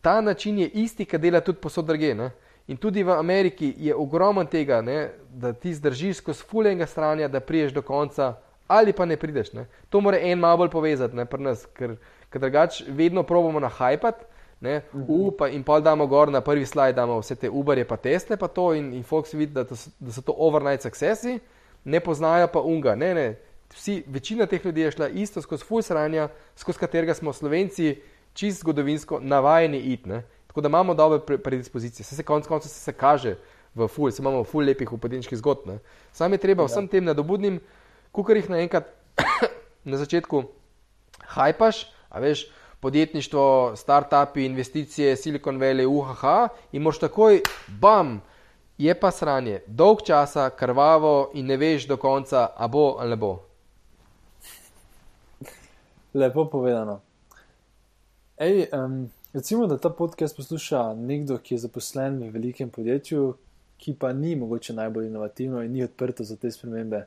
ta 0.00 0.20
način 0.20 0.58
je 0.58 0.68
isti, 0.68 1.04
ki 1.04 1.18
dela 1.18 1.40
tudi 1.40 1.58
posod 1.60 1.86
druge. 1.86 2.14
Ne? 2.14 2.30
In 2.66 2.76
tudi 2.76 3.02
v 3.02 3.14
Ameriki 3.14 3.74
je 3.78 3.94
ogromno 3.94 4.44
tega, 4.44 4.80
ne, 4.82 5.10
da 5.30 5.52
ti 5.52 5.74
zdržiš 5.74 6.20
skozi 6.20 6.44
fulnega 6.50 6.86
stranja, 6.86 7.28
da 7.28 7.40
priješ 7.40 7.72
do 7.72 7.82
konca, 7.82 8.34
ali 8.66 8.92
pa 8.92 9.06
ne 9.06 9.16
prideš. 9.16 9.52
Ne. 9.52 9.66
To 9.90 10.00
mora 10.00 10.18
en 10.18 10.38
malo 10.38 10.56
bolj 10.62 10.70
povezati, 10.70 11.16
ne 11.16 11.24
pri 11.24 11.42
nas, 11.42 11.66
ker, 11.74 11.96
ker 12.30 12.42
drugače 12.42 12.84
vedno 12.88 13.22
probujemo 13.22 13.60
na 13.60 13.68
hajpat. 13.68 14.26
Ne, 14.60 14.80
upa, 15.08 15.48
in 15.52 15.62
pa 15.62 15.80
damo 15.80 16.06
gor 16.06 16.30
na 16.32 16.40
prvi 16.40 16.66
slajd, 16.66 16.94
da 16.96 17.02
imamo 17.04 17.20
vse 17.20 17.34
te 17.36 17.50
Uberje, 17.50 17.84
pa 17.84 17.96
Tesle, 17.96 18.36
pa 18.36 18.48
to, 18.48 18.70
in, 18.74 18.94
in 18.94 19.02
Fox 19.02 19.34
vidi, 19.34 19.52
da, 19.52 19.64
da 19.64 20.12
so 20.12 20.22
to 20.24 20.32
overnight 20.32 20.82
successi, 20.82 21.38
ne 21.84 22.00
poznajo 22.00 22.48
pa 22.52 22.60
unga. 22.60 22.94
Ne, 22.94 23.14
ne. 23.14 23.26
Vsi, 23.74 24.02
večina 24.06 24.46
teh 24.46 24.64
ljudi 24.64 24.80
je 24.80 24.90
šla 24.90 25.08
isto 25.08 25.42
skozi 25.42 25.64
fulsranja, 25.64 26.28
skozi 26.56 26.78
katerega 26.78 27.14
smo 27.14 27.32
slovenci 27.32 27.96
čist 28.32 28.60
zgodovinsko 28.60 29.20
navajeni 29.20 29.78
iti. 29.78 30.10
Tako 30.46 30.60
da 30.60 30.68
imamo 30.68 30.94
dobre 30.94 31.38
predispozicije, 31.38 32.04
se, 32.04 32.16
se 32.16 32.22
konec 32.22 32.46
koncev 32.46 32.68
se, 32.68 32.80
se 32.80 32.92
kaže 32.92 33.36
v 33.74 33.88
ful, 33.88 34.10
se 34.10 34.22
imamo 34.22 34.44
ful 34.44 34.64
lepih 34.64 34.92
upadniških 34.92 35.38
zgodb. 35.38 35.66
Ne. 35.66 35.78
Sam 36.12 36.32
je 36.32 36.38
treba 36.38 36.64
vsem 36.64 36.88
tem 36.88 37.04
nadobudnim, 37.04 37.60
kukar 38.12 38.36
jih 38.36 38.48
naenkrat 38.50 38.88
na 39.90 39.96
začetku 40.00 40.44
hajpaš, 41.36 41.86
a 42.08 42.20
veš, 42.20 42.46
podjetništvo, 42.80 43.72
start-upi, 43.76 44.46
investicije, 44.46 45.16
Silicon 45.16 45.58
Valley, 45.58 45.86
UHH 45.86 46.54
in 46.72 46.82
moš 46.82 46.98
takoj, 46.98 47.40
bam, 47.80 48.20
je 48.78 48.94
pa 49.00 49.10
sranje, 49.10 49.60
dolg 49.66 50.04
časa, 50.06 50.50
krvavo 50.50 51.30
in 51.34 51.46
ne 51.46 51.56
veš 51.56 51.88
do 51.88 51.96
konca, 51.96 52.48
a 52.56 52.68
bo 52.68 52.96
ali 52.98 53.10
ne 53.10 53.16
bo. 53.16 53.38
Lepo 56.14 56.44
povedano. 56.50 57.00
Ej, 58.36 58.66
um, 58.72 59.10
recimo, 59.32 59.66
da 59.66 59.78
ta 59.78 59.90
podcast 59.90 60.36
posluša 60.36 60.94
nekdo, 60.94 61.38
ki 61.38 61.54
je 61.54 61.58
zaposlen 61.58 62.18
v 62.22 62.30
velikem 62.30 62.70
podjetju, 62.70 63.34
ki 63.76 63.94
pa 64.00 64.12
ni 64.12 64.36
mogoče 64.36 64.72
najbolj 64.72 65.06
inovativno 65.06 65.62
in 65.62 65.72
ni 65.72 65.84
odprto 65.84 66.24
za 66.24 66.36
te 66.36 66.50
spremembe. 66.50 67.06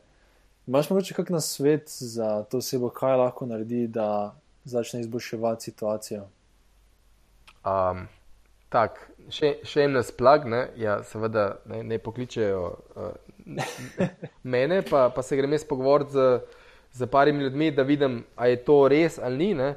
Imaš 0.67 0.89
morda 0.89 1.15
kakšen 1.15 1.41
svet 1.41 1.89
za 1.89 2.43
to 2.43 2.57
osebo, 2.57 2.89
kaj 2.89 3.15
lahko 3.17 3.45
naredi, 3.45 3.87
da 3.87 4.35
začne 4.69 5.01
izboljševati 5.03 5.63
situacijo. 5.63 6.27
Um, 7.65 8.05
tak, 8.71 9.01
še, 9.33 9.57
še 9.67 9.87
en 9.87 9.97
nasplag, 9.97 10.45
ne, 10.49 10.61
ja, 10.79 10.99
seveda 11.07 11.59
ne, 11.69 11.81
ne 11.83 11.97
pokličejo 12.01 12.61
uh, 12.69 13.11
mene, 14.53 14.81
pa, 14.87 15.07
pa 15.13 15.25
se 15.25 15.37
grem 15.39 15.57
jaz 15.57 15.65
pogovoriti 15.67 16.15
z, 16.15 16.27
z 16.95 17.09
parimi 17.11 17.43
ljudmi, 17.43 17.71
da 17.75 17.83
vidim, 17.83 18.21
ali 18.35 18.55
je 18.55 18.63
to 18.69 18.79
res 18.91 19.19
ali 19.19 19.51
ni. 19.53 19.73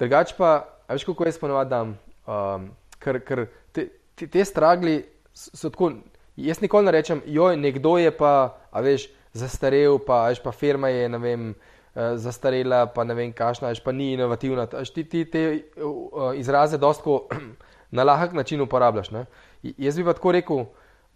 Drugač 0.00 0.36
pa, 0.38 0.54
veš, 0.90 1.06
kako 1.08 1.28
jaz 1.28 1.40
ponovadam, 1.40 1.96
um, 2.28 2.70
ker, 3.02 3.20
ker 3.26 3.46
te, 3.74 3.88
te, 4.18 4.28
te 4.28 4.44
stragli 4.46 5.00
so 5.34 5.70
tako. 5.70 5.94
Jaz 6.40 6.62
nikoli 6.62 6.88
ne 6.88 6.92
rečem, 6.94 7.20
joj, 7.28 7.58
nekdo 7.60 7.98
je 8.00 8.08
pa, 8.16 8.56
a 8.72 8.80
veš, 8.80 9.10
zastarel, 9.36 9.98
pa, 10.00 10.22
veš, 10.30 10.40
pa 10.40 10.52
firma 10.56 10.88
je, 10.88 11.08
ne 11.12 11.20
vem. 11.20 11.50
Eh, 11.52 11.71
zastarela, 11.94 12.86
pa 12.86 13.04
ne 13.04 13.14
vem, 13.14 13.32
kašna, 13.32 13.68
až 13.68 13.80
pa 13.84 13.92
ni 13.92 14.12
inovativna. 14.12 14.66
Až 14.72 14.90
ti, 14.90 15.04
ti 15.04 15.24
te 15.24 15.42
uh, 15.76 16.32
izraze 16.36 16.78
dosto 16.78 17.26
na 17.96 18.04
lahek 18.04 18.32
način 18.32 18.60
uporabljaš. 18.60 19.10
Ne? 19.10 19.26
Jaz 19.62 19.96
bi 19.96 20.04
pa 20.04 20.12
tako 20.12 20.32
rekel, 20.32 20.64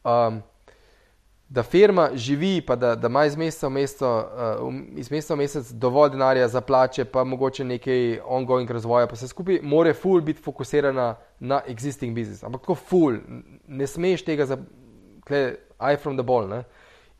um, 0.04 0.42
da 1.48 1.62
firma 1.62 2.10
živi, 2.14 2.60
pa 2.60 2.76
da, 2.76 2.94
da 2.94 3.06
ima 3.06 3.24
iz 3.24 3.36
meseca 3.36 3.68
v 3.68 3.70
mesec, 3.70 4.02
uh, 4.02 4.74
iz 4.96 5.10
meseca 5.10 5.34
v 5.34 5.38
mesec 5.38 5.70
dovolj 5.70 6.10
denarja 6.10 6.48
za 6.48 6.60
plače, 6.60 7.04
pa 7.04 7.24
mogoče 7.24 7.64
nekaj 7.64 8.20
ongoing 8.24 8.70
razvoja, 8.70 9.06
pa 9.06 9.16
se 9.16 9.28
skupaj, 9.28 9.60
more 9.62 9.94
full 9.94 10.20
biti 10.20 10.42
fokusirana 10.42 11.14
na 11.40 11.60
existing 11.66 12.16
business. 12.16 12.44
Ampak 12.44 12.66
tako 12.66 12.74
full, 12.74 13.16
ne 13.66 13.86
smeš 13.86 14.24
tega 14.24 14.46
za, 14.46 14.58
tle, 15.24 15.56
eye 15.78 15.96
from 15.96 16.16
the 16.16 16.26
ball. 16.26 16.48
Ne? 16.48 16.64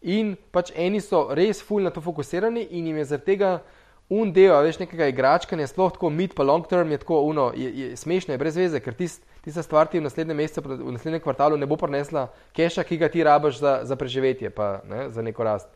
In 0.02 0.36
pač 0.52 0.72
eni 0.74 1.00
so 1.00 1.28
res 1.34 1.62
fulj 1.64 1.86
na 1.86 1.90
to 1.90 2.02
fokusirani 2.04 2.66
in 2.70 2.86
jim 2.86 2.96
je 3.00 3.04
zaradi 3.04 3.32
tega 3.32 3.62
un 4.08 4.30
del, 4.32 4.54
veš, 4.62 4.78
nekega 4.78 5.08
igračkanja, 5.10 5.66
sploh 5.66 5.90
tako 5.96 6.10
mid 6.14 6.34
pa 6.36 6.44
long 6.46 6.66
term 6.68 6.92
je 6.94 7.00
tako 7.02 7.22
uno, 7.26 7.48
je, 7.56 7.70
je 7.74 7.96
smešno, 7.96 8.34
je 8.34 8.38
brez 8.38 8.56
veze, 8.56 8.80
ker 8.80 8.94
tist, 8.94 9.24
tista 9.42 9.64
stvar 9.66 9.90
ti 9.90 9.98
v 9.98 10.04
naslednjem 10.06 10.38
mesecu, 10.38 10.62
v 10.62 10.94
naslednjem 10.94 11.24
kvartalu 11.24 11.58
ne 11.58 11.66
bo 11.66 11.78
prinesla 11.80 12.28
keša, 12.54 12.84
ki 12.86 13.00
ga 13.02 13.08
ti 13.10 13.24
rabaš 13.26 13.58
za, 13.58 13.80
za 13.82 13.96
preživetje, 13.98 14.52
pa 14.54 14.80
ne, 14.86 15.08
za 15.10 15.24
neko 15.26 15.42
rast. 15.42 15.66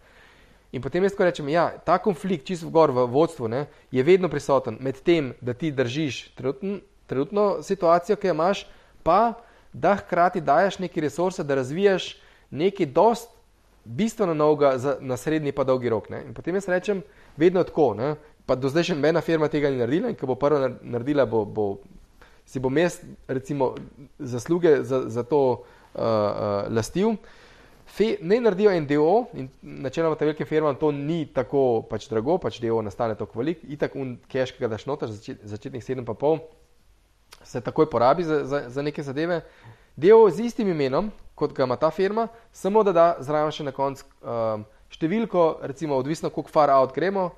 In 0.70 0.82
potem 0.82 1.02
jaz 1.02 1.16
rečem, 1.18 1.48
da 1.50 1.52
ja, 1.52 1.64
ta 1.82 1.98
konflikt, 1.98 2.46
čisto 2.46 2.68
v 2.68 2.74
gor 2.76 2.94
v 2.94 3.08
vodstvu, 3.10 3.50
ne, 3.50 3.66
je 3.90 4.02
vedno 4.06 4.30
prisoten 4.30 4.78
med 4.78 5.02
tem, 5.02 5.34
da 5.42 5.50
ti 5.50 5.72
držiš 5.74 6.36
trenutn, 6.38 6.78
trenutno 7.10 7.62
situacijo, 7.66 8.14
ki 8.14 8.30
jo 8.30 8.34
imaš, 8.36 8.62
pa 9.02 9.42
da 9.72 9.96
hkrati 9.98 10.40
dajes 10.40 10.78
neki 10.78 11.02
resurse, 11.02 11.42
da 11.42 11.58
razvijaš 11.58 12.14
nekaj 12.50 12.86
dost 12.86 13.34
bistveno 13.84 14.34
novega 14.34 14.78
za, 14.78 14.96
na 15.00 15.16
srednji 15.16 15.52
pa 15.52 15.64
dolgi 15.64 15.88
rok. 15.88 16.10
Ne. 16.10 16.24
In 16.26 16.34
potem 16.34 16.54
jaz 16.54 16.68
rečem, 16.68 17.02
vedno 17.36 17.64
tako, 17.64 17.94
ne. 17.94 18.14
pa 18.46 18.56
do 18.58 18.68
zdaj 18.68 18.88
še 18.88 18.94
nobena 18.98 19.20
firma 19.22 19.46
tega 19.48 19.70
ni 19.70 19.78
naredila 19.78 20.10
in 20.10 20.16
ko 20.18 20.26
bo 20.26 20.34
prva 20.34 20.72
naredila, 20.82 21.26
bo, 21.26 21.44
bo, 21.46 21.66
si 22.46 22.58
bo 22.58 22.70
mest 22.70 23.04
recimo 23.28 23.74
zasluge 24.18 24.80
za, 24.82 25.04
za 25.06 25.22
to 25.22 25.40
uh, 25.52 26.02
uh, 26.02 26.66
lastil. 26.74 27.14
Fe, 27.90 28.16
ne 28.22 28.40
naredijo 28.40 28.72
NDO 28.80 29.14
in 29.34 29.48
načeloma 29.62 30.18
ta 30.18 30.24
velikim 30.24 30.46
firmam 30.46 30.76
to 30.78 30.92
ni 30.94 31.24
tako 31.26 31.82
pač 31.90 32.06
drago, 32.10 32.38
pač 32.38 32.60
DO 32.62 32.82
nastane 32.86 33.16
tako 33.18 33.40
velik, 33.40 33.64
itak 33.66 33.96
un 33.98 34.16
cash, 34.30 34.54
ki 34.54 34.62
ga 34.62 34.70
daš 34.70 34.86
noter, 34.86 35.10
začet, 35.10 35.42
začetnih 35.42 35.82
7,5, 35.82 36.38
se 37.42 37.62
takoj 37.66 37.90
porabi 37.90 38.26
za, 38.26 38.44
za, 38.46 38.62
za 38.70 38.82
neke 38.82 39.02
zadeve. 39.02 39.40
DO 39.96 40.30
z 40.30 40.46
istim 40.46 40.68
imenom, 40.68 41.10
kot 41.34 41.52
ga 41.56 41.64
ima 41.64 41.76
ta 41.76 41.90
firma, 41.90 42.28
samo 42.52 42.82
da 42.82 42.92
da 42.92 43.06
zraven 43.20 43.52
še 43.52 43.64
na 43.64 43.72
koncu 43.72 44.04
um, 44.20 44.64
številko, 44.90 45.60
recimo 45.70 45.96
odvisno, 45.96 46.30
koliko 46.30 46.52
far 46.52 46.72
out 46.74 46.94
gremo, 46.94 47.30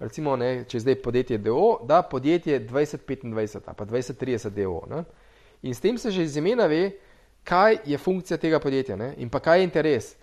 recimo, 0.00 0.36
ne, 0.36 0.64
če 0.68 0.82
zdaj 0.84 0.98
podjetje 1.02 1.38
DO, 1.42 1.80
da 1.88 2.02
podjetje 2.02 2.60
2025 2.68 3.60
ali 3.64 3.76
pa 3.76 3.86
2030 3.86 4.54
DO. 4.54 4.80
Ne? 4.90 5.04
In 5.62 5.74
s 5.74 5.82
tem 5.82 5.98
se 5.98 6.10
že 6.14 6.26
iz 6.26 6.36
imena 6.36 6.68
ve, 6.70 6.92
kaj 7.48 7.80
je 7.86 7.98
funkcija 7.98 8.38
tega 8.38 8.60
podjetja 8.60 8.96
ne? 8.96 9.14
in 9.18 9.30
pa 9.30 9.40
kaj 9.40 9.60
je 9.60 9.68
interes. 9.70 10.14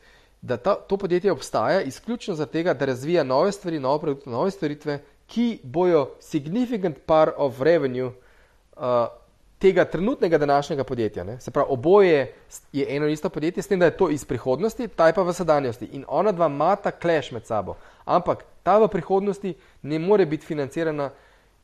Da 0.46 0.58
ta, 0.62 0.76
to 0.76 0.98
podjetje 0.98 1.32
obstaja 1.32 1.82
izključno 1.82 2.36
zato, 2.36 2.62
da 2.64 2.86
razvija 2.86 3.24
nove 3.24 3.52
stvari, 3.52 3.80
nove 3.80 4.00
produkte, 4.00 4.30
nove 4.30 4.52
storitve, 4.52 5.00
ki 5.28 5.60
bojo 5.64 6.12
significant 6.22 7.00
part 7.06 7.34
of 7.38 7.62
revenue 7.62 8.12
uh, 8.78 9.08
tega 9.66 9.86
trenutnega 9.86 10.38
današnjega 10.38 10.84
podjetja. 10.84 11.24
Ne? 11.24 11.40
Se 11.40 11.52
pravi, 11.52 11.68
oboje 11.70 12.34
je 12.72 12.86
eno 12.90 13.08
in 13.08 13.14
isto 13.14 13.30
podjetje, 13.30 13.64
s 13.64 13.68
tem, 13.68 13.80
da 13.80 13.86
je 13.86 13.98
to 13.98 14.10
iz 14.10 14.26
prihodnosti, 14.26 14.88
ta 14.88 15.08
je 15.08 15.14
pa 15.14 15.24
v 15.26 15.34
sedanjosti. 15.34 15.90
In 15.98 16.06
ona 16.08 16.32
dva 16.32 16.48
mata 16.48 16.92
kleš 16.92 17.32
med 17.32 17.46
sabo. 17.46 17.76
Ampak 18.06 18.46
ta 18.64 18.78
v 18.78 18.88
prihodnosti 18.88 19.56
ne 19.82 20.00
more 20.00 20.26
biti 20.26 20.46
financirana 20.46 21.10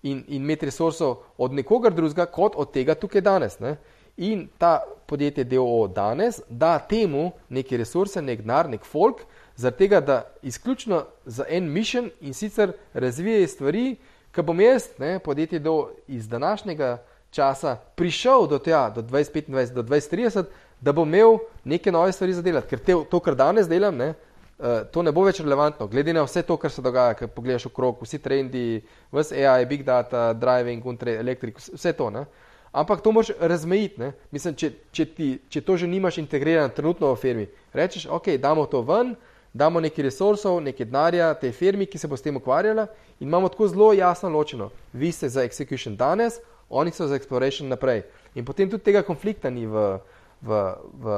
in, 0.04 0.24
in 0.28 0.42
imeti 0.42 0.66
resursov 0.66 1.16
od 1.38 1.54
nekoga 1.54 1.90
drugega, 1.90 2.26
kot 2.26 2.58
od 2.58 2.72
tega 2.74 2.96
tukaj 2.96 3.22
danes. 3.22 3.60
Ne? 3.60 3.78
in 4.18 4.48
ta 4.58 4.84
podjetje 5.06 5.44
DOO 5.44 5.88
danes 5.88 6.42
da 6.50 6.80
temu 6.80 7.32
neki 7.50 7.78
resurse, 7.78 8.22
nek 8.22 8.42
denar, 8.42 8.70
nek 8.70 8.86
folk, 8.86 9.22
zaradi 9.56 9.78
tega, 9.78 10.02
da 10.02 10.24
izključno 10.42 11.06
za 11.26 11.46
en 11.50 11.72
mission 11.72 12.10
in 12.22 12.34
sicer 12.34 12.74
razvije 12.94 13.48
stvari, 13.48 13.96
ki 14.32 14.42
bom 14.42 14.60
jaz, 14.62 14.90
ne, 15.00 15.20
podjetje 15.20 15.60
do 15.60 15.90
iz 16.08 16.28
današnjega 16.30 16.98
časa, 17.32 17.78
prišel 17.96 18.48
do 18.48 18.60
tega, 18.60 18.90
do 18.96 19.02
2025, 19.02 19.74
do 19.74 19.84
2030, 19.84 20.52
da 20.82 20.92
bom 20.92 21.08
imel 21.08 21.40
neke 21.64 21.92
nove 21.92 22.12
stvari 22.12 22.34
za 22.34 22.42
delati, 22.42 22.68
ker 22.68 22.80
te, 22.80 22.98
to, 23.10 23.20
kar 23.20 23.36
danes 23.36 23.70
delam, 23.70 23.96
ne, 23.98 24.14
uh, 24.60 24.82
to 24.92 25.04
ne 25.06 25.14
bo 25.16 25.24
več 25.24 25.40
relevantno, 25.40 25.88
glede 25.88 26.14
na 26.14 26.26
vse 26.26 26.44
to, 26.44 26.58
kar 26.58 26.74
se 26.74 26.84
dogaja, 26.84 27.16
ker 27.18 27.32
pogledaš 27.32 27.70
okrog, 27.72 28.02
vsi 28.04 28.20
trendi, 28.20 28.82
vse 29.14 29.46
AI, 29.46 29.66
big 29.70 29.86
data, 29.88 30.32
driving, 30.34 30.84
elektrik, 31.16 31.62
vse 31.62 31.94
to. 31.94 32.10
Ne. 32.10 32.26
Ampak 32.72 33.02
to 33.02 33.12
moraš 33.12 33.34
razmejiti. 33.40 34.12
Mislim, 34.32 34.56
če, 34.56 34.72
če, 34.96 35.06
ti, 35.06 35.28
če 35.52 35.62
to 35.62 35.76
že 35.78 35.88
nimaš 35.92 36.22
integrirano 36.22 36.72
trenutno 36.72 37.12
v 37.12 37.20
firmi, 37.20 37.50
rečeš, 37.76 38.08
ok, 38.08 38.38
damo 38.40 38.66
to 38.66 38.82
ven, 38.88 39.16
damo 39.54 39.80
nekaj 39.84 40.08
resursov, 40.08 40.62
nekaj 40.64 40.88
denarja 40.88 41.34
tej 41.36 41.52
firmi, 41.52 41.86
ki 41.86 42.00
se 42.00 42.08
bo 42.08 42.16
s 42.16 42.24
tem 42.24 42.38
ukvarjala 42.40 42.88
in 43.20 43.28
imamo 43.28 43.50
tako 43.52 43.68
zelo 43.68 43.92
jasno 43.94 44.30
ločeno. 44.32 44.70
Vi 44.94 45.12
ste 45.12 45.30
za 45.30 45.44
execution 45.44 45.96
danes, 46.00 46.40
oni 46.72 46.92
so 46.92 47.08
za 47.08 47.16
exploration 47.16 47.70
naprej. 47.70 48.04
In 48.36 48.46
potem 48.46 48.70
tudi 48.70 48.84
tega 48.84 49.04
konflikta 49.04 49.50
ni 49.50 49.68
v, 49.68 50.00
v, 50.42 50.60
v, 51.04 51.16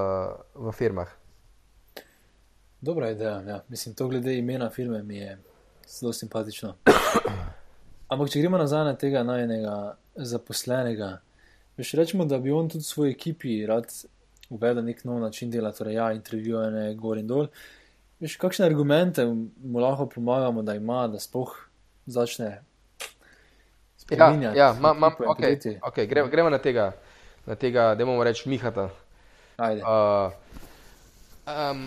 v 0.55 0.71
firmah. 0.73 1.09
Dobra 2.81 3.13
ideja. 3.13 3.41
Ja. 3.47 3.59
Mislim, 3.69 3.95
to 3.95 4.07
glede 4.07 4.37
imena 4.37 4.69
firme 4.69 5.03
mi 5.03 5.17
je 5.17 5.37
zelo 5.87 6.13
simpatično. 6.13 6.75
Ampak, 8.07 8.29
če 8.29 8.41
gremo 8.41 8.57
nazaj 8.57 8.83
na 8.85 8.97
tega 8.99 9.23
najnega 9.23 9.75
zaposlenega, 10.15 11.17
Veš, 11.77 11.93
rečemo, 11.93 12.25
da 12.25 12.37
bi 12.37 12.51
on 12.51 12.69
tudi 12.69 12.83
v 12.83 12.87
svoji 12.87 13.11
ekipi 13.11 13.65
rad 13.65 13.89
uvedel 14.49 14.85
nek 14.85 15.03
nov 15.03 15.19
način 15.19 15.49
dela, 15.51 15.71
torej 15.71 15.95
ja, 15.97 16.11
intervjuje 16.13 16.93
gor 16.95 17.17
in 17.17 17.27
dol. 17.27 17.47
Veš, 18.21 18.37
kakšne 18.37 18.65
argumente 18.65 19.25
mu 19.25 19.81
lahko 19.81 20.05
pomagamo, 20.09 20.61
da 20.61 20.75
ima, 20.75 21.07
da 21.07 21.19
spoh 21.19 21.55
začne 22.05 22.61
spremenjati? 24.03 24.59
Ja, 24.59 24.71
ja 24.71 24.79
ma, 24.79 24.93
ma, 24.93 25.11
okay, 25.33 25.57
okay, 25.79 26.07
gremo, 26.09 26.29
gremo 26.29 26.51
na 26.53 26.59
tega, 26.61 26.91
na 27.47 27.55
tega 27.55 27.93
da 27.95 28.05
bomo 28.05 28.23
reči 28.23 28.49
Mihata. 28.49 28.89
Ajde. 29.57 29.81
Uh, 29.81 30.31
um, 31.47 31.85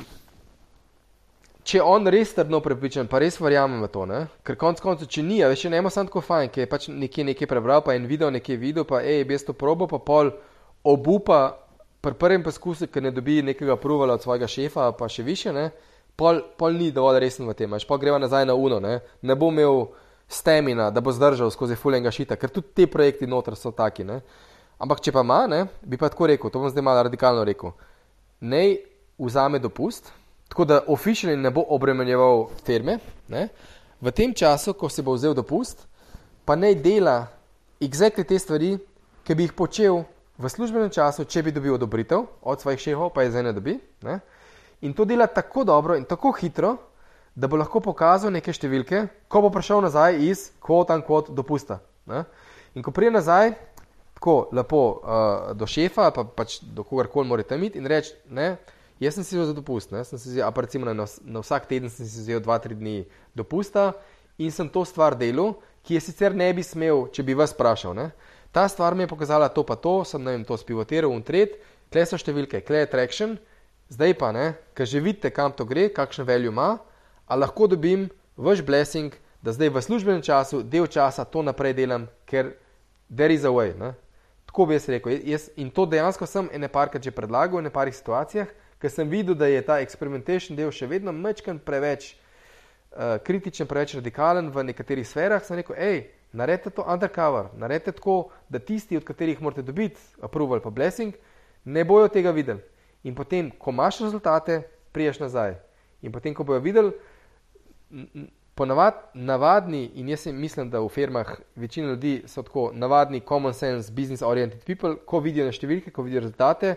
če 1.67 1.83
on 1.83 2.07
res 2.13 2.33
trdno 2.37 2.61
prepričan, 2.63 3.09
pa 3.11 3.19
res 3.23 3.41
verjamem 3.43 3.83
v 3.83 3.91
to, 3.91 4.07
ne? 4.07 4.21
ker 4.47 4.59
konec 4.61 4.83
koncev, 4.83 5.11
če 5.11 5.25
ni, 5.27 5.41
veš, 5.43 5.67
ne 5.73 5.83
ima 5.83 5.91
samo 5.91 6.11
tako 6.11 6.23
fajn, 6.23 6.51
ki 6.55 6.63
je 6.63 6.69
pač 6.71 6.89
nekje 6.93 7.27
nekaj 7.33 7.51
prebral, 7.51 7.83
pa 7.83 7.97
en 7.99 8.07
video 8.07 8.31
nekaj 8.31 8.59
videl, 8.61 8.87
pa 8.87 9.03
bi 9.03 9.35
jaz 9.35 9.47
to 9.49 9.57
probo, 9.59 9.89
pa 9.91 9.99
pol 9.99 10.31
obupa 10.87 11.59
pri 12.05 12.15
prvem 12.15 12.47
poskusu, 12.47 12.87
ker 12.87 13.03
ne 13.03 13.11
dobi 13.11 13.41
nekega 13.43 13.75
pruvala 13.83 14.15
od 14.15 14.23
svojega 14.23 14.47
šefa, 14.47 14.93
pa 14.95 15.11
še 15.11 15.27
više, 15.27 15.53
ne? 15.53 15.71
Pol, 16.17 16.39
pol 16.57 16.79
ni 16.79 16.93
dovolj 16.95 17.19
resen 17.21 17.49
v 17.51 17.57
tem, 17.59 17.75
pa 17.75 17.99
greva 17.99 18.21
nazaj 18.23 18.47
na 18.47 18.55
uno, 18.55 18.79
ne, 18.81 19.01
ne 19.23 19.35
bo 19.35 19.51
imel 19.51 19.89
stamina, 20.29 20.91
da 20.91 21.01
bo 21.01 21.13
zdržal 21.13 21.51
skozi 21.51 21.77
fuljenga 21.77 22.11
šita, 22.11 22.37
ker 22.37 22.51
tudi 22.51 22.75
ti 22.75 22.87
projekti 22.87 23.27
noter 23.27 23.57
so 23.57 23.71
taki, 23.71 24.05
ne. 24.05 24.21
Ampak 24.79 25.01
če 25.01 25.13
pa 25.13 25.23
ima, 25.25 25.47
ne, 25.49 25.67
bi 25.83 25.97
pa 25.97 26.11
tako 26.13 26.27
rekel, 26.29 26.51
to 26.51 26.61
bom 26.61 26.71
zdaj 26.71 26.85
malo 26.85 27.07
radikalno 27.07 27.45
rekel, 27.47 27.73
nej 28.41 28.77
vzame 29.19 29.59
dopust, 29.59 30.11
tako 30.49 30.65
da 30.65 30.81
oficialno 30.87 31.43
ne 31.43 31.51
bo 31.51 31.65
obremenjeval 31.69 32.49
firme. 32.65 32.99
Ne? 33.29 33.49
V 34.01 34.13
tem 34.13 34.35
času, 34.35 34.75
ko 34.75 34.89
se 34.89 35.03
bo 35.03 35.15
vzel 35.17 35.35
dopust, 35.35 35.87
pa 36.45 36.57
naj 36.57 36.75
dela 36.83 37.17
exactly 37.81 38.27
te 38.27 38.39
stvari, 38.39 38.77
ki 39.25 39.35
bi 39.35 39.49
jih 39.49 39.57
počel 39.57 40.05
v 40.39 40.51
službenem 40.53 40.91
času, 40.93 41.25
če 41.25 41.43
bi 41.43 41.53
dobil 41.53 41.75
odobritev 41.75 42.27
od 42.43 42.61
svojih 42.61 42.81
šehov, 42.81 43.11
pa 43.15 43.25
je 43.25 43.33
zdaj 43.33 43.47
ne 43.49 43.53
dobi. 43.57 43.79
Ne? 44.05 44.21
In 44.85 44.93
to 44.93 45.05
dela 45.09 45.27
tako 45.27 45.65
dobro 45.65 45.97
in 45.97 46.05
tako 46.05 46.35
hitro, 46.37 46.77
da 47.37 47.49
bo 47.49 47.61
lahko 47.61 47.83
pokazal 47.85 48.33
neke 48.33 48.53
številke, 48.53 49.07
ko 49.29 49.45
bo 49.45 49.53
prišel 49.53 49.85
nazaj 49.85 50.17
iz 50.25 50.47
kvot 50.65 50.91
in 50.95 51.05
kvot 51.05 51.29
dopusta. 51.37 51.83
Ne? 52.09 52.25
In 52.75 52.85
ko 52.85 52.95
prije 52.97 53.13
nazaj, 53.13 53.53
tako 54.17 54.49
lepo 54.57 54.81
uh, 54.81 55.53
do 55.53 55.69
šefa, 55.69 56.09
pa 56.17 56.25
pač 56.25 56.63
do 56.65 56.85
kogarkoli 56.87 57.29
morate 57.29 57.61
imeti 57.61 57.79
in 57.79 57.89
reči, 57.93 58.17
Jaz 58.97 59.19
sem 59.19 59.25
si 59.29 59.37
vzel 59.37 59.53
dopust, 59.53 59.91
vzel, 59.93 60.41
recimo, 60.57 60.89
na, 60.89 61.05
na 61.05 61.41
vsak 61.45 61.67
teden 61.69 61.93
sem 61.93 62.07
si 62.09 62.23
vzel 62.25 62.41
2-3 62.41 62.79
dni 62.81 63.05
dopusta 63.37 63.93
in 64.41 64.49
sem 64.49 64.69
to 64.73 64.85
stvar 64.89 65.13
delal, 65.13 65.59
ki 65.85 65.99
je 65.99 66.01
sicer 66.01 66.33
ne 66.33 66.49
bi 66.57 66.65
smel, 66.65 67.05
če 67.13 67.21
bi 67.23 67.37
vas 67.37 67.53
vprašal. 67.53 67.93
Ne? 67.93 68.07
Ta 68.57 68.65
stvar 68.73 68.97
mi 68.97 69.05
je 69.05 69.13
pokazala 69.13 69.51
to, 69.53 69.67
pa 69.69 69.77
to, 69.77 70.01
sem 70.09 70.25
vem, 70.25 70.45
to 70.49 70.57
spivotiral 70.57 71.13
in 71.13 71.21
tret, 71.21 71.61
kle 71.93 72.07
so 72.09 72.17
številke, 72.17 72.63
kle 72.65 72.87
je 72.87 72.89
traction, 72.89 73.37
zdaj 73.93 74.17
pa 74.17 74.33
ne, 74.33 74.47
ker 74.73 74.89
že 74.89 75.05
vidite, 75.05 75.29
kam 75.29 75.53
to 75.53 75.69
gre, 75.69 75.91
kakšen 75.93 76.25
velju 76.25 76.57
ima, 76.57 76.79
a 77.27 77.37
lahko 77.37 77.67
dobim 77.67 78.09
vaš 78.37 78.63
blessing, 78.63 79.15
da 79.43 79.53
zdaj 79.53 79.71
v 79.71 79.83
službenem 79.83 80.23
času, 80.23 80.63
del 80.63 80.87
časa 80.87 81.25
to 81.25 81.43
naprej 81.43 81.75
delam, 81.75 82.09
ker 82.27 82.55
there 83.11 83.35
is 83.35 83.45
a 83.45 83.53
way. 83.53 83.75
Ne? 83.79 83.95
Tako 84.47 84.67
bi 84.67 84.75
jaz 84.75 84.89
rekel. 84.89 85.19
Jaz, 85.25 85.51
in 85.57 85.71
to 85.71 85.87
dejansko 85.87 86.27
sem 86.27 86.49
ene 86.53 86.69
parkrat 86.69 87.03
že 87.03 87.15
predlagal 87.15 87.59
v 87.59 87.67
ene 87.67 87.71
parih 87.71 87.95
situacijah 87.95 88.49
ker 88.81 88.91
sem 88.91 89.09
videl, 89.09 89.35
da 89.35 89.47
je 89.47 89.63
ta 89.65 89.81
eksperimentation 89.81 90.57
del 90.57 90.71
še 90.75 90.89
vedno 90.91 91.13
mečken 91.13 91.59
preveč 91.63 92.13
uh, 92.13 93.17
kritičen, 93.25 93.69
preveč 93.69 93.97
radikalen 93.97 94.51
v 94.53 94.67
nekaterih 94.71 95.07
sferah, 95.09 95.43
sem 95.45 95.61
rekel, 95.61 95.77
hej, 95.81 96.03
naredite 96.37 96.73
to 96.77 96.85
undercover, 96.85 97.51
naredite 97.57 97.97
tako, 97.97 98.31
da 98.53 98.61
tisti, 98.61 98.99
od 98.99 99.07
katerih 99.09 99.41
morate 99.41 99.65
dobiti 99.65 100.01
approval 100.21 100.61
pa 100.61 100.71
blessing, 100.71 101.17
ne 101.65 101.85
bojo 101.89 102.11
tega 102.13 102.35
videli. 102.37 102.61
In 103.07 103.15
potem, 103.17 103.49
ko 103.51 103.73
imaš 103.73 104.03
rezultate, 104.05 104.65
priješ 104.93 105.23
nazaj. 105.23 105.57
In 106.05 106.13
potem, 106.13 106.35
ko 106.35 106.45
bojo 106.45 106.61
videli, 106.61 106.93
ponavad, 108.55 108.95
navadni, 109.15 109.91
in 109.95 110.09
jaz 110.09 110.27
mislim, 110.27 110.71
da 110.71 110.81
v 110.81 110.89
firmah 110.89 111.35
večina 111.57 111.89
ljudi 111.89 112.23
so 112.27 112.43
tako 112.43 112.71
navadni, 112.75 113.21
common 113.29 113.55
sense, 113.55 113.93
business 113.93 114.23
oriented 114.23 114.65
people, 114.65 114.97
ko 115.07 115.21
vidijo 115.21 115.45
na 115.45 115.53
številke, 115.53 115.91
ko 115.93 116.03
vidijo 116.03 116.25
rezultate, 116.25 116.75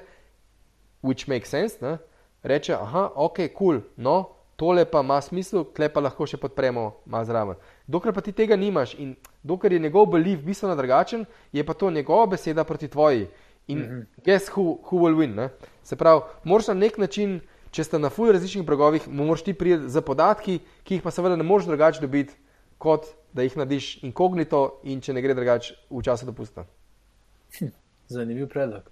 which 1.01 1.29
makes 1.31 1.49
sense, 1.49 1.79
ne? 1.81 1.97
reče, 2.43 2.73
aha, 2.73 3.09
ok, 3.15 3.39
cool, 3.57 3.79
no, 3.97 4.17
tole 4.59 4.83
pa 4.85 4.99
ima 4.99 5.21
smisel, 5.21 5.63
klep 5.75 5.93
pa 5.95 6.03
lahko 6.03 6.27
še 6.27 6.37
podpremo 6.39 6.89
malo 7.07 7.27
zraven. 7.27 7.59
Dokler 7.87 8.13
pa 8.15 8.23
ti 8.23 8.35
tega 8.35 8.57
nimaš 8.59 8.97
in 8.99 9.13
dokler 9.43 9.77
je 9.77 9.85
njegov 9.85 10.09
belief 10.11 10.43
bistveno 10.43 10.75
drugačen, 10.75 11.23
je 11.55 11.63
pa 11.63 11.73
to 11.73 11.91
njegova 11.91 12.25
beseda 12.35 12.67
proti 12.67 12.87
tvoji. 12.91 13.27
In 13.67 13.77
mm 13.79 13.85
-hmm. 13.85 14.05
guess 14.25 14.49
who, 14.49 14.79
who 14.83 14.99
will 14.99 15.15
win? 15.15 15.35
Ne? 15.35 15.49
Se 15.83 15.95
pravi, 15.95 16.21
moraš 16.43 16.67
na 16.67 16.73
nek 16.73 16.97
način, 16.97 17.39
če 17.71 17.85
ste 17.85 17.99
na 17.99 18.09
fuj 18.09 18.33
različnih 18.35 18.65
bregovih, 18.65 19.07
moraš 19.07 19.43
ti 19.47 19.53
priti 19.53 19.89
za 19.89 20.01
podatki, 20.01 20.59
ki 20.83 20.99
jih 20.99 21.03
pa 21.05 21.11
seveda 21.11 21.37
ne 21.39 21.45
moreš 21.47 21.69
drugače 21.69 22.01
dobiti, 22.01 22.35
kot 22.77 23.09
da 23.33 23.45
jih 23.45 23.57
nadiš 23.57 23.91
inkognito 24.03 24.79
in 24.83 25.01
če 25.01 25.13
ne 25.13 25.21
gre 25.21 25.35
drugače 25.37 25.75
v 25.89 26.03
času 26.05 26.29
dopusta. 26.29 26.65
Hm, 27.59 27.73
zanimiv 28.09 28.49
predlog. 28.49 28.87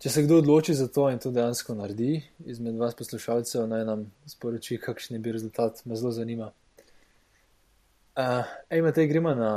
Če 0.00 0.10
se 0.10 0.22
kdo 0.24 0.38
odloči 0.40 0.74
za 0.74 0.86
to 0.88 1.10
in 1.12 1.18
to 1.20 1.28
dejansko 1.30 1.74
naredi, 1.76 2.22
izmed 2.48 2.78
vas 2.80 2.94
poslušalcev, 2.96 3.66
naj 3.68 3.84
nam 3.84 4.06
sporoči, 4.26 4.78
kakšen 4.80 5.20
bil 5.20 5.36
rezultat, 5.36 5.82
me 5.84 5.98
zelo 6.00 6.12
zanima. 6.16 6.48
Uh, 8.16 8.48
ej, 8.72 8.80
Matej, 8.80 9.10
gremo 9.12 9.34
na 9.36 9.50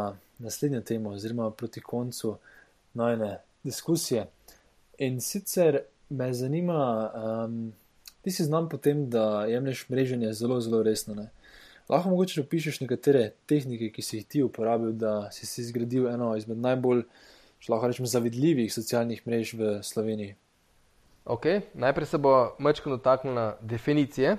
naslednjo 0.44 0.82
temo, 0.82 1.14
oziroma 1.16 1.48
proti 1.56 1.82
koncu 1.82 2.36
najne 2.94 3.38
diskusije. 3.64 4.26
In 4.98 5.22
sicer 5.22 5.80
me 6.10 6.34
zanima, 6.34 6.82
um, 7.16 7.74
ti 8.24 8.32
si 8.32 8.46
znam 8.48 8.70
potem, 8.72 9.06
da 9.10 9.46
jemliš 9.52 9.86
mreženje 9.90 10.34
zelo, 10.34 10.62
zelo 10.64 10.82
resno. 10.84 11.16
Ne? 11.16 11.30
Lahko 11.90 12.10
mogoče 12.10 12.42
opišeš 12.42 12.80
nekatere 12.82 13.34
tehnike, 13.46 13.92
ki 13.92 14.02
si 14.02 14.18
jih 14.18 14.26
ti 14.26 14.44
uporabil, 14.44 14.96
da 14.96 15.30
si 15.36 15.46
si 15.46 15.66
zgradil 15.68 16.08
eno 16.10 16.32
izmed 16.40 16.58
najbolj 16.64 17.04
če 17.64 17.72
lahko 17.72 17.88
rečem, 17.88 18.08
zavidljivih 18.10 18.72
socialnih 18.74 19.22
mrež 19.24 19.54
v 19.56 19.68
Sloveniji. 19.88 20.36
Okay. 21.24 21.62
Najprej 21.80 22.10
se 22.12 22.20
bo 22.20 22.34
mečko 22.60 22.92
dotaknil 22.92 23.32
na 23.38 23.46
definicije, 23.64 24.36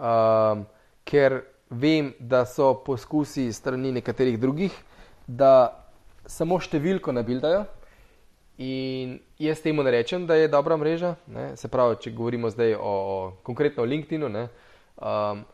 um, 0.00 0.62
ker 1.04 1.42
vem, 1.68 2.14
da 2.18 2.46
so 2.48 2.70
poskusi 2.86 3.50
strani 3.52 3.92
nekaterih 3.98 4.38
drugih, 4.40 4.72
da 5.28 5.76
samo 6.24 6.56
številko 6.56 7.12
nabildajo. 7.12 7.66
In 8.64 9.18
jaz 9.38 9.60
temu 9.62 9.82
ne 9.82 9.90
rečem, 9.90 10.26
da 10.26 10.34
je 10.34 10.48
dobra 10.48 10.76
mreža. 10.76 11.14
Ne? 11.26 11.56
Se 11.56 11.68
pravi, 11.68 11.96
če 12.00 12.10
govorimo 12.10 12.50
zdaj 12.50 12.74
o, 12.74 12.80
o 12.82 13.32
konkretno 13.42 13.82
o 13.82 13.86
LinkedIn-u, 13.86 14.28
um, 14.28 15.44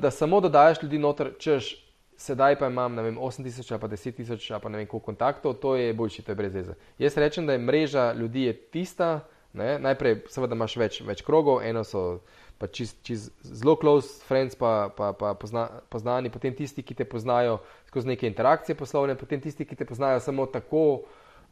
da 0.00 0.10
samo 0.10 0.40
dodajaš 0.40 0.82
ljudi 0.82 0.98
noter, 0.98 1.32
češ 1.38 1.74
sedaj 2.16 2.58
pa 2.58 2.68
imam 2.70 2.96
vem, 2.96 3.18
8000 3.18 3.72
ali 3.72 3.80
pa 3.80 3.88
10000 3.88 4.52
ali 4.52 4.62
pa 4.62 4.68
ne 4.68 4.78
vem 4.78 4.86
koliko 4.86 5.04
kontaktov, 5.04 5.54
to 5.54 5.76
je 5.76 5.92
boljši, 5.92 6.22
to 6.22 6.32
je 6.32 6.36
brez 6.36 6.54
veze. 6.54 6.74
Jaz 6.98 7.16
rečem, 7.16 7.46
da 7.46 7.52
je 7.52 7.58
mreža 7.58 8.12
ljudi 8.12 8.42
je 8.42 8.52
tista, 8.52 9.20
ne? 9.52 9.78
najprej 9.78 10.20
seveda 10.30 10.54
imaš 10.54 10.76
več, 10.76 11.00
več 11.02 11.22
krogov, 11.22 11.62
eno 11.62 11.84
so 11.84 12.20
pa 12.58 12.68
čist, 12.70 13.00
čist 13.02 13.32
zelo 13.42 13.74
close 13.80 14.22
friends, 14.28 14.54
pa, 14.54 14.90
pa, 14.96 15.12
pa 15.12 15.34
pozna, 15.34 15.66
poznani, 15.90 16.30
potem 16.30 16.54
tisti, 16.54 16.82
ki 16.86 16.94
te 16.94 17.04
poznajo 17.04 17.58
skozi 17.88 18.12
neke 18.12 18.30
interakcije 18.30 18.76
poslovne, 18.78 19.18
potem 19.18 19.40
tisti, 19.40 19.66
ki 19.66 19.76
te 19.76 19.84
poznajo 19.84 20.20
samo 20.22 20.46
tako, 20.46 21.02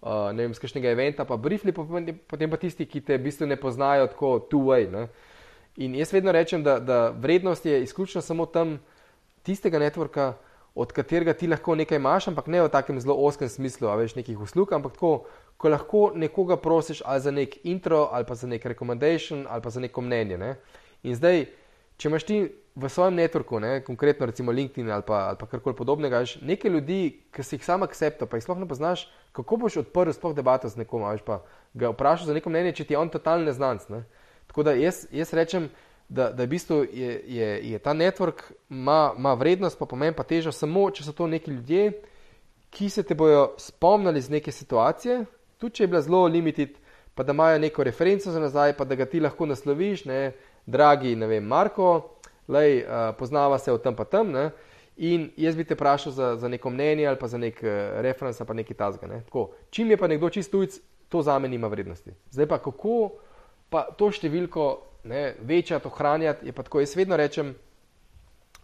uh, 0.02 0.30
vem, 0.36 0.54
z 0.54 0.62
kakšnega 0.62 0.92
eventa, 0.92 1.24
pa 1.24 1.38
briefly, 1.38 1.72
potem 1.72 2.50
pa 2.50 2.58
tisti, 2.60 2.86
ki 2.86 3.00
te 3.00 3.18
v 3.18 3.26
bistvu 3.28 3.46
ne 3.46 3.56
poznajo 3.56 4.10
tako 4.12 4.36
two-way. 4.50 4.90
In 5.80 5.94
jaz 5.96 6.12
vedno 6.12 6.32
rečem, 6.34 6.62
da, 6.62 6.78
da 6.78 7.10
vrednost 7.16 7.66
je 7.66 7.82
izključno 7.82 8.20
samo 8.20 8.46
tam 8.46 8.78
tistega 9.42 9.80
networka, 9.80 10.34
od 10.74 10.92
katerega 10.92 11.32
ti 11.36 11.46
lahko 11.46 11.74
nekaj 11.76 11.96
imaš, 12.00 12.28
ampak 12.28 12.46
ne 12.48 12.62
v 12.64 12.68
takem 12.72 13.00
zelo 13.00 13.14
oskem 13.20 13.48
smislu, 13.48 13.88
a 13.92 13.96
veš 14.00 14.14
nekih 14.16 14.40
uslug, 14.40 14.72
ampak 14.72 14.96
tako, 14.96 15.26
ko 15.60 15.68
lahko 15.68 16.02
nekoga 16.16 16.56
prosiš 16.56 17.02
ali 17.04 17.20
za 17.20 17.30
nek 17.30 17.58
intro, 17.64 18.08
ali 18.12 18.24
pa 18.24 18.34
za 18.34 18.48
nek 18.48 18.64
recommendation, 18.64 19.46
ali 19.48 19.62
pa 19.62 19.70
za 19.70 19.80
neko 19.80 20.00
mnenje. 20.00 20.38
Ne? 20.38 20.54
In 21.02 21.14
zdaj, 21.14 21.44
če 22.00 22.08
imaš 22.08 22.24
ti 22.24 22.38
v 22.74 22.88
svojem 22.88 23.20
networku, 23.20 23.60
ne, 23.60 23.82
konkretno 23.84 24.26
recimo 24.26 24.52
LinkedIn 24.52 24.90
ali 24.90 25.04
pa, 25.06 25.28
ali 25.28 25.36
pa 25.38 25.46
karkoli 25.46 25.76
podobnega, 25.76 26.24
nekaj 26.40 26.70
ljudi, 26.70 27.00
ki 27.32 27.44
si 27.44 27.58
jih 27.58 27.64
sam 27.64 27.84
akcepto, 27.84 28.26
pa 28.26 28.40
jih 28.40 28.46
sploh 28.46 28.62
ne 28.62 28.68
poznaš, 28.68 29.04
kako 29.32 29.56
boš 29.56 29.76
odprl 29.76 30.12
sploh 30.12 30.34
debato 30.36 30.68
z 30.68 30.82
nekom, 30.82 31.04
veš 31.08 31.24
pa 31.26 31.42
ga 31.74 31.92
vprašal 31.92 32.28
za 32.28 32.36
neko 32.36 32.50
mnenje, 32.50 32.74
če 32.76 32.84
ti 32.84 32.94
je 32.94 33.00
on 33.00 33.08
totalni 33.08 33.48
neznanc. 33.48 33.88
Ne? 33.88 34.04
Tako 34.46 34.62
da 34.68 34.76
jaz, 34.76 35.06
jaz 35.12 35.32
rečem, 35.32 35.70
da, 36.08 36.28
da 36.32 36.44
v 36.44 36.52
bistvu 36.52 36.82
je, 36.92 37.12
je, 37.26 37.50
je 37.72 37.78
ta 37.78 37.94
network, 37.96 38.44
ima 38.68 39.34
vrednost, 39.38 39.78
pa 39.78 39.88
pomen, 39.88 40.14
pa 40.14 40.26
težo 40.28 40.52
samo, 40.52 40.90
če 40.90 41.06
so 41.06 41.16
to 41.16 41.26
neki 41.26 41.50
ljudje, 41.50 41.92
ki 42.72 42.88
se 42.90 43.02
te 43.02 43.14
bodo 43.16 43.54
spomnili 43.60 44.20
iz 44.20 44.28
neke 44.32 44.52
situacije, 44.52 45.24
tudi 45.60 45.78
če 45.78 45.84
je 45.84 45.88
bila 45.88 46.02
zelo 46.04 46.26
limited, 46.26 46.76
pa 47.14 47.24
da 47.24 47.32
imajo 47.32 47.58
neko 47.60 47.84
referenco 47.84 48.32
za 48.32 48.40
nazaj, 48.40 48.76
pa 48.76 48.84
da 48.88 48.96
ga 48.96 49.06
ti 49.08 49.20
lahko 49.20 49.46
nasloviš, 49.46 50.04
ne, 50.08 50.20
dragi, 50.66 51.16
ne 51.16 51.28
vem, 51.28 51.44
Marko, 51.44 51.88
lej, 52.48 52.82
uh, 52.84 53.12
poznava 53.18 53.58
se 53.58 53.72
v 53.72 53.80
tem 53.80 53.96
pa 53.96 54.04
tam. 54.04 54.32
Ne, 54.32 54.50
In 54.96 55.30
jaz 55.36 55.56
bi 55.56 55.64
te 55.64 55.74
vprašal 55.74 56.12
za, 56.12 56.36
za 56.36 56.48
neko 56.48 56.70
mnenje 56.70 57.06
ali 57.06 57.18
pa 57.18 57.28
za 57.28 57.38
nek 57.38 57.62
uh, 57.62 58.00
referenc 58.04 58.40
ali 58.40 58.48
pa 58.48 58.54
nekaj 58.54 58.76
tasga. 58.76 59.06
Ne. 59.06 59.22
Čim 59.70 59.90
je 59.90 59.96
pa 59.96 60.06
nekdo 60.06 60.30
čist 60.30 60.50
tujc, 60.50 60.78
to 61.08 61.22
za 61.22 61.38
me 61.38 61.48
nima 61.48 61.66
vrednosti. 61.66 62.12
Zdaj 62.30 62.46
pa 62.46 62.58
kako 62.58 63.12
pa 63.70 63.86
to 63.96 64.10
številko 64.12 64.64
ne, 65.04 65.34
večati, 65.40 65.88
ohranjati. 65.88 66.46
Je 66.46 66.52
pa 66.52 66.62
tako, 66.62 66.80
jaz 66.80 66.96
vedno 66.96 67.16
rečem, 67.16 67.54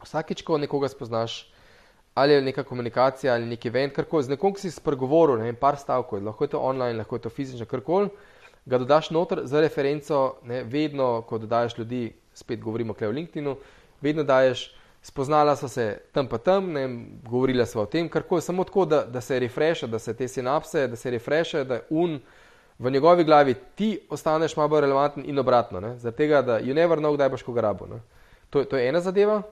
vsakič, 0.05 0.43
ko 0.45 0.59
nekoga 0.59 0.89
spoznaš, 0.89 1.47
ali 2.15 2.35
je 2.35 2.43
neka 2.43 2.63
komunikacija 2.65 3.35
ali 3.35 3.47
neki 3.47 3.69
event, 3.69 3.95
karkoli, 3.95 4.27
z 4.27 4.35
nekom, 4.35 4.55
ki 4.55 4.67
si 4.67 4.75
spregovoril, 4.75 5.39
ne 5.39 5.51
vem, 5.51 5.59
par 5.59 5.79
stavkov, 5.79 6.23
lahko 6.25 6.45
je 6.45 6.55
to 6.55 6.61
online, 6.61 6.99
lahko 6.99 7.17
je 7.17 7.27
to 7.27 7.31
fizično, 7.31 7.67
karkoli, 7.67 8.11
ga 8.67 8.79
dodaš 8.79 9.11
noter 9.15 9.45
za 9.47 9.63
referenco, 9.65 10.39
ne, 10.45 10.63
vedno, 10.65 11.23
ko 11.29 11.39
dodaš 11.39 11.79
ljudi, 11.79 12.13
spet 12.35 12.61
govorimo 12.61 12.95
o 12.95 13.11
LinkedIn-u, 13.11 13.57
vedno 14.01 14.25
daješ. 14.25 14.75
Spoznala 15.03 15.57
so 15.57 15.69
se 15.69 16.01
tam 16.13 16.27
pa 16.27 16.39
tam, 16.39 16.73
ne, 16.73 16.89
govorila 17.29 17.67
so 17.67 17.83
o 17.83 17.87
tem, 17.87 18.09
kar 18.09 18.23
koli, 18.23 18.43
samo 18.43 18.65
tako, 18.65 18.85
da, 18.85 19.05
da 19.05 19.21
se 19.21 19.39
refreša, 19.39 19.87
da 19.87 19.99
se 19.99 20.15
te 20.15 20.29
sinapse, 20.29 20.87
da 20.89 20.97
se 20.97 21.11
refreša, 21.11 21.65
da 21.65 21.81
un 21.91 22.19
v 22.79 22.91
njegovi 22.91 23.25
glavi 23.25 23.55
ti 23.75 24.01
ostaneš 24.11 24.57
malo 24.57 24.69
bolj 24.69 24.81
relevanten 24.81 25.25
in 25.27 25.39
obratno. 25.39 25.81
Zaradi 25.99 26.17
tega, 26.17 26.43
da 26.43 26.61
you 26.61 26.75
never 26.75 26.99
know, 26.99 27.15
kdaj 27.15 27.29
boš 27.29 27.43
koga 27.43 27.61
rabo. 27.61 27.87
To, 28.51 28.65
to 28.65 28.77
je 28.77 28.89
ena 28.89 29.01
zadeva. 29.01 29.43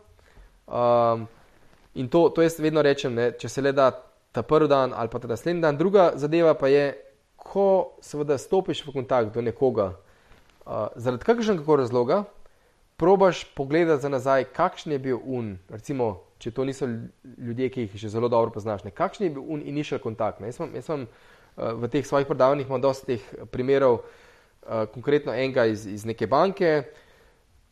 Um, 0.66 1.26
in 1.94 2.08
to, 2.08 2.28
to 2.28 2.42
jaz 2.42 2.58
vedno 2.58 2.82
rečem, 2.82 3.14
ne, 3.14 3.32
če 3.38 3.48
se 3.48 3.62
le 3.62 3.72
da 3.72 3.90
ta 4.32 4.42
prvi 4.42 4.68
dan 4.68 4.92
ali 4.94 5.08
pa 5.08 5.18
ta 5.18 5.28
naslednji 5.28 5.62
dan. 5.62 5.76
Druga 5.76 6.12
zadeva 6.14 6.54
pa 6.54 6.68
je, 6.68 6.94
ko 7.36 7.96
seveda 8.02 8.38
stopiš 8.38 8.82
v 8.86 8.92
kontakt 8.92 9.34
do 9.34 9.42
nekoga, 9.42 9.92
uh, 10.66 10.88
zaradi 10.96 11.24
kakršnega 11.24 11.76
razloga, 11.76 12.24
probaš 12.96 13.44
pogledati 13.54 14.02
za 14.02 14.08
nazaj, 14.08 14.44
kakšen 14.56 14.92
je 14.92 14.98
bil 14.98 15.18
un. 15.24 15.56
Recimo, 15.68 16.22
če 16.38 16.50
to 16.50 16.64
niso 16.64 16.88
ljudje, 17.38 17.68
ki 17.70 17.86
jih 17.86 17.96
že 17.96 18.08
zelo 18.12 18.28
dobro 18.28 18.50
poznaš, 18.50 18.84
ne, 18.84 18.90
kakšen 18.90 19.26
je 19.26 19.34
bil 19.36 19.42
un 19.42 19.62
initial 19.64 20.00
kontakt. 20.00 20.40
Jaz 20.40 20.60
sem, 20.60 20.74
jaz 20.74 20.88
sem 20.88 21.08
v 21.56 21.88
teh 21.88 22.04
svojih 22.06 22.28
predavanjih 22.28 22.68
imam 22.68 22.80
dosta 22.80 23.06
teh 23.08 23.24
primerov, 23.52 24.02
uh, 24.02 24.84
konkretno 24.92 25.32
enega 25.32 25.66
iz, 25.66 25.86
iz 25.86 26.04
neke 26.04 26.26
banke, 26.26 26.84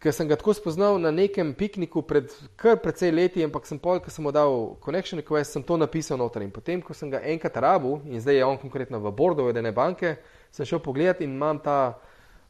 ki 0.00 0.12
sem 0.12 0.28
ga 0.28 0.36
tako 0.36 0.52
spoznal 0.56 0.98
na 1.00 1.10
nekem 1.10 1.54
pikniku 1.56 2.02
pred 2.04 2.32
kar 2.60 2.76
precej 2.80 3.12
leti, 3.12 3.44
ampak 3.44 3.64
sem 3.68 3.78
pol, 3.80 4.00
ko 4.04 4.12
sem 4.12 4.24
mu 4.24 4.32
dal 4.32 4.76
connection 4.84 5.20
request, 5.20 5.56
sem 5.56 5.64
to 5.64 5.78
napisal 5.80 6.20
noter. 6.20 6.44
In 6.44 6.52
potem, 6.52 6.82
ko 6.84 6.96
sem 6.96 7.08
ga 7.12 7.22
enkrat 7.24 7.56
rabu 7.56 7.98
in 8.04 8.20
zdaj 8.20 8.36
je 8.36 8.44
on 8.44 8.60
konkretno 8.60 9.00
v 9.00 9.12
bordu 9.16 9.48
vedene 9.48 9.72
banke, 9.72 10.18
sem 10.52 10.68
šel 10.68 10.82
pogledat 10.84 11.24
in 11.24 11.32
imam 11.32 11.60
ta, 11.60 11.96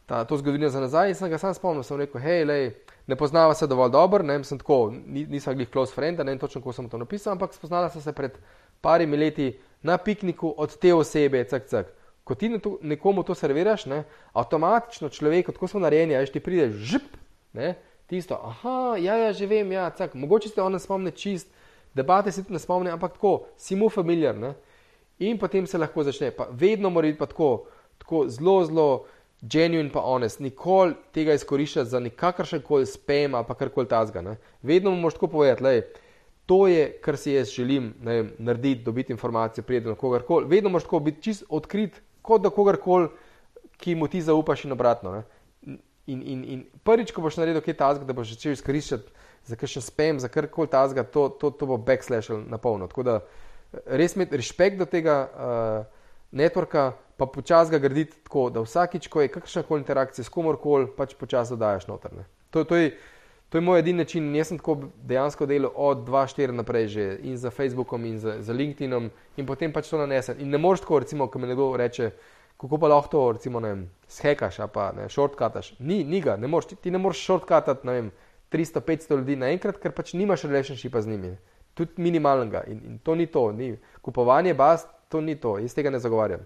ta, 0.07 0.25
to 0.25 0.37
zgodovino 0.37 0.69
za 0.69 0.81
nazaj 0.81 1.09
in 1.09 1.15
sem 1.15 1.31
ga 1.31 1.39
sam 1.39 1.55
spomnil, 1.55 1.83
sem 1.83 1.99
rekel, 2.01 2.21
hej, 2.21 2.45
lej, 2.45 2.67
ne 3.07 3.17
poznava 3.17 3.55
se 3.55 3.67
dovolj 3.67 3.91
dobro, 3.91 4.25
ne, 4.25 4.37
sem 4.45 4.59
tako, 4.61 4.93
nisem 5.07 5.57
glih 5.57 5.71
close 5.73 5.95
friend, 5.95 6.19
ne 6.19 6.33
vem 6.33 6.39
točno, 6.39 6.61
kako 6.61 6.73
sem 6.73 6.89
to 6.89 6.99
napisal, 6.99 7.33
ampak 7.33 7.55
spoznala 7.55 7.89
sem 7.91 8.03
se 8.03 8.13
pred 8.13 8.37
parimi 8.81 9.17
leti 9.17 9.55
na 9.83 9.99
pikniku 9.99 10.55
od 10.57 10.77
te 10.79 10.95
osebe, 10.95 11.45
cak, 11.49 11.67
cak. 11.69 11.93
Ko 12.25 12.35
ti 12.35 12.49
nekomu 12.81 13.23
to 13.23 13.35
serviraš, 13.35 13.87
ne, 13.87 14.05
avtomatično 14.33 15.09
človek, 15.09 15.53
kot 15.53 15.71
smo 15.71 15.81
narejeni, 15.81 16.17
ajš 16.17 16.33
ti 16.33 16.41
pride 16.41 16.71
žip, 16.73 17.17
ne, 17.53 17.75
tisto, 18.09 18.37
aha, 18.45 18.97
ja, 19.01 19.17
ja, 19.17 19.33
že 19.33 19.49
vem, 19.49 19.73
ja, 19.73 19.91
cak, 19.91 20.15
mogoče 20.15 20.49
se 20.49 20.63
on 20.63 20.73
ne 20.73 20.81
spomne 20.81 21.11
čist, 21.11 21.49
debate 21.95 22.33
se 22.33 22.43
tudi 22.43 22.57
ne 22.57 22.61
spomne, 22.61 22.93
ampak 22.93 23.17
tako, 23.17 23.47
si 23.57 23.77
mu 23.77 23.89
familiar, 23.93 24.37
ne, 24.37 24.55
in 25.19 25.39
potem 25.39 25.67
se 25.67 25.79
lahko 25.79 26.05
začne, 26.05 26.31
pa 26.33 26.49
vedno 26.51 26.91
mora 26.91 27.09
biti 27.09 27.21
pa 27.21 27.29
tako, 27.29 27.67
tako 27.99 28.25
zelo, 28.29 28.65
zelo 28.65 28.89
genuine 29.51 29.93
pa 29.93 30.01
honest, 30.01 30.41
nikoli 30.41 30.95
tega 31.13 31.35
izkoriščati 31.37 31.91
za 31.91 32.01
nikakršen 32.01 32.63
koli 32.63 32.87
spam 32.87 33.35
ali 33.35 33.59
karkoli 33.59 33.89
tazga, 33.89 34.23
ne, 34.23 34.37
vedno 34.63 34.91
mu 34.91 35.11
tako 35.11 35.29
povedati, 35.29 35.65
lej, 35.65 35.83
To 36.47 36.67
je, 36.69 36.91
kar 37.01 37.17
si 37.17 37.33
jaz 37.33 37.49
želim 37.57 37.95
vem, 38.05 38.33
narediti, 38.39 38.85
dobiti 38.85 39.13
informacije, 39.13 39.65
prijeti 39.65 39.87
do 39.87 39.95
kogarkoli. 39.95 40.47
Vedno 40.49 40.71
moraš 40.71 40.85
tako 40.85 40.99
biti 41.01 41.23
čist 41.23 41.45
odkrit, 41.49 42.03
kot 42.23 42.43
da 42.43 42.51
kogarkoli, 42.51 43.09
ki 43.77 43.95
mu 43.95 44.09
ti 44.09 44.21
zaupaš 44.23 44.65
in 44.65 44.73
obratno. 44.73 45.23
In, 45.65 45.81
in, 46.07 46.45
in 46.45 46.65
prvič, 46.85 47.15
ko 47.17 47.25
boš 47.25 47.39
naredil 47.41 47.65
kaj 47.65 47.79
tasga, 47.81 48.05
da 48.05 48.13
boš 48.13 48.35
začel 48.35 48.53
izkoriščati 48.53 49.09
za 49.49 49.57
kakšen 49.57 49.83
spam, 49.83 50.21
za 50.21 50.29
karkoli 50.29 50.69
tasga, 50.69 51.05
to, 51.05 51.31
to, 51.41 51.51
to 51.51 51.67
bo 51.67 51.81
backslash 51.81 52.29
na 52.45 52.61
polno. 52.61 52.91
Tako 52.93 53.03
da 53.09 53.19
res 53.87 54.17
imeti 54.17 54.37
respekt 54.37 54.79
do 54.79 54.85
tega 54.85 55.17
uh, 55.25 55.94
networka, 56.35 56.93
pa 57.17 57.27
počasi 57.27 57.71
ga 57.73 57.79
graditi 57.79 58.19
tako, 58.27 58.49
da 58.51 58.63
vsakič, 58.65 59.09
ko 59.09 59.23
je 59.23 59.33
kakršna 59.33 59.63
koli 59.63 59.85
interakcija 59.85 60.25
s 60.25 60.33
komorkoli, 60.35 60.91
pač 60.97 61.15
počasi 61.19 61.55
dodajaš 61.55 61.87
noter. 61.89 62.25
To, 62.51 62.65
to 62.65 62.77
je 62.77 62.95
To 63.55 63.59
je 63.59 63.63
moj 63.63 63.79
edini 63.79 63.99
način. 63.99 64.35
Jaz 64.35 64.49
sem 64.49 64.59
tako 64.59 64.89
dejansko 65.07 65.47
delal 65.47 65.71
od 65.75 65.99
2-4 66.09 66.51
naprej, 66.51 66.89
že 66.89 67.05
in 67.23 67.37
za 67.37 67.51
Facebookom, 67.51 68.05
in 68.05 68.19
za, 68.19 68.41
za 68.43 68.53
LinkedInom, 68.53 69.11
in 69.37 69.47
potem 69.47 69.73
pač 69.73 69.93
to 69.93 69.99
nanesem. 69.99 70.41
In 70.43 70.51
ne 70.51 70.59
moreš 70.59 70.81
tako, 70.83 70.99
recimo, 70.99 71.29
ko 71.31 71.39
mi 71.39 71.47
nekdo 71.47 71.69
reče, 71.77 72.11
kako 72.59 72.79
pa 72.83 72.89
lahko 72.91 73.11
to, 73.13 73.23
recimo, 73.33 73.61
ne 73.61 73.69
vem, 73.69 73.85
shekaš, 74.11 74.59
pa 74.75 74.89
ne, 74.97 75.07
shortcutaš. 75.09 75.77
Ni, 75.79 76.03
ni 76.05 76.21
ga, 76.21 76.35
ne 76.37 76.51
moreš, 76.51 76.73
ti, 76.73 76.77
ti 76.77 76.91
ne 76.91 76.99
moreš 76.99 77.23
shortcutati, 77.23 77.87
ne 77.87 77.93
vem, 77.93 78.11
300-500 78.51 79.21
ljudi 79.21 79.37
naenkrat, 79.37 79.79
ker 79.79 79.95
pač 79.95 80.17
nimaš 80.19 80.49
relationshipa 80.51 81.05
z 81.07 81.15
njimi. 81.15 81.37
Tudi 81.79 82.03
minimalnega. 82.03 82.65
In, 82.67 82.83
in 82.91 82.99
to 82.99 83.15
ni 83.15 83.27
to. 83.27 83.53
Ni. 83.53 83.77
Kupovanje 84.03 84.55
baz, 84.55 84.89
to 85.15 85.21
ni 85.21 85.37
to. 85.39 85.59
Jaz 85.63 85.75
tega 85.75 85.91
ne 85.95 85.99
zagovarjam. 86.03 86.41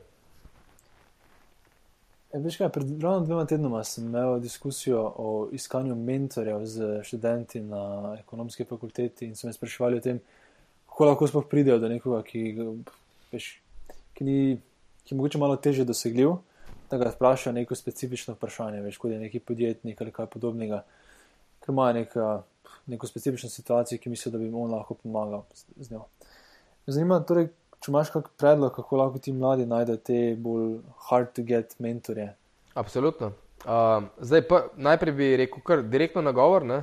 E, 2.29 2.39
veš 2.45 2.59
kaj, 2.61 2.69
pred 2.69 2.89
ravno 3.01 3.25
dvema 3.25 3.47
tednoma 3.49 3.81
sem 3.89 4.05
imel 4.05 4.35
diskusijo 4.45 5.01
o 5.17 5.29
iskanju 5.57 5.95
mentorjev 5.97 6.67
z 6.69 6.89
študenti 7.09 7.63
na 7.65 8.17
ekonomski 8.21 8.67
fakulteti 8.69 9.25
in 9.25 9.37
so 9.37 9.49
me 9.49 9.55
spraševali 9.57 9.97
o 9.97 10.05
tem, 10.05 10.19
kako 10.91 11.09
lahko 11.09 11.29
sploh 11.31 11.47
pridejo 11.49 11.79
do 11.81 11.89
nekoga, 11.89 12.21
ki, 12.27 12.43
veš, 13.33 13.47
ki, 14.19 14.27
ni, 14.29 14.59
ki 15.05 15.15
je 15.15 15.17
mogoče 15.17 15.41
malo 15.41 15.57
teže 15.57 15.87
dosegljiv, 15.89 16.35
da 16.91 16.99
ga 17.01 17.09
vprašajo 17.15 17.55
neko 17.57 17.79
specifično 17.79 18.35
vprašanje, 18.37 18.83
veš, 18.85 18.99
kot 19.01 19.15
je 19.15 19.23
neki 19.23 19.41
podjetnik 19.41 20.03
ali 20.05 20.13
kaj 20.13 20.29
podobnega, 20.35 20.83
ker 21.65 21.73
ima 21.73 21.89
neka, 21.97 22.29
neko 22.93 23.09
specifično 23.09 23.49
situacijo, 23.49 24.03
ki 24.05 24.13
misli, 24.13 24.33
da 24.33 24.43
bi 24.45 24.51
mu 24.53 24.67
lahko 24.69 24.99
pomagal 25.01 25.47
z 25.81 25.95
njo. 25.95 26.05
Zanima 26.87 27.19
me 27.19 27.27
torej, 27.33 27.49
če 27.81 27.93
imaš 27.93 28.13
kakšen 28.15 28.37
predlog, 28.41 28.73
kako 28.75 29.03
lahko 29.03 29.21
ti 29.23 29.33
mladi 29.33 29.67
najdejo 29.67 30.01
te 30.05 30.23
bolj 30.39 30.79
hard 31.09 31.35
to 31.35 31.45
get 31.47 31.75
mentorje. 31.79 32.33
Absolutno. 32.75 33.33
Uh, 33.65 34.07
zdaj, 34.23 34.45
pa, 34.49 34.63
najprej 34.77 35.15
bi 35.19 35.29
rekel, 35.41 35.63
kar 35.67 35.83
direktno 35.83 36.23
nagovor, 36.23 36.67
ne, 36.67 36.83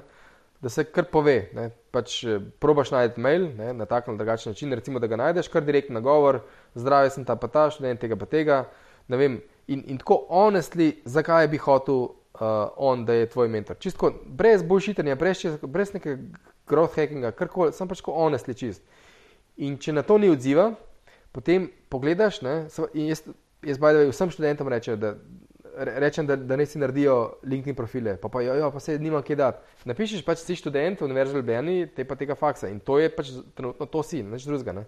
da 0.61 0.69
se 0.69 0.83
kar 0.83 1.07
pove. 1.11 1.37
Ne, 1.55 1.69
pač, 1.95 2.17
eh, 2.23 2.39
probaš 2.59 2.91
najti 2.91 3.21
mail 3.21 3.47
ne, 3.55 3.73
na 3.73 3.85
tak 3.85 4.07
ali 4.07 4.17
drugačen 4.17 4.51
način, 4.51 4.73
recimo, 4.73 4.99
da 4.99 5.07
ga 5.07 5.15
najdeš, 5.15 5.47
kar 5.47 5.63
direktno 5.63 5.93
nagovor, 5.99 6.41
zdravje 6.75 7.13
sem 7.15 7.25
ta 7.25 7.35
pa 7.39 7.47
ta, 7.47 7.69
študent 7.71 8.01
tega 8.01 8.17
pa 8.19 8.25
tega. 8.25 8.65
Vem, 9.07 9.39
in, 9.67 9.83
in 9.87 10.01
tako 10.01 10.25
honestly, 10.29 10.95
zakaj 11.05 11.47
bi 11.47 11.61
hotel 11.61 12.01
uh, 12.03 12.73
on, 12.75 13.05
da 13.05 13.13
je 13.13 13.29
tvoj 13.29 13.47
mentor. 13.47 13.77
Čisto 13.79 14.11
brez 14.25 14.63
boljšitenja, 14.63 15.15
brez, 15.15 15.45
brez 15.61 15.93
nekega 15.93 16.41
growth 16.67 16.97
hackinga, 16.97 17.31
kar 17.31 17.47
koli, 17.47 17.73
sem 17.73 17.87
pač 17.87 18.01
tako 18.01 18.17
honestly 18.19 18.57
čist. 18.57 18.83
In 19.63 19.77
če 19.79 19.93
na 19.95 20.03
to 20.03 20.17
ni 20.19 20.29
odziva, 20.31 20.73
potem 21.35 21.69
pogledaš. 21.91 22.41
Ne, 22.43 22.55
jaz, 22.93 23.23
jaz 23.63 23.79
bajda 23.81 24.07
vsem 24.09 24.31
študentom 24.33 24.67
rečem, 24.71 24.99
da, 24.99 25.13
rečem, 26.03 26.27
da, 26.27 26.35
da 26.35 26.57
ne 26.59 26.65
si 26.65 26.79
naredijo 26.79 27.39
LinkedIn 27.43 27.75
profile, 27.75 28.17
pa, 28.21 28.29
pa, 28.29 28.43
jo, 28.43 28.55
jo, 28.59 28.69
pa 28.71 28.79
se 28.83 28.97
nima 28.99 29.21
kje 29.23 29.39
dati. 29.39 29.75
Napišeš 29.87 30.25
pač 30.27 30.43
si 30.43 30.59
študent 30.59 31.01
v 31.01 31.07
Univerzi 31.07 31.39
Ljubljani, 31.39 31.77
te 31.95 32.05
pa 32.07 32.19
tega 32.19 32.35
faksa 32.39 32.71
in 32.71 32.79
to 32.83 32.99
je 32.99 33.11
pač 33.11 33.31
trenutno 33.55 33.87
to 33.87 34.03
si, 34.03 34.23
nič 34.23 34.47
drugega. 34.47 34.75
Ne. 34.81 34.85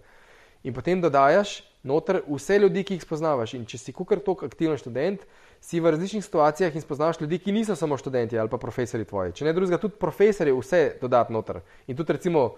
In 0.66 0.74
potem 0.74 1.00
dodajaš 1.00 1.60
noter 1.86 2.22
vse 2.26 2.58
ljudi, 2.58 2.82
ki 2.84 2.98
jih 2.98 3.04
spoznavaš. 3.04 3.54
In 3.54 3.66
če 3.68 3.78
si 3.78 3.94
kukar 3.94 4.20
tok 4.24 4.42
aktiven 4.48 4.78
študent, 4.80 5.22
si 5.60 5.80
v 5.80 5.90
različnih 5.90 6.24
situacijah 6.24 6.74
in 6.74 6.80
spoznavaš 6.80 7.20
ljudi, 7.20 7.38
ki 7.38 7.52
niso 7.52 7.76
samo 7.76 7.96
študenti 7.98 8.38
ali 8.38 8.48
pa 8.48 8.58
profesori 8.58 9.04
tvoji. 9.04 9.32
Če 9.32 9.44
ne 9.44 9.52
drugega, 9.52 9.78
tudi 9.78 9.98
profesori 9.98 10.52
vse 10.54 10.98
dodati 11.00 11.32
noter. 11.32 11.60
In 11.86 11.96
tudi 11.96 12.12
recimo, 12.12 12.54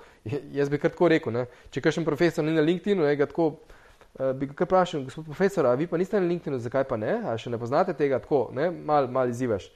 jaz 0.53 0.69
bi 0.69 0.79
kar 0.79 0.93
tako 0.93 1.09
rekel, 1.09 1.33
ne? 1.33 1.47
če 1.71 1.81
kakšen 1.81 2.05
profesor 2.05 2.45
ni 2.45 2.55
na 2.57 2.65
LinkedInu, 2.65 3.07
je 3.09 3.17
ga 3.17 3.29
tako. 3.31 3.53
Uh, 4.11 4.33
bi 4.35 4.49
kar 4.51 4.67
vprašal, 4.67 5.05
gospod 5.07 5.29
profesor, 5.29 5.69
a 5.71 5.77
vi 5.79 5.87
pa 5.87 5.99
niste 5.99 6.19
na 6.19 6.27
LinkedInu, 6.27 6.59
zakaj 6.59 6.83
pa 6.91 6.97
ne? 6.99 7.21
A 7.31 7.37
še 7.39 7.51
ne 7.53 7.59
poznate 7.63 7.95
tega 7.95 8.19
tako, 8.19 8.49
ne? 8.53 8.67
Mal, 8.71 9.07
mal 9.07 9.31
izzivaš. 9.31 9.69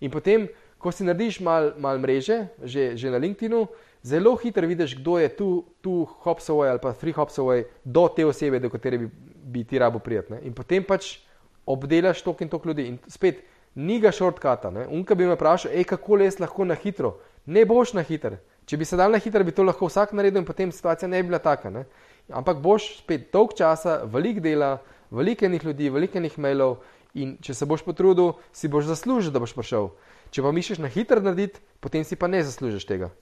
In 0.00 0.10
potem, 0.10 0.46
ko 0.80 0.92
si 0.92 1.04
narediš 1.04 1.42
mal, 1.44 1.74
mal 1.80 2.00
mreže, 2.00 2.46
že, 2.64 2.94
že 2.96 3.12
na 3.12 3.20
LinkedInu, 3.20 3.60
zelo 4.04 4.34
hitro 4.40 4.66
vidiš, 4.66 4.96
kdo 5.00 5.18
je 5.20 5.28
tu, 5.36 5.48
tu 5.80 6.08
hopsaway 6.24 6.72
ali 6.72 6.80
pa 6.80 6.92
three 6.92 7.12
hopsaway 7.12 7.64
do 7.84 8.08
te 8.08 8.24
osebe, 8.24 8.60
do 8.60 8.72
katere 8.72 8.98
bi, 8.98 9.08
bi 9.44 9.64
ti 9.64 9.78
rabo 9.78 10.00
prijetne. 10.00 10.40
In 10.44 10.56
potem 10.56 10.84
pač 10.84 11.23
obdelaš 11.66 12.22
tok 12.22 12.40
in 12.44 12.48
tok 12.48 12.66
ljudi. 12.66 12.88
In 12.88 12.98
spet, 13.08 13.42
ni 13.74 14.00
ga 14.00 14.12
shortcuta. 14.12 14.72
Unka 14.88 15.14
bi 15.14 15.26
me 15.26 15.36
vprašal, 15.36 15.72
hej, 15.72 15.84
kako 15.84 16.20
les 16.22 16.38
lahko 16.40 16.64
na 16.64 16.74
hitro. 16.74 17.16
Ne 17.46 17.64
boš 17.64 17.94
na 17.94 18.02
hitro. 18.02 18.38
Če 18.64 18.78
bi 18.80 18.86
se 18.88 18.96
dal 18.96 19.12
na 19.12 19.20
hitro, 19.20 19.44
bi 19.44 19.52
to 19.52 19.64
lahko 19.64 19.90
vsak 19.90 20.14
naredil 20.16 20.40
in 20.40 20.48
potem 20.48 20.72
situacija 20.72 21.08
ne 21.08 21.20
bi 21.22 21.28
bila 21.28 21.40
taka. 21.42 21.70
Ne? 21.70 21.84
Ampak 22.32 22.62
boš 22.64 22.94
spet 23.02 23.28
dolg 23.32 23.52
časa, 23.58 24.00
velik 24.08 24.40
dela, 24.40 24.78
veliko 25.12 25.44
enih 25.44 25.64
ljudi, 25.64 25.90
veliko 25.92 26.18
enih 26.18 26.38
mailov 26.40 26.78
in 27.14 27.36
če 27.44 27.54
se 27.54 27.68
boš 27.68 27.84
potrudil, 27.84 28.32
si 28.56 28.70
boš 28.72 28.88
zaslužil, 28.88 29.34
da 29.34 29.42
boš 29.42 29.52
prišel. 29.54 29.90
Če 30.32 30.42
pa 30.42 30.52
misliš 30.54 30.80
na 30.80 30.88
hitro 30.88 31.20
narediti, 31.20 31.60
potem 31.84 32.06
si 32.08 32.16
pa 32.16 32.30
ne 32.30 32.40
zaslužiš 32.42 32.88
tega. 32.88 33.12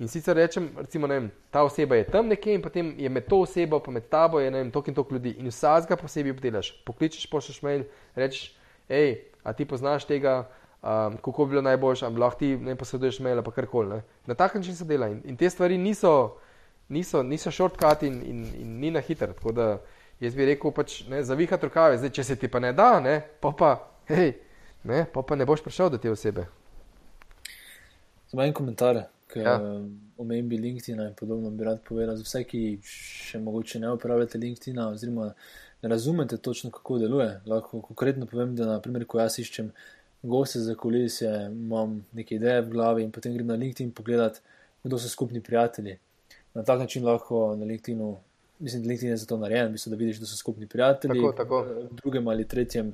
In 0.00 0.08
sicer 0.08 0.36
rečem, 0.36 0.70
recimo, 0.76 1.06
vem, 1.06 1.30
ta 1.52 1.60
oseba 1.62 1.98
je 1.98 2.06
tam 2.08 2.28
nekje 2.28 2.54
in 2.56 2.62
potem 2.64 2.94
je 2.96 3.08
med 3.08 3.26
to 3.28 3.42
osebo, 3.44 3.82
pa 3.84 3.92
med 3.92 4.06
tabo 4.08 4.40
je 4.40 4.70
tok 4.72 4.88
in 4.88 4.94
tok 4.94 5.10
ljudi 5.12 5.34
in 5.38 5.50
vsakega 5.52 5.96
posebej 6.00 6.32
obdelaš. 6.32 6.70
Pokličeš, 6.88 7.26
pošleš 7.28 7.60
mail, 7.62 7.84
rečeš, 8.16 8.54
hej, 8.88 9.28
a 9.44 9.52
ti 9.52 9.68
poznaš 9.68 10.06
tega, 10.08 10.48
um, 10.80 11.18
kako 11.20 11.44
bi 11.44 11.50
bilo 11.50 11.62
najboljše, 11.62 12.06
ali 12.06 12.16
lahko 12.16 12.38
ti 12.38 12.56
ne 12.56 12.76
posreduješ 12.76 13.20
mail 13.20 13.38
ali 13.38 13.52
karkoli. 13.54 14.00
Na 14.26 14.34
tak 14.34 14.54
način 14.54 14.76
se 14.76 14.84
dela 14.84 15.08
in, 15.08 15.20
in 15.24 15.36
te 15.36 15.50
stvari 15.50 15.78
niso, 15.78 16.38
niso, 16.88 17.22
niso 17.22 17.50
shortcut 17.50 18.02
in, 18.02 18.22
in, 18.24 18.44
in 18.56 18.80
ni 18.80 18.90
na 18.90 19.00
hiter. 19.00 19.34
Tako 19.36 19.52
da 19.52 19.78
jaz 20.20 20.34
bi 20.34 20.48
rekel, 20.48 20.72
pač, 20.72 21.02
ne, 21.08 21.22
zavihati 21.22 21.68
rokave, 21.68 22.00
zdaj 22.00 22.16
če 22.16 22.24
se 22.24 22.40
ti 22.40 22.48
pa 22.48 22.58
ne 22.58 22.72
da, 22.72 23.00
ne, 23.00 23.20
pa 23.40 23.52
pa, 23.52 23.76
hej, 24.08 24.32
ne, 24.82 25.04
pa 25.12 25.20
pa 25.22 25.36
ne 25.36 25.44
boš 25.44 25.60
prišel 25.60 25.92
do 25.92 26.00
te 26.00 26.10
osebe. 26.10 26.48
Za 28.32 28.46
en 28.48 28.56
komentar 28.56 29.04
k 29.32 29.42
ja. 29.44 29.56
omembi 30.18 30.58
LinkedIn 30.58 31.00
in 31.00 31.14
podobno 31.14 31.50
bi 31.50 31.64
rad 31.64 31.80
povedal, 31.88 32.16
za 32.16 32.26
vse, 32.26 32.44
ki 32.44 32.60
še 32.82 33.38
mogoče 33.38 33.80
ne 33.80 33.92
uporabljate 33.94 34.38
LinkedIn 34.38 34.78
oziroma 34.84 35.30
ne 35.82 35.88
razumete 35.88 36.36
točno, 36.36 36.70
kako 36.70 36.98
deluje. 36.98 37.30
Lahko 37.46 37.80
konkretno 37.80 38.26
povem, 38.26 38.56
da 38.56 38.66
naprimer, 38.66 39.06
ko 39.06 39.20
jaz 39.20 39.38
iščem 39.40 39.70
goste 40.22 40.60
za 40.60 40.74
kulisje, 40.74 41.30
imam 41.48 42.00
neke 42.12 42.36
ideje 42.36 42.66
v 42.66 42.72
glavi 42.74 43.06
in 43.06 43.12
potem 43.12 43.34
grem 43.34 43.48
na 43.48 43.56
LinkedIn 43.60 43.94
pogledat, 43.96 44.42
kdo 44.84 44.98
so 44.98 45.08
skupni 45.08 45.40
prijatelji. 45.40 45.96
Na 46.54 46.64
tak 46.66 46.82
način 46.82 47.06
lahko 47.06 47.54
na 47.56 47.64
LinkedInu, 47.64 48.16
mislim, 48.58 48.82
da 48.82 48.88
LinkedIn 48.88 49.14
je 49.14 49.16
za 49.22 49.26
to 49.26 49.38
narejen, 49.40 49.72
mislim, 49.72 49.94
da 49.94 49.98
vidiš, 49.98 50.20
da 50.20 50.26
so 50.26 50.36
skupni 50.36 50.66
prijatelji. 50.66 51.20
Tako, 51.20 51.32
tako. 51.32 51.62
V 51.62 51.96
drugem 52.02 52.28
ali 52.28 52.48
tretjem, 52.48 52.92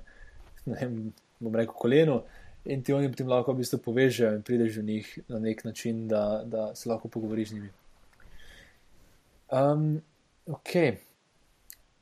ne 0.66 0.78
vem, 0.80 1.12
bom 1.40 1.54
rekel, 1.54 1.74
kolenu 1.74 2.20
in 2.66 2.82
ti 2.82 2.92
oni 2.92 3.08
potem 3.08 3.28
lahko 3.28 3.52
v 3.52 3.62
bistvu 3.62 3.78
povežejo 3.84 4.34
in 4.36 4.42
prideš 4.42 4.76
do 4.76 4.82
njih 4.82 5.18
na 5.28 5.38
nek 5.38 5.64
način, 5.64 6.08
da, 6.08 6.42
da 6.44 6.74
se 6.74 6.88
lahko 6.88 7.08
pogovoriš 7.08 7.48
z 7.48 7.54
njimi. 7.54 7.70
Um, 9.52 10.02
ok. 10.46 10.72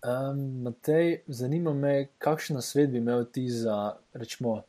Um, 0.05 0.62
Matej, 0.62 1.23
zanima 1.27 1.73
me, 1.73 2.09
kakšen 2.19 2.61
svet 2.62 2.91
bi 2.91 2.99
imel 2.99 3.24
ti 3.24 3.49
za, 3.49 3.97
rečemo, 4.12 4.62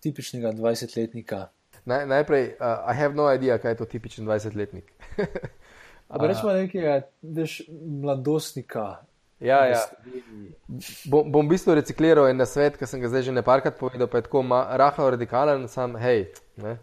tipičnega 0.00 0.52
20-letnika? 0.52 1.46
Naj, 1.84 2.06
najprej, 2.06 2.44
uh, 2.60 2.90
I 2.90 2.96
have 2.96 3.14
no 3.14 3.34
idea, 3.34 3.58
kaj 3.58 3.72
je 3.72 3.76
to 3.76 3.84
tipičen 3.84 4.26
20-letnik. 4.26 4.92
Ampak 6.08 6.28
rečemo 6.32 6.52
nekega, 6.52 7.00
veš, 7.22 7.62
mladostnika, 8.02 9.04
Ja, 9.40 9.64
ja. 9.66 9.80
Bom, 11.08 11.32
bom 11.32 11.46
v 11.46 11.54
bistvu 11.54 11.74
recikliral 11.74 12.28
en 12.28 12.44
svet, 12.46 12.76
ki 12.76 12.86
sem 12.86 13.00
ga 13.00 13.08
zdaj 13.08 13.28
že 13.30 13.32
nekajkrat 13.32 13.78
povedal, 13.80 14.08
pa 14.10 14.20
je 14.20 14.28
tako 14.28 14.44
rahlo 14.52 15.10
radikalen, 15.16 15.64
sam 15.68 15.96
hej. 15.96 16.28
Ne? 16.60 16.76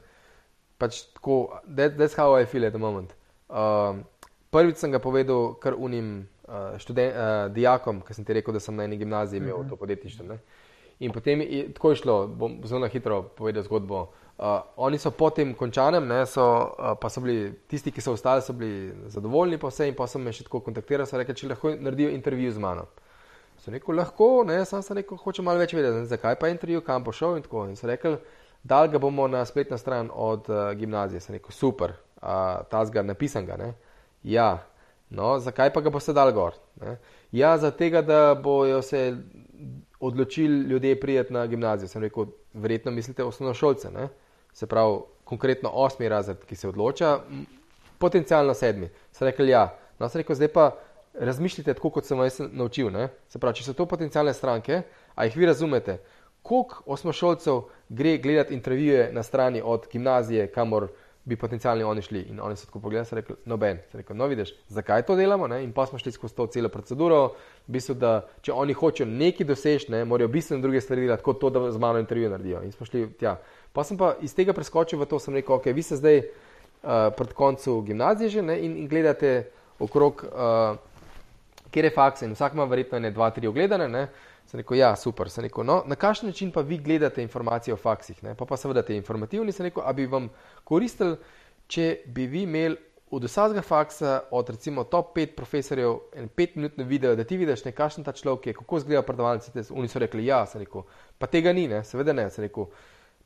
Pač 0.81 1.05
tako, 1.13 1.61
that, 1.69 1.97
that's 1.97 2.17
how 2.17 2.33
I 2.33 2.45
feel 2.45 2.65
at 2.65 2.73
the 2.73 2.81
moment. 2.81 3.13
Um, 3.47 4.03
prvič 4.49 4.81
sem 4.81 4.91
ga 4.91 4.99
povedal 4.99 5.53
kar 5.61 5.77
unim 5.77 6.27
uh, 6.49 6.77
študen, 6.81 7.09
uh, 7.13 7.47
dijakom, 7.53 8.01
ki 8.01 8.17
sem 8.17 8.25
ti 8.25 8.33
rekel, 8.33 8.57
da 8.57 8.59
sem 8.59 8.75
na 8.75 8.89
eni 8.89 8.97
gimnaziji 8.97 9.37
imel 9.37 9.55
uh 9.55 9.65
-huh. 9.65 9.69
to 9.69 9.75
podjetništvo. 9.75 10.25
Ne? 10.25 10.39
In 10.99 11.13
potem 11.13 11.41
je 11.41 11.73
tako 11.73 11.91
išlo, 11.91 12.27
bom 12.27 12.61
zelo 12.65 12.87
hitro 12.87 13.21
povedal 13.37 13.63
zgodbo. 13.63 14.01
Uh, 14.01 14.26
oni 14.75 14.97
so 14.97 15.11
po 15.11 15.29
tem 15.29 15.53
končanem, 15.53 16.07
ne, 16.07 16.25
so, 16.25 16.45
uh, 16.77 16.93
pa 17.01 17.09
so 17.09 17.21
bili 17.21 17.49
tisti, 17.67 17.91
ki 17.91 18.01
so 18.01 18.13
ostali, 18.13 18.41
so 18.41 18.53
bili 18.53 18.93
zadovoljni, 19.09 19.57
pa 19.57 19.71
vse 19.71 19.87
in 19.89 19.95
pa 19.97 20.05
sem 20.07 20.21
me 20.21 20.33
še 20.33 20.45
tako 20.45 20.61
kontaktiral, 20.67 21.07
so 21.09 21.17
rekli, 21.17 21.35
če 21.35 21.49
lahko 21.49 21.73
naredijo 21.73 22.11
intervju 22.13 22.51
z 22.53 22.61
mano. 22.61 22.85
So 23.63 23.73
rekli, 23.73 23.95
lahko, 23.97 24.43
ne, 24.45 24.59
sam 24.69 24.83
sem 24.85 24.99
rekel, 24.99 25.17
hoče 25.17 25.45
malo 25.45 25.57
več 25.57 25.73
vedeti, 25.73 26.05
zakaj 26.11 26.37
pa 26.37 26.51
intervju, 26.53 26.83
kam 26.85 27.05
bo 27.05 27.13
šel 27.15 27.39
in 27.39 27.47
tako. 27.47 27.65
In 27.65 27.79
so 27.79 27.89
rekli, 27.89 28.13
da 28.67 28.83
ga 28.85 29.01
bomo 29.01 29.25
na 29.31 29.41
spletno 29.45 29.77
stran 29.81 30.11
od 30.13 30.51
uh, 30.53 30.69
gimnazije. 30.77 31.23
Sem 31.23 31.39
rekel, 31.39 31.57
super, 31.57 31.95
uh, 32.21 32.61
ta 32.69 32.83
zga 32.85 33.01
napisan 33.01 33.49
ga, 33.49 33.57
ne. 33.57 33.71
Ja, 34.21 34.51
no, 35.09 35.39
zakaj 35.41 35.73
pa 35.73 35.81
ga 35.81 35.89
boste 35.93 36.13
dal 36.13 36.29
gor? 36.37 36.59
Ne? 36.83 36.99
Ja, 37.33 37.55
zato, 37.57 37.89
da 38.05 38.37
bojo 38.37 38.83
se 38.85 39.17
odločili 39.99 40.69
ljudje 40.69 40.99
prijeti 40.99 41.33
na 41.33 41.47
gimnazijo. 41.49 41.89
Sem 41.89 42.05
rekel, 42.05 42.29
verjetno 42.53 42.93
mislite 42.93 43.25
osnovnošolce, 43.25 43.89
ne 43.97 44.07
se 44.57 44.65
pravi, 44.65 44.99
konkretno 45.23 45.69
osmi 45.69 46.09
razred, 46.09 46.41
ki 46.47 46.55
se 46.55 46.69
odloča, 46.69 47.19
potencialno 47.97 48.53
sedmi. 48.53 48.89
Se 49.11 49.25
rekli, 49.25 49.49
ja, 49.49 49.67
no, 49.99 50.09
se 50.09 50.23
rekel, 50.23 50.35
zdaj 50.35 50.49
pa 50.53 50.69
razmišljite 51.13 51.73
tako, 51.73 51.91
kot 51.93 52.05
sem 52.05 52.17
vas 52.17 52.39
naučil. 52.39 52.89
Ne? 52.93 53.09
Se 53.29 53.39
pravi, 53.39 53.59
če 53.59 53.67
so 53.67 53.75
to 53.77 53.85
potencijalne 53.85 54.33
stranke, 54.33 54.81
a 55.15 55.27
jih 55.27 55.37
vi 55.37 55.49
razumete, 55.49 55.99
koliko 56.41 56.81
osmošolcev 56.85 57.67
gre 57.89 58.17
gledati 58.17 58.55
intervjuje 58.55 59.11
na 59.13 59.23
strani 59.23 59.61
od 59.61 59.85
gimnazije, 59.91 60.47
kamor 60.51 60.87
bi 61.27 61.35
potencialni 61.35 61.83
oni 61.83 62.01
šli. 62.01 62.21
In 62.31 62.39
oni 62.41 62.55
so 62.55 62.65
tako 62.65 62.79
pogledali, 62.79 63.19
rekli, 63.19 63.35
noben, 63.45 63.81
rekel, 63.93 64.15
no 64.17 64.29
vidiš, 64.31 64.53
zakaj 64.71 65.03
to 65.05 65.15
delamo. 65.15 65.47
Ne? 65.47 65.59
In 65.63 65.73
pa 65.75 65.85
smo 65.85 65.99
šli 65.99 66.11
skozi 66.15 66.35
to 66.35 66.47
celo 66.47 66.69
proceduro, 66.69 67.33
v 67.67 67.75
bistvu, 67.75 67.97
da 67.99 68.13
če 68.41 68.55
oni 68.55 68.73
hočejo 68.73 69.09
nekaj 69.09 69.49
doseči, 69.49 69.91
ne, 69.91 70.05
morajo 70.05 70.31
bistveno 70.31 70.63
druge 70.63 70.81
stvari 70.81 71.03
delati, 71.03 71.23
kot 71.23 71.41
to, 71.41 71.49
da 71.51 71.65
z 71.71 71.83
mano 71.83 71.99
intervju 71.99 72.29
naredijo. 72.31 72.63
In 72.63 72.71
smo 72.71 72.87
šli 72.87 73.09
tja. 73.19 73.35
Pa 73.77 73.83
sem 73.85 73.97
pa 73.97 74.15
iz 74.25 74.33
tega 74.33 74.55
preskočil 74.57 74.97
v 74.97 75.05
to, 75.05 75.19
sem 75.21 75.35
rekel, 75.37 75.59
ok, 75.61 75.69
vi 75.69 75.85
ste 75.85 75.99
zdaj 75.99 76.15
uh, 76.25 77.13
pred 77.13 77.29
koncem 77.37 77.77
gimnazije 77.85 78.39
že 78.39 78.41
ne, 78.41 78.55
in, 78.65 78.73
in 78.81 78.87
gledate 78.89 79.51
okrog, 79.77 80.23
uh, 80.25 80.79
kjer 81.69 81.85
je 81.85 81.91
faks 81.93 82.25
in 82.25 82.33
vsak 82.33 82.57
ima 82.57 82.65
verjetno 82.65 82.97
ne 82.97 83.11
dva, 83.13 83.29
tri 83.29 83.45
ogledane. 83.45 83.85
Ne. 83.85 84.07
Sem 84.49 84.63
rekel, 84.63 84.79
ja, 84.79 84.95
super. 84.97 85.29
Rekel, 85.29 85.61
no, 85.67 85.83
na 85.85 85.93
kakšen 85.93 86.31
način 86.31 86.49
pa 86.51 86.63
vi 86.65 86.79
gledate 86.81 87.21
informacije 87.21 87.73
o 87.73 87.77
faksih? 87.77 88.23
Ne? 88.23 88.33
Pa 88.33 88.49
pa 88.49 88.57
seveda 88.57 88.81
te 88.81 88.97
informativni. 88.97 89.51
Sem 89.51 89.69
rekel, 89.69 89.83
a 89.85 89.93
bi 89.93 90.09
vam 90.09 90.31
koristili, 90.63 91.19
če 91.67 91.99
bi 92.09 92.25
vi 92.25 92.47
imeli 92.47 92.81
od 93.11 93.23
vsakega 93.23 93.61
faksa, 93.61 94.19
od 94.31 94.49
recimo 94.49 94.83
top 94.83 95.13
5 95.15 95.35
profesorjev, 95.35 95.99
en 96.15 96.29
5-minutni 96.33 96.83
video, 96.83 97.15
da 97.15 97.23
ti 97.23 97.37
vidiš, 97.37 97.61
kakšen 97.75 98.03
ta 98.03 98.11
človek 98.11 98.47
je, 98.47 98.57
kako 98.57 98.81
izgleda 98.81 99.05
predavalci. 99.05 99.51
Oni 99.69 99.87
so 99.87 99.99
rekli, 99.99 100.25
ja, 100.25 100.45
sem 100.45 100.65
rekel, 100.65 100.83
pa 101.17 101.27
tega 101.27 101.53
ni, 101.53 101.67
ne? 101.67 101.83
seveda 101.83 102.15
ne. 102.15 102.29
Rekel, 102.37 102.71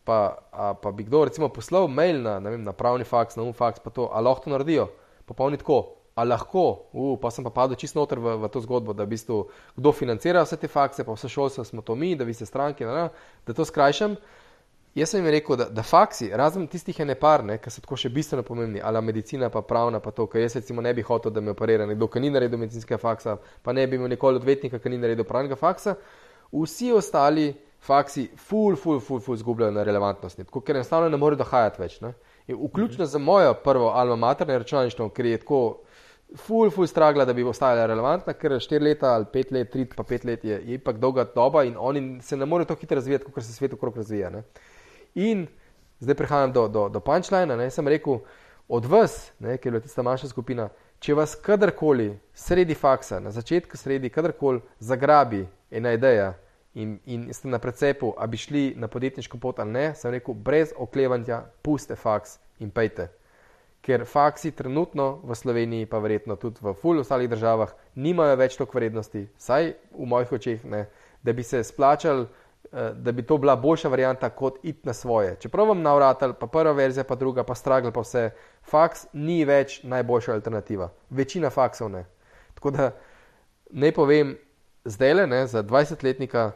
pa, 0.04 0.20
a, 0.52 0.74
pa 0.74 0.92
bi 0.92 1.04
kdo 1.04 1.26
recimo 1.26 1.50
poslal 1.50 1.88
mail 1.88 2.22
na, 2.22 2.40
vem, 2.40 2.64
na 2.64 2.74
pravni 2.74 3.06
faks, 3.06 3.38
na 3.38 3.44
um 3.44 3.54
faks, 3.54 3.80
pa 3.84 3.90
to, 3.90 4.10
ali 4.14 4.26
lahko 4.26 4.46
to 4.46 4.54
naredijo. 4.54 4.90
Pa 5.26 5.34
pa 5.38 5.44
oni 5.44 5.58
tako, 5.62 5.82
a 6.16 6.24
lahko, 6.24 6.90
uh, 6.94 7.16
pa 7.22 7.32
sem 7.32 7.46
pa 7.46 7.54
padel 7.54 7.80
čisto 7.80 8.00
noter 8.00 8.20
v, 8.20 8.36
v 8.42 8.50
to 8.52 8.62
zgodbo, 8.66 8.94
da 8.94 9.06
v 9.08 9.14
bistvu 9.16 9.46
kdo 9.78 9.94
financira 9.96 10.44
vse 10.44 10.60
te 10.60 10.68
fakse, 10.68 11.06
pa 11.08 11.16
vse 11.16 11.30
šolstvo 11.32 11.64
smo 11.64 11.82
to 11.82 11.96
mi, 11.96 12.16
da 12.16 12.28
vi 12.28 12.34
ste 12.34 12.46
stranki, 12.46 12.86
da, 12.86 13.10
da 13.48 13.54
to 13.54 13.66
skrajšam. 13.66 14.18
Jaz 14.96 15.14
sem 15.14 15.22
jim 15.24 15.32
rekel, 15.32 15.56
da, 15.56 15.70
da 15.72 15.86
faksi, 15.88 16.34
razen 16.36 16.66
tistih 16.68 16.98
je 17.00 17.06
ne 17.08 17.16
par, 17.16 17.46
ki 17.64 17.72
so 17.72 17.80
tako 17.80 17.96
še 17.96 18.10
bistveno 18.12 18.44
pomembni, 18.44 18.82
ali 18.84 19.00
medicina, 19.08 19.48
pa 19.50 19.62
pravna, 19.64 20.02
pa 20.04 20.12
to, 20.12 20.26
ker 20.28 20.44
jaz 20.44 20.58
recimo 20.60 20.84
ne 20.84 20.92
bi 20.94 21.06
hotel, 21.08 21.32
da 21.32 21.40
me 21.40 21.54
operira 21.56 21.88
nekdo, 21.88 22.10
ki 22.12 22.20
ni 22.20 22.32
naredil 22.34 22.60
medicinskega 22.60 23.00
faksa, 23.00 23.38
pa 23.64 23.72
ne 23.72 23.86
bi 23.88 23.96
imel 23.96 24.12
nikoli 24.12 24.42
odvetnika, 24.42 24.82
ki 24.84 24.92
ni 24.92 25.00
naredil 25.00 25.24
pravnega 25.24 25.56
faksa. 25.56 25.96
Vsi 26.52 26.92
ostali 26.92 27.54
faksi, 27.82 28.30
ful, 28.38 28.76
ful, 28.76 29.00
ful, 29.00 29.20
ful, 29.20 29.38
zgubljajo 29.38 29.74
na 29.74 29.84
relevantnosti, 29.84 30.46
ker 30.46 30.76
enostavno 30.76 31.10
ne 31.10 31.18
morejo 31.18 31.42
dohajati 31.42 31.82
več. 31.82 32.02
Ne? 32.02 32.14
Vključno 32.48 33.04
mhm. 33.04 33.12
za 33.14 33.20
mojo 33.20 33.54
prvo 33.64 33.90
alma 33.90 34.16
mater, 34.16 34.48
računalništvo, 34.48 35.10
ker 35.10 35.26
je 35.26 35.40
tako 35.42 35.62
ful, 36.36 36.70
ful 36.70 36.88
stragla, 36.88 37.26
da 37.26 37.34
bi 37.34 37.44
ostala 37.44 37.88
relevantna, 37.90 38.34
ker 38.34 38.60
4 38.60 38.82
leta 38.82 39.16
ali 39.16 39.26
5 39.34 39.54
let, 39.56 39.74
3 39.74 39.88
pa 39.96 40.04
5 40.04 40.26
let 40.26 40.46
je, 40.46 40.60
je 40.66 40.78
ipak 40.78 41.00
dolga 41.02 41.26
doba 41.36 41.64
in 41.64 41.76
oni 41.78 42.22
se 42.22 42.38
ne 42.38 42.46
morejo 42.46 42.70
tako 42.72 42.86
hitro 42.86 42.96
razvijati, 42.96 43.32
kot 43.32 43.44
se 43.44 43.54
svet 43.54 43.74
okrog 43.74 43.98
razvija. 43.98 44.30
Ne. 44.30 44.44
In 45.16 45.48
zdaj 46.00 46.16
prehajam 46.16 46.54
do, 46.54 46.68
do, 46.68 46.88
do 46.90 47.00
punčlina. 47.00 47.58
Jaz 47.64 47.74
sem 47.74 47.88
rekel, 47.88 48.22
od 48.68 48.86
vas, 48.86 49.32
ne, 49.40 49.58
ker 49.58 49.74
je 49.74 49.82
tista 49.88 50.04
manjša 50.06 50.30
skupina, 50.32 50.70
če 51.02 51.18
vas 51.18 51.34
kadarkoli 51.36 52.14
sredi 52.34 52.78
faksa, 52.78 53.20
na 53.20 53.32
začetku 53.34 53.78
sredi, 53.78 54.10
kadarkoli 54.10 54.62
zagrabi 54.80 55.44
ena 55.72 55.92
ideja 55.98 56.34
in, 56.74 57.00
in 57.06 57.34
ste 57.34 57.48
na 57.48 57.60
precepu, 57.60 58.14
a 58.18 58.28
bi 58.28 58.38
šli 58.38 58.74
na 58.78 58.88
podjetniško 58.88 59.38
pot 59.38 59.60
ali 59.60 59.72
ne, 59.72 59.88
sem 59.96 60.12
rekel, 60.12 60.34
brez 60.34 60.76
oklevanja, 60.78 61.44
puste 61.62 61.96
faks 61.96 62.40
in 62.60 62.72
pejte 62.72 63.10
ker 63.82 64.06
faksi 64.06 64.52
trenutno 64.52 65.20
v 65.26 65.36
Sloveniji, 65.36 65.90
pa 65.90 65.98
verjetno 66.00 66.38
tudi 66.38 66.62
v 66.62 66.74
ful 66.78 67.02
ostalih 67.02 67.30
državah, 67.30 67.74
nimajo 67.98 68.38
več 68.38 68.58
toliko 68.58 68.78
vrednosti, 68.78 69.26
vsaj 69.42 69.74
v 69.98 70.08
mojih 70.08 70.34
očeh, 70.38 70.66
ne, 70.70 70.86
da 71.26 71.34
bi 71.34 71.44
se 71.44 71.64
splačal, 71.66 72.28
eh, 72.70 72.92
da 72.94 73.12
bi 73.12 73.26
to 73.26 73.40
bila 73.42 73.56
boljša 73.58 73.90
varianta 73.90 74.30
kot 74.30 74.60
it 74.64 74.86
na 74.86 74.94
svoje. 74.94 75.36
Čeprav 75.42 75.74
vam 75.74 75.82
navratal, 75.82 76.34
pa 76.38 76.48
prva 76.48 76.76
verzija, 76.78 77.04
pa 77.04 77.18
druga, 77.18 77.44
pa 77.44 77.58
stragl, 77.58 77.90
pa 77.92 78.06
vse, 78.06 78.30
faks 78.70 79.08
ni 79.14 79.42
več 79.46 79.82
najboljša 79.84 80.38
alternativa. 80.38 80.92
Večina 81.10 81.50
faksov 81.50 81.90
ne. 81.90 82.06
Tako 82.54 82.72
da 82.72 82.92
ne 83.72 83.92
povem, 83.92 84.38
zdaj 84.86 85.14
le, 85.14 85.46
za 85.48 85.64
20-letnika, 85.64 86.52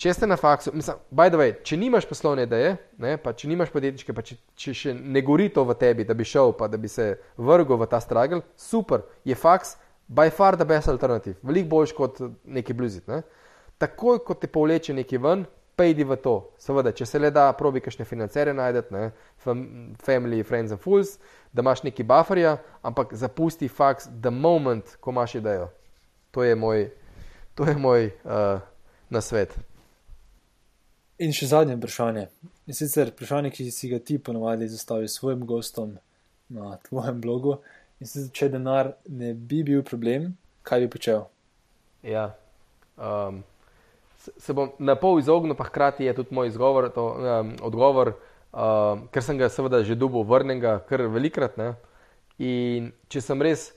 če 0.00 0.14
ste 0.16 0.26
na 0.26 0.38
faksu, 0.40 0.72
mislim, 0.72 0.96
by 1.12 1.28
the 1.28 1.38
way, 1.40 1.52
če 1.66 1.76
nimaš 1.76 2.06
poslovne 2.08 2.46
ideje, 2.48 2.72
ne, 2.98 3.16
pa 3.20 3.34
če 3.36 3.50
nimaš 3.50 3.72
podjetniške, 3.74 4.14
pa 4.16 4.24
če, 4.24 4.38
če 4.56 4.74
še 4.76 4.94
ne 4.96 5.20
gori 5.24 5.50
to 5.52 5.66
v 5.68 5.76
tebi, 5.76 6.06
da 6.08 6.16
bi 6.16 6.24
šel, 6.24 6.54
pa 6.56 6.70
da 6.72 6.80
bi 6.80 6.88
se 6.88 7.12
vrgel 7.36 7.76
v 7.80 7.88
ta 7.90 8.00
stragel, 8.00 8.40
super, 8.56 9.04
je 9.28 9.36
faks 9.36 9.76
by 10.10 10.30
far 10.30 10.56
the 10.56 10.64
best 10.64 10.88
alternative, 10.88 11.36
veliko 11.42 11.68
boljši 11.68 11.94
kot 11.94 12.20
neki 12.44 12.74
bluzit. 12.74 13.06
Ne. 13.08 13.22
Takoj, 13.78 14.18
ko 14.26 14.34
te 14.34 14.50
povleče 14.50 14.94
neki 14.96 15.20
ven, 15.22 15.44
pejdi 15.78 16.04
v 16.04 16.16
to. 16.20 16.34
Seveda, 16.60 16.92
če 16.92 17.06
se 17.06 17.20
le 17.22 17.30
da, 17.32 17.46
probi 17.56 17.80
kakšne 17.80 18.04
financere 18.04 18.52
najdete, 18.56 18.92
ne, 18.92 19.04
family, 20.02 20.42
friends 20.44 20.74
and 20.74 20.82
fools, 20.82 21.14
da 21.54 21.62
imaš 21.64 21.84
neki 21.86 22.04
bufferja, 22.04 22.58
ampak 22.82 23.14
zapusti 23.16 23.70
faks 23.70 24.10
the 24.10 24.34
moment, 24.34 24.96
ko 25.00 25.14
imaš 25.14 25.38
idejo. 25.40 25.70
To 26.34 26.44
je 26.44 26.58
moj, 26.58 26.88
to 27.54 27.70
je 27.70 27.78
moj 27.78 28.10
uh, 28.10 28.60
nasvet. 29.10 29.54
In 31.20 31.34
še 31.36 31.50
zadnje 31.50 31.74
vprašanje. 31.76 32.28
In 32.64 32.76
sicer 32.76 33.10
vprašanje, 33.10 33.50
ki 33.52 33.66
si 33.74 33.90
ga 33.90 33.98
ti 34.00 34.16
ponovadi 34.16 34.70
zastaviš 34.72 35.18
svojim 35.18 35.42
gostom 35.44 35.98
na 36.48 36.78
tvojem 36.86 37.18
blogu. 37.20 37.58
In 38.00 38.08
sicer, 38.08 38.30
če 38.32 38.48
denar 38.54 38.94
ne 39.04 39.34
bi 39.36 39.60
bil 39.66 39.82
problem, 39.84 40.30
kaj 40.64 40.86
bi 40.86 40.88
počel? 40.94 41.26
Ja. 42.08 42.30
Um, 42.96 43.42
se, 44.24 44.56
bom 44.56 44.72
na 44.80 44.96
pol 44.96 45.20
izognil, 45.20 45.58
pa 45.58 45.68
hkrati 45.68 46.08
je 46.08 46.16
tudi 46.22 46.32
moj 46.40 46.48
izgovor, 46.54 46.88
to, 46.96 47.04
um, 47.20 47.52
odgovor, 47.68 48.14
um, 48.56 49.04
ker 49.12 49.28
sem 49.28 49.36
ga 49.36 49.52
seveda 49.52 49.82
že 49.84 50.00
dubo 50.00 50.24
vrnenega, 50.24 50.78
kar 50.88 51.04
velikrat. 51.12 51.60
Ne? 51.60 51.74
In 52.40 52.94
če 53.12 53.20
sem 53.28 53.44
res 53.44 53.74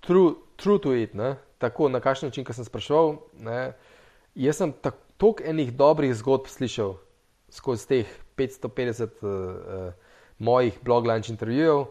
true, 0.00 0.38
true 0.56 0.80
to 0.80 0.96
it, 0.96 1.12
ne? 1.12 1.34
tako 1.60 1.92
na 1.92 2.00
kakšen 2.00 2.32
način, 2.32 2.48
ki 2.48 2.56
sem 2.56 2.64
spraševal, 2.64 3.18
jaz 4.40 4.56
sem 4.56 4.72
tako 4.72 5.01
toliko 5.22 5.42
enih 5.46 5.70
dobrih 5.72 6.14
zgodb 6.18 6.48
slišal 6.50 6.96
skozi 7.48 7.86
teh 7.86 8.08
550 8.36 9.02
uh, 9.02 9.30
uh, 9.30 9.92
mojih 10.38 10.78
blog-lunch 10.82 11.30
intervjujev, 11.30 11.84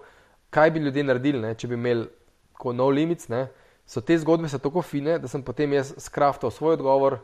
kaj 0.49 0.71
bi 0.71 0.79
ljudje 0.79 1.03
naredili, 1.03 1.39
ne, 1.39 1.53
če 1.55 1.69
bi 1.71 1.77
imeli 1.77 2.09
kot 2.59 2.75
no 2.75 2.89
limits. 2.91 3.29
Ne, 3.31 3.45
so 3.87 4.01
te 4.03 4.17
zgodbe 4.19 4.49
so 4.51 4.59
tako 4.59 4.83
fine, 4.83 5.15
da 5.21 5.29
sem 5.31 5.43
potem 5.47 5.77
jaz 5.77 5.93
skraftal 6.01 6.51
svoj 6.51 6.75
odgovor, 6.79 7.21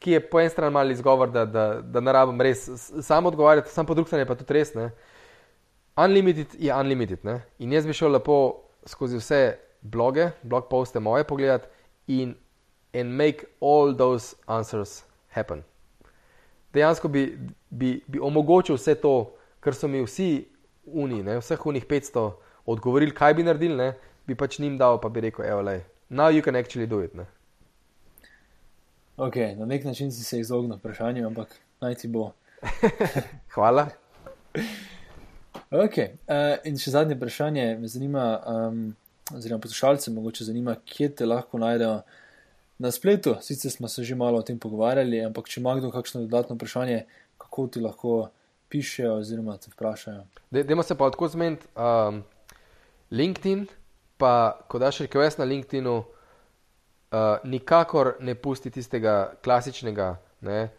ki 0.00 0.14
je 0.16 0.22
po 0.30 0.40
eni 0.40 0.48
strani 0.48 0.72
mali 0.72 0.96
izgovor, 0.96 1.28
da, 1.34 1.44
da, 1.44 1.66
da 1.84 2.00
ne 2.00 2.14
rabim 2.16 2.40
res 2.40 2.64
sam 3.04 3.28
odgovarjati, 3.28 3.74
sam 3.74 3.86
po 3.86 3.98
drugi 3.98 4.08
strani 4.08 4.28
pa 4.30 4.38
tudi 4.38 4.56
res. 4.56 4.72
Ne. 4.78 4.88
Unlimited 6.00 6.56
je 6.56 6.72
unlimited. 6.72 7.26
Ne. 7.28 7.42
In 7.60 7.76
jaz 7.76 7.84
bi 7.84 7.92
šel 7.92 8.16
lepo 8.16 8.38
skozi 8.88 9.20
vse 9.20 9.42
bloge, 9.82 10.30
blog 10.42 10.72
poste 10.72 11.04
moje 11.04 11.28
pogledati 11.28 11.68
in, 12.06 12.32
in 12.96 13.12
make 13.12 13.44
all 13.60 13.92
those 13.96 14.32
answers 14.48 15.02
happen. 15.30 15.62
Dejansko 16.74 17.08
bi, 17.08 17.24
bi, 17.70 17.96
bi 18.06 18.20
omogočil 18.22 18.78
vse 18.78 18.94
to, 19.02 19.14
kar 19.60 19.74
so 19.74 19.88
mi 19.88 20.02
vsi 20.04 20.30
uni, 20.86 21.22
ne, 21.22 21.38
vseh 21.40 21.66
unih 21.66 21.86
500 21.86 22.30
odgovorili, 22.66 23.14
kaj 23.14 23.34
bi 23.34 23.46
naredili, 23.46 23.76
ne, 23.76 23.92
bi 24.26 24.36
pač 24.38 24.58
njim 24.58 24.78
dal, 24.78 25.00
pa 25.00 25.08
bi 25.08 25.26
rekel, 25.26 25.44
evo, 25.46 25.62
le, 25.66 25.80
now 26.08 26.30
you 26.30 26.42
can 26.42 26.56
actually 26.56 26.86
do 26.86 27.02
it. 27.04 27.14
Ne. 27.14 27.26
Ok, 29.16 29.36
na 29.58 29.66
nek 29.66 29.84
način 29.84 30.12
si 30.12 30.24
se 30.24 30.38
izognil 30.40 30.78
vprašanju, 30.78 31.26
ampak 31.26 31.58
naj 31.80 31.94
ti 31.94 32.08
bo. 32.08 32.30
Hvala. 33.54 33.88
Ok, 35.70 35.98
uh, 35.98 36.56
in 36.64 36.78
še 36.78 36.94
zadnje 36.94 37.18
vprašanje 37.18 37.66
me 37.78 37.88
zanima, 37.88 38.24
um, 38.46 38.80
oziroma 39.36 39.60
poslušalce, 39.60 40.10
mogoče 40.10 40.44
zanima, 40.44 40.76
kje 40.84 41.10
te 41.14 41.26
lahko 41.26 41.58
najdejo 41.58 42.00
na 42.80 42.90
spletu. 42.90 43.36
Sicer 43.40 43.70
smo 43.70 43.88
se 43.88 44.04
že 44.04 44.14
malo 44.14 44.38
o 44.38 44.42
tem 44.42 44.58
pogovarjali, 44.58 45.20
ampak 45.28 45.48
če 45.48 45.60
ima 45.60 45.76
kdo 45.76 45.90
kakšno 45.92 46.24
dodatno 46.24 46.56
vprašanje, 46.56 47.04
kako 47.38 47.66
ti 47.66 47.80
lahko 47.80 48.30
pišejo 48.72 49.18
oziroma 49.20 49.58
te 49.60 49.68
vprašajo. 49.74 50.24
Dajmo 50.50 50.82
se 50.82 50.96
pa 50.96 51.10
tako 51.10 51.28
zmeniti. 51.28 51.68
Um, 51.76 52.22
LinkedIn, 53.10 53.66
pa 54.16 54.64
ko 54.68 54.80
daš 54.80 55.02
request 55.04 55.38
na 55.38 55.44
LinkedInu, 55.44 55.96
uh, 56.00 57.44
nikakor 57.44 58.14
ne 58.20 58.34
pusti 58.34 58.70
tistega 58.70 59.34
klasičnega. 59.44 60.14
Ne? 60.40 60.70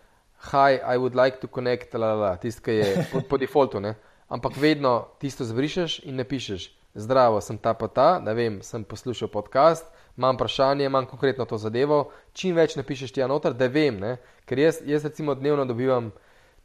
Hi, 0.51 0.81
I 0.81 0.97
would 0.97 1.13
like 1.13 1.37
to 1.41 1.47
connect, 1.47 1.93
tisti, 2.41 2.61
ki 2.65 2.71
je 2.71 3.05
po, 3.11 3.21
po 3.29 3.37
defaultu, 3.37 3.79
ne? 3.79 3.93
ampak 4.31 4.57
vedno 4.57 5.11
tisto 5.19 5.45
zbrišeš 5.45 6.01
in 6.09 6.15
ne 6.17 6.25
pišeš. 6.25 6.71
Zdravo, 6.95 7.39
sem 7.41 7.57
ta 7.57 7.73
pa 7.73 7.87
ta, 7.87 8.19
ne 8.19 8.33
vem, 8.35 8.59
sem 8.61 8.83
poslušal 8.83 9.29
podcast, 9.31 9.85
imam 10.17 10.35
vprašanje, 10.35 10.85
imam 10.85 11.05
konkretno 11.05 11.45
to 11.45 11.57
zadevo. 11.57 12.11
Čim 12.33 12.55
več 12.55 12.75
napišeš 12.75 13.13
ti 13.15 13.23
anotar, 13.23 13.53
da 13.55 13.69
vem, 13.71 13.99
ne? 13.99 14.17
ker 14.45 14.59
jaz, 14.59 14.81
jaz 14.85 15.05
recimo 15.07 15.35
dnevno 15.35 15.65
dobivam 15.65 16.11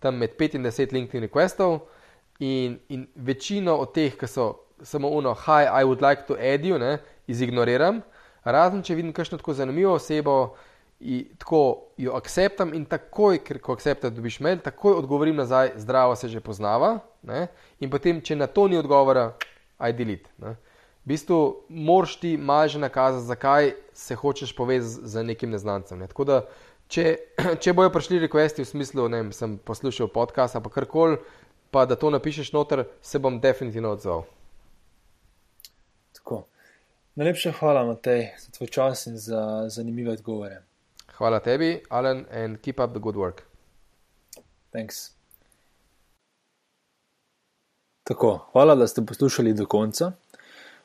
tam 0.02 0.18
med 0.18 0.34
5 0.38 0.58
in 0.58 0.66
10 0.66 0.92
LinkedIn 0.92 1.28
requestov 1.28 1.78
in, 2.42 2.78
in 2.88 3.06
večino 3.14 3.76
od 3.78 3.94
teh, 3.94 4.16
ki 4.18 4.26
so 4.26 4.48
samo 4.82 5.08
uno, 5.08 5.34
hi, 5.46 5.64
I 5.70 5.86
would 5.86 6.02
like 6.02 6.26
to 6.26 6.34
add 6.34 6.66
you, 6.66 6.78
ne, 6.78 6.98
izignoriram. 7.30 8.02
Razen 8.44 8.82
če 8.82 8.98
vidim 8.98 9.14
kakšno 9.14 9.38
tako 9.38 9.54
zanimivo 9.54 9.94
osebo 9.94 10.56
tako 11.38 11.92
jo 11.96 12.12
akceptam 12.16 12.72
in 12.74 12.84
takoj, 12.84 13.38
ker 13.44 13.58
ko 13.60 13.74
akceptam, 13.76 14.14
dobiš 14.14 14.40
mail, 14.40 14.58
takoj 14.64 14.96
odgovorim 14.96 15.36
nazaj, 15.36 15.72
zdravo 15.76 16.16
se 16.16 16.28
že 16.28 16.40
poznava. 16.40 16.98
Ne? 17.22 17.48
In 17.80 17.90
potem, 17.90 18.20
če 18.20 18.36
na 18.36 18.46
to 18.46 18.68
ni 18.68 18.78
odgovora, 18.78 19.34
aj 19.78 19.92
delite. 19.92 20.30
V 20.38 20.54
bistvu 21.04 21.64
moraš 21.68 22.16
ti 22.20 22.36
malo 22.36 22.68
že 22.68 22.78
nakazati, 22.78 23.26
zakaj 23.26 23.72
se 23.92 24.14
hočeš 24.14 24.56
povezati 24.56 25.08
z 25.08 25.22
nekim 25.22 25.50
neznancem. 25.50 25.98
Ne? 25.98 26.06
Tako 26.06 26.24
da, 26.24 26.40
če, 26.88 27.16
če 27.62 27.72
bojo 27.72 27.92
prišli 27.94 28.22
requesti 28.26 28.64
v 28.64 28.68
smislu, 28.68 29.08
da 29.08 29.22
sem 29.32 29.58
poslušal 29.58 30.08
podcast 30.08 30.56
ali 30.56 30.70
karkoli, 30.70 31.18
pa 31.70 31.86
da 31.86 31.96
to 31.96 32.10
napišeš 32.10 32.52
noter, 32.52 32.84
se 33.02 33.18
bom 33.18 33.40
definitivno 33.40 33.92
odzval. 33.94 34.24
Tako. 36.16 36.46
Najlepša 37.16 37.52
hvala, 37.60 37.84
Matej, 37.84 38.28
za 38.38 38.50
tvoj 38.52 38.68
čas 38.68 39.06
in 39.06 39.16
za 39.16 39.68
zanimive 39.72 40.12
odgovore. 40.12 40.62
Hvala 41.16 41.40
tebi, 41.40 41.80
Alan, 41.88 42.26
and 42.30 42.60
keep 42.60 42.80
up 42.80 42.90
the 42.92 43.00
good 43.00 43.16
work. 43.16 43.46
Thanks. 44.72 45.15
Tako, 48.06 48.46
hvala, 48.52 48.74
da 48.74 48.86
ste 48.86 49.06
poslušali 49.06 49.52
do 49.52 49.66
konca. 49.66 50.12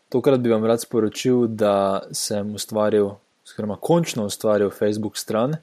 Tokrat 0.09 0.39
bi 0.39 0.49
vam 0.49 0.65
rad 0.65 0.81
sporočil, 0.81 1.47
da 1.47 2.01
sem 2.11 2.55
ustvaril, 2.55 3.09
oziroma 3.45 3.77
končno 3.77 4.25
ustvaril 4.25 4.69
Facebook 4.69 5.17
stran, 5.17 5.53
eh, 5.53 5.59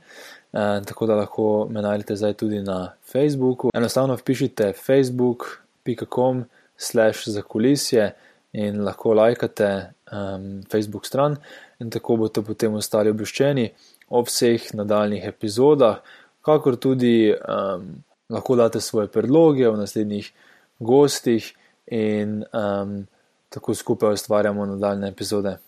tako 0.87 1.07
da 1.07 1.15
lahko 1.15 1.69
me 1.71 1.83
najdete 1.83 2.17
zdaj 2.17 2.33
tudi 2.33 2.63
na 2.63 2.93
Facebooku. 3.13 3.71
Enostavno 3.75 4.17
vpišite 4.17 4.73
facebook.com/slash 4.73 7.29
za 7.29 7.43
kulisje 7.43 8.13
in 8.53 8.85
lahko 8.85 9.15
lajkate 9.15 9.93
um, 10.13 10.63
Facebook 10.73 11.07
stran, 11.07 11.37
in 11.81 11.91
tako 11.91 12.17
boste 12.17 12.43
potem 12.43 12.75
ostali 12.75 13.11
obveščeni 13.11 13.71
o 14.09 14.23
vseh 14.23 14.75
nadaljnih 14.75 15.25
epizodah, 15.27 15.97
kakor 16.43 16.77
tudi 16.77 17.35
um, 17.35 18.03
lahko 18.29 18.57
date 18.57 18.81
svoje 18.81 19.09
predloge 19.09 19.69
o 19.69 19.77
naslednjih 19.77 20.33
gostih 20.79 21.55
in 21.87 22.45
um, 22.53 23.07
tako 23.49 23.75
skupaj 23.75 24.13
ustvarjamo 24.13 24.67
nadaljne 24.67 25.09
epizode. 25.09 25.59